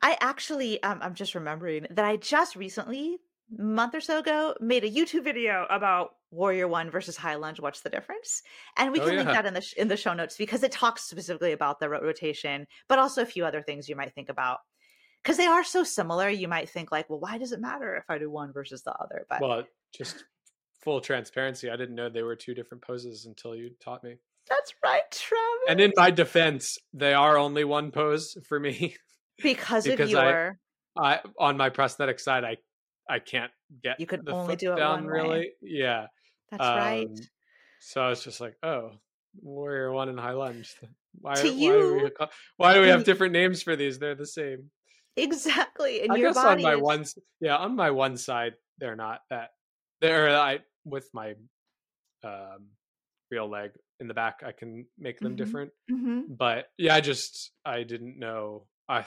I 0.00 0.16
actually, 0.20 0.82
um, 0.82 1.00
I'm 1.02 1.14
just 1.14 1.34
remembering 1.34 1.86
that 1.90 2.04
I 2.04 2.16
just 2.16 2.56
recently, 2.56 3.18
month 3.58 3.94
or 3.94 4.00
so 4.00 4.18
ago, 4.18 4.54
made 4.60 4.84
a 4.84 4.90
YouTube 4.90 5.24
video 5.24 5.66
about 5.70 6.10
Warrior 6.30 6.68
One 6.68 6.90
versus 6.90 7.16
High 7.16 7.34
Lunge. 7.34 7.60
What's 7.60 7.80
the 7.82 7.90
difference? 7.90 8.42
And 8.76 8.92
we 8.92 9.00
Oh, 9.00 9.06
can 9.06 9.16
link 9.16 9.28
that 9.28 9.46
in 9.46 9.54
the 9.54 9.60
sh- 9.60 9.74
in 9.74 9.88
the 9.88 9.96
show 9.96 10.14
notes 10.14 10.36
because 10.36 10.62
it 10.62 10.72
talks 10.72 11.04
specifically 11.04 11.52
about 11.52 11.78
the 11.80 11.88
ro- 11.88 12.00
rotation, 12.00 12.66
but 12.88 12.98
also 12.98 13.22
a 13.22 13.26
few 13.26 13.44
other 13.44 13.62
things 13.62 13.88
you 13.88 13.96
might 13.96 14.14
think 14.14 14.28
about 14.28 14.58
because 15.22 15.36
they 15.36 15.46
are 15.46 15.64
so 15.64 15.84
similar. 15.84 16.28
You 16.28 16.48
might 16.48 16.68
think 16.70 16.90
like, 16.90 17.10
well, 17.10 17.20
why 17.20 17.38
does 17.38 17.52
it 17.52 17.60
matter 17.60 17.94
if 17.96 18.04
I 18.08 18.18
do 18.18 18.30
one 18.30 18.52
versus 18.52 18.82
the 18.82 18.92
other? 18.94 19.26
But 19.28 19.40
Well, 19.42 19.64
just 19.94 20.24
full 20.82 21.00
transparency, 21.00 21.70
I 21.70 21.76
didn't 21.76 21.94
know 21.94 22.08
they 22.08 22.22
were 22.22 22.36
two 22.36 22.54
different 22.54 22.82
poses 22.82 23.26
until 23.26 23.54
you 23.54 23.70
taught 23.80 24.02
me. 24.02 24.16
that's 24.48 24.74
right, 24.82 25.02
Travis. 25.10 25.68
And 25.68 25.80
in 25.80 25.92
my 25.96 26.10
defense, 26.10 26.78
they 26.92 27.14
are 27.14 27.36
only 27.38 27.64
one 27.64 27.90
pose 27.92 28.36
for 28.48 28.58
me. 28.58 28.96
because, 29.42 29.84
because 29.86 30.12
of 30.14 30.18
I- 30.18 30.52
I 30.96 31.20
on 31.38 31.56
my 31.56 31.70
prosthetic 31.70 32.18
side, 32.18 32.44
I 32.44 32.56
I 33.08 33.18
can't 33.18 33.50
get 33.82 33.98
You 34.00 34.06
can 34.06 34.24
the 34.24 34.32
only 34.32 34.56
do 34.56 34.72
it 34.72 34.76
down 34.76 35.04
one 35.04 35.06
way. 35.06 35.10
really. 35.12 35.50
Yeah. 35.62 36.06
that's 36.50 36.60
right. 36.60 37.06
Um, 37.08 37.14
So 37.80 38.00
I 38.02 38.08
was 38.10 38.22
just 38.22 38.40
like, 38.40 38.56
oh, 38.62 38.92
warrior 39.40 39.90
one 39.92 40.08
and 40.08 40.18
high 40.20 40.32
lunge. 40.32 40.74
Why, 41.20 41.34
To 41.34 41.42
why, 41.42 41.48
do 41.48 41.56
we, 41.56 41.64
you, 41.64 42.10
why 42.56 42.74
do 42.74 42.80
we 42.80 42.88
have 42.88 43.04
different 43.04 43.32
names 43.32 43.62
for 43.62 43.76
these? 43.76 43.98
They're 43.98 44.14
the 44.14 44.26
same. 44.26 44.70
Exactly. 45.16 46.02
And 46.02 46.12
I 46.12 46.16
your 46.16 46.30
guess 46.30 46.36
body 46.42 46.64
on 46.64 46.70
my 46.70 46.76
is- 46.76 46.80
one, 46.82 47.04
yeah, 47.40 47.56
on 47.56 47.76
my 47.76 47.90
one 47.90 48.16
side, 48.16 48.54
they're 48.78 48.96
not 48.96 49.20
that. 49.30 49.50
They're 50.00 50.30
I 50.34 50.60
with 50.84 51.08
my 51.12 51.34
um, 52.24 52.68
real 53.30 53.48
leg 53.48 53.72
in 54.00 54.08
the 54.08 54.14
back. 54.14 54.42
I 54.44 54.52
can 54.52 54.86
make 54.98 55.18
them 55.20 55.34
Mhm. 55.34 55.36
different, 55.36 55.72
Mhm. 55.90 56.24
but 56.36 56.68
yeah, 56.78 56.94
I 56.94 57.00
just 57.00 57.52
I 57.64 57.82
didn't 57.82 58.18
know. 58.18 58.66
I 58.88 59.04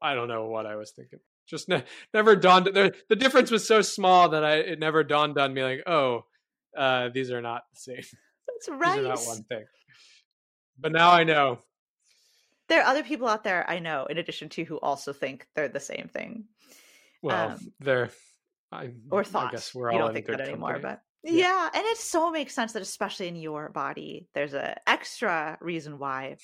I 0.00 0.14
don't 0.14 0.28
know 0.28 0.46
what 0.46 0.66
I 0.66 0.76
was 0.76 0.92
thinking. 0.92 1.18
Just 1.48 1.68
ne- 1.68 1.84
never 2.12 2.36
dawned. 2.36 2.66
The, 2.66 2.94
the 3.08 3.16
difference 3.16 3.50
was 3.50 3.66
so 3.66 3.80
small 3.82 4.28
that 4.30 4.44
I 4.44 4.56
it 4.56 4.78
never 4.78 5.02
dawned 5.02 5.38
on 5.38 5.54
me. 5.54 5.62
Like, 5.62 5.82
oh, 5.86 6.24
uh, 6.76 7.08
these 7.12 7.30
are 7.30 7.40
not 7.40 7.62
the 7.74 7.80
same. 7.80 8.02
That's 8.46 8.68
right. 8.68 8.96
These 8.98 9.06
are 9.06 9.08
not 9.08 9.26
one 9.26 9.42
thing. 9.44 9.64
But 10.78 10.92
now 10.92 11.10
I 11.10 11.24
know. 11.24 11.58
There 12.68 12.80
are 12.82 12.86
other 12.86 13.02
people 13.02 13.28
out 13.28 13.44
there 13.44 13.64
I 13.68 13.78
know, 13.78 14.04
in 14.06 14.18
addition 14.18 14.48
to 14.50 14.64
who 14.64 14.76
also 14.78 15.12
think 15.12 15.46
they're 15.54 15.68
the 15.68 15.80
same 15.80 16.08
thing 16.12 16.44
Well, 17.22 17.52
Um, 17.52 17.72
they're. 17.80 18.10
I, 18.70 18.90
or 19.10 19.24
I 19.34 19.50
guess 19.50 19.74
we're 19.74 19.90
you 19.90 19.94
all 19.96 20.08
don't 20.08 20.08
in 20.10 20.14
think 20.14 20.26
that 20.26 20.42
anymore, 20.42 20.74
company. 20.74 20.96
but 21.24 21.30
Yeah. 21.32 21.46
yeah. 21.48 21.70
and 21.72 21.86
it 21.86 21.96
so 21.96 22.30
makes 22.30 22.54
sense 22.54 22.74
that 22.74 22.82
especially 22.82 23.28
in 23.28 23.36
your 23.36 23.70
body, 23.70 24.28
there's 24.34 24.52
a 24.52 24.76
extra 24.86 25.56
reason 25.62 25.98
why 25.98 26.36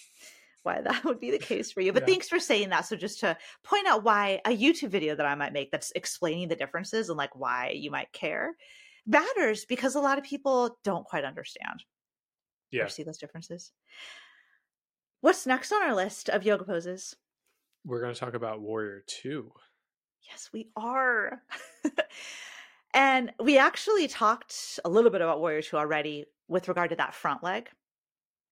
why 0.65 0.81
that 0.81 1.05
would 1.05 1.21
be 1.21 1.31
the 1.31 1.39
case 1.39 1.71
for 1.71 1.81
you. 1.81 1.93
But 1.93 2.03
Yeah. 2.03 2.07
thanks 2.15 2.29
for 2.29 2.39
saying 2.41 2.71
that. 2.71 2.87
So 2.87 2.97
just 2.97 3.21
to 3.21 3.37
point 3.63 3.87
out 3.87 4.03
why 4.05 4.41
a 4.45 4.51
YouTube 4.57 4.91
video 4.91 5.15
that 5.15 5.27
I 5.27 5.35
might 5.35 5.53
make 5.53 5.71
that's 5.71 5.93
explaining 5.95 6.49
the 6.49 6.57
differences 6.57 7.09
and 7.09 7.17
like 7.19 7.37
why 7.37 7.71
you 7.71 7.91
might 7.91 8.13
care 8.13 8.57
matters 9.07 9.65
because 9.67 9.95
a 9.95 10.01
lot 10.01 10.17
of 10.19 10.25
people 10.25 10.79
don't 10.83 11.05
quite 11.05 11.25
understand 11.25 11.85
Yeah, 12.71 12.85
or 12.85 12.89
see 12.89 13.03
those 13.03 13.19
differences. 13.19 13.73
What's 15.21 15.47
next 15.47 15.73
on 15.73 15.83
our 15.83 15.95
list 15.95 16.29
of 16.29 16.45
yoga 16.45 16.65
poses? 16.65 17.15
we're 17.87 18.01
going 18.01 18.15
to 18.15 18.19
talk 18.19 18.33
about 18.35 18.63
Warrior 18.63 19.03
Two. 19.07 19.53
Yes, 20.31 20.49
we 20.55 20.71
are. 20.75 21.43
and 22.95 23.31
we 23.39 23.59
actually 23.59 24.09
talked 24.09 24.81
a 24.87 24.89
little 24.89 25.11
bit 25.11 25.21
about 25.21 25.41
Warrior 25.41 25.61
2 25.61 25.77
already 25.77 26.25
with 26.49 26.67
regard 26.69 26.89
to 26.91 26.97
that 26.97 27.15
front 27.15 27.43
leg. 27.43 27.69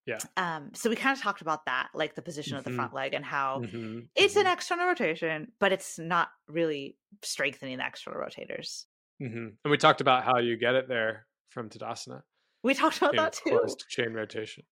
Yeah. 0.07 0.19
Um, 0.37 0.71
so 0.75 0.91
we 0.91 0.97
kind 0.97 1.17
of 1.17 1.23
talked 1.23 1.43
about 1.43 1.65
that, 1.67 1.91
like 1.95 2.15
the 2.17 2.23
position 2.23 2.57
of 2.57 2.65
the 2.65 2.71
front 2.73 2.93
leg 2.93 3.15
and 3.15 3.25
how 3.25 3.61
Mhm, 3.61 4.09
it's 4.17 4.35
mhm, 4.35 4.41
an 4.41 4.47
external 4.49 4.87
rotation, 4.87 5.53
but 5.61 5.73
it's 5.73 5.99
not 5.99 6.31
really 6.49 6.97
strengthening 7.23 7.79
the 7.79 7.87
external 7.87 8.21
rotators. 8.21 8.87
mhm. 9.23 9.57
And 9.65 9.71
we 9.71 9.77
talked 9.79 10.01
about 10.01 10.25
how 10.25 10.39
you 10.39 10.57
get 10.57 10.75
it 10.75 10.89
there 10.89 11.27
from 11.51 11.69
Tadasana 11.71 12.23
We 12.65 12.75
talked 12.75 12.97
about 12.99 13.15
that 13.15 13.33
too. 13.35 13.51
closed 13.51 13.85
chain 13.89 14.13
rotation. 14.13 14.65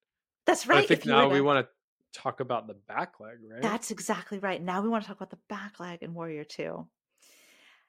That's 0.47 0.65
But 0.65 0.75
right. 0.75 0.85
I 0.85 0.87
think 0.87 1.07
now 1.07 1.29
we 1.29 1.37
to- 1.39 1.45
want 1.45 1.65
to 1.67 2.19
talk 2.21 2.41
about 2.41 2.67
the 2.67 2.75
back 2.75 3.21
leg, 3.21 3.39
right? 3.49 3.63
That's 3.63 3.93
exactly 3.93 4.41
right. 4.41 4.61
Now 4.61 4.83
we 4.83 4.89
want 4.89 5.05
to 5.05 5.09
talk 5.09 5.17
about 5.19 5.31
the 5.31 5.39
back 5.49 5.79
leg 5.79 6.03
in 6.03 6.13
Warrior 6.15 6.43
2. 6.45 6.89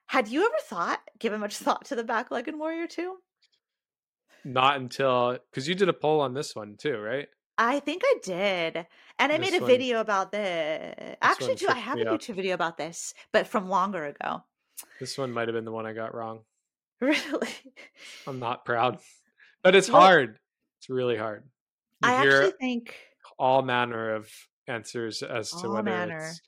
Had 0.08 0.28
you 0.28 0.46
ever 0.46 0.58
thought, 0.64 1.02
given 1.18 1.40
much 1.40 1.58
thought 1.58 1.86
to 1.86 1.96
the 1.96 2.04
back 2.04 2.30
leg 2.30 2.48
in 2.48 2.60
Warrior 2.60 2.86
2? 2.88 3.18
Not 4.44 4.78
until 4.78 5.38
because 5.52 5.68
you 5.68 5.76
did 5.76 5.90
a 5.90 5.94
poll 5.94 6.22
on 6.22 6.34
this 6.34 6.56
one 6.56 6.76
too, 6.78 6.98
right? 6.98 7.28
I 7.58 7.80
think 7.80 8.02
I 8.06 8.16
did. 8.24 8.88
And 9.20 9.32
I 9.32 9.38
made 9.38 9.54
a 9.54 9.60
one- 9.60 9.68
video 9.70 10.00
about 10.00 10.32
this. 10.32 11.16
Actually, 11.22 11.56
too, 11.56 11.68
I 11.70 11.76
have 11.78 12.00
a. 12.00 12.06
YouTube 12.06 12.36
video 12.36 12.56
about 12.56 12.78
this, 12.78 13.14
but 13.32 13.46
from 13.48 13.70
longer 13.70 14.06
ago. 14.06 14.44
This 15.00 15.18
one 15.18 15.32
might 15.32 15.48
have 15.48 15.54
been 15.54 15.66
the 15.66 15.72
one 15.72 15.86
I 15.86 15.94
got 15.94 16.16
wrong. 16.16 16.40
Really? 17.02 17.50
I'm 18.28 18.40
not 18.40 18.64
proud, 18.64 19.00
but 19.64 19.74
it's 19.76 19.90
Well, 19.90 20.02
hard. 20.02 20.38
It's 20.80 20.90
really 20.90 21.18
hard. 21.18 21.44
You 22.04 22.10
I 22.10 22.14
actually 22.14 22.52
think 22.60 22.96
all 23.40 23.64
manner 23.64 24.14
of 24.16 24.30
answers 24.68 25.24
as 25.24 25.50
to 25.62 25.70
whether 25.70 25.82
manner. 25.84 26.18
it's 26.30 26.42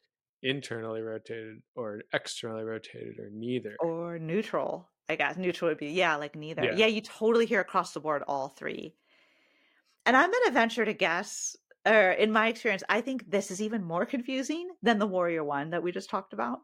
internally 0.43 1.01
rotated 1.01 1.61
or 1.75 2.01
externally 2.13 2.63
rotated 2.63 3.17
or 3.19 3.29
neither. 3.31 3.75
or 3.79 4.19
neutral. 4.19 4.89
I 5.09 5.15
guess 5.15 5.37
neutral 5.37 5.69
would 5.69 5.77
be 5.77 5.89
yeah, 5.89 6.15
like 6.15 6.35
neither. 6.35 6.63
Yeah. 6.63 6.75
Yeah, 6.75 6.85
you 6.87 7.01
totally 7.01 7.45
hear 7.45 7.61
across 7.61 7.93
the 7.93 7.99
board 7.99 8.23
all 8.27 8.49
three. 8.49 8.95
And 10.05 10.15
I'm 10.15 10.31
gonna 10.31 10.51
venture 10.51 10.85
to 10.85 10.93
guess, 10.93 11.55
or 11.85 12.11
in 12.11 12.31
my 12.31 12.47
experience, 12.47 12.83
I 12.89 13.01
think 13.01 13.29
this 13.29 13.51
is 13.51 13.61
even 13.61 13.83
more 13.83 14.05
confusing 14.05 14.69
than 14.81 14.99
the 14.99 15.07
Warrior 15.07 15.43
one 15.43 15.71
that 15.71 15.83
we 15.83 15.91
just 15.91 16.09
talked 16.09 16.33
about. 16.33 16.59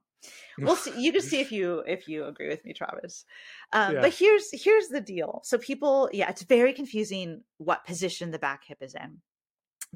We'll 0.57 0.75
see. 0.75 0.99
You 0.99 1.11
can 1.11 1.21
see 1.21 1.39
if 1.39 1.51
you 1.51 1.83
if 1.87 2.07
you 2.07 2.25
agree 2.25 2.49
with 2.49 2.63
me, 2.65 2.73
Travis. 2.73 3.25
Um, 3.71 3.95
Yeah. 3.95 4.01
But 4.01 4.13
here's 4.13 4.49
here's 4.51 4.87
the 4.87 5.01
deal. 5.01 5.41
So 5.43 5.57
people, 5.57 6.09
yeah, 6.11 6.29
it's 6.29 6.43
very 6.43 6.73
confusing 6.73 7.43
what 7.57 7.85
position 7.85 8.31
the 8.31 8.39
back 8.39 8.63
hip 8.65 8.79
is 8.81 8.95
in. 8.95 9.19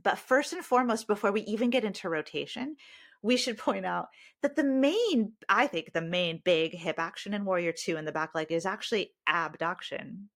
But 0.01 0.17
first 0.17 0.53
and 0.53 0.63
foremost, 0.63 1.07
before 1.07 1.31
we 1.31 1.41
even 1.41 1.69
get 1.69 1.83
into 1.83 2.09
rotation, 2.09 2.77
we 3.24 3.38
should 3.38 3.57
point 3.57 3.86
out 3.86 4.09
that 4.41 4.55
the 4.55 4.63
main, 4.63 5.32
I 5.49 5.65
think, 5.65 5.93
the 5.93 6.01
main 6.01 6.41
big 6.43 6.76
hip 6.76 6.99
action 6.99 7.34
in 7.34 7.45
Warrior 7.45 7.71
Two 7.71 7.97
in 7.97 8.05
the 8.05 8.11
back 8.11 8.36
leg 8.36 8.51
is 8.51 8.65
actually 8.65 9.13
abduction, 9.26 10.30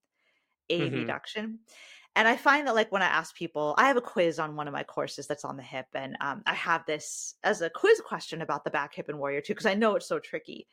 abduction. 0.71 1.59
And 2.15 2.27
I 2.27 2.35
find 2.35 2.65
that 2.65 2.73
like 2.73 2.91
when 2.91 3.03
I 3.03 3.07
ask 3.07 3.35
people, 3.35 3.75
I 3.77 3.87
have 3.87 3.97
a 3.97 4.01
quiz 4.01 4.39
on 4.39 4.55
one 4.55 4.67
of 4.67 4.73
my 4.73 4.83
courses 4.83 5.27
that's 5.27 5.45
on 5.45 5.57
the 5.57 5.63
hip, 5.63 5.85
and 5.93 6.17
um, 6.19 6.41
I 6.47 6.55
have 6.55 6.85
this 6.87 7.35
as 7.43 7.61
a 7.61 7.69
quiz 7.69 8.01
question 8.01 8.41
about 8.41 8.63
the 8.63 8.71
back, 8.71 8.95
hip, 8.95 9.09
and 9.09 9.19
warrior 9.19 9.41
two 9.41 9.53
because 9.53 9.67
I 9.67 9.75
know 9.75 9.95
it's 9.95 10.07
so 10.07 10.17
tricky. 10.17 10.67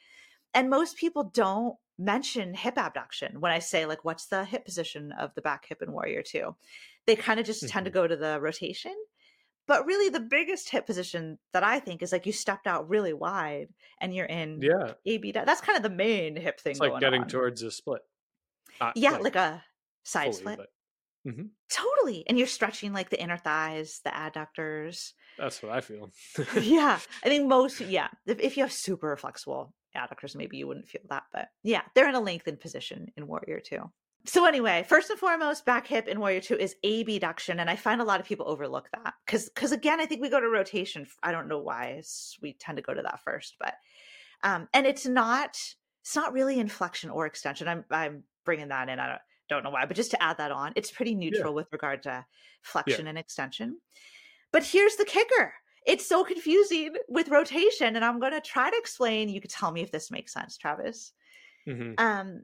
And 0.55 0.71
most 0.71 0.97
people 0.97 1.25
don't 1.25 1.75
mention 1.99 2.55
hip 2.55 2.79
abduction 2.79 3.41
when 3.41 3.53
I 3.53 3.59
say 3.59 3.87
like, 3.87 4.05
what's 4.05 4.27
the 4.27 4.45
hip 4.45 4.65
position 4.65 5.13
of 5.13 5.35
the 5.35 5.43
back, 5.43 5.67
hip, 5.67 5.83
and 5.83 5.93
warrior 5.93 6.23
two? 6.23 6.55
They 7.07 7.17
kind 7.17 7.41
of 7.41 7.45
just 7.45 7.65
mm-hmm. 7.65 7.73
tend 7.73 7.85
to 7.87 7.91
mm-hmm. 7.91 7.99
go 7.99 8.07
to 8.07 8.17
the 8.17 8.41
rotation. 8.41 8.95
But 9.67 9.87
really, 9.87 10.11
the 10.11 10.21
biggest 10.21 10.71
hip 10.71 10.87
position 10.87 11.39
that 11.53 11.65
I 11.65 11.79
think 11.79 12.03
is 12.03 12.13
like 12.13 12.27
you 12.27 12.33
stepped 12.33 12.67
out 12.67 12.89
really 12.89 13.13
wide 13.13 13.69
and 14.01 14.15
you're 14.15 14.27
in 14.27 14.61
yeah 14.61 14.93
AB. 15.07 15.33
That's 15.33 15.61
kind 15.61 15.77
of 15.77 15.83
the 15.83 15.91
main 15.91 16.37
hip 16.37 16.61
thing. 16.61 16.73
It's 16.73 16.81
like 16.81 17.01
getting 17.01 17.23
on. 17.23 17.29
towards 17.29 17.63
a 17.63 17.71
split. 17.71 18.03
Not 18.81 18.97
yeah, 18.97 19.13
like, 19.13 19.23
like 19.23 19.37
a 19.37 19.65
side 20.03 20.25
fully, 20.25 20.37
split. 20.37 20.59
But... 20.59 20.69
Mm-hmm. 21.27 21.45
Totally. 21.71 22.25
And 22.29 22.37
you're 22.39 22.47
stretching 22.47 22.93
like 22.93 23.11
the 23.11 23.21
inner 23.21 23.39
thighs, 23.39 24.01
the 24.05 24.11
adductors. 24.11 25.13
That's 25.39 25.63
what 25.63 25.73
I 25.73 25.81
feel. 25.81 26.11
yeah. 26.61 26.99
I 27.25 27.29
think 27.29 27.49
most, 27.49 27.81
yeah. 27.81 28.09
If, 28.27 28.41
if, 28.41 28.57
you 28.57 28.63
have 28.63 28.73
super 28.73 29.17
flexible 29.17 29.73
adductors, 29.97 30.37
maybe 30.37 30.59
you 30.59 30.67
wouldn't 30.67 30.89
feel 30.89 31.03
that. 31.09 31.25
But 31.33 31.49
yeah, 31.63 31.83
they're 31.95 32.09
in 32.09 32.15
a 32.15 32.21
lengthened 32.21 32.61
position 32.61 33.11
in 33.17 33.27
Warrior 33.27 33.61
2. 33.61 33.91
So 34.27 34.47
anyway, 34.47 34.85
first 34.89 35.11
and 35.11 35.19
foremost, 35.19 35.67
back 35.67 35.87
hip 35.87 36.09
in 36.09 36.19
Warrior 36.19 36.41
2 36.41 36.57
is 36.57 36.77
abduction. 36.83 37.61
And 37.61 37.69
I 37.69 37.77
find 37.77 38.01
a 38.01 38.05
lot 38.05 38.21
of 38.21 38.27
people 38.27 38.49
overlook 38.49 38.89
that. 38.95 39.15
Because 39.27 39.51
because 39.51 39.73
again, 39.73 40.01
I 40.01 40.07
think 40.07 40.23
we 40.23 40.31
go 40.31 40.41
to 40.41 40.49
rotation. 40.49 41.07
I 41.23 41.31
don't 41.31 41.49
know 41.49 41.59
why 41.59 42.03
we 42.41 42.55
tend 42.55 42.77
to 42.77 42.83
go 42.83 42.95
to 42.95 43.03
that 43.03 43.21
first, 43.23 43.57
but 43.61 43.75
um, 44.43 44.69
and 44.73 44.87
it's 44.87 45.07
not 45.07 45.59
it's 46.03 46.17
not 46.17 46.33
really 46.33 46.59
inflection 46.59 47.11
or 47.11 47.27
extension. 47.27 47.69
I'm 47.69 47.85
I'm 47.91 48.25
bringing 48.45 48.69
that 48.69 48.89
in. 48.89 48.99
I 48.99 49.09
don't 49.09 49.21
don't 49.51 49.63
know 49.63 49.71
why, 49.71 49.85
but 49.85 49.97
just 49.97 50.11
to 50.13 50.23
add 50.23 50.39
that 50.39 50.53
on, 50.53 50.73
it's 50.75 50.91
pretty 50.91 51.15
neutral 51.15 51.53
yeah. 51.53 51.57
with 51.57 51.67
regard 51.71 52.03
to 52.05 52.25
flexion 52.63 53.05
yeah. 53.05 53.11
and 53.11 53.19
extension. 53.19 53.79
But 54.53 54.65
here's 54.65 54.97
the 54.97 55.05
kicker 55.05 55.53
it's 55.87 56.09
so 56.09 56.25
confusing 56.25 56.95
with 57.09 57.29
rotation, 57.29 57.95
and 57.95 58.05
I'm 58.05 58.21
going 58.21 58.33
to 58.33 58.41
try 58.41 58.71
to 58.71 58.77
explain. 58.79 59.29
You 59.29 59.41
could 59.41 59.51
tell 59.51 59.71
me 59.71 59.83
if 59.83 59.91
this 59.91 60.11
makes 60.11 60.33
sense, 60.33 60.57
Travis. 60.57 61.13
Mm-hmm. 61.69 61.93
Um, 61.99 62.43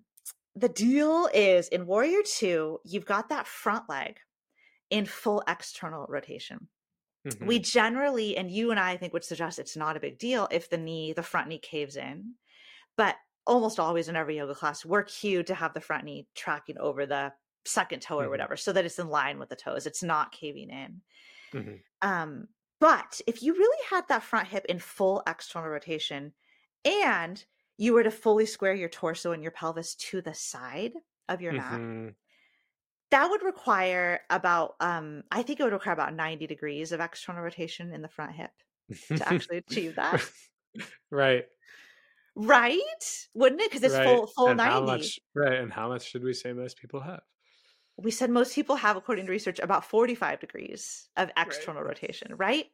the 0.56 0.68
deal 0.68 1.28
is 1.32 1.68
in 1.68 1.86
Warrior 1.86 2.22
2, 2.24 2.80
you've 2.84 3.06
got 3.06 3.28
that 3.28 3.46
front 3.46 3.88
leg 3.88 4.18
in 4.90 5.06
full 5.06 5.42
external 5.46 6.06
rotation. 6.08 6.68
Mm-hmm. 7.26 7.46
We 7.46 7.58
generally, 7.58 8.36
and 8.36 8.50
you 8.50 8.70
and 8.70 8.80
I, 8.80 8.92
I 8.92 8.96
think 8.96 9.12
would 9.12 9.24
suggest 9.24 9.58
it's 9.58 9.76
not 9.76 9.96
a 9.96 10.00
big 10.00 10.18
deal 10.18 10.48
if 10.50 10.70
the 10.70 10.78
knee, 10.78 11.12
the 11.12 11.22
front 11.22 11.48
knee 11.48 11.58
caves 11.58 11.96
in. 11.96 12.34
But 12.96 13.16
almost 13.46 13.78
always 13.78 14.08
in 14.08 14.16
every 14.16 14.36
yoga 14.36 14.54
class, 14.54 14.84
we're 14.84 15.04
cued 15.04 15.46
to 15.48 15.54
have 15.54 15.74
the 15.74 15.80
front 15.80 16.04
knee 16.04 16.26
tracking 16.34 16.78
over 16.78 17.06
the 17.06 17.32
second 17.64 18.00
toe 18.00 18.18
or 18.18 18.22
mm-hmm. 18.22 18.30
whatever, 18.30 18.56
so 18.56 18.72
that 18.72 18.84
it's 18.84 18.98
in 18.98 19.08
line 19.08 19.38
with 19.38 19.50
the 19.50 19.56
toes. 19.56 19.86
It's 19.86 20.02
not 20.02 20.32
caving 20.32 20.70
in. 20.70 21.00
Mm-hmm. 21.52 22.08
Um, 22.08 22.48
but 22.80 23.20
if 23.26 23.42
you 23.42 23.52
really 23.52 23.84
had 23.90 24.08
that 24.08 24.22
front 24.22 24.48
hip 24.48 24.64
in 24.68 24.78
full 24.78 25.22
external 25.26 25.68
rotation 25.68 26.32
and 26.84 27.44
you 27.80 27.94
were 27.94 28.02
to 28.02 28.10
fully 28.10 28.44
square 28.44 28.74
your 28.74 28.90
torso 28.90 29.32
and 29.32 29.42
your 29.42 29.52
pelvis 29.52 29.94
to 29.94 30.20
the 30.20 30.34
side 30.34 30.92
of 31.30 31.40
your 31.40 31.54
mm-hmm. 31.54 32.04
mat, 32.04 32.14
that 33.10 33.30
would 33.30 33.42
require 33.42 34.20
about 34.28 34.74
um 34.80 35.22
I 35.30 35.42
think 35.42 35.58
it 35.58 35.64
would 35.64 35.72
require 35.72 35.94
about 35.94 36.14
90 36.14 36.46
degrees 36.46 36.92
of 36.92 37.00
external 37.00 37.42
rotation 37.42 37.92
in 37.94 38.02
the 38.02 38.08
front 38.08 38.32
hip 38.32 38.50
to 39.08 39.26
actually 39.32 39.56
achieve 39.68 39.96
that. 39.96 40.22
right. 41.10 41.46
Right? 42.36 43.26
Wouldn't 43.32 43.62
it? 43.62 43.70
Because 43.70 43.82
it's 43.82 43.94
right. 43.94 44.04
full 44.04 44.26
full 44.26 44.48
and 44.48 44.58
90. 44.58 44.72
How 44.72 44.80
much, 44.82 45.18
right. 45.34 45.58
And 45.58 45.72
how 45.72 45.88
much 45.88 46.10
should 46.10 46.22
we 46.22 46.34
say 46.34 46.52
most 46.52 46.78
people 46.78 47.00
have? 47.00 47.22
We 47.96 48.10
said 48.10 48.30
most 48.30 48.54
people 48.54 48.76
have, 48.76 48.96
according 48.96 49.24
to 49.26 49.32
research, 49.32 49.58
about 49.58 49.84
45 49.84 50.38
degrees 50.38 51.08
of 51.16 51.30
external 51.36 51.82
right. 51.82 51.88
rotation, 51.88 52.34
right? 52.36 52.66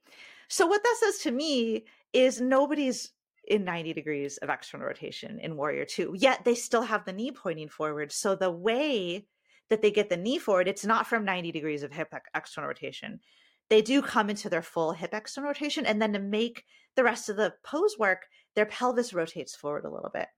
So 0.49 0.67
what 0.67 0.83
that 0.83 0.97
says 1.01 1.19
to 1.19 1.31
me 1.31 1.85
is 2.13 2.41
nobody's 2.41 3.13
in 3.47 3.65
90 3.65 3.93
degrees 3.93 4.39
of 4.39 4.49
external 4.49 4.87
rotation 4.87 5.39
in 5.41 5.57
Warrior 5.57 5.85
2, 5.85 6.15
yet 6.19 6.45
they 6.45 6.55
still 6.55 6.83
have 6.83 7.05
the 7.05 7.13
knee 7.13 7.31
pointing 7.31 7.69
forward. 7.69 8.13
So 8.13 8.35
the 8.35 8.51
way 8.51 9.27
that 9.71 9.83
they 9.83 9.91
get 9.91 10.11
the 10.11 10.17
knee 10.17 10.39
forward, 10.39 10.69
it's 10.69 10.85
not 10.85 11.07
from 11.07 11.25
90 11.25 11.53
degrees 11.53 11.83
of 11.83 11.93
hip 11.93 12.13
external 12.35 12.69
rotation. 12.69 13.21
They 13.69 13.83
do 13.83 14.01
come 14.03 14.31
into 14.31 14.49
their 14.49 14.63
full 14.63 14.93
hip 14.93 15.13
external 15.13 15.49
rotation. 15.49 15.87
And 15.87 16.01
then 16.01 16.13
to 16.13 16.19
make 16.19 16.65
the 16.95 17.05
rest 17.05 17.29
of 17.29 17.37
the 17.37 17.55
pose 17.65 17.97
work, 17.99 18.27
their 18.55 18.67
pelvis 18.67 19.13
rotates 19.13 19.57
forward 19.57 19.85
a 19.85 19.91
little 19.91 20.11
bit. 20.13 20.29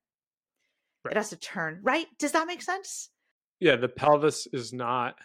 Right. 1.04 1.12
It 1.12 1.16
has 1.16 1.30
to 1.30 1.36
turn, 1.36 1.80
right? 1.82 2.06
Does 2.18 2.32
that 2.32 2.46
make 2.46 2.62
sense? 2.62 3.10
Yeah, 3.60 3.76
the 3.76 3.88
pelvis 3.88 4.46
is 4.52 4.72
not 4.72 5.16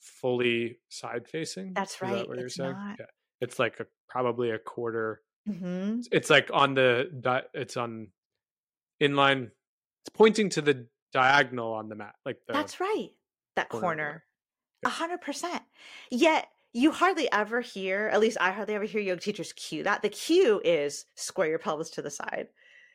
fully 0.00 0.78
side 0.88 1.28
facing. 1.28 1.72
That's 1.74 2.02
right. 2.02 2.16
That 2.16 2.28
what 2.28 2.38
you're 2.38 2.48
saying? 2.48 2.72
Not. 2.72 2.96
Yeah. 2.98 3.06
It's 3.40 3.58
like 3.58 3.80
a, 3.80 3.86
probably 4.08 4.50
a 4.50 4.58
quarter. 4.58 5.22
Mm-hmm. 5.48 6.00
It's 6.12 6.30
like 6.30 6.50
on 6.52 6.74
the 6.74 7.48
it's 7.54 7.76
on 7.76 8.08
inline. 9.02 9.50
It's 10.02 10.14
pointing 10.14 10.48
to 10.50 10.62
the 10.62 10.86
diagonal 11.12 11.72
on 11.72 11.88
the 11.88 11.94
mat, 11.94 12.14
like 12.24 12.38
the, 12.46 12.52
That's 12.52 12.80
right. 12.80 13.10
That 13.56 13.68
corner. 13.68 14.24
A 14.84 14.88
hundred 14.88 15.20
percent. 15.20 15.62
Yet 16.10 16.48
you 16.72 16.90
hardly 16.90 17.30
ever 17.30 17.60
hear, 17.60 18.08
at 18.12 18.20
least 18.20 18.38
I 18.40 18.50
hardly 18.50 18.74
ever 18.74 18.84
hear 18.84 19.00
yoga 19.00 19.20
teachers 19.20 19.52
cue 19.52 19.84
that. 19.84 20.02
The 20.02 20.08
cue 20.08 20.60
is 20.64 21.04
square 21.16 21.48
your 21.48 21.58
pelvis 21.58 21.90
to 21.90 22.02
the 22.02 22.10
side. 22.10 22.48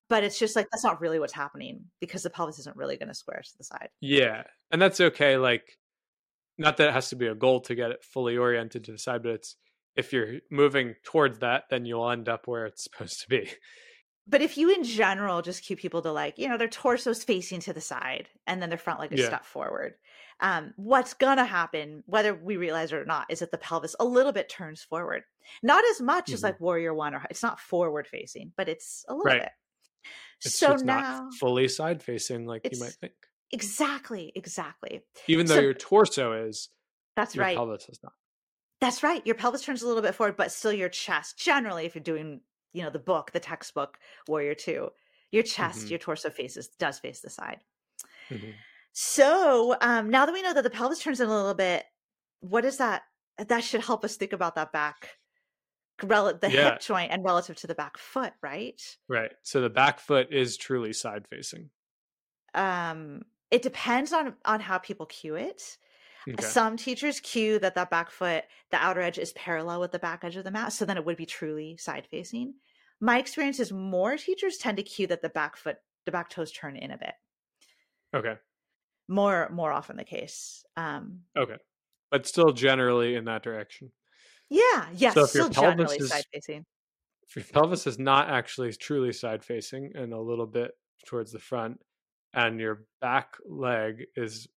But 0.10 0.24
it's 0.24 0.39
just 0.39 0.56
like 0.56 0.68
that's 0.72 0.86
not 0.86 1.02
really 1.02 1.20
what's 1.20 1.34
happening 1.34 1.84
because 2.00 2.24
the 2.24 2.30
pelvis 2.30 2.60
isn't 2.60 2.78
really 2.78 2.95
going 2.95 3.10
to 3.10 3.14
square 3.14 3.41
to 3.43 3.58
the 3.58 3.64
side. 3.64 3.89
Yeah. 4.00 4.43
And 4.72 4.82
that's 4.82 5.02
okay. 5.02 5.36
Like, 5.38 5.78
not 6.58 6.78
that 6.78 6.89
it 6.89 6.93
has 6.93 7.10
to 7.10 7.18
be 7.18 7.28
a 7.28 7.36
goal 7.36 7.60
to 7.62 7.76
get 7.76 7.91
it 7.91 8.04
fully 8.04 8.38
oriented 8.38 8.86
to 8.86 8.93
the 8.93 8.98
side, 8.98 9.22
but 9.22 9.34
it's 9.34 9.58
if 9.98 10.14
you're 10.14 10.36
moving 10.50 10.95
towards 11.04 11.39
that, 11.39 11.64
then 11.70 11.86
you'll 11.86 12.10
end 12.10 12.30
up 12.30 12.48
where 12.48 12.66
it's 12.66 12.84
supposed 12.86 13.22
to 13.22 13.28
be. 13.28 13.50
But 14.30 14.41
if 14.41 14.58
you 14.58 14.70
in 14.70 14.84
general 14.84 15.41
just 15.41 15.64
cue 15.64 15.78
people 15.78 16.02
to 16.02 16.12
like, 16.12 16.38
you 16.38 16.50
know, 16.50 16.58
their 16.58 16.68
torso's 16.68 17.24
facing 17.24 17.62
to 17.62 17.74
the 17.74 17.82
side 17.82 18.28
and 18.45 18.62
then 18.62 18.70
their 18.70 18.78
front 18.78 19.00
leg 19.00 19.14
is 19.14 19.22
yeah. 19.22 19.39
forward, 19.39 19.93
um, 20.41 20.74
what's 20.76 21.14
gonna 21.14 21.45
happen, 21.45 22.04
whether 22.08 22.36
we 22.36 22.58
realize 22.58 22.91
it 22.91 22.98
or 22.98 23.06
not, 23.06 23.28
is 23.30 23.39
that 23.39 23.52
the 23.52 23.58
pelvis 23.58 23.95
a 24.00 24.06
little 24.06 24.34
bit 24.34 24.50
turns 24.50 24.82
forward. 24.84 25.24
Not 25.64 25.84
as 25.91 26.02
much 26.02 26.26
mm-hmm. 26.26 26.34
as 26.34 26.43
like 26.43 26.60
Warrior 26.60 26.93
One 26.93 27.16
or 27.16 27.26
it's 27.30 27.41
not 27.41 27.60
forward 27.60 28.06
facing, 28.06 28.52
but 28.58 28.68
it's 28.68 29.06
a 29.08 29.14
little 29.14 29.32
right. 29.32 29.41
bit. 29.43 29.52
It's, 30.43 30.60
so 30.60 30.74
it's 30.74 30.84
now 30.84 31.30
fully 31.39 31.70
side 31.70 32.04
facing 32.04 32.45
like 32.45 32.68
you 32.72 32.80
might 32.80 32.95
think. 33.00 33.14
Exactly, 33.52 34.34
exactly. 34.36 35.02
Even 35.28 35.45
though 35.45 35.56
so, 35.56 35.62
your 35.62 35.74
torso 35.74 36.48
is, 36.48 36.68
that's 37.16 37.34
your 37.34 37.45
right. 37.45 37.56
Pelvis 37.56 37.88
is 37.88 38.00
not. 38.04 38.12
That's 38.80 39.02
right. 39.04 39.26
Your 39.26 39.36
pelvis 39.36 39.64
turns 39.64 39.82
a 39.82 39.88
little 39.88 40.02
bit 40.02 40.16
forward, 40.16 40.38
but 40.38 40.52
still 40.52 40.74
your 40.74 40.90
chest. 40.90 41.38
Generally, 41.38 41.86
if 41.86 41.96
you're 41.96 42.04
doing, 42.04 42.42
you 42.74 42.84
know, 42.84 42.90
the 42.90 43.00
book, 43.00 43.32
the 43.32 43.40
textbook, 43.40 43.98
Warrior 44.28 44.54
Two, 44.54 44.90
your 45.32 45.44
chest, 45.44 45.80
mm-hmm. 45.80 45.90
your 45.90 46.00
torso 46.00 46.30
faces 46.30 46.68
does 46.80 47.00
face 47.00 47.22
the 47.22 47.30
side. 47.30 47.60
Mm-hmm. 48.30 48.52
So 48.94 49.76
um, 49.82 50.10
now 50.10 50.26
that 50.26 50.34
we 50.34 50.42
know 50.42 50.54
that 50.54 50.64
the 50.64 50.70
pelvis 50.70 51.00
turns 51.00 51.20
in 51.20 51.28
a 51.28 51.36
little 51.36 51.54
bit, 51.54 51.86
what 52.40 52.66
is 52.66 52.78
that? 52.78 53.04
That 53.38 53.64
should 53.64 53.82
help 53.82 54.04
us 54.04 54.16
think 54.16 54.34
about 54.34 54.56
that 54.56 54.72
back, 54.72 55.18
rel- 56.04 56.38
the 56.38 56.52
yeah. 56.52 56.72
hip 56.72 56.82
joint 56.82 57.12
and 57.12 57.24
relative 57.24 57.56
to 57.58 57.68
the 57.68 57.76
back 57.76 57.98
foot, 57.98 58.34
right? 58.42 58.82
Right. 59.08 59.32
So 59.44 59.62
the 59.62 59.70
back 59.70 60.00
foot 60.00 60.32
is 60.32 60.58
truly 60.58 60.94
side 60.94 61.28
facing. 61.28 61.70
Um, 62.54 63.24
it 63.52 63.62
depends 63.62 64.14
on 64.14 64.34
on 64.46 64.60
how 64.60 64.78
people 64.78 65.06
cue 65.06 65.36
it. 65.36 65.78
Okay. 66.28 66.44
Some 66.44 66.76
teachers 66.76 67.20
cue 67.22 67.58
that 67.60 67.76
that 67.76 67.90
back 67.90 68.12
foot, 68.12 68.44
the 68.72 68.78
outer 68.78 69.02
edge 69.02 69.18
is 69.18 69.32
parallel 69.34 69.80
with 69.80 69.92
the 69.92 70.00
back 70.00 70.24
edge 70.24 70.36
of 70.36 70.44
the 70.44 70.52
mat, 70.52 70.74
so 70.74 70.84
then 70.84 70.98
it 70.98 71.06
would 71.06 71.18
be 71.18 71.26
truly 71.26 71.78
side 71.78 72.06
facing. 72.10 72.56
My 73.00 73.18
experience 73.20 73.60
is 73.60 73.72
more 73.72 74.18
teachers 74.18 74.58
tend 74.58 74.78
to 74.78 74.84
cue 74.84 75.08
that 75.08 75.22
the 75.22 75.30
back 75.30 75.56
foot, 75.56 75.78
the 76.06 76.12
back 76.12 76.30
toes 76.30 76.52
turn 76.52 76.76
in 76.76 76.92
a 76.92 76.98
bit. 76.98 77.14
Okay 78.16 78.36
more 79.08 79.50
more 79.52 79.72
often 79.72 79.98
the 79.98 80.04
case. 80.04 80.64
Um, 80.76 81.22
okay, 81.38 81.58
but 82.12 82.28
still 82.28 82.52
generally 82.52 83.16
in 83.16 83.26
that 83.26 83.44
direction. 83.44 83.92
Yeah. 84.50 84.88
Yes. 84.96 85.14
So 85.14 85.24
if 85.24 85.34
your 85.34 85.50
pelvis 85.50 85.94
is 85.94 86.10
side 86.10 86.24
facing. 86.34 86.66
If 87.30 87.36
your 87.36 87.46
pelvis 87.46 87.88
is 87.88 88.00
not 88.00 88.30
actually 88.30 88.72
truly 88.74 89.12
side 89.12 89.44
facing 89.44 89.92
and 89.96 90.14
a 90.14 90.20
little 90.20 90.46
bit 90.46 90.72
towards 91.06 91.32
the 91.32 91.40
front, 91.40 91.80
and 92.34 92.60
your 92.60 92.84
back 93.02 93.36
leg 93.46 94.06
is 94.16 94.48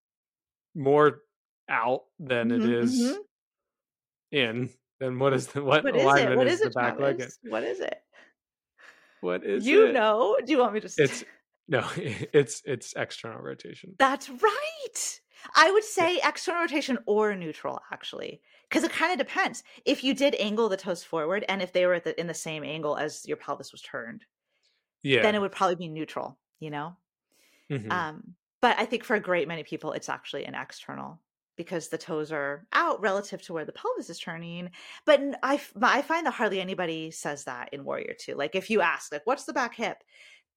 more 0.75 1.23
out 1.71 2.03
than 2.18 2.51
mm-hmm, 2.51 2.62
it 2.62 2.71
is 2.71 3.01
mm-hmm. 3.01 4.37
in, 4.37 4.71
then 4.99 5.18
what 5.18 5.33
is 5.33 5.49
the 5.49 5.62
what, 5.62 5.85
what 5.85 5.95
alignment 5.95 6.18
is, 6.18 6.33
it? 6.33 6.37
What 6.37 6.47
is, 6.47 6.53
is 6.55 6.61
the 6.61 6.66
it, 6.66 6.75
back 6.75 7.01
leg 7.01 7.21
in? 7.21 7.51
What 7.51 7.62
is 7.62 7.81
it? 7.81 8.03
What 9.21 9.45
is 9.45 9.66
you 9.66 9.87
it? 9.87 9.93
know? 9.93 10.37
Do 10.45 10.53
you 10.53 10.59
want 10.59 10.75
me 10.75 10.81
to? 10.81 10.91
It's 10.99 11.25
no, 11.68 11.87
it's 11.97 12.62
it's 12.64 12.93
external 12.97 13.41
rotation. 13.41 13.95
That's 13.99 14.29
right. 14.29 15.21
I 15.55 15.71
would 15.71 15.85
say 15.85 16.16
yeah. 16.16 16.29
external 16.29 16.61
rotation 16.61 16.99
or 17.07 17.35
neutral, 17.35 17.81
actually, 17.91 18.43
because 18.68 18.85
it 18.85 18.93
kind 18.93 19.11
of 19.12 19.27
depends. 19.27 19.62
If 19.87 20.05
you 20.05 20.12
did 20.12 20.35
angle 20.35 20.68
the 20.68 20.77
toes 20.77 21.03
forward, 21.03 21.47
and 21.49 21.62
if 21.62 21.73
they 21.73 21.87
were 21.87 21.99
the, 21.99 22.18
in 22.21 22.27
the 22.27 22.35
same 22.35 22.62
angle 22.62 22.97
as 22.97 23.27
your 23.27 23.39
pelvis 23.39 23.73
was 23.73 23.81
turned, 23.81 24.27
yeah, 25.03 25.23
then 25.23 25.35
it 25.35 25.41
would 25.41 25.53
probably 25.53 25.77
be 25.77 25.89
neutral. 25.89 26.39
You 26.59 26.71
know. 26.71 26.97
Mm-hmm. 27.71 27.91
Um, 27.91 28.35
but 28.61 28.79
I 28.79 28.85
think 28.85 29.05
for 29.05 29.14
a 29.14 29.21
great 29.21 29.49
many 29.49 29.62
people, 29.62 29.93
it's 29.93 30.09
actually 30.09 30.45
an 30.45 30.55
external 30.55 31.21
because 31.57 31.88
the 31.88 31.98
toes 31.98 32.32
are 32.32 32.66
out 32.72 33.01
relative 33.01 33.42
to 33.42 33.53
where 33.53 33.64
the 33.64 33.72
pelvis 33.72 34.11
is 34.11 34.18
turning. 34.18 34.70
But 35.05 35.20
I, 35.42 35.61
I 35.82 36.03
find 36.03 36.26
that 36.26 36.34
hardly 36.34 36.61
anybody 36.61 37.11
says 37.11 37.44
that 37.44 37.70
in 37.72 37.84
Warrior 37.84 38.14
Two. 38.18 38.34
Like 38.34 38.55
if 38.55 38.70
you 38.70 38.80
ask, 38.80 39.12
like, 39.12 39.26
what's 39.26 39.44
the 39.44 39.53
back 39.53 39.74
hip? 39.74 39.98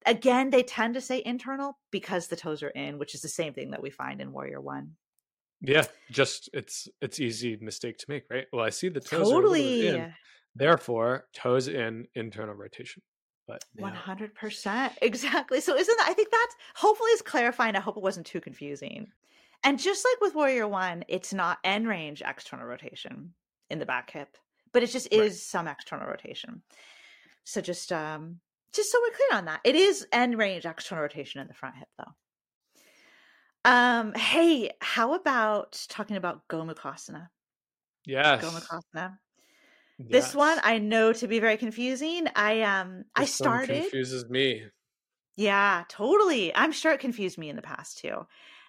Again, 0.05 0.49
they 0.49 0.63
tend 0.63 0.95
to 0.95 1.01
say 1.01 1.21
internal 1.25 1.77
because 1.91 2.27
the 2.27 2.35
toes 2.35 2.61
are 2.61 2.69
in, 2.69 2.99
which 2.99 3.15
is 3.15 3.21
the 3.21 3.29
same 3.29 3.53
thing 3.53 3.71
that 3.71 3.81
we 3.81 3.89
find 3.89 4.21
in 4.21 4.31
Warrior 4.31 4.61
One. 4.61 4.95
Yeah, 5.61 5.85
just 6.11 6.49
it's 6.53 6.89
it's 7.01 7.21
easy 7.21 7.57
mistake 7.61 7.97
to 7.99 8.05
make, 8.09 8.23
right? 8.29 8.45
Well, 8.51 8.65
I 8.65 8.69
see 8.69 8.89
the 8.89 8.99
toes 8.99 9.29
totally. 9.29 9.87
in, 9.87 10.13
therefore 10.55 11.25
toes 11.33 11.69
in 11.69 12.07
internal 12.15 12.53
rotation. 12.53 13.01
But 13.47 13.63
one 13.75 13.93
hundred 13.93 14.35
percent 14.35 14.93
exactly. 15.01 15.61
So 15.61 15.75
isn't 15.75 15.97
that? 15.97 16.07
I 16.09 16.13
think 16.13 16.31
that's 16.31 16.55
hopefully 16.75 17.11
is 17.11 17.21
clarifying. 17.21 17.75
I 17.75 17.79
hope 17.79 17.97
it 17.97 18.03
wasn't 18.03 18.25
too 18.25 18.41
confusing. 18.41 19.07
And 19.63 19.79
just 19.79 20.05
like 20.05 20.21
with 20.21 20.35
Warrior 20.35 20.67
One, 20.67 21.05
it's 21.07 21.33
not 21.33 21.59
end 21.63 21.87
range 21.87 22.21
external 22.25 22.65
rotation 22.65 23.33
in 23.69 23.79
the 23.79 23.85
back 23.85 24.11
hip, 24.11 24.37
but 24.73 24.83
it 24.83 24.87
just 24.87 25.07
is 25.11 25.21
right. 25.21 25.33
some 25.33 25.67
external 25.67 26.07
rotation. 26.07 26.61
So 27.45 27.61
just 27.61 27.91
um 27.91 28.39
just 28.73 28.91
so 28.91 28.99
we're 29.01 29.15
clear 29.15 29.37
on 29.37 29.45
that. 29.45 29.61
It 29.63 29.75
is 29.75 30.07
end 30.11 30.37
range 30.37 30.65
external 30.65 31.03
rotation 31.03 31.39
in 31.41 31.47
the 31.47 31.53
front 31.53 31.75
hip 31.77 31.87
though. 31.97 32.11
Um, 33.65 34.13
hey, 34.13 34.71
how 34.81 35.13
about 35.13 35.85
talking 35.87 36.17
about 36.17 36.47
Gomukhasana? 36.49 37.29
Yes. 38.05 38.43
Gomukhasana. 38.43 39.17
Yes. 39.97 40.09
This 40.09 40.35
one 40.35 40.59
I 40.63 40.79
know 40.79 41.13
to 41.13 41.27
be 41.27 41.39
very 41.39 41.55
confusing. 41.55 42.27
I 42.35 42.61
um 42.63 42.97
this 42.97 43.05
I 43.15 43.25
started 43.25 43.81
confuses 43.83 44.29
me. 44.29 44.65
Yeah, 45.37 45.85
totally. 45.87 46.53
I'm 46.53 46.73
sure 46.73 46.91
it 46.91 46.99
confused 46.99 47.37
me 47.37 47.49
in 47.49 47.55
the 47.55 47.61
past 47.61 47.99
too 47.99 48.25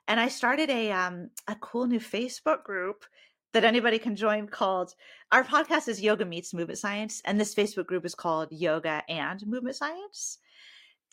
and 0.09 0.21
I 0.21 0.29
started 0.29 0.71
a 0.71 0.93
um 0.93 1.31
a 1.49 1.55
cool 1.57 1.87
new 1.87 2.01
Facebook 2.01 2.65
group 2.65 3.05
that 3.53 3.65
anybody 3.65 3.99
can 3.99 4.17
join 4.17 4.49
called 4.49 4.95
our 5.31 5.45
podcast 5.45 5.89
is 5.89 6.03
Yoga 6.03 6.25
Meets 6.25 6.53
Movement 6.53 6.79
Science, 6.79 7.23
and 7.25 7.41
this 7.41 7.55
Facebook 7.55 7.87
group 7.87 8.05
is 8.05 8.15
called 8.15 8.49
Yoga 8.51 9.03
and 9.09 9.47
Movement 9.47 9.77
Science. 9.77 10.39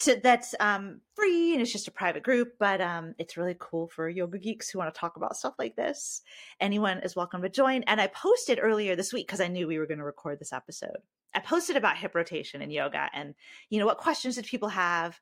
To, 0.02 0.20
that's 0.22 0.56
um, 0.60 1.02
free 1.16 1.54
and 1.54 1.62
it's 1.62 1.72
just 1.72 1.88
a 1.88 1.92
private 1.92 2.24
group, 2.24 2.54
but 2.58 2.82
um, 2.82 3.14
it's 3.20 3.38
really 3.38 3.56
cool 3.60 3.88
for 3.88 4.10
yoga 4.10 4.40
geeks 4.40 4.68
who 4.68 4.80
want 4.80 4.92
to 4.92 5.00
talk 5.00 5.16
about 5.16 5.38
stuff 5.38 5.54
like 5.60 5.76
this. 5.76 6.24
Anyone 6.60 6.98
is 7.04 7.16
welcome 7.16 7.44
to 7.44 7.50
join. 7.50 7.84
And 7.84 8.02
I 8.02 8.08
posted 8.08 8.58
earlier 8.60 8.96
this 8.96 9.14
week 9.14 9.28
because 9.28 9.42
I 9.42 9.48
knew 9.48 9.68
we 9.68 9.78
were 9.78 9.86
going 9.86 10.00
to 10.00 10.04
record 10.04 10.40
this 10.40 10.54
episode. 10.54 10.98
I 11.36 11.40
posted 11.40 11.78
about 11.78 11.98
hip 11.98 12.16
rotation 12.16 12.64
in 12.64 12.72
yoga 12.72 13.10
and 13.14 13.36
you 13.70 13.78
know 13.78 13.86
what 13.86 14.00
questions 14.00 14.36
did 14.36 14.46
people 14.46 14.70
have 14.70 15.20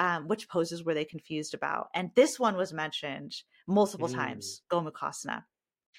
um, 0.00 0.28
which 0.28 0.48
poses 0.48 0.82
were 0.82 0.94
they 0.94 1.04
confused 1.04 1.52
about? 1.52 1.88
And 1.94 2.10
this 2.16 2.40
one 2.40 2.56
was 2.56 2.72
mentioned 2.72 3.34
multiple 3.68 4.08
mm. 4.08 4.14
times, 4.14 4.62
Gomukhasana. 4.72 5.44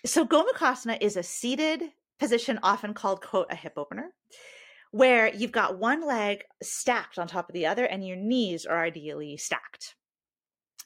So 0.05 0.25
Gomukhasana 0.25 0.97
is 0.99 1.15
a 1.15 1.23
seated 1.23 1.83
position, 2.19 2.59
often 2.63 2.95
called, 2.95 3.21
quote, 3.21 3.45
a 3.51 3.55
hip 3.55 3.73
opener, 3.77 4.11
where 4.89 5.31
you've 5.33 5.51
got 5.51 5.77
one 5.77 6.05
leg 6.05 6.43
stacked 6.63 7.19
on 7.19 7.27
top 7.27 7.47
of 7.47 7.53
the 7.53 7.67
other 7.67 7.85
and 7.85 8.05
your 8.05 8.17
knees 8.17 8.65
are 8.65 8.83
ideally 8.83 9.37
stacked. 9.37 9.95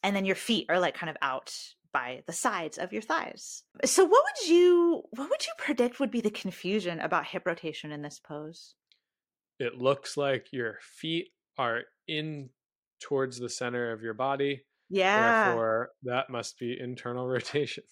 And 0.03 0.13
then 0.13 0.26
your 0.26 0.36
feet 0.36 0.66
are 0.68 0.80
like 0.80 0.95
kind 0.95 1.09
of 1.09 1.16
out 1.22 1.55
by 1.93 2.22
the 2.28 2.34
sides 2.34 2.78
of 2.78 2.91
your 2.91 3.01
thighs. 3.01 3.63
So 3.86 4.03
what 4.03 4.24
would 4.26 4.49
you 4.49 5.03
what 5.11 5.30
would 5.30 5.45
you 5.45 5.53
predict 5.57 6.01
would 6.01 6.11
be 6.11 6.20
the 6.20 6.30
confusion 6.30 6.99
about 6.99 7.26
hip 7.26 7.43
rotation 7.45 7.93
in 7.93 8.01
this 8.01 8.20
pose? 8.20 8.76
It 9.57 9.76
looks 9.76 10.18
like 10.18 10.47
your 10.51 10.80
feet 10.82 11.30
are 11.57 11.84
in 12.09 12.49
towards 13.00 13.39
the 13.39 13.50
center 13.50 13.91
of 13.91 14.02
your 14.02 14.14
body. 14.14 14.64
Yeah. 14.89 15.46
Therefore, 15.46 15.89
that 16.04 16.30
must 16.30 16.60
be 16.60 16.78
internal 16.80 17.28
rotation. 17.36 17.84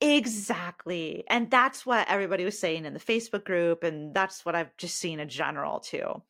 Exactly. 0.00 1.24
And 1.28 1.50
that's 1.50 1.84
what 1.84 2.08
everybody 2.08 2.44
was 2.44 2.58
saying 2.58 2.86
in 2.86 2.94
the 2.94 3.00
Facebook 3.00 3.44
group. 3.44 3.84
And 3.84 4.14
that's 4.14 4.46
what 4.46 4.54
I've 4.54 4.74
just 4.78 4.96
seen 4.96 5.20
in 5.20 5.28
general 5.28 5.80
too. 5.80 6.22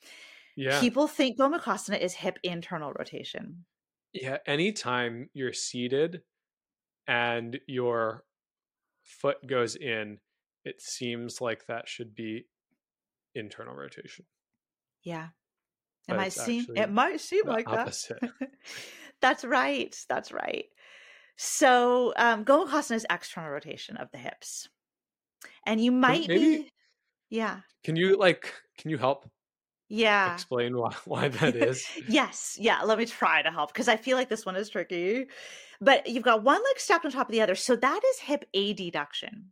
Yeah. 0.57 0.81
People 0.81 1.07
think 1.07 1.39
Gomukhasana 1.39 2.01
is 2.01 2.13
hip 2.15 2.39
internal 2.43 2.93
rotation. 2.93 3.65
Yeah. 4.13 4.39
Anytime 4.45 5.31
you're 5.35 5.53
seated 5.53 6.23
and 7.07 7.61
your 7.69 8.25
foot 9.05 9.47
goes 9.47 9.77
in, 9.77 10.19
it 10.65 10.83
seems 10.83 11.41
like 11.41 11.67
that 11.67 11.89
should 11.89 12.15
be 12.15 12.47
internal 13.35 13.75
rotation. 13.75 14.27
Yeah. 15.05 15.29
It 16.09 16.17
might 16.17 16.33
seem 16.33 16.67
it 16.77 16.91
might 16.91 17.21
seem 17.21 17.47
like 17.47 17.69
opposite. 17.69 18.21
that. 18.21 18.51
That's 19.21 19.45
right. 19.45 19.97
That's 20.09 20.33
right. 20.33 20.67
So 21.37 22.13
um 22.17 22.45
Gomukhasana 22.45 22.97
is 22.97 23.07
external 23.11 23.51
rotation 23.51 23.97
of 23.97 24.11
the 24.11 24.19
hips. 24.19 24.69
And 25.67 25.83
you 25.83 25.93
might 25.93 26.29
Maybe, 26.29 26.57
be 26.59 26.71
yeah. 27.31 27.61
Can 27.85 27.97
you 27.97 28.17
like 28.17 28.53
can 28.79 28.91
you 28.91 28.99
help 28.99 29.31
yeah 29.91 30.35
explain 30.35 30.77
why, 30.77 30.95
why 31.05 31.29
that 31.29 31.57
is 31.57 31.85
yes 32.09 32.57
yeah 32.59 32.81
let 32.83 32.97
me 32.97 33.05
try 33.05 33.43
to 33.43 33.51
help 33.51 33.73
because 33.73 33.89
i 33.89 33.97
feel 33.97 34.17
like 34.17 34.29
this 34.29 34.47
one 34.47 34.55
is 34.57 34.71
tricky 34.71 35.27
but 35.81 36.07
you've 36.07 36.23
got 36.23 36.45
one 36.45 36.63
leg 36.63 36.79
stacked 36.79 37.05
on 37.05 37.11
top 37.11 37.29
of 37.29 37.33
the 37.33 37.41
other 37.41 37.57
so 37.57 37.75
that 37.75 38.01
is 38.13 38.21
hip 38.21 38.45
adduction 38.55 39.47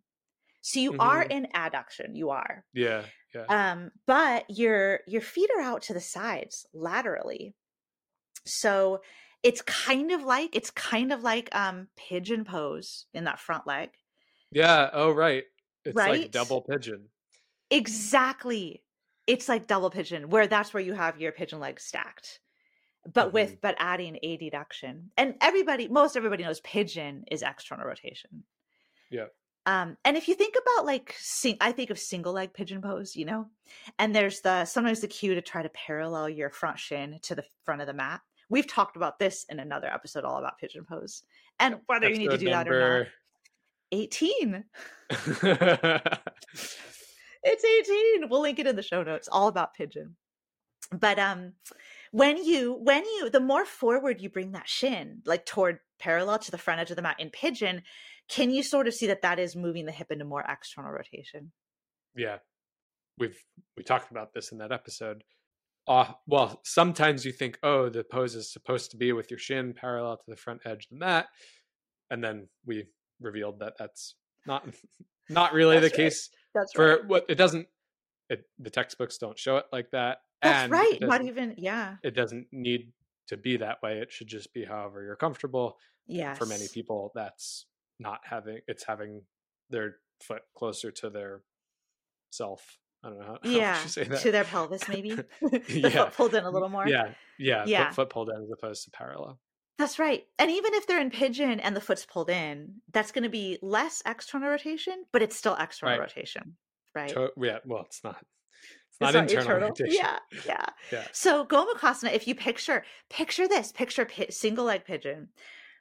so 0.61 0.81
you 0.81 0.93
mm-hmm. 0.93 1.01
are 1.01 1.23
in 1.23 1.47
adduction 1.55 2.11
you 2.15 2.31
are 2.31 2.65
yeah 2.75 3.03
yeah. 3.35 3.45
Um, 3.73 3.91
but 4.07 4.45
your 4.49 5.01
your 5.07 5.21
feet 5.21 5.51
are 5.57 5.63
out 5.63 5.83
to 5.83 5.95
the 5.95 6.01
sides 6.01 6.67
laterally. 6.73 7.55
So 8.47 9.03
it's 9.43 9.63
kind 9.63 10.11
of 10.11 10.23
like 10.23 10.57
it's 10.57 10.71
kind 10.71 11.13
of 11.13 11.23
like 11.23 11.49
um 11.53 11.89
pigeon 11.97 12.45
pose 12.45 13.07
in 13.13 13.25
that 13.25 13.41
front 13.41 13.67
leg. 13.67 13.91
Yeah, 14.51 14.89
oh 14.93 15.11
right. 15.11 15.45
It's 15.85 15.95
right? 15.95 16.23
like 16.23 16.31
double 16.31 16.63
pigeon. 16.63 17.09
Exactly. 17.71 18.83
It's 19.27 19.49
like 19.49 19.67
double 19.67 19.91
pigeon 19.91 20.31
where 20.31 20.47
that's 20.47 20.73
where 20.73 20.83
you 20.83 20.95
have 20.95 21.21
your 21.21 21.33
pigeon 21.33 21.61
legs 21.61 21.85
stacked. 21.85 22.41
But 23.13 23.27
mm-hmm. 23.27 23.35
with 23.35 23.61
but 23.61 23.77
adding 23.79 24.19
a 24.23 24.37
deduction 24.39 25.11
And 25.17 25.35
everybody 25.41 25.89
most 25.89 26.17
everybody 26.17 26.45
knows 26.45 26.61
pigeon 26.61 27.25
is 27.31 27.43
external 27.43 27.87
rotation. 27.87 28.45
Yeah. 29.11 29.27
Um, 29.69 29.99
and 30.03 30.17
if 30.17 30.29
you 30.29 30.35
think 30.35 30.55
about 30.55 30.87
like, 30.87 31.15
sing- 31.19 31.59
I 31.61 31.73
think 31.73 31.91
of 31.91 31.99
single 31.99 32.33
leg 32.33 32.55
pigeon 32.55 32.81
pose, 32.81 33.15
you 33.15 33.27
know, 33.27 33.49
and 33.99 34.15
there's 34.15 34.41
the 34.41 34.65
sometimes 34.65 35.01
the 35.01 35.09
cue 35.09 35.35
to 35.35 35.43
try 35.43 35.63
to 35.63 35.69
parallel 35.69 36.31
your 36.31 36.49
front 36.49 36.79
shin 36.79 37.19
to 37.25 37.35
the 37.35 37.45
front 37.67 37.83
of 37.83 37.87
the 37.87 37.93
mat. 37.93 38.23
We've 38.49 38.67
talked 38.67 38.97
about 38.97 39.19
this 39.19 39.45
in 39.51 39.61
another 39.61 39.89
episode 39.89 40.25
all 40.25 40.39
about 40.39 40.59
pigeon 40.59 40.87
pose 40.89 41.23
and 41.61 41.81
whether 41.85 42.09
you 42.09 42.17
need 42.17 42.31
to 42.31 42.39
do 42.39 42.49
that 42.49 42.67
or 42.67 43.01
not. 43.01 43.09
18. 43.93 44.65
it's 45.11 45.45
18. 47.45 48.31
We'll 48.31 48.41
link 48.41 48.59
it 48.59 48.67
in 48.67 48.75
the 48.75 48.83
show 48.83 49.03
notes. 49.03 49.29
All 49.31 49.49
about 49.49 49.75
pigeon. 49.75 50.17
But 50.91 51.19
um 51.19 51.53
when 52.13 52.43
you 52.43 52.73
when 52.83 53.05
you 53.05 53.29
the 53.29 53.39
more 53.39 53.67
forward 53.67 54.23
you 54.23 54.31
bring 54.31 54.53
that 54.53 54.67
shin 54.67 55.21
like 55.27 55.45
toward 55.45 55.81
parallel 55.99 56.39
to 56.39 56.51
the 56.51 56.57
front 56.57 56.81
edge 56.81 56.89
of 56.89 56.97
the 56.97 57.03
mat 57.03 57.17
in 57.19 57.29
pigeon 57.29 57.83
can 58.29 58.51
you 58.51 58.63
sort 58.63 58.87
of 58.87 58.95
see 58.95 59.07
that 59.07 59.23
that 59.23 59.39
is 59.39 59.57
moving 59.57 59.87
the 59.87 59.93
hip 59.93 60.11
into 60.11 60.25
more 60.25 60.45
external 60.47 60.91
rotation? 60.93 61.53
Yeah, 62.15 62.39
we've 63.19 63.39
we 63.77 63.83
talked 63.83 64.11
about 64.11 64.35
this 64.35 64.53
in 64.53 64.59
that 64.59 64.73
episode. 64.73 65.25
Uh, 65.87 66.13
well, 66.27 66.61
sometimes 66.65 67.25
you 67.25 67.33
think, 67.33 67.59
oh, 67.63 67.89
the 67.89 68.05
pose 68.05 68.35
is 68.35 68.53
supposed 68.53 68.91
to 68.91 68.99
be 68.99 69.13
with 69.13 69.31
your 69.31 69.39
shin 69.39 69.73
parallel 69.73 70.19
to 70.19 70.25
the 70.29 70.37
front 70.37 70.61
edge 70.67 70.85
of 70.85 70.91
the 70.91 70.97
mat, 70.97 71.29
and 72.11 72.23
then 72.23 72.49
we 72.67 72.85
revealed 73.21 73.61
that 73.61 73.75
that's 73.79 74.15
not 74.47 74.67
not 75.29 75.53
really 75.53 75.77
the 75.77 75.87
right. 75.87 75.95
case. 75.95 76.31
That's 76.55 76.73
for 76.73 76.97
right. 76.97 77.07
what 77.07 77.27
it 77.29 77.37
doesn't. 77.37 77.67
It, 78.29 78.45
the 78.59 78.71
textbooks 78.71 79.17
don't 79.17 79.39
show 79.39 79.57
it 79.57 79.65
like 79.73 79.91
that. 79.93 80.19
That's 80.43 80.71
right. 80.71 80.99
Not 81.01 81.25
even 81.25 81.55
yeah. 81.57 81.97
It 82.03 82.15
doesn't 82.15 82.49
need 82.53 82.93
to 83.29 83.37
be 83.37 83.57
that 83.57 83.83
way. 83.83 83.99
It 83.99 84.13
should 84.13 84.27
just 84.27 84.53
be 84.53 84.65
however 84.65 85.03
you're 85.03 85.17
comfortable. 85.17 85.79
Yeah. 86.07 86.35
For 86.35 86.47
many 86.47 86.67
people, 86.73 87.13
that's 87.15 87.67
not 87.99 88.21
having 88.25 88.61
it's 88.67 88.85
having 88.85 89.23
their 89.71 89.97
foot 90.23 90.43
closer 90.57 90.91
to 90.91 91.11
their 91.11 91.43
self. 92.31 92.79
I 93.03 93.09
don't 93.11 93.19
know 93.21 93.27
how, 93.27 93.39
yeah 93.49 93.77
how 93.77 94.17
to 94.17 94.33
their 94.33 94.45
pelvis 94.45 94.89
maybe 94.89 95.11
the 95.41 95.63
yeah. 95.69 95.89
foot 95.89 96.15
pulled 96.15 96.35
in 96.35 96.45
a 96.45 96.51
little 96.51 96.69
more 96.69 96.89
yeah 96.89 97.13
yeah 97.39 97.65
yeah 97.65 97.87
foot, 97.89 97.95
foot 97.95 98.11
pulled 98.11 98.31
in 98.31 98.43
as 98.43 98.51
opposed 98.51 98.85
to 98.85 98.91
parallel 98.91 99.39
that's 99.79 100.01
right 100.01 100.25
and 100.37 100.51
even 100.51 100.75
if 100.75 100.89
they're 100.89 101.01
in 101.01 101.11
pigeon 101.11 101.61
and 101.61 101.77
the 101.77 101.81
foot's 101.81 102.05
pulled 102.05 102.29
in 102.29 102.75
that's 102.93 103.13
going 103.13 103.23
to 103.23 103.29
be 103.29 103.57
less 103.63 104.03
external 104.05 104.49
rotation 104.49 105.05
but 105.13 105.23
it's 105.23 105.37
still 105.37 105.55
external 105.55 105.97
right. 105.97 106.01
rotation 106.01 106.57
right 106.93 107.11
to- 107.11 107.31
yeah 107.41 107.59
well 107.65 107.85
it's 107.87 108.03
not 108.03 108.17
it's 108.91 109.01
not, 109.01 109.15
internal, 109.15 109.39
internal. 109.39 109.69
rotation 109.69 109.95
yeah 109.95 110.19
yeah 110.45 110.67
yeah 110.91 111.05
so 111.13 111.45
gomukhasana 111.45 112.13
if 112.13 112.27
you 112.27 112.35
picture 112.35 112.85
picture 113.09 113.47
this 113.47 113.71
picture 113.71 114.07
pi- 114.07 114.27
single 114.31 114.65
leg 114.65 114.85
pigeon 114.85 115.29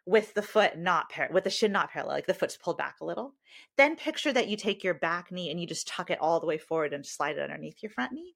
with 0.07 0.33
the 0.33 0.41
foot 0.41 0.77
not 0.77 1.09
par- 1.09 1.29
with 1.31 1.43
the 1.43 1.49
shin 1.49 1.73
not 1.73 1.91
parallel, 1.91 2.15
like 2.15 2.27
the 2.27 2.33
foot's 2.33 2.55
pulled 2.55 2.77
back 2.77 2.95
a 3.01 3.05
little. 3.05 3.35
Then 3.75 3.97
picture 3.97 4.31
that 4.31 4.47
you 4.47 4.55
take 4.55 4.81
your 4.83 4.93
back 4.93 5.31
knee 5.33 5.51
and 5.51 5.59
you 5.59 5.67
just 5.67 5.87
tuck 5.87 6.09
it 6.09 6.19
all 6.21 6.39
the 6.39 6.47
way 6.47 6.57
forward 6.57 6.93
and 6.93 7.05
slide 7.05 7.37
it 7.37 7.41
underneath 7.41 7.83
your 7.83 7.89
front 7.89 8.13
knee. 8.13 8.33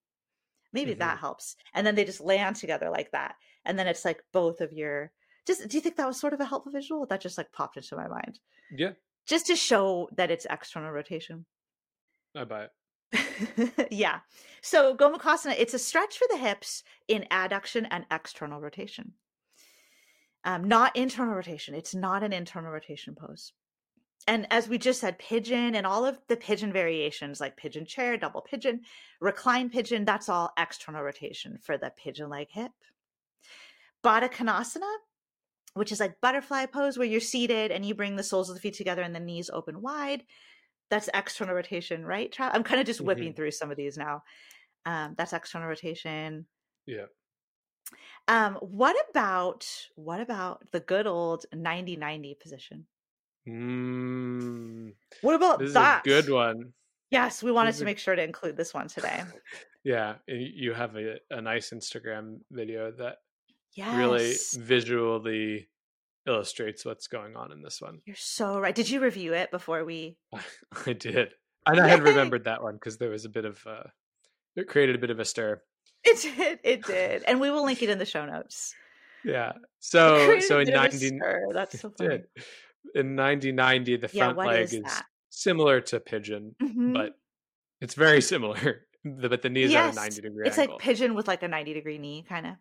Maybe 0.74 0.92
mm-hmm. 0.92 1.00
that 1.00 1.20
helps. 1.20 1.56
And 1.74 1.88
then 1.88 1.96
they 1.96 2.04
just 2.04 2.20
land 2.20 2.58
together 2.58 2.90
like 2.90 3.12
that. 3.12 3.36
And 3.64 3.80
then 3.80 3.88
it's 3.88 4.04
like 4.04 4.22
both 4.34 4.60
of 4.60 4.74
your 4.74 5.12
just 5.48 5.68
do 5.70 5.78
you 5.78 5.82
think 5.82 5.96
that 5.96 6.08
was 6.08 6.20
sort 6.20 6.34
of 6.34 6.42
a 6.42 6.46
helpful 6.46 6.74
visual? 6.74 7.06
That 7.06 7.22
just 7.22 7.38
like 7.38 7.54
popped 7.54 7.78
into 7.78 7.96
my 7.96 8.08
mind. 8.08 8.40
Yeah. 8.76 8.92
just 9.26 9.48
to 9.48 9.56
show 9.56 10.10
that 10.18 10.30
it's 10.30 10.46
external 10.50 10.92
rotation. 10.92 11.46
I 12.36 12.44
buy 12.44 12.66
it. 12.66 13.88
yeah. 13.92 14.20
So 14.62 14.96
Gomukhasana, 14.96 15.56
it's 15.58 15.74
a 15.74 15.80
stretch 15.80 16.18
for 16.18 16.28
the 16.30 16.38
hips 16.38 16.84
in 17.08 17.26
adduction 17.32 17.88
and 17.92 18.06
external 18.12 18.60
rotation. 18.60 19.14
Um, 20.44 20.68
not 20.68 20.96
internal 20.96 21.36
rotation. 21.36 21.76
It's 21.76 21.94
not 21.94 22.24
an 22.24 22.34
internal 22.34 22.72
rotation 22.72 23.16
pose. 23.16 23.54
And 24.28 24.48
as 24.52 24.68
we 24.68 24.78
just 24.78 25.00
said, 25.00 25.20
pigeon 25.20 25.76
and 25.76 25.86
all 25.86 26.06
of 26.06 26.20
the 26.28 26.38
pigeon 26.38 26.72
variations 26.72 27.40
like 27.40 27.58
pigeon 27.58 27.86
chair, 27.86 28.18
double 28.18 28.42
pigeon, 28.42 28.82
recline 29.20 29.70
pigeon, 29.70 30.06
that's 30.06 30.30
all 30.30 30.52
external 30.58 31.02
rotation 31.02 31.58
for 31.62 31.78
the 31.78 31.92
pigeon 31.98 32.30
leg 32.30 32.48
hip. 32.52 32.72
Baddha 34.04 34.32
Konasana, 34.32 34.92
which 35.74 35.92
is 35.92 36.00
like 36.00 36.22
butterfly 36.22 36.66
pose 36.68 36.98
where 36.98 37.08
you're 37.08 37.20
seated 37.20 37.72
and 37.72 37.86
you 37.86 37.96
bring 37.96 38.16
the 38.16 38.24
soles 38.24 38.50
of 38.50 38.56
the 38.56 38.62
feet 38.62 38.76
together 38.76 39.02
and 39.02 39.16
the 39.16 39.20
knees 39.20 39.50
open 39.52 39.82
wide 39.82 40.24
that's 40.92 41.10
external 41.14 41.56
rotation, 41.56 42.06
right? 42.06 42.36
I'm 42.38 42.64
kind 42.64 42.80
of 42.80 42.86
just 42.86 43.02
whipping 43.02 43.30
mm-hmm. 43.30 43.36
through 43.36 43.52
some 43.52 43.72
of 43.72 43.78
these 43.78 43.98
now. 43.98 44.24
Um, 44.86 45.16
that's 45.18 45.34
external 45.34 45.70
rotation. 45.70 46.46
Yeah. 46.86 47.06
Um, 48.28 48.56
what 48.56 48.96
about 49.10 49.68
what 49.96 50.22
about 50.22 50.64
the 50.72 50.80
good 50.80 51.08
old 51.08 51.46
90-90 51.54 52.40
position? 52.40 52.86
Mm, 53.48 54.94
what 55.22 55.36
about 55.36 55.60
this 55.60 55.74
that? 55.74 56.04
good 56.04 56.30
one. 56.30 56.74
Yes, 57.10 57.44
we 57.44 57.52
wanted 57.52 57.76
to 57.76 57.86
make 57.86 57.98
sure 57.98 58.16
to 58.16 58.24
include 58.24 58.56
this 58.56 58.74
one 58.74 58.88
today. 58.88 59.24
yeah, 59.84 60.16
you 60.28 60.74
have 60.74 60.96
a, 60.96 61.16
a 61.30 61.42
nice 61.42 61.72
Instagram 61.72 62.40
video 62.52 62.92
that 62.92 63.18
yes. 63.76 63.98
really 63.98 64.36
visually 64.66 65.68
illustrates 66.26 66.86
what's 66.86 67.08
going 67.08 67.36
on 67.36 67.52
in 67.52 67.62
this 67.62 67.82
one. 67.82 68.00
You're 68.06 68.16
so 68.16 68.60
right. 68.60 68.76
Did 68.76 68.90
you 68.90 69.02
review 69.02 69.34
it 69.34 69.52
before 69.52 69.84
we? 69.84 70.18
I 70.86 70.94
did, 70.94 71.30
and 71.66 71.80
I 71.80 71.88
had 71.88 72.04
remembered 72.04 72.46
that 72.46 72.64
one 72.64 72.76
because 72.76 72.98
there 72.98 73.10
was 73.10 73.26
a 73.26 73.30
bit 73.30 73.46
of 73.46 73.60
uh, 73.68 73.84
it 74.56 74.68
created 74.68 74.96
a 74.96 75.00
bit 75.00 75.10
of 75.10 75.20
a 75.20 75.26
stir. 75.26 75.62
It 76.04 76.22
did. 76.22 76.60
It 76.64 76.84
did, 76.84 77.24
and 77.24 77.40
we 77.40 77.52
will 77.52 77.64
link 77.64 77.82
it 77.84 77.90
in 77.90 77.98
the 77.98 78.06
show 78.06 78.26
notes. 78.26 78.74
Yeah. 79.24 79.54
So 79.84 80.40
so 80.42 80.60
in 80.60 80.70
ninety 80.70 81.10
that's 81.52 81.80
so 81.82 81.90
funny. 81.90 82.10
Did. 82.10 82.24
In 82.94 83.16
nineteen 83.16 83.56
ninety, 83.56 83.98
the 83.98 84.08
front 84.08 84.38
yeah, 84.38 84.44
leg 84.44 84.62
is, 84.66 84.74
is 84.74 85.04
similar 85.32 85.82
to 85.82 86.00
pigeon, 86.00 86.56
mm-hmm. 86.62 86.94
but 86.94 87.14
it's 87.82 87.96
very 87.96 88.22
similar. 88.22 88.86
but 89.04 89.42
the 89.42 89.50
knees 89.50 89.72
yes. 89.72 89.98
are 89.98 90.00
a 90.00 90.04
ninety 90.04 90.22
degree. 90.22 90.46
It's 90.46 90.60
angle. 90.60 90.76
like 90.76 90.84
pigeon 90.84 91.16
with 91.16 91.28
like 91.28 91.42
a 91.42 91.48
ninety 91.48 91.74
degree 91.74 91.98
knee, 91.98 92.24
kind 92.30 92.46
of 92.46 92.54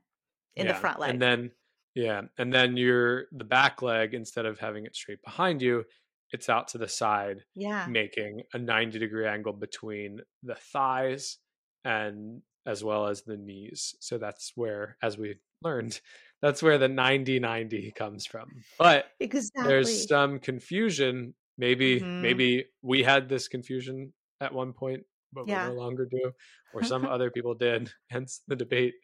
in 0.57 0.65
yeah. 0.65 0.73
the 0.73 0.79
front 0.79 0.99
leg, 0.99 1.11
and 1.11 1.21
then 1.21 1.51
yeah, 1.95 2.23
and 2.39 2.51
then 2.51 2.79
your 2.79 3.27
the 3.33 3.45
back 3.45 3.83
leg 3.83 4.15
instead 4.15 4.47
of 4.47 4.59
having 4.59 4.87
it 4.87 4.97
straight 4.97 5.23
behind 5.23 5.61
you, 5.61 5.85
it's 6.31 6.49
out 6.49 6.69
to 6.69 6.79
the 6.79 6.89
side, 6.89 7.45
yeah, 7.55 7.87
making 7.87 8.45
a 8.55 8.59
90 8.59 8.99
degree 8.99 9.27
angle 9.27 9.53
between 9.53 10.21
the 10.43 10.55
thighs 10.55 11.37
and 11.85 12.41
as 12.67 12.85
well 12.85 13.07
as 13.07 13.23
the 13.23 13.37
knees. 13.37 13.95
So 14.01 14.19
that's 14.19 14.53
where 14.55 14.97
as 15.03 15.19
we 15.19 15.37
learned, 15.63 16.01
that's 16.43 16.63
where 16.63 16.79
the 16.79 16.89
90 16.89 17.39
90 17.39 17.93
comes 17.97 18.27
from. 18.27 18.49
But 18.79 19.07
exactly. 19.19 19.69
there's 19.69 20.09
some 20.09 20.39
confusion. 20.39 21.35
Maybe 21.59 22.01
mm-hmm. 22.01 22.23
maybe 22.23 22.67
we 22.83 23.03
had 23.03 23.29
this 23.29 23.49
confusion 23.49 24.13
at 24.41 24.55
one 24.55 24.73
point 24.73 25.05
but 25.33 25.49
yeah. 25.49 25.69
we 25.69 25.75
no 25.75 25.81
longer 25.81 26.07
do, 26.11 26.33
or 26.75 26.83
some 26.83 27.07
other 27.07 27.31
people 27.31 27.55
did, 27.55 27.91
hence 28.11 28.43
the 28.49 28.57
debate. 28.57 28.95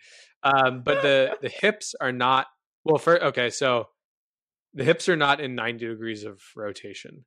Um, 0.42 0.82
but 0.84 1.02
the 1.02 1.36
the 1.40 1.48
hips 1.48 1.94
are 2.00 2.12
not 2.12 2.46
well, 2.84 2.98
for 2.98 3.22
okay, 3.24 3.50
so 3.50 3.88
the 4.74 4.84
hips 4.84 5.09
are 5.09 5.16
not 5.16 5.40
in 5.40 5.54
90 5.54 5.86
degrees 5.86 6.24
of 6.24 6.40
rotation. 6.54 7.24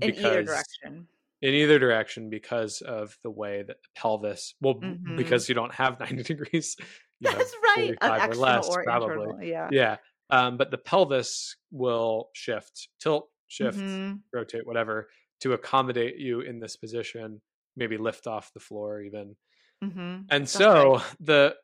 In 0.00 0.14
either 0.16 0.42
direction. 0.42 1.08
In 1.40 1.54
either 1.54 1.78
direction 1.78 2.30
because 2.30 2.80
of 2.80 3.16
the 3.22 3.30
way 3.30 3.58
that 3.58 3.76
the 3.80 4.00
pelvis, 4.00 4.54
well, 4.60 4.74
mm-hmm. 4.74 5.16
because 5.16 5.48
you 5.48 5.54
don't 5.54 5.74
have 5.74 6.00
90 6.00 6.22
degrees. 6.24 6.76
That's 7.20 7.54
right. 7.76 7.94
or 8.02 8.34
less, 8.34 8.68
or 8.68 8.82
probably. 8.82 9.12
Internal, 9.12 9.42
yeah. 9.42 9.68
Yeah. 9.70 9.96
Um, 10.30 10.56
but 10.56 10.70
the 10.70 10.78
pelvis 10.78 11.56
will 11.70 12.28
shift, 12.34 12.88
tilt, 13.00 13.28
shift, 13.46 13.78
mm-hmm. 13.78 14.16
rotate, 14.32 14.66
whatever, 14.66 15.08
to 15.40 15.52
accommodate 15.52 16.18
you 16.18 16.40
in 16.40 16.60
this 16.60 16.76
position, 16.76 17.40
maybe 17.76 17.96
lift 17.96 18.26
off 18.26 18.52
the 18.52 18.60
floor 18.60 19.00
even. 19.00 19.36
Mm-hmm. 19.82 19.98
And 20.30 20.42
That's 20.42 20.52
so 20.52 20.96
right. 20.96 21.02
the 21.20 21.54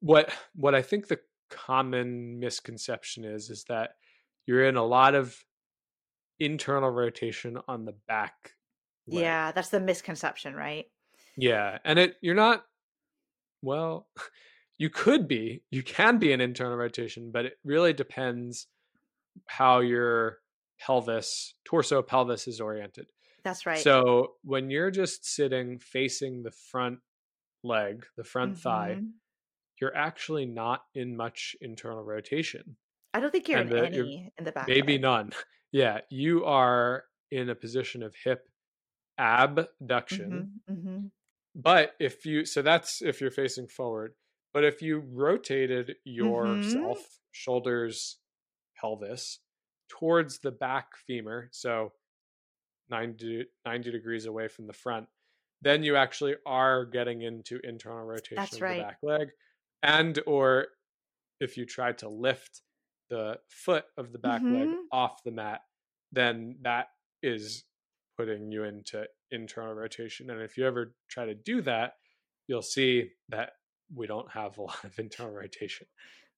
what 0.00 0.30
what 0.54 0.74
I 0.74 0.82
think 0.82 1.08
the 1.08 1.18
common 1.50 2.38
misconception 2.38 3.24
is 3.24 3.48
is 3.50 3.64
that 3.68 3.90
you're 4.46 4.64
in 4.64 4.76
a 4.76 4.84
lot 4.84 5.14
of 5.14 5.34
internal 6.38 6.90
rotation 6.90 7.58
on 7.66 7.84
the 7.84 7.94
back. 8.06 8.34
Yeah, 9.06 9.52
that's 9.52 9.68
the 9.68 9.80
misconception, 9.80 10.54
right? 10.54 10.86
Yeah, 11.36 11.78
and 11.84 11.98
it 11.98 12.16
you're 12.20 12.34
not 12.34 12.64
well, 13.64 14.08
you 14.78 14.90
could 14.90 15.26
be, 15.26 15.62
you 15.70 15.82
can 15.82 16.18
be 16.18 16.32
an 16.32 16.40
internal 16.40 16.76
rotation, 16.76 17.30
but 17.32 17.46
it 17.46 17.54
really 17.64 17.92
depends 17.92 18.66
how 19.46 19.80
your 19.80 20.38
pelvis, 20.78 21.54
torso 21.64 22.02
pelvis 22.02 22.46
is 22.46 22.60
oriented. 22.60 23.06
That's 23.42 23.66
right. 23.66 23.78
So 23.78 24.34
when 24.42 24.70
you're 24.70 24.90
just 24.90 25.26
sitting 25.26 25.78
facing 25.78 26.42
the 26.42 26.50
front 26.50 26.98
leg, 27.62 28.06
the 28.16 28.24
front 28.24 28.52
mm-hmm. 28.52 28.60
thigh, 28.60 29.00
you're 29.80 29.96
actually 29.96 30.46
not 30.46 30.82
in 30.94 31.16
much 31.16 31.56
internal 31.60 32.02
rotation. 32.02 32.76
I 33.12 33.20
don't 33.20 33.30
think 33.30 33.48
you're 33.48 33.60
and 33.60 33.70
in 33.70 33.76
the, 33.76 33.86
any 33.86 34.32
in 34.38 34.44
the 34.44 34.52
back. 34.52 34.68
Maybe 34.68 34.98
none. 34.98 35.32
Yeah, 35.72 36.02
you 36.08 36.44
are 36.44 37.02
in 37.32 37.50
a 37.50 37.54
position 37.56 38.04
of 38.04 38.14
hip 38.22 38.48
abduction. 39.18 40.60
Mm-hmm, 40.68 40.88
mm-hmm. 40.88 41.06
But 41.54 41.92
if 42.00 42.26
you, 42.26 42.44
so 42.44 42.62
that's 42.62 43.02
if 43.02 43.20
you're 43.20 43.30
facing 43.30 43.68
forward. 43.68 44.14
But 44.52 44.64
if 44.64 44.82
you 44.82 45.02
rotated 45.12 45.96
yourself, 46.04 46.98
mm-hmm. 46.98 47.32
shoulders, 47.32 48.18
pelvis 48.80 49.40
towards 49.88 50.38
the 50.38 50.52
back 50.52 50.96
femur, 51.06 51.48
so 51.52 51.92
90, 52.90 53.46
90 53.66 53.90
degrees 53.90 54.26
away 54.26 54.48
from 54.48 54.66
the 54.66 54.72
front, 54.72 55.06
then 55.64 55.82
you 55.82 55.96
actually 55.96 56.34
are 56.46 56.84
getting 56.84 57.22
into 57.22 57.58
internal 57.64 58.04
rotation 58.04 58.36
That's 58.36 58.56
of 58.56 58.62
right. 58.62 58.76
the 58.76 58.82
back 58.82 58.98
leg 59.02 59.28
and 59.82 60.18
or 60.26 60.68
if 61.40 61.56
you 61.56 61.66
try 61.66 61.92
to 61.92 62.08
lift 62.08 62.62
the 63.10 63.38
foot 63.48 63.84
of 63.96 64.12
the 64.12 64.18
back 64.18 64.42
mm-hmm. 64.42 64.54
leg 64.54 64.68
off 64.92 65.22
the 65.24 65.30
mat 65.30 65.60
then 66.12 66.56
that 66.62 66.88
is 67.22 67.64
putting 68.16 68.50
you 68.52 68.64
into 68.64 69.04
internal 69.30 69.74
rotation 69.74 70.30
and 70.30 70.40
if 70.40 70.56
you 70.56 70.66
ever 70.66 70.94
try 71.08 71.24
to 71.24 71.34
do 71.34 71.60
that 71.62 71.94
you'll 72.46 72.62
see 72.62 73.10
that 73.28 73.50
we 73.94 74.06
don't 74.06 74.30
have 74.30 74.58
a 74.58 74.62
lot 74.68 74.84
of 74.84 74.98
internal 74.98 75.32
rotation. 75.32 75.86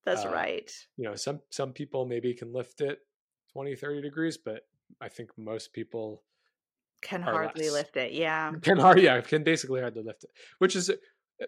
That's 0.05 0.25
uh, 0.25 0.31
right. 0.31 0.71
you 0.95 1.03
know 1.03 1.15
some 1.15 1.41
some 1.49 1.73
people 1.73 2.05
maybe 2.05 2.33
can 2.33 2.53
lift 2.53 2.79
it 2.79 2.99
20 3.51 3.75
30 3.75 4.01
degrees 4.01 4.37
but 4.37 4.61
i 5.01 5.09
think 5.09 5.31
most 5.37 5.73
people 5.73 6.23
can 7.01 7.21
hardly 7.21 7.65
less. 7.65 7.73
lift 7.73 7.97
it 7.97 8.13
yeah. 8.13 8.51
Can 8.61 8.77
hard 8.77 9.01
yeah 9.01 9.19
can 9.19 9.43
basically 9.43 9.81
hardly 9.81 10.03
lift 10.03 10.23
it 10.23 10.29
which 10.59 10.77
is 10.77 10.89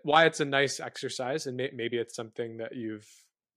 why 0.04 0.26
it's 0.26 0.42
a 0.42 0.46
nice 0.46 0.82
exercise 0.82 1.48
and 1.48 1.56
may, 1.56 1.70
maybe 1.74 1.98
it's 1.98 2.16
something 2.16 2.58
that 2.58 2.76
you've 2.76 3.08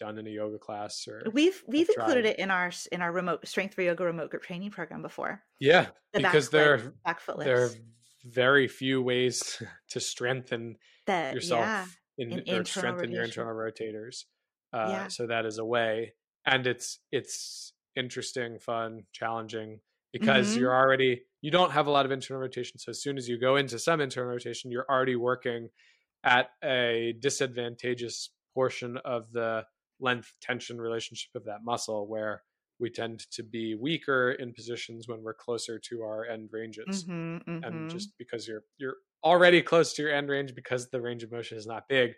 done 0.02 0.18
in 0.18 0.26
a 0.26 0.30
yoga 0.30 0.58
class 0.58 1.06
or 1.06 1.22
we've 1.32 1.62
we've 1.68 1.88
included 1.96 2.26
it 2.26 2.38
in 2.40 2.50
our 2.50 2.72
in 2.90 3.00
our 3.00 3.12
remote 3.12 3.46
strength 3.46 3.74
for 3.74 3.82
yoga 3.82 4.04
remote 4.04 4.30
group 4.30 4.42
training 4.42 4.70
program 4.70 5.00
before 5.00 5.40
yeah 5.60 5.86
the 6.12 6.18
because 6.18 6.48
there 6.48 6.74
are 6.74 6.78
back 7.04 7.20
foot 7.20 7.38
lifts. 7.38 7.46
there 7.46 7.64
are 7.64 7.70
very 8.24 8.66
few 8.66 9.00
ways 9.00 9.62
to 9.88 10.00
strengthen 10.00 10.76
that, 11.06 11.34
yourself 11.34 11.60
yeah, 11.60 11.86
in, 12.18 12.32
in 12.40 12.60
or 12.60 12.64
strengthen 12.64 13.10
rotation. 13.10 13.12
your 13.12 13.24
internal 13.24 13.54
rotators 13.54 14.24
uh, 14.72 14.88
yeah. 14.90 15.06
so 15.06 15.28
that 15.28 15.46
is 15.46 15.58
a 15.58 15.64
way 15.64 16.12
and 16.46 16.66
it's 16.66 16.98
it's 17.12 17.72
interesting 17.94 18.58
fun 18.58 19.04
challenging 19.12 19.78
because 20.12 20.50
mm-hmm. 20.50 20.60
you're 20.60 20.74
already 20.74 21.22
you 21.42 21.52
don't 21.52 21.70
have 21.70 21.86
a 21.86 21.90
lot 21.90 22.04
of 22.04 22.10
internal 22.10 22.40
rotation 22.40 22.76
so 22.78 22.90
as 22.90 23.00
soon 23.00 23.16
as 23.16 23.28
you 23.28 23.38
go 23.38 23.54
into 23.54 23.78
some 23.78 24.00
internal 24.00 24.30
rotation 24.30 24.72
you're 24.72 24.86
already 24.90 25.14
working 25.14 25.68
at 26.24 26.50
a 26.64 27.14
disadvantageous 27.20 28.30
portion 28.54 28.98
of 29.04 29.32
the 29.32 29.62
length 30.00 30.32
tension 30.40 30.80
relationship 30.80 31.30
of 31.34 31.44
that 31.44 31.64
muscle 31.64 32.06
where 32.06 32.42
we 32.78 32.90
tend 32.90 33.20
to 33.30 33.42
be 33.42 33.74
weaker 33.74 34.32
in 34.32 34.52
positions 34.52 35.06
when 35.06 35.22
we're 35.22 35.34
closer 35.34 35.78
to 35.78 36.02
our 36.02 36.26
end 36.26 36.48
ranges 36.52 37.04
mm-hmm, 37.04 37.36
mm-hmm. 37.50 37.64
and 37.64 37.90
just 37.90 38.12
because 38.18 38.48
you're 38.48 38.64
you're 38.78 38.96
already 39.24 39.62
close 39.62 39.92
to 39.92 40.02
your 40.02 40.12
end 40.12 40.28
range 40.28 40.54
because 40.54 40.90
the 40.90 41.00
range 41.00 41.22
of 41.22 41.30
motion 41.30 41.56
is 41.56 41.66
not 41.66 41.88
big 41.88 42.12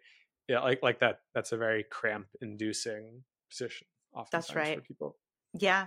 yeah 0.49 0.61
like 0.61 0.83
like 0.83 1.01
that 1.01 1.19
that's 1.35 1.53
a 1.53 1.57
very 1.57 1.85
cramp 1.91 2.27
inducing 2.41 3.23
position 3.51 3.87
that's 4.31 4.55
right 4.55 4.77
for 4.77 4.83
people 4.83 5.17
yeah 5.53 5.87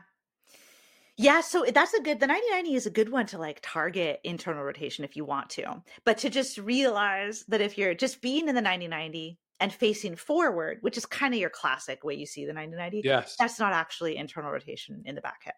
yeah, 1.19 1.41
so 1.41 1.65
that's 1.73 1.95
a 1.95 2.01
good 2.01 2.19
the 2.19 2.27
9090 2.27 2.76
is 2.76 2.85
a 2.85 2.91
good 2.91 3.11
one 3.11 3.26
to 3.27 3.39
like 3.39 3.59
target 3.64 4.19
internal 4.23 4.64
rotation 4.64 5.03
if 5.03 5.15
you 5.15 5.26
want 5.26 5.49
to. 5.51 5.81
But 6.05 6.19
to 6.19 6.30
just 6.30 6.59
realize 6.59 7.43
that 7.47 7.59
if 7.59 7.76
you're 7.76 7.95
just 7.95 8.22
being 8.22 8.47
in 8.47 8.53
the 8.53 8.61
9090 8.61 9.39
and 9.59 9.73
facing 9.73 10.15
forward, 10.15 10.77
which 10.81 10.97
is 10.97 11.05
kind 11.05 11.34
of 11.34 11.39
your 11.39 11.49
classic 11.49 12.03
way 12.03 12.13
you 12.13 12.25
see 12.25 12.45
the 12.45 12.53
9090, 12.53 13.01
yes. 13.07 13.35
that's 13.38 13.59
not 13.59 13.73
actually 13.73 14.15
internal 14.17 14.51
rotation 14.51 15.01
in 15.05 15.15
the 15.15 15.21
back 15.21 15.41
hip. 15.43 15.55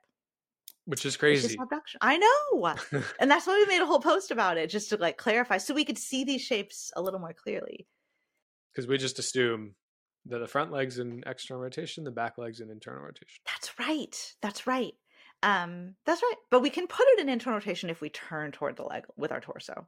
which 0.86 1.06
is 1.06 1.18
crazy. 1.18 1.58
I 2.02 2.18
know. 2.18 2.74
and 3.20 3.30
that's 3.30 3.46
why 3.46 3.58
we 3.60 3.66
made 3.68 3.82
a 3.82 3.86
whole 3.86 4.00
post 4.00 4.32
about 4.32 4.58
it, 4.58 4.70
just 4.70 4.90
to 4.90 4.98
like 4.98 5.18
clarify 5.18 5.58
so 5.58 5.74
we 5.74 5.86
could 5.86 5.98
see 5.98 6.24
these 6.24 6.42
shapes 6.42 6.92
a 6.96 7.02
little 7.02 7.20
more 7.20 7.34
clearly. 7.34 7.88
Because 8.72 8.88
we 8.88 8.98
just 8.98 9.20
assume 9.20 9.76
that 10.26 10.40
the 10.40 10.48
front 10.48 10.72
legs 10.72 11.00
in 11.00 11.24
external 11.26 11.62
rotation, 11.62 12.04
the 12.04 12.12
back 12.12 12.38
legs 12.38 12.60
in 12.62 12.70
internal 12.70 13.02
rotation. 13.02 13.40
That's 13.46 13.78
right. 13.80 14.36
That's 14.42 14.66
right. 14.68 14.94
Um, 15.44 15.96
that's 16.06 16.22
right. 16.22 16.36
But 16.52 16.62
we 16.62 16.70
can 16.70 16.88
put 16.88 17.06
it 17.10 17.20
in 17.20 17.30
internal 17.30 17.60
rotation 17.60 17.90
if 17.90 18.02
we 18.02 18.10
turn 18.10 18.52
toward 18.52 18.76
the 18.76 18.84
leg 18.84 19.06
with 19.18 19.32
our 19.32 19.40
torso, 19.42 19.88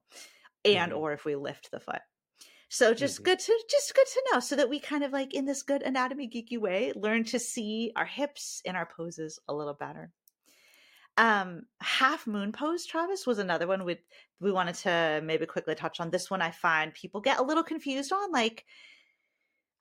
and 0.66 0.92
Mhm. 0.92 0.98
or 0.98 1.14
if 1.14 1.26
we 1.26 1.36
lift 1.36 1.72
the 1.72 1.80
foot. 1.80 2.02
So 2.72 2.94
just 2.96 3.22
Mhm. 3.22 3.26
good 3.26 3.38
to 3.40 3.64
just 3.70 3.94
good 3.94 4.08
to 4.08 4.24
know, 4.32 4.40
so 4.40 4.56
that 4.56 4.70
we 4.70 4.80
kind 4.80 5.04
of 5.04 5.12
like 5.12 5.34
in 5.34 5.46
this 5.46 5.62
good 5.62 5.84
anatomy 5.84 6.28
geeky 6.30 6.58
way 6.58 6.94
learn 6.96 7.24
to 7.26 7.38
see 7.38 7.92
our 7.96 8.06
hips 8.06 8.62
in 8.66 8.76
our 8.76 8.86
poses 8.88 9.38
a 9.48 9.54
little 9.54 9.74
better. 9.76 10.12
Um, 11.18 11.64
half 11.82 12.26
moon 12.26 12.52
pose, 12.54 12.86
Travis, 12.86 13.28
was 13.28 13.38
another 13.38 13.68
one 13.68 13.84
we 13.84 13.98
we 14.40 14.52
wanted 14.52 14.76
to 14.76 15.22
maybe 15.24 15.46
quickly 15.46 15.76
touch 15.76 16.00
on. 16.00 16.10
This 16.10 16.32
one 16.32 16.42
I 16.42 16.52
find 16.52 16.94
people 16.94 17.20
get 17.22 17.38
a 17.40 17.44
little 17.44 17.64
confused 17.64 18.14
on. 18.14 18.32
Like, 18.32 18.66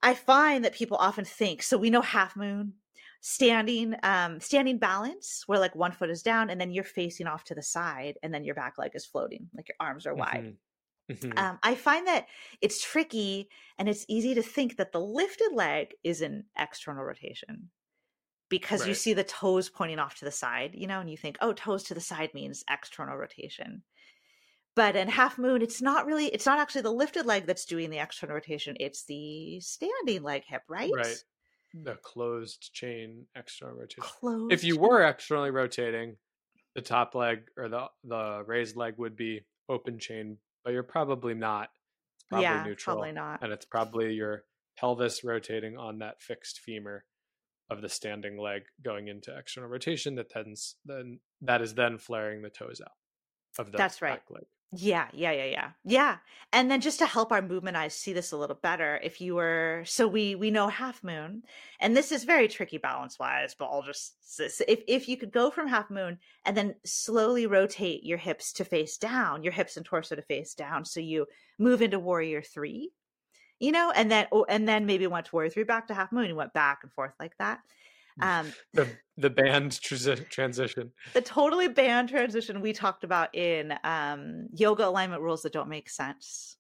I 0.03 0.15
find 0.15 0.65
that 0.65 0.75
people 0.75 0.97
often 0.97 1.25
think 1.25 1.62
so. 1.62 1.77
We 1.79 1.91
know 1.91 2.01
half 2.01 2.37
moon, 2.37 2.75
standing, 3.21 3.95
um, 4.03 4.41
standing 4.41 4.79
balance, 4.79 5.45
where 5.47 5.59
like 5.59 5.75
one 5.75 5.93
foot 5.93 6.11
is 6.11 6.23
down 6.23 6.49
and 6.51 6.61
then 6.61 6.73
you're 6.73 6.85
facing 6.85 7.27
off 7.27 7.45
to 7.45 7.55
the 7.55 7.62
side, 7.62 8.19
and 8.23 8.33
then 8.33 8.45
your 8.45 8.55
back 8.55 8.79
leg 8.79 8.93
is 8.95 9.07
floating, 9.07 9.51
like 9.55 9.69
your 9.69 9.77
arms 9.81 10.07
are 10.07 10.15
wide. 10.15 10.45
Mhm. 11.11 11.32
Mhm. 11.35 11.39
Um, 11.39 11.59
I 11.62 11.74
find 11.74 12.07
that 12.07 12.28
it's 12.61 12.82
tricky 12.82 13.49
and 13.78 13.89
it's 13.89 14.05
easy 14.09 14.35
to 14.35 14.43
think 14.43 14.77
that 14.77 14.93
the 14.93 15.01
lifted 15.01 15.53
leg 15.53 15.95
is 16.05 16.23
an 16.23 16.45
external 16.57 17.05
rotation 17.05 17.70
because 18.49 18.87
you 18.87 18.95
see 18.95 19.12
the 19.15 19.24
toes 19.24 19.70
pointing 19.70 19.99
off 19.99 20.16
to 20.16 20.24
the 20.24 20.31
side, 20.32 20.74
you 20.74 20.87
know, 20.87 21.01
and 21.01 21.11
you 21.11 21.16
think, 21.16 21.39
oh, 21.41 21.53
toes 21.53 21.85
to 21.85 21.95
the 21.95 22.01
side 22.01 22.35
means 22.35 22.65
external 22.70 23.16
rotation. 23.16 23.82
But 24.77 24.97
in 24.97 25.09
half 25.09 25.39
moon, 25.39 25.62
it's 25.62 25.82
not 25.82 26.07
really, 26.07 26.27
it's 26.27 26.47
not 26.47 26.59
actually 26.59 26.82
the 26.82 26.93
lifted 26.93 27.27
leg 27.27 27.47
that's 27.47 27.65
doing 27.65 27.91
the 27.91 27.99
external 27.99 28.35
rotation, 28.35 28.77
it's 28.81 29.05
the 29.05 29.61
standing 29.61 30.23
leg 30.23 30.45
hip, 30.47 30.62
right? 30.69 30.91
Right. 30.95 31.24
the 31.74 31.97
closed 31.97 32.73
chain 32.73 33.27
external 33.37 33.77
rotation. 33.77 34.03
Closed. 34.03 34.53
if 34.53 34.65
you 34.65 34.77
were 34.78 35.05
externally 35.05 35.51
rotating, 35.51 36.16
the 36.74 36.82
top 36.82 37.15
leg 37.15 37.49
or 37.57 37.69
the 37.69 37.89
the 38.05 38.43
raised 38.47 38.77
leg 38.77 38.95
would 38.99 39.16
be 39.16 39.43
open 39.69 39.99
chain, 40.01 40.39
but 40.65 40.73
you're 40.73 40.82
probably 40.82 41.35
not. 41.35 41.69
It's 42.16 42.24
probably 42.28 42.45
yeah, 42.45 42.65
neutral, 42.65 42.97
probably 42.97 43.12
not. 43.12 43.43
and 43.43 43.53
it's 43.53 43.66
probably 43.66 44.12
your 44.12 44.45
pelvis 44.78 45.24
rotating 45.24 45.77
on 45.77 45.99
that 45.99 46.23
fixed 46.23 46.61
femur 46.61 47.05
of 47.70 47.82
the 47.82 47.89
standing 47.89 48.39
leg 48.39 48.62
going 48.82 49.09
into 49.09 49.37
external 49.37 49.69
rotation. 49.69 50.16
That 50.16 50.32
then 50.35 50.55
then 50.85 51.20
that 51.43 51.62
is 51.62 51.74
then 51.74 51.99
flaring 51.99 52.43
the 52.43 52.51
toes 52.51 52.81
out 52.85 52.93
of 53.61 53.73
the 53.73 53.78
That's 53.78 54.03
right. 54.03 54.15
back 54.15 54.31
leg. 54.31 54.45
Yeah, 54.73 55.09
yeah, 55.12 55.32
yeah, 55.32 55.47
yeah. 55.47 55.70
Yeah. 55.85 56.16
And 56.53 56.70
then 56.70 56.81
just 56.81 57.01
to 57.01 57.07
help 57.07 57.32
our 57.32 57.43
movement 57.43 57.77
eyes 57.77 57.93
see 57.93 58.12
this 58.12 58.31
a 58.31 58.37
little 58.37 58.59
better, 58.62 59.01
if 59.03 59.20
you 59.20 59.35
were 59.35 59.82
so 59.85 60.07
we 60.07 60.37
we 60.37 60.53
know 60.53 60.69
half 60.69 61.03
moon, 61.03 61.43
and 61.81 61.97
this 61.97 62.12
is 62.12 62.23
very 62.23 62.47
tricky 62.47 62.78
balance 62.78 63.19
wise, 63.19 63.57
but 63.59 63.66
I'll 63.66 63.82
just 63.82 64.15
if 64.39 64.82
if 64.87 65.09
you 65.09 65.16
could 65.16 65.32
go 65.32 65.51
from 65.51 65.66
half 65.66 65.91
moon 65.91 66.19
and 66.45 66.57
then 66.57 66.77
slowly 66.85 67.49
rotate 67.49 68.05
your 68.05 68.19
hips 68.19 68.53
to 68.55 68.65
face 68.65 68.97
down, 68.97 69.43
your 69.43 69.53
hips 69.53 69.77
and 69.77 69.85
torso 69.85 70.15
to 70.15 70.23
face 70.23 70.55
down, 70.55 70.85
so 70.85 71.01
you 71.01 71.27
move 71.59 71.82
into 71.82 71.99
warrior 71.99 72.41
three, 72.41 72.93
you 73.59 73.73
know, 73.73 73.91
and 73.91 74.09
then 74.09 74.28
oh, 74.31 74.45
and 74.49 74.69
then 74.69 74.87
maybe 74.87 75.07
went 75.09 75.27
to 75.27 75.32
warrior 75.35 75.51
three 75.51 75.65
back 75.65 75.89
to 75.89 75.95
half 75.95 76.12
moon 76.12 76.27
and 76.27 76.37
went 76.37 76.53
back 76.55 76.81
and 76.85 76.93
forth 76.93 77.15
like 77.19 77.37
that. 77.39 77.59
Um, 78.20 78.53
The 78.74 78.89
the 79.16 79.31
banned 79.31 79.73
transi- 79.73 80.28
transition. 80.31 80.93
the 81.12 81.20
totally 81.20 81.69
banned 81.69 82.09
transition 82.09 82.61
we 82.62 82.73
talked 82.73 83.05
about 83.05 83.35
in 83.35 83.74
um, 83.85 84.47
yoga 84.55 84.87
alignment 84.89 85.20
rules 85.23 85.43
that 85.43 85.53
don't 85.53 85.69
make 85.69 85.91
sense. 85.91 86.57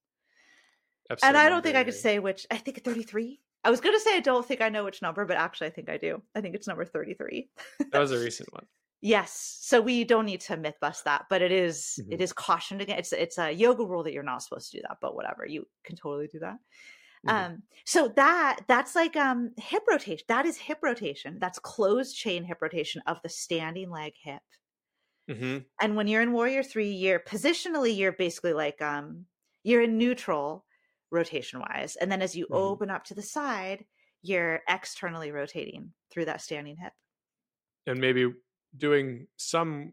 episode 1.10 1.26
and 1.28 1.36
I 1.38 1.48
don't 1.48 1.62
think 1.62 1.76
I 1.76 1.84
could 1.84 1.94
say 1.94 2.18
which. 2.18 2.46
I 2.50 2.56
think 2.58 2.82
33. 2.84 3.40
I 3.64 3.70
was 3.70 3.80
going 3.80 3.94
to 3.94 4.00
say 4.00 4.14
I 4.16 4.20
don't 4.20 4.46
think 4.46 4.60
I 4.60 4.68
know 4.70 4.84
which 4.84 5.00
number, 5.02 5.24
but 5.24 5.36
actually 5.38 5.68
I 5.68 5.70
think 5.70 5.88
I 5.90 5.96
do. 5.96 6.22
I 6.34 6.40
think 6.40 6.54
it's 6.54 6.66
number 6.66 6.84
33. 6.84 7.48
that 7.92 7.98
was 7.98 8.12
a 8.12 8.18
recent 8.26 8.52
one. 8.52 8.66
Yes. 9.02 9.58
So 9.62 9.80
we 9.80 10.04
don't 10.04 10.26
need 10.26 10.42
to 10.42 10.56
myth 10.58 10.76
bust 10.80 11.04
that, 11.06 11.24
but 11.30 11.40
it 11.40 11.52
is- 11.52 11.98
Mhm. 12.02 12.12
it 12.14 12.20
is 12.20 12.32
cautioned 12.34 12.82
again. 12.82 12.98
It's 12.98 13.12
it's 13.14 13.38
a 13.38 13.50
yoga 13.50 13.84
rule 13.84 14.02
that 14.04 14.12
you're 14.12 14.22
not 14.22 14.42
supposed 14.42 14.70
to 14.72 14.76
do 14.78 14.82
that, 14.86 14.98
but 15.00 15.14
whatever. 15.14 15.46
You 15.46 15.66
can 15.84 15.96
totally 15.96 16.26
do 16.26 16.40
that. 16.40 16.58
Mhm. 17.24 17.46
Um 17.46 17.64
so 17.86 18.08
that 18.16 18.60
that's 18.68 18.94
like 18.94 19.16
um 19.16 19.54
hip 19.58 19.82
rotation. 19.88 20.24
That 20.28 20.46
is 20.46 20.56
hip 20.58 20.78
rotation. 20.82 21.38
That's 21.40 21.58
closed 21.58 22.16
chain 22.16 22.44
hip 22.44 22.58
rotation 22.62 23.02
of 23.06 23.20
the 23.22 23.28
standing 23.28 23.90
leg 23.90 24.14
hip. 24.22 24.42
Mhm. 25.28 25.70
And 25.80 25.96
when 25.96 26.06
you're 26.08 26.22
in 26.22 26.32
warrior 26.32 26.62
3, 26.62 26.90
you're 26.92 27.20
positionally 27.20 27.96
you're 27.96 28.12
basically 28.12 28.52
like 28.52 28.80
um 28.82 29.26
you're 29.62 29.82
in 29.82 29.98
neutral 29.98 30.66
rotation 31.10 31.60
wise. 31.60 31.96
And 31.96 32.10
then 32.10 32.22
as 32.22 32.36
you 32.36 32.48
Mhm. 32.48 32.50
open 32.52 32.90
up 32.90 33.04
to 33.04 33.14
the 33.14 33.22
side, 33.22 33.86
you're 34.22 34.62
externally 34.68 35.32
rotating 35.32 35.94
through 36.10 36.26
that 36.26 36.40
standing 36.40 36.76
hip. 36.76 36.92
and 37.86 38.00
maybe 38.00 38.32
doing 38.76 39.26
some 39.36 39.92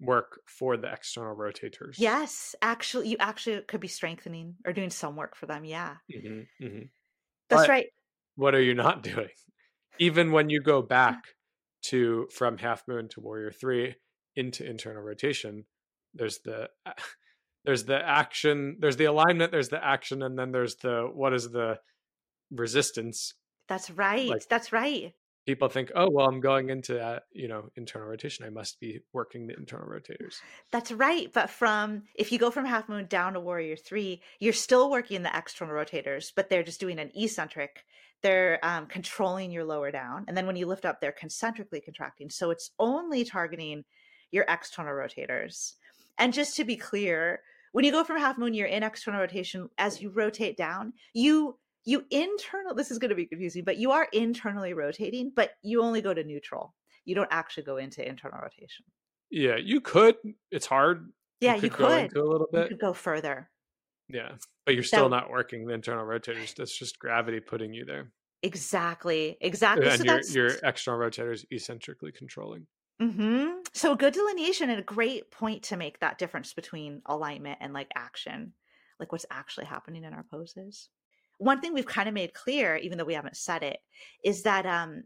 work 0.00 0.40
for 0.46 0.76
the 0.76 0.90
external 0.92 1.36
rotators. 1.36 1.94
Yes, 1.98 2.54
actually 2.62 3.08
you 3.08 3.16
actually 3.20 3.60
could 3.62 3.80
be 3.80 3.88
strengthening 3.88 4.56
or 4.64 4.72
doing 4.72 4.90
some 4.90 5.14
work 5.16 5.36
for 5.36 5.46
them. 5.46 5.64
Yeah. 5.64 5.96
Mhm, 6.10 6.46
mhm. 6.60 6.88
That's 7.48 7.62
But- 7.62 7.68
right. 7.68 7.86
What 8.36 8.54
are 8.54 8.62
you 8.62 8.74
not 8.74 9.02
doing? 9.02 9.28
Even 9.98 10.32
when 10.32 10.48
you 10.48 10.62
go 10.62 10.80
back 10.82 11.18
to 11.82 12.28
from 12.34 12.56
half 12.58 12.86
moon 12.88 13.08
to 13.10 13.20
warrior 13.20 13.50
three 13.52 13.96
into 14.36 14.64
internal 14.64 15.02
rotation, 15.02 15.66
there's 16.14 16.38
the 16.38 16.70
there's 17.64 17.84
the 17.84 18.00
action, 18.02 18.76
there's 18.80 18.96
the 18.96 19.04
alignment, 19.04 19.52
there's 19.52 19.68
the 19.68 19.84
action, 19.84 20.22
and 20.22 20.38
then 20.38 20.52
there's 20.52 20.76
the 20.76 21.10
what 21.12 21.34
is 21.34 21.50
the 21.50 21.78
resistance. 22.50 23.34
That's 23.68 23.90
right. 23.90 24.28
like- 24.28 24.48
That's 24.48 24.72
right. 24.72 25.12
People 25.46 25.68
think, 25.68 25.90
oh 25.94 26.08
well, 26.10 26.26
I'm 26.26 26.40
going 26.40 26.70
into 26.70 26.94
that, 26.94 27.24
you 27.32 27.48
know, 27.48 27.70
internal 27.74 28.08
rotation. 28.08 28.44
I 28.44 28.50
must 28.50 28.78
be 28.78 29.00
working 29.12 29.46
the 29.46 29.56
internal 29.56 29.88
rotators. 29.88 30.36
That's 30.70 30.92
right. 30.92 31.32
But 31.32 31.50
from 31.50 32.02
if 32.14 32.30
you 32.30 32.38
go 32.38 32.50
from 32.50 32.66
half 32.66 32.88
moon 32.88 33.06
down 33.06 33.32
to 33.32 33.40
warrior 33.40 33.76
three, 33.76 34.22
you're 34.38 34.52
still 34.52 34.90
working 34.90 35.22
the 35.22 35.36
external 35.36 35.74
rotators, 35.74 36.30
but 36.34 36.50
they're 36.50 36.62
just 36.62 36.80
doing 36.80 36.98
an 36.98 37.10
eccentric. 37.14 37.84
They're 38.22 38.58
um, 38.62 38.86
controlling 38.86 39.50
your 39.50 39.64
lower 39.64 39.90
down. 39.90 40.26
And 40.28 40.36
then 40.36 40.46
when 40.46 40.56
you 40.56 40.66
lift 40.66 40.84
up, 40.84 41.00
they're 41.00 41.10
concentrically 41.10 41.80
contracting. 41.80 42.28
So 42.28 42.50
it's 42.50 42.70
only 42.78 43.24
targeting 43.24 43.84
your 44.30 44.44
external 44.46 44.92
rotators. 44.92 45.74
And 46.18 46.34
just 46.34 46.54
to 46.56 46.64
be 46.64 46.76
clear, 46.76 47.40
when 47.72 47.84
you 47.84 47.92
go 47.92 48.04
from 48.04 48.18
half 48.18 48.36
moon, 48.36 48.52
you're 48.52 48.66
in 48.66 48.82
external 48.82 49.20
rotation. 49.20 49.70
As 49.78 50.02
you 50.02 50.10
rotate 50.10 50.56
down, 50.56 50.92
you 51.14 51.56
you 51.84 52.04
internal 52.10 52.74
this 52.74 52.90
is 52.90 52.98
going 52.98 53.08
to 53.10 53.14
be 53.14 53.26
confusing, 53.26 53.64
but 53.64 53.78
you 53.78 53.90
are 53.92 54.08
internally 54.12 54.74
rotating, 54.74 55.32
but 55.34 55.52
you 55.62 55.82
only 55.82 56.02
go 56.02 56.12
to 56.14 56.24
neutral. 56.24 56.74
You 57.04 57.14
don't 57.14 57.28
actually 57.32 57.64
go 57.64 57.76
into 57.78 58.06
internal 58.06 58.40
rotation. 58.40 58.84
Yeah, 59.30 59.56
you 59.56 59.80
could. 59.80 60.16
It's 60.50 60.66
hard. 60.66 61.12
Yeah, 61.40 61.54
you 61.54 61.70
go 61.70 61.76
could. 61.76 62.04
into 62.04 62.22
a 62.22 62.24
little 62.24 62.48
bit 62.52 62.64
You 62.64 62.68
could 62.68 62.80
go 62.80 62.92
further. 62.92 63.50
Yeah, 64.08 64.36
but 64.66 64.74
you're 64.74 64.82
still 64.82 65.08
not 65.08 65.30
working 65.30 65.66
the 65.66 65.74
internal 65.74 66.04
rotators. 66.04 66.54
That's 66.54 66.76
just 66.76 66.98
gravity 66.98 67.40
putting 67.40 67.72
you 67.72 67.84
there, 67.84 68.12
Exactly. 68.42 69.36
Exactly. 69.40 69.86
and 69.86 69.98
so 69.98 70.04
your 70.04 70.16
that's 70.16 70.34
your 70.34 70.48
external 70.64 70.98
rotators 71.00 71.44
eccentrically 71.52 72.12
controlling. 72.12 72.66
hmm 73.00 73.60
so 73.72 73.94
good 73.94 74.12
delineation 74.12 74.68
and 74.68 74.80
a 74.80 74.82
great 74.82 75.30
point 75.30 75.62
to 75.62 75.76
make 75.76 76.00
that 76.00 76.18
difference 76.18 76.52
between 76.54 77.02
alignment 77.06 77.58
and 77.60 77.72
like 77.72 77.90
action, 77.94 78.52
like 78.98 79.12
what's 79.12 79.26
actually 79.30 79.66
happening 79.66 80.04
in 80.04 80.12
our 80.12 80.24
poses. 80.24 80.88
One 81.40 81.60
thing 81.60 81.74
we've 81.74 81.86
kind 81.86 82.08
of 82.08 82.14
made 82.14 82.34
clear, 82.34 82.76
even 82.76 82.98
though 82.98 83.04
we 83.04 83.14
haven't 83.14 83.36
said 83.36 83.64
it, 83.64 83.80
is 84.24 84.44
that 84.44 84.66
um, 84.66 85.04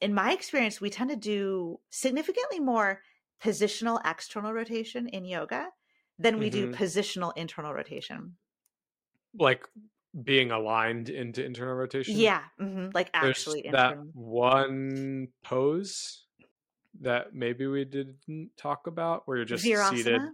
in 0.00 0.14
my 0.14 0.32
experience, 0.32 0.80
we 0.80 0.90
tend 0.90 1.10
to 1.10 1.16
do 1.16 1.80
significantly 1.90 2.60
more 2.60 3.02
positional 3.42 4.00
external 4.04 4.52
rotation 4.52 5.08
in 5.08 5.24
yoga 5.24 5.70
than 6.18 6.38
we 6.38 6.50
do 6.50 6.66
Mhm. 6.66 6.68
positional 6.68 7.32
internal 7.36 7.72
rotation. 7.74 8.38
Like 9.38 9.66
being 10.22 10.50
aligned 10.50 11.08
into 11.10 11.44
internal 11.44 11.74
rotation. 11.74 12.28
Yeah, 12.28 12.44
hmm 12.58 12.88
like 12.94 13.10
There's 13.20 13.58
actually 13.58 13.66
that 13.66 13.96
internal. 13.96 14.14
one 14.14 15.28
pose 15.44 16.26
that 17.00 17.34
maybe 17.34 17.66
we 17.66 17.84
didn't 17.84 18.52
talk 18.56 18.86
about 18.88 19.26
where 19.28 19.38
you're 19.38 19.46
just 19.46 19.76
seated. 19.78 20.32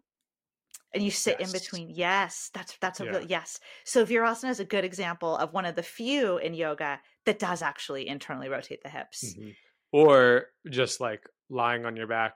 And 0.94 1.02
you 1.02 1.10
sit 1.10 1.40
in 1.40 1.50
between 1.52 1.88
yes 1.90 2.50
that's 2.52 2.76
that's 2.80 3.00
a 3.00 3.04
Yeah. 3.04 3.10
real 3.12 3.22
yes 3.22 3.58
so 3.84 4.04
virasana 4.04 4.50
is 4.50 4.60
a 4.60 4.64
good 4.64 4.84
example 4.84 5.36
of 5.36 5.52
one 5.52 5.64
of 5.64 5.74
the 5.74 5.82
few 5.82 6.36
in 6.38 6.52
yoga 6.54 7.00
that 7.24 7.38
does 7.38 7.62
actually 7.62 8.06
internally 8.08 8.48
rotate 8.48 8.82
the 8.82 8.90
hips 8.90 9.34
Mhm. 9.38 9.54
Or 9.92 10.46
just 10.70 11.00
like 11.00 11.28
lying 11.50 11.84
on 11.84 11.96
your 11.96 12.06
back 12.06 12.34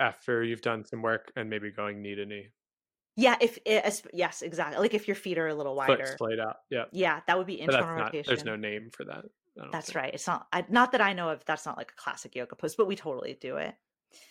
after 0.00 0.42
you've 0.42 0.60
done 0.62 0.84
some 0.84 1.00
work 1.02 1.32
and 1.36 1.48
maybe 1.48 1.70
going 1.72 2.02
knee 2.02 2.14
to 2.16 2.26
knee, 2.26 2.48
yeah 3.16 3.36
if 3.40 3.58
it, 3.64 4.02
yes 4.12 4.42
exactly 4.42 4.78
like 4.78 4.94
if 4.94 5.08
your 5.08 5.14
feet 5.14 5.38
are 5.38 5.48
a 5.48 5.54
little 5.54 5.74
wider 5.74 6.14
played 6.18 6.38
out. 6.40 6.56
Yeah, 6.70 6.84
yeah 6.92 7.20
that 7.26 7.38
would 7.38 7.46
be 7.46 7.60
internal 7.60 7.96
not. 7.96 8.06
rotation 8.06 8.28
There's 8.28 8.44
no 8.44 8.56
name 8.56 8.90
for 8.92 9.04
that. 9.06 9.24
That's 9.72 9.86
think. 9.86 9.96
right 9.96 10.14
it's 10.14 10.26
not 10.26 10.46
I, 10.52 10.66
not 10.68 10.92
that 10.92 11.00
i 11.00 11.14
know 11.14 11.30
of 11.30 11.44
that's 11.46 11.64
not 11.64 11.78
like 11.78 11.92
a 11.92 11.94
classic 11.94 12.34
yoga 12.34 12.54
pose 12.56 12.76
but 12.76 12.86
we 12.86 12.94
totally 12.96 13.34
do 13.40 13.56
it 13.56 13.74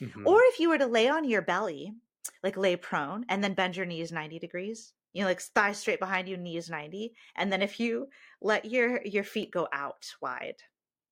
Mhm. 0.01 0.25
Or 0.25 0.39
if 0.43 0.59
you 0.59 0.69
were 0.69 0.77
to 0.79 0.87
lay 0.87 1.09
on 1.09 1.25
your 1.25 1.41
belly, 1.41 1.93
like 2.43 2.57
lay 2.57 2.75
prone 2.75 3.25
and 3.29 3.43
then 3.43 3.53
bend 3.53 3.75
your 3.77 3.85
knees 3.85 4.11
90 4.11 4.39
degrees, 4.39 4.93
you 5.13 5.21
know, 5.21 5.27
like 5.27 5.41
thighs 5.41 5.77
straight 5.77 5.99
behind 5.99 6.27
you, 6.27 6.37
knees 6.37 6.69
90. 6.69 7.13
And 7.35 7.51
then 7.51 7.61
if 7.61 7.79
you 7.79 8.07
let 8.41 8.65
your 8.65 9.01
your 9.05 9.23
feet 9.23 9.51
go 9.51 9.67
out 9.71 10.05
wide, 10.21 10.57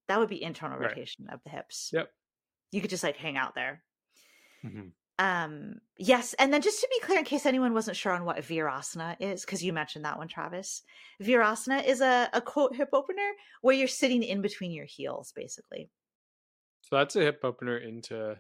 that 0.08 0.20
would 0.20 0.30
be 0.30 0.42
internal 0.44 0.78
Right. 0.78 0.90
rotation 0.90 1.28
of 1.32 1.42
the 1.44 1.50
hips. 1.50 1.90
Yep. 1.94 2.10
You 2.72 2.82
could 2.82 2.90
just 2.90 3.04
like 3.04 3.18
hang 3.18 3.38
out 3.38 3.56
there. 3.56 3.84
Mhm. 4.64 4.92
Um, 5.20 5.76
yes, 5.96 6.34
and 6.34 6.52
then 6.52 6.62
just 6.64 6.82
to 6.82 6.88
be 6.92 7.00
clear, 7.06 7.20
in 7.20 7.26
case 7.26 7.46
anyone 7.46 7.74
wasn't 7.74 7.96
sure 7.96 8.12
on 8.14 8.26
what 8.26 8.38
Virasana 8.38 9.16
is, 9.20 9.46
because 9.46 9.64
you 9.64 9.72
mentioned 9.72 10.06
that 10.06 10.18
one, 10.18 10.28
Travis. 10.28 10.82
Virasana 11.22 11.86
is 11.86 12.02
a, 12.02 12.30
a 12.34 12.42
quote 12.42 12.76
hip 12.76 12.90
opener 12.94 13.32
where 13.62 13.76
you're 13.76 13.88
sitting 13.88 14.24
in 14.24 14.42
between 14.42 14.72
your 14.72 14.86
heels, 14.86 15.32
basically. 15.32 15.92
So 16.82 16.98
that's 16.98 17.16
a 17.16 17.22
hip 17.22 17.42
opener 17.44 17.78
into 17.78 18.40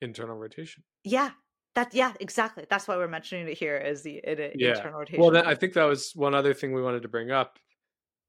internal 0.00 0.36
rotation. 0.36 0.84
Yeah, 1.02 1.32
that 1.74 1.94
yeah, 1.94 2.12
exactly. 2.20 2.66
That's 2.68 2.88
why 2.88 2.96
we're 2.96 3.08
mentioning 3.08 3.48
it 3.48 3.56
here 3.56 3.76
as 3.76 4.02
the 4.02 4.20
in 4.24 4.52
Yeah. 4.56 4.70
internal 4.70 4.98
rotation. 5.00 5.20
Well, 5.20 5.30
then 5.30 5.46
I 5.46 5.54
think 5.54 5.74
that 5.74 5.84
was 5.84 6.12
one 6.14 6.34
other 6.34 6.54
thing 6.54 6.72
we 6.72 6.82
wanted 6.82 7.02
to 7.02 7.08
bring 7.08 7.30
up. 7.30 7.58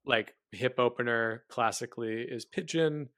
Like 0.04 0.34
hip 0.52 0.78
opener 0.78 1.44
classically 1.48 2.22
is 2.22 2.44
pigeon, 2.44 3.08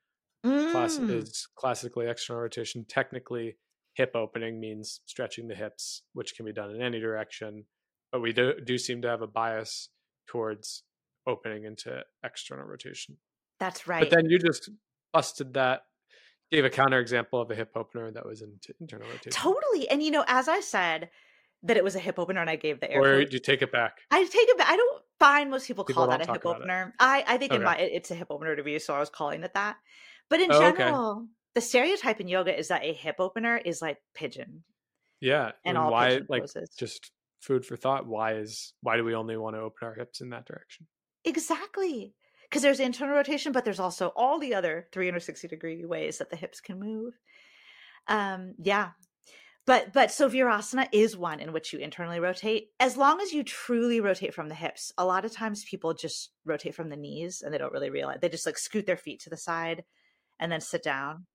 class 0.43 0.99
Mm, 0.99 1.11
is 1.11 1.49
classically 1.57 2.07
external 2.07 2.43
rotation. 2.43 2.85
Technically, 2.89 3.57
hip 3.95 4.13
opening 4.15 4.61
means 4.61 5.01
stretching 5.07 5.49
the 5.49 5.55
hips, 5.55 6.03
which 6.13 6.35
can 6.37 6.45
be 6.47 6.53
done 6.53 6.71
in 6.71 6.83
any 6.83 7.01
direction. 7.01 7.65
But 8.13 8.21
we 8.21 8.33
do, 8.33 8.55
do 8.65 8.77
seem 8.79 9.03
to 9.03 9.09
have 9.09 9.23
a 9.23 9.27
bias 9.27 9.89
towards 10.29 10.83
opening 11.27 11.65
into 11.65 12.03
external 12.23 12.67
rotation. 12.67 13.17
that's 13.59 13.87
right. 13.87 14.01
But 14.01 14.11
then 14.11 14.29
you 14.29 14.39
just 14.39 14.69
busted 15.13 15.55
that, 15.55 15.83
gave 16.51 16.65
a 16.65 16.71
counterexample 16.71 17.41
of 17.43 17.51
a 17.51 17.55
hip 17.55 17.73
opener 17.75 18.11
that 18.13 18.25
was 18.25 18.43
into 18.43 18.75
internal 18.81 19.09
rotation. 19.09 19.33
totally. 19.33 19.89
And 19.89 20.03
you 20.03 20.11
know, 20.11 20.25
as 20.29 20.49
I 20.49 20.61
said 20.61 21.11
that 21.63 21.77
it 21.77 21.85
was 21.85 21.97
a 21.97 21.99
hip 21.99 22.19
opener, 22.19 22.41
and 22.41 22.51
I 22.51 22.57
gave 22.57 22.81
the 22.81 22.91
air. 22.91 23.01
Or 23.01 23.25
do 23.25 23.33
you 23.33 23.39
take 23.41 23.63
it 23.63 23.73
back? 23.73 23.99
I 24.11 24.23
take 24.25 24.49
it 24.49 24.59
back. 24.59 24.69
I 24.69 24.77
don't 24.77 25.03
find 25.19 25.51
most 25.51 25.67
people 25.67 25.85
People 25.85 26.03
call 26.07 26.11
that 26.19 26.21
a 26.29 26.31
hip 26.31 26.43
it. 26.45 26.47
opener. 26.47 26.95
I, 27.01 27.25
I 27.27 27.39
think 27.39 27.53
in 27.53 27.63
Okay. 27.63 27.65
my 27.65 27.79
it's 27.79 28.11
a 28.11 28.15
hip 28.15 28.29
opener 28.31 28.55
to 28.55 28.63
me, 28.63 28.79
so 28.79 28.95
I 28.95 29.01
was 29.01 29.09
calling 29.11 29.43
it 29.43 29.55
that. 29.55 29.77
But 30.29 30.41
in 30.41 30.51
Oh, 30.53 30.59
okay. 30.69 30.77
general, 30.79 31.27
the 31.55 31.61
stereotype 31.61 32.21
in 32.21 32.29
yoga 32.29 32.57
is 32.57 32.69
that 32.69 32.83
a 32.85 32.93
hip 32.93 33.17
opener 33.19 33.57
is 33.57 33.81
like 33.81 33.99
pigeon 34.15 34.65
Yeah. 35.21 35.53
and 35.65 35.77
and 35.77 35.79
all 35.79 35.91
why, 35.91 36.21
like, 36.29 36.43
poses. 36.43 36.71
just 36.79 37.13
food 37.41 37.65
for 37.65 37.77
thought. 37.77 38.07
Why 38.07 38.35
is 38.35 38.75
why 38.83 38.97
do 38.97 39.05
we 39.05 39.15
only 39.15 39.37
want 39.39 39.57
to 39.57 39.61
open 39.61 39.87
our 39.89 39.95
hips 39.95 40.21
in 40.21 40.31
that 40.31 40.45
direction? 40.47 40.87
Exactly. 41.25 42.15
Because 42.55 42.63
there's 42.63 42.79
internal 42.79 43.17
rotation, 43.17 43.51
but 43.51 43.65
there's 43.65 43.81
also 43.81 44.13
all 44.15 44.39
the 44.39 44.55
other 44.55 44.87
360 44.93 45.49
degree 45.49 45.85
ways 45.85 46.19
that 46.19 46.31
the 46.31 46.37
hips 46.37 46.61
can 46.61 46.79
move. 46.79 47.19
Um, 48.07 48.55
yeah. 48.63 48.91
But 49.67 49.93
but 49.93 50.13
so 50.13 50.31
Virasana 50.31 50.87
is 50.93 51.17
one 51.17 51.41
in 51.41 51.53
which 51.53 51.73
you 51.73 51.81
internally 51.81 52.21
rotate. 52.21 52.69
As 52.79 52.97
long 52.97 53.21
as 53.21 53.33
you 53.33 53.43
truly 53.43 54.01
rotate 54.01 54.35
from 54.35 54.49
the 54.49 54.55
hips, 54.55 54.93
a 54.97 55.05
lot 55.05 55.25
of 55.25 55.33
times 55.33 55.65
people 55.65 55.95
just 55.95 56.31
rotate 56.45 56.77
from 56.77 56.91
the 56.91 56.97
knees 56.97 57.43
and 57.43 57.53
they 57.53 57.59
don't 57.59 57.73
really 57.73 57.91
realize 57.91 58.19
they 58.21 58.29
just 58.29 58.47
like 58.47 58.57
scoot 58.57 58.87
their 58.87 58.97
feet 58.97 59.19
to 59.23 59.31
the 59.31 59.37
side 59.37 59.83
and 60.39 60.53
then 60.53 60.61
sit 60.61 60.85
down. 60.85 61.27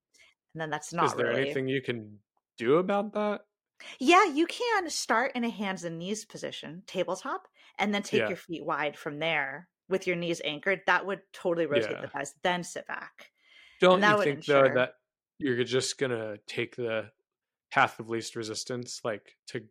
And 0.53 0.61
then 0.61 0.69
that's 0.69 0.93
not 0.93 1.07
is 1.07 1.15
there 1.15 1.27
really 1.27 1.41
anything 1.41 1.67
you 1.67 1.81
can 1.81 2.19
do 2.57 2.77
about 2.77 3.11
that? 3.11 3.41
Yeah, 3.99 4.23
you 4.23 4.47
can 4.47 4.89
start 4.89 5.33
in 5.35 5.43
a 5.43 5.49
hands 5.49 5.83
and 5.83 5.99
knees 5.99 6.23
position, 6.23 6.83
tabletop, 6.87 7.49
and 7.77 7.93
then 7.93 8.03
take 8.03 8.21
Yeah. 8.21 8.29
your 8.29 8.37
feet 8.37 8.63
wide 8.63 8.97
from 8.97 9.19
there 9.19 9.67
with 9.89 10.07
your 10.07 10.15
knees 10.15 10.41
anchored. 10.45 10.81
That 10.85 11.05
would 11.05 11.21
totally 11.33 11.65
rotate 11.65 11.91
Yeah. 11.91 12.01
the 12.01 12.07
thighs. 12.07 12.35
Then 12.43 12.63
sit 12.63 12.87
back. 12.87 13.31
Don't 13.81 14.01
you 14.01 14.23
think 14.23 14.45
though 14.45 14.69
that 14.73 14.93
you're 15.37 15.63
just 15.63 15.97
gonna 15.97 16.37
take 16.47 16.75
the 16.75 17.11
path 17.71 17.99
of 17.99 18.09
least 18.09 18.35
resistance, 18.35 19.01
like 19.03 19.37
to 19.47 19.67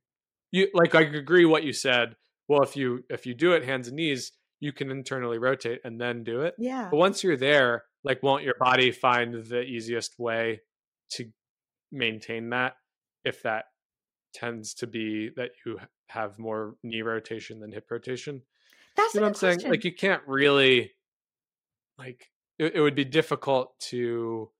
you 0.50 0.68
like 0.74 0.94
I 0.94 1.02
agree 1.02 1.44
what 1.44 1.64
you 1.64 1.72
said. 1.72 2.16
Well, 2.48 2.62
if 2.62 2.76
you 2.76 3.04
if 3.10 3.26
you 3.26 3.34
do 3.34 3.52
it 3.52 3.64
hands 3.64 3.88
and 3.88 3.96
knees, 3.96 4.32
you 4.60 4.72
can 4.72 4.90
internally 4.90 5.38
rotate 5.38 5.80
and 5.84 6.00
then 6.00 6.24
do 6.24 6.40
it. 6.42 6.54
Yeah. 6.58 6.88
But 6.90 6.96
once 6.96 7.22
you're 7.22 7.36
there, 7.36 7.84
like 8.02 8.22
won't 8.22 8.44
your 8.44 8.54
body 8.58 8.90
find 8.90 9.34
the 9.34 9.62
easiest 9.62 10.18
way 10.18 10.62
to 11.12 11.30
maintain 11.92 12.50
that 12.50 12.76
if 13.24 13.42
that 13.42 13.66
tends 14.34 14.74
to 14.74 14.86
be 14.86 15.30
that 15.36 15.50
you 15.64 15.78
have 16.08 16.38
more 16.38 16.76
knee 16.82 17.02
rotation 17.02 17.60
than 17.60 17.72
hip 17.72 17.90
rotation? 17.90 18.42
That's 18.98 19.14
you 19.14 19.20
know 19.20 19.28
what 19.28 19.42
I'm 19.42 19.50
good 19.50 19.60
saying? 19.60 19.70
Like 19.70 19.84
you 19.84 19.94
can't 19.94 20.22
really 20.26 20.90
like 21.98 22.26
it, 22.58 22.74
it 22.74 22.80
would 22.80 22.96
be 22.96 23.04
difficult 23.04 23.78
to 23.90 24.50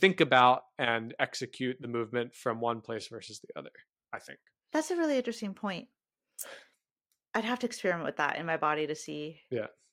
think 0.00 0.20
about 0.20 0.62
and 0.78 1.12
execute 1.18 1.76
the 1.80 1.88
movement 1.88 2.34
from 2.34 2.60
one 2.60 2.80
place 2.80 3.08
versus 3.08 3.40
the 3.40 3.58
other, 3.58 3.70
I 4.12 4.20
think. 4.20 4.38
That's 4.72 4.90
a 4.90 4.96
really 4.96 5.16
interesting 5.16 5.54
point. 5.54 5.88
I'd 7.34 7.44
have 7.44 7.58
to 7.60 7.66
experiment 7.66 8.06
with 8.06 8.16
that 8.16 8.36
in 8.36 8.46
my 8.46 8.56
body 8.56 8.86
to 8.86 8.94
see. 8.94 9.40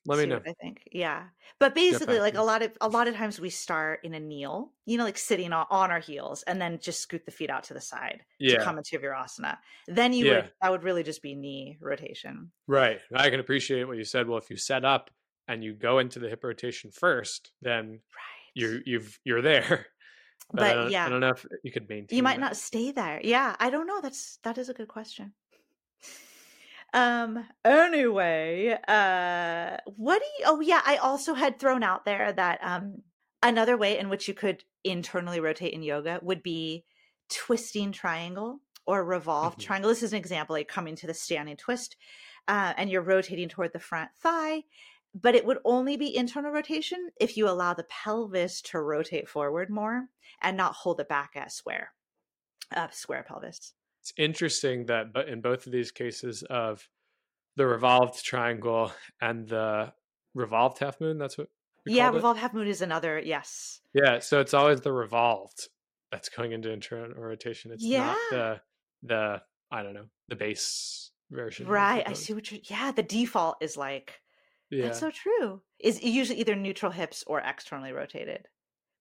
Let 0.06 0.18
me 0.19 0.26
know. 0.26 0.41
I 0.45 0.53
think. 0.53 0.82
Yeah. 0.91 1.26
But 1.60 1.76
basically, 1.76 2.19
like 2.19 2.36
a 2.36 2.41
lot 2.41 2.61
of 2.64 2.72
a 2.82 2.90
lot 2.90 3.07
of 3.07 3.15
times 3.15 3.40
we 3.40 3.49
start 3.52 3.99
in 4.03 4.14
a 4.15 4.19
kneel, 4.19 4.72
you 4.86 4.98
know, 4.98 5.03
like 5.03 5.18
sitting 5.18 5.53
on, 5.53 5.68
on 5.69 5.91
our 5.91 5.99
heels, 5.99 6.41
and 6.44 6.60
then 6.60 6.80
just 6.82 7.02
scoot 7.02 7.23
the 7.26 7.32
feet 7.32 7.49
out 7.52 7.64
to 7.65 7.73
the 7.76 7.82
side 7.82 8.22
to 8.41 8.57
come 8.64 8.78
into 8.80 8.98
virasana. 8.98 9.57
Then 9.88 10.11
you 10.14 10.26
Yeah. 10.26 10.36
would 10.38 10.52
that 10.61 10.72
would 10.72 10.84
really 10.84 11.03
just 11.03 11.22
be 11.22 11.36
knee 11.36 11.78
rotation. 11.80 12.52
Right. 12.68 12.99
I 13.14 13.30
can 13.30 13.40
appreciate 13.40 13.84
what 13.84 13.98
you 13.98 14.03
said. 14.03 14.28
Well, 14.28 14.40
if 14.40 14.49
you 14.49 14.57
set 14.57 14.84
up 14.86 15.11
and 15.48 15.64
you 15.64 15.73
go 15.76 15.99
into 15.99 16.19
the 16.19 16.30
hip 16.30 16.44
rotation 16.44 16.90
first, 16.91 17.52
then 17.61 17.90
Right. 17.91 17.99
you're 18.56 18.82
you've 18.86 19.19
you're 19.23 19.41
there. 19.41 19.88
But, 20.53 20.60
But, 20.60 20.73
don't, 20.73 20.91
yeah. 20.91 21.06
I 21.06 21.10
don't 21.10 21.22
know 21.22 21.30
if 21.30 21.45
you 21.64 21.72
could 21.72 21.88
maintain. 21.88 22.18
you 22.18 22.23
might 22.23 22.36
that. 22.36 22.41
not 22.41 22.57
stay 22.57 22.91
there 22.91 23.22
yeah 23.23 23.56
i 23.61 23.69
don't 23.69 23.88
know 23.88 24.02
that's 24.02 24.38
that 24.44 24.57
is 24.57 24.68
a 24.68 24.73
good 24.73 24.90
question 24.90 25.34
um 26.93 27.45
anyway 27.63 28.77
uh 28.88 29.77
what 29.95 30.19
do 30.19 30.26
you 30.39 30.45
oh 30.45 30.59
yeah 30.59 30.81
i 30.85 30.97
also 30.97 31.34
had 31.34 31.57
thrown 31.59 31.84
out 31.84 32.03
there 32.05 32.34
that 32.34 32.59
um 32.61 33.01
another 33.41 33.77
way 33.77 33.97
in 33.97 34.09
which 34.09 34.27
you 34.27 34.34
could 34.34 34.63
internally 34.84 35.39
rotate 35.39 35.73
in 35.73 35.84
yoga 35.84 36.19
would 36.22 36.43
be 36.43 36.84
twisting 37.30 37.91
triangle 37.93 38.59
or 38.85 39.05
revolve 39.05 39.55
Mhm. 39.55 39.59
triangle 39.61 39.89
this 39.89 40.03
is 40.03 40.11
an 40.11 40.19
example 40.19 40.53
like 40.53 40.68
coming 40.68 40.95
to 40.97 41.07
the 41.07 41.13
standing 41.13 41.55
twist 41.55 41.95
uh, 42.47 42.73
and 42.76 42.89
you're 42.89 43.01
rotating 43.03 43.47
toward 43.47 43.72
the 43.72 43.80
front 43.80 44.09
thigh 44.18 44.63
but 45.13 45.35
it 45.35 45.45
would 45.45 45.59
only 45.63 45.95
be 45.97 46.15
internal 46.15 46.51
rotation 46.51 47.09
if 47.19 47.38
you 47.38 47.47
allow 47.47 47.73
the 47.73 47.84
pelvis 47.85 48.61
to 48.61 48.80
rotate 48.81 49.30
forward 49.30 49.69
more 49.69 50.07
and 50.41 50.57
not 50.57 50.73
hold 50.73 50.99
it 50.99 51.07
back 51.07 51.31
as 51.35 51.53
square 51.53 51.93
uh, 52.76 52.89
square 52.91 53.23
pelvis 53.26 53.73
It's 54.02 54.14
interesting 54.18 54.88
that, 54.88 55.14
but 55.14 55.30
in 55.30 55.41
both 55.41 55.65
of 55.68 55.72
these 55.72 55.91
cases 55.91 56.44
of 56.44 56.88
the 57.56 57.68
revolved 57.68 58.23
triangle 58.23 58.91
and 59.22 59.48
the 59.48 59.94
revolved 60.34 60.80
half 60.80 60.99
moon, 60.99 61.18
that's 61.18 61.38
what. 61.38 61.49
yeah 61.86 62.10
revolved 62.10 62.38
it? 62.40 62.41
half 62.41 62.53
moon 62.53 62.68
is 62.68 62.82
another 62.82 63.19
yes 63.19 63.82
Yeah, 63.94 64.19
so 64.19 64.40
it's 64.40 64.53
always 64.53 64.82
the 64.82 64.91
revolved 64.94 65.68
that's 66.11 66.30
going 66.30 66.52
into 66.52 66.72
internal 66.72 67.22
rotation. 67.22 67.72
It's 67.72 67.91
not 67.91 68.18
the 68.32 68.61
the 69.03 69.41
I 69.72 69.84
don't 69.84 69.94
know 69.94 70.07
the 70.28 70.36
base 70.36 71.11
version. 71.30 71.68
right 71.68 72.03
i 72.07 72.14
see 72.14 72.34
what 72.34 72.52
you're 72.52 72.60
yeah 72.65 72.91
the 72.91 73.03
default 73.03 73.57
is 73.61 73.78
like 73.78 74.22
Yeah, 74.69 74.84
that's 74.84 74.99
so 74.99 75.11
true 75.11 75.61
is 75.80 76.02
usually 76.02 76.40
either 76.40 76.56
neutral 76.56 76.91
hips 76.91 77.23
or 77.28 77.40
externally 77.40 77.91
rotated 77.91 78.48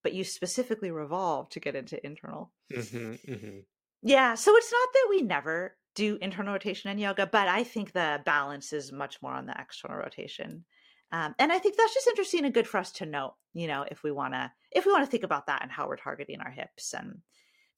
but 0.03 0.13
you 0.13 0.25
specifically 0.25 0.91
revolve 0.91 1.49
to 1.51 1.61
get 1.61 1.75
into 1.77 2.05
internal 2.05 2.53
hmm 2.73 3.15
hmm 3.15 3.59
Yeah, 4.03 4.35
so 4.35 4.57
it's 4.57 4.73
not 4.73 4.89
that 4.93 5.07
we 5.11 5.23
never 5.23 5.77
do 5.95 6.19
internal 6.21 6.53
rotation 6.53 6.91
in 6.91 6.99
yoga, 6.99 7.27
but 7.27 7.49
I 7.49 7.65
think 7.65 7.93
the 7.93 8.23
balance 8.25 8.73
is 8.73 8.93
much 8.93 9.21
more 9.21 9.33
on 9.33 9.47
the 9.47 9.55
external 9.59 9.97
rotation. 9.99 10.65
Um, 11.13 11.35
and 11.39 11.53
I 11.53 11.59
think 11.59 11.77
that's 11.77 11.93
just 11.93 12.07
interesting 12.07 12.45
and 12.45 12.55
good 12.55 12.69
for 12.69 12.79
us 12.79 12.93
to 12.93 13.07
know, 13.07 13.35
you 13.53 13.67
know, 13.67 13.85
if 13.91 14.03
we 14.03 14.13
want 14.13 14.35
to 14.35 14.53
if 14.71 14.87
we 14.87 14.93
want 14.93 15.05
to 15.05 15.11
think 15.11 15.25
about 15.25 15.47
that 15.49 15.63
and 15.63 15.71
how 15.71 15.89
we're 15.89 15.97
targeting 15.97 16.41
our 16.41 16.51
hips 16.51 16.95
and 16.95 17.23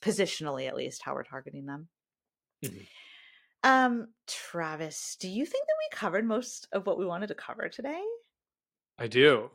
positionally 0.03 0.69
at 0.69 0.77
least 0.77 1.03
how 1.03 1.15
we're 1.15 1.23
targeting 1.23 1.65
them. 1.65 1.89
Mhm. 2.63 2.87
Um, 3.65 4.09
Travis, 4.27 5.17
do 5.19 5.29
you 5.29 5.47
think 5.47 5.67
that 5.67 5.77
we 5.79 5.97
covered 5.97 6.27
most 6.27 6.69
of 6.73 6.87
what 6.87 6.99
we 6.99 7.07
wanted 7.07 7.29
to 7.29 7.35
cover 7.35 7.69
today? 7.69 8.03
I 8.99 9.07
do, 9.07 9.51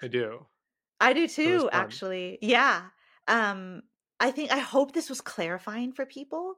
I 0.00 0.08
do. 0.08 0.46
I 1.00 1.12
do 1.12 1.28
too, 1.28 1.68
actually. 1.72 2.38
Yeah. 2.40 2.88
Um, 3.28 3.82
I 4.20 4.30
think 4.30 4.50
I 4.52 4.58
hope 4.58 4.92
this 4.92 5.08
was 5.10 5.20
clarifying 5.20 5.92
for 5.92 6.06
people 6.06 6.56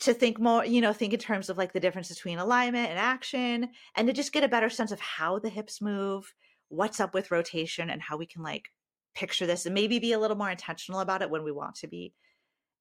to 0.00 0.14
think 0.14 0.38
more, 0.40 0.64
you 0.64 0.80
know, 0.80 0.92
think 0.92 1.12
in 1.12 1.20
terms 1.20 1.48
of 1.50 1.58
like 1.58 1.72
the 1.72 1.80
difference 1.80 2.08
between 2.08 2.38
alignment 2.38 2.90
and 2.90 2.98
action 2.98 3.70
and 3.96 4.06
to 4.08 4.12
just 4.12 4.32
get 4.32 4.44
a 4.44 4.48
better 4.48 4.70
sense 4.70 4.92
of 4.92 5.00
how 5.00 5.38
the 5.38 5.48
hips 5.50 5.80
move, 5.82 6.32
what's 6.68 7.00
up 7.00 7.14
with 7.14 7.30
rotation 7.30 7.90
and 7.90 8.02
how 8.02 8.16
we 8.16 8.26
can 8.26 8.42
like 8.42 8.70
picture 9.14 9.46
this 9.46 9.66
and 9.66 9.74
maybe 9.74 9.98
be 9.98 10.12
a 10.12 10.18
little 10.18 10.36
more 10.36 10.50
intentional 10.50 11.00
about 11.00 11.22
it 11.22 11.30
when 11.30 11.44
we 11.44 11.52
want 11.52 11.74
to 11.76 11.88
be 11.88 12.14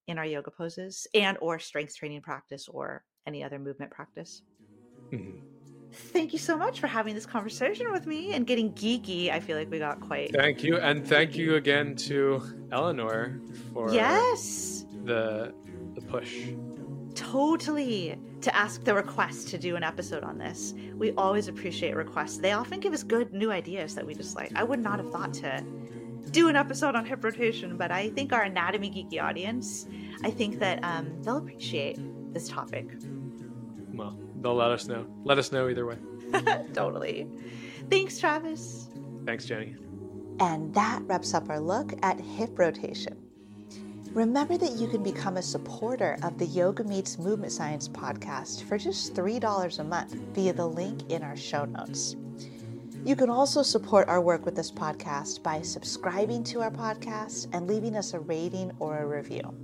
in 0.08 0.18
our 0.18 0.26
yoga 0.26 0.52
poses 0.52 1.08
and 1.14 1.38
or 1.42 1.60
strength 1.60 1.96
training 1.96 2.22
practice 2.22 2.68
or 2.68 3.04
any 3.28 3.44
other 3.44 3.60
movement 3.60 3.92
practice. 3.92 4.44
Mhm. 5.14 5.42
Thank 5.92 6.34
you 6.34 6.40
so 6.40 6.58
much 6.58 6.80
for 6.80 6.88
having 6.88 7.16
this 7.16 7.26
conversation 7.26 7.92
with 7.92 8.06
me 8.06 8.34
and 8.34 8.48
getting 8.48 8.72
geeky. 8.74 9.32
I 9.32 9.40
feel 9.40 9.58
like 9.58 9.70
we 9.70 9.80
got 9.80 10.00
quite. 10.00 10.34
Thank 10.34 10.64
you, 10.64 10.78
and 10.78 11.06
thank 11.06 11.36
you 11.36 11.56
again 11.56 11.96
to 11.98 12.42
Eleanor 12.72 13.40
for 13.74 13.94
yes 13.94 14.86
the 15.04 15.54
the 15.96 16.02
push. 16.02 16.50
Totally 17.16 18.18
to 18.42 18.56
ask 18.56 18.84
the 18.84 18.96
request 18.96 19.50
to 19.50 19.58
do 19.58 19.76
an 19.76 19.84
episode 19.84 20.24
on 20.24 20.38
this. 20.38 20.74
We 20.96 21.12
always 21.12 21.48
appreciate 21.48 21.96
requests. 21.96 22.38
They 22.38 22.54
often 22.54 22.80
give 22.80 22.94
us 22.94 23.04
good 23.04 23.34
new 23.34 23.52
ideas 23.52 23.96
that 23.96 24.06
we 24.06 24.16
just 24.16 24.36
like. 24.36 24.52
I 24.56 24.64
would 24.64 24.80
not 24.80 25.00
have 25.00 25.12
thought 25.12 25.34
to 25.36 25.64
do 26.32 26.48
an 26.48 26.56
episode 26.56 26.96
on 26.96 27.06
hip 27.06 27.24
rotation, 27.24 27.78
but 27.78 27.92
I 27.92 28.10
think 28.10 28.32
our 28.32 28.44
anatomy 28.44 28.90
geeky 28.90 29.22
audience, 29.22 29.88
I 30.24 30.32
think 30.32 30.60
that 30.60 30.84
um, 30.84 31.22
they'll 31.22 31.38
appreciate 31.38 32.00
this 32.34 32.48
topic. 32.48 32.88
Well, 34.42 34.56
they'll 34.56 34.68
let 34.68 34.72
us 34.72 34.88
know. 34.88 35.06
Let 35.24 35.38
us 35.38 35.52
know 35.52 35.70
either 35.70 35.86
way. 35.86 35.98
totally. 36.74 37.28
Thanks, 37.90 38.20
Travis. 38.20 38.90
Thanks, 39.26 39.46
Jenni. 39.46 39.78
And 40.40 40.74
that 40.74 41.04
wraps 41.04 41.34
up 41.34 41.50
our 41.50 41.60
look 41.60 41.94
at 42.02 42.20
hip 42.20 42.58
rotation. 42.58 43.18
Remember 44.14 44.58
that 44.58 44.74
you 44.74 44.88
can 44.88 45.04
become 45.04 45.38
a 45.38 45.42
supporter 45.42 46.18
of 46.24 46.38
the 46.38 46.46
Yoga 46.46 46.84
Meets 46.84 47.18
Movement 47.18 47.52
Science 47.52 47.88
podcast 47.88 48.64
for 48.64 48.78
just 48.78 49.14
$3 49.14 49.80
a 49.80 49.84
month 49.84 50.14
via 50.34 50.52
the 50.52 50.68
link 50.68 51.10
in 51.10 51.24
our 51.24 51.38
show 51.38 51.64
notes. 51.66 52.16
You 53.06 53.16
can 53.16 53.30
also 53.30 53.64
support 53.64 54.10
our 54.10 54.20
work 54.22 54.46
with 54.46 54.56
this 54.56 54.72
podcast 54.72 55.42
by 55.44 55.62
subscribing 55.62 56.44
to 56.46 56.62
our 56.62 56.72
podcast 56.72 57.48
and 57.54 57.68
leaving 57.68 57.96
us 57.96 58.14
a 58.14 58.20
rating 58.20 58.72
or 58.80 59.00
a 59.00 59.08
review. 59.08 59.56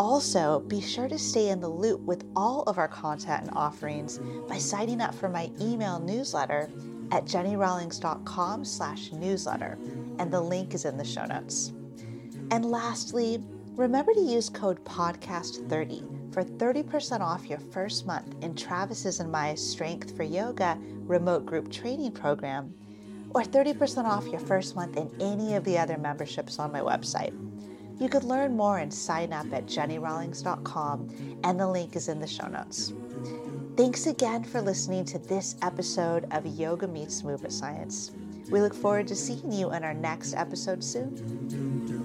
Also, 0.00 0.60
be 0.60 0.80
sure 0.80 1.08
to 1.08 1.18
stay 1.18 1.50
in 1.50 1.60
the 1.60 1.68
loop 1.68 2.00
with 2.00 2.24
all 2.34 2.62
of 2.62 2.78
our 2.78 2.88
content 2.88 3.42
and 3.42 3.50
offerings 3.54 4.16
by 4.48 4.56
signing 4.56 5.02
up 5.02 5.14
for 5.14 5.28
my 5.28 5.50
email 5.60 6.00
newsletter 6.00 6.70
at 7.12 7.26
jennirawlings.com 7.26 8.64
slash 8.64 9.12
newsletter, 9.12 9.76
and 10.18 10.32
the 10.32 10.40
link 10.40 10.72
is 10.72 10.86
in 10.86 10.96
the 10.96 11.04
show 11.04 11.26
notes. 11.26 11.74
And 12.50 12.64
lastly, 12.64 13.44
remember 13.76 14.14
to 14.14 14.22
use 14.22 14.48
code 14.48 14.82
PODCAST30 14.86 16.32
for 16.32 16.44
30% 16.44 17.20
off 17.20 17.44
your 17.44 17.58
first 17.58 18.06
month 18.06 18.42
in 18.42 18.54
Travis's 18.54 19.20
and 19.20 19.30
my 19.30 19.54
Strength 19.54 20.16
for 20.16 20.22
Yoga 20.22 20.78
remote 21.02 21.44
group 21.44 21.70
training 21.70 22.12
program, 22.12 22.72
or 23.34 23.42
30% 23.42 24.04
off 24.04 24.26
your 24.28 24.40
first 24.40 24.74
month 24.74 24.96
in 24.96 25.10
any 25.20 25.56
of 25.56 25.64
the 25.64 25.76
other 25.76 25.98
memberships 25.98 26.58
on 26.58 26.72
my 26.72 26.80
website. 26.80 27.34
You 28.00 28.08
could 28.08 28.24
learn 28.24 28.56
more 28.56 28.78
and 28.78 28.92
sign 28.92 29.32
up 29.32 29.52
at 29.52 29.66
jennirawlings.com, 29.66 31.40
and 31.44 31.60
the 31.60 31.68
link 31.68 31.96
is 31.96 32.08
in 32.08 32.18
the 32.18 32.26
show 32.26 32.48
notes. 32.48 32.94
Thanks 33.76 34.06
again 34.06 34.42
for 34.42 34.62
listening 34.62 35.04
to 35.04 35.18
this 35.18 35.56
episode 35.60 36.26
of 36.30 36.46
Yoga 36.46 36.88
Meets 36.88 37.22
Movement 37.22 37.52
Science. 37.52 38.10
We 38.50 38.62
look 38.62 38.74
forward 38.74 39.06
to 39.08 39.14
seeing 39.14 39.52
you 39.52 39.72
in 39.72 39.84
our 39.84 39.94
next 39.94 40.34
episode 40.34 40.82
soon. 40.82 41.99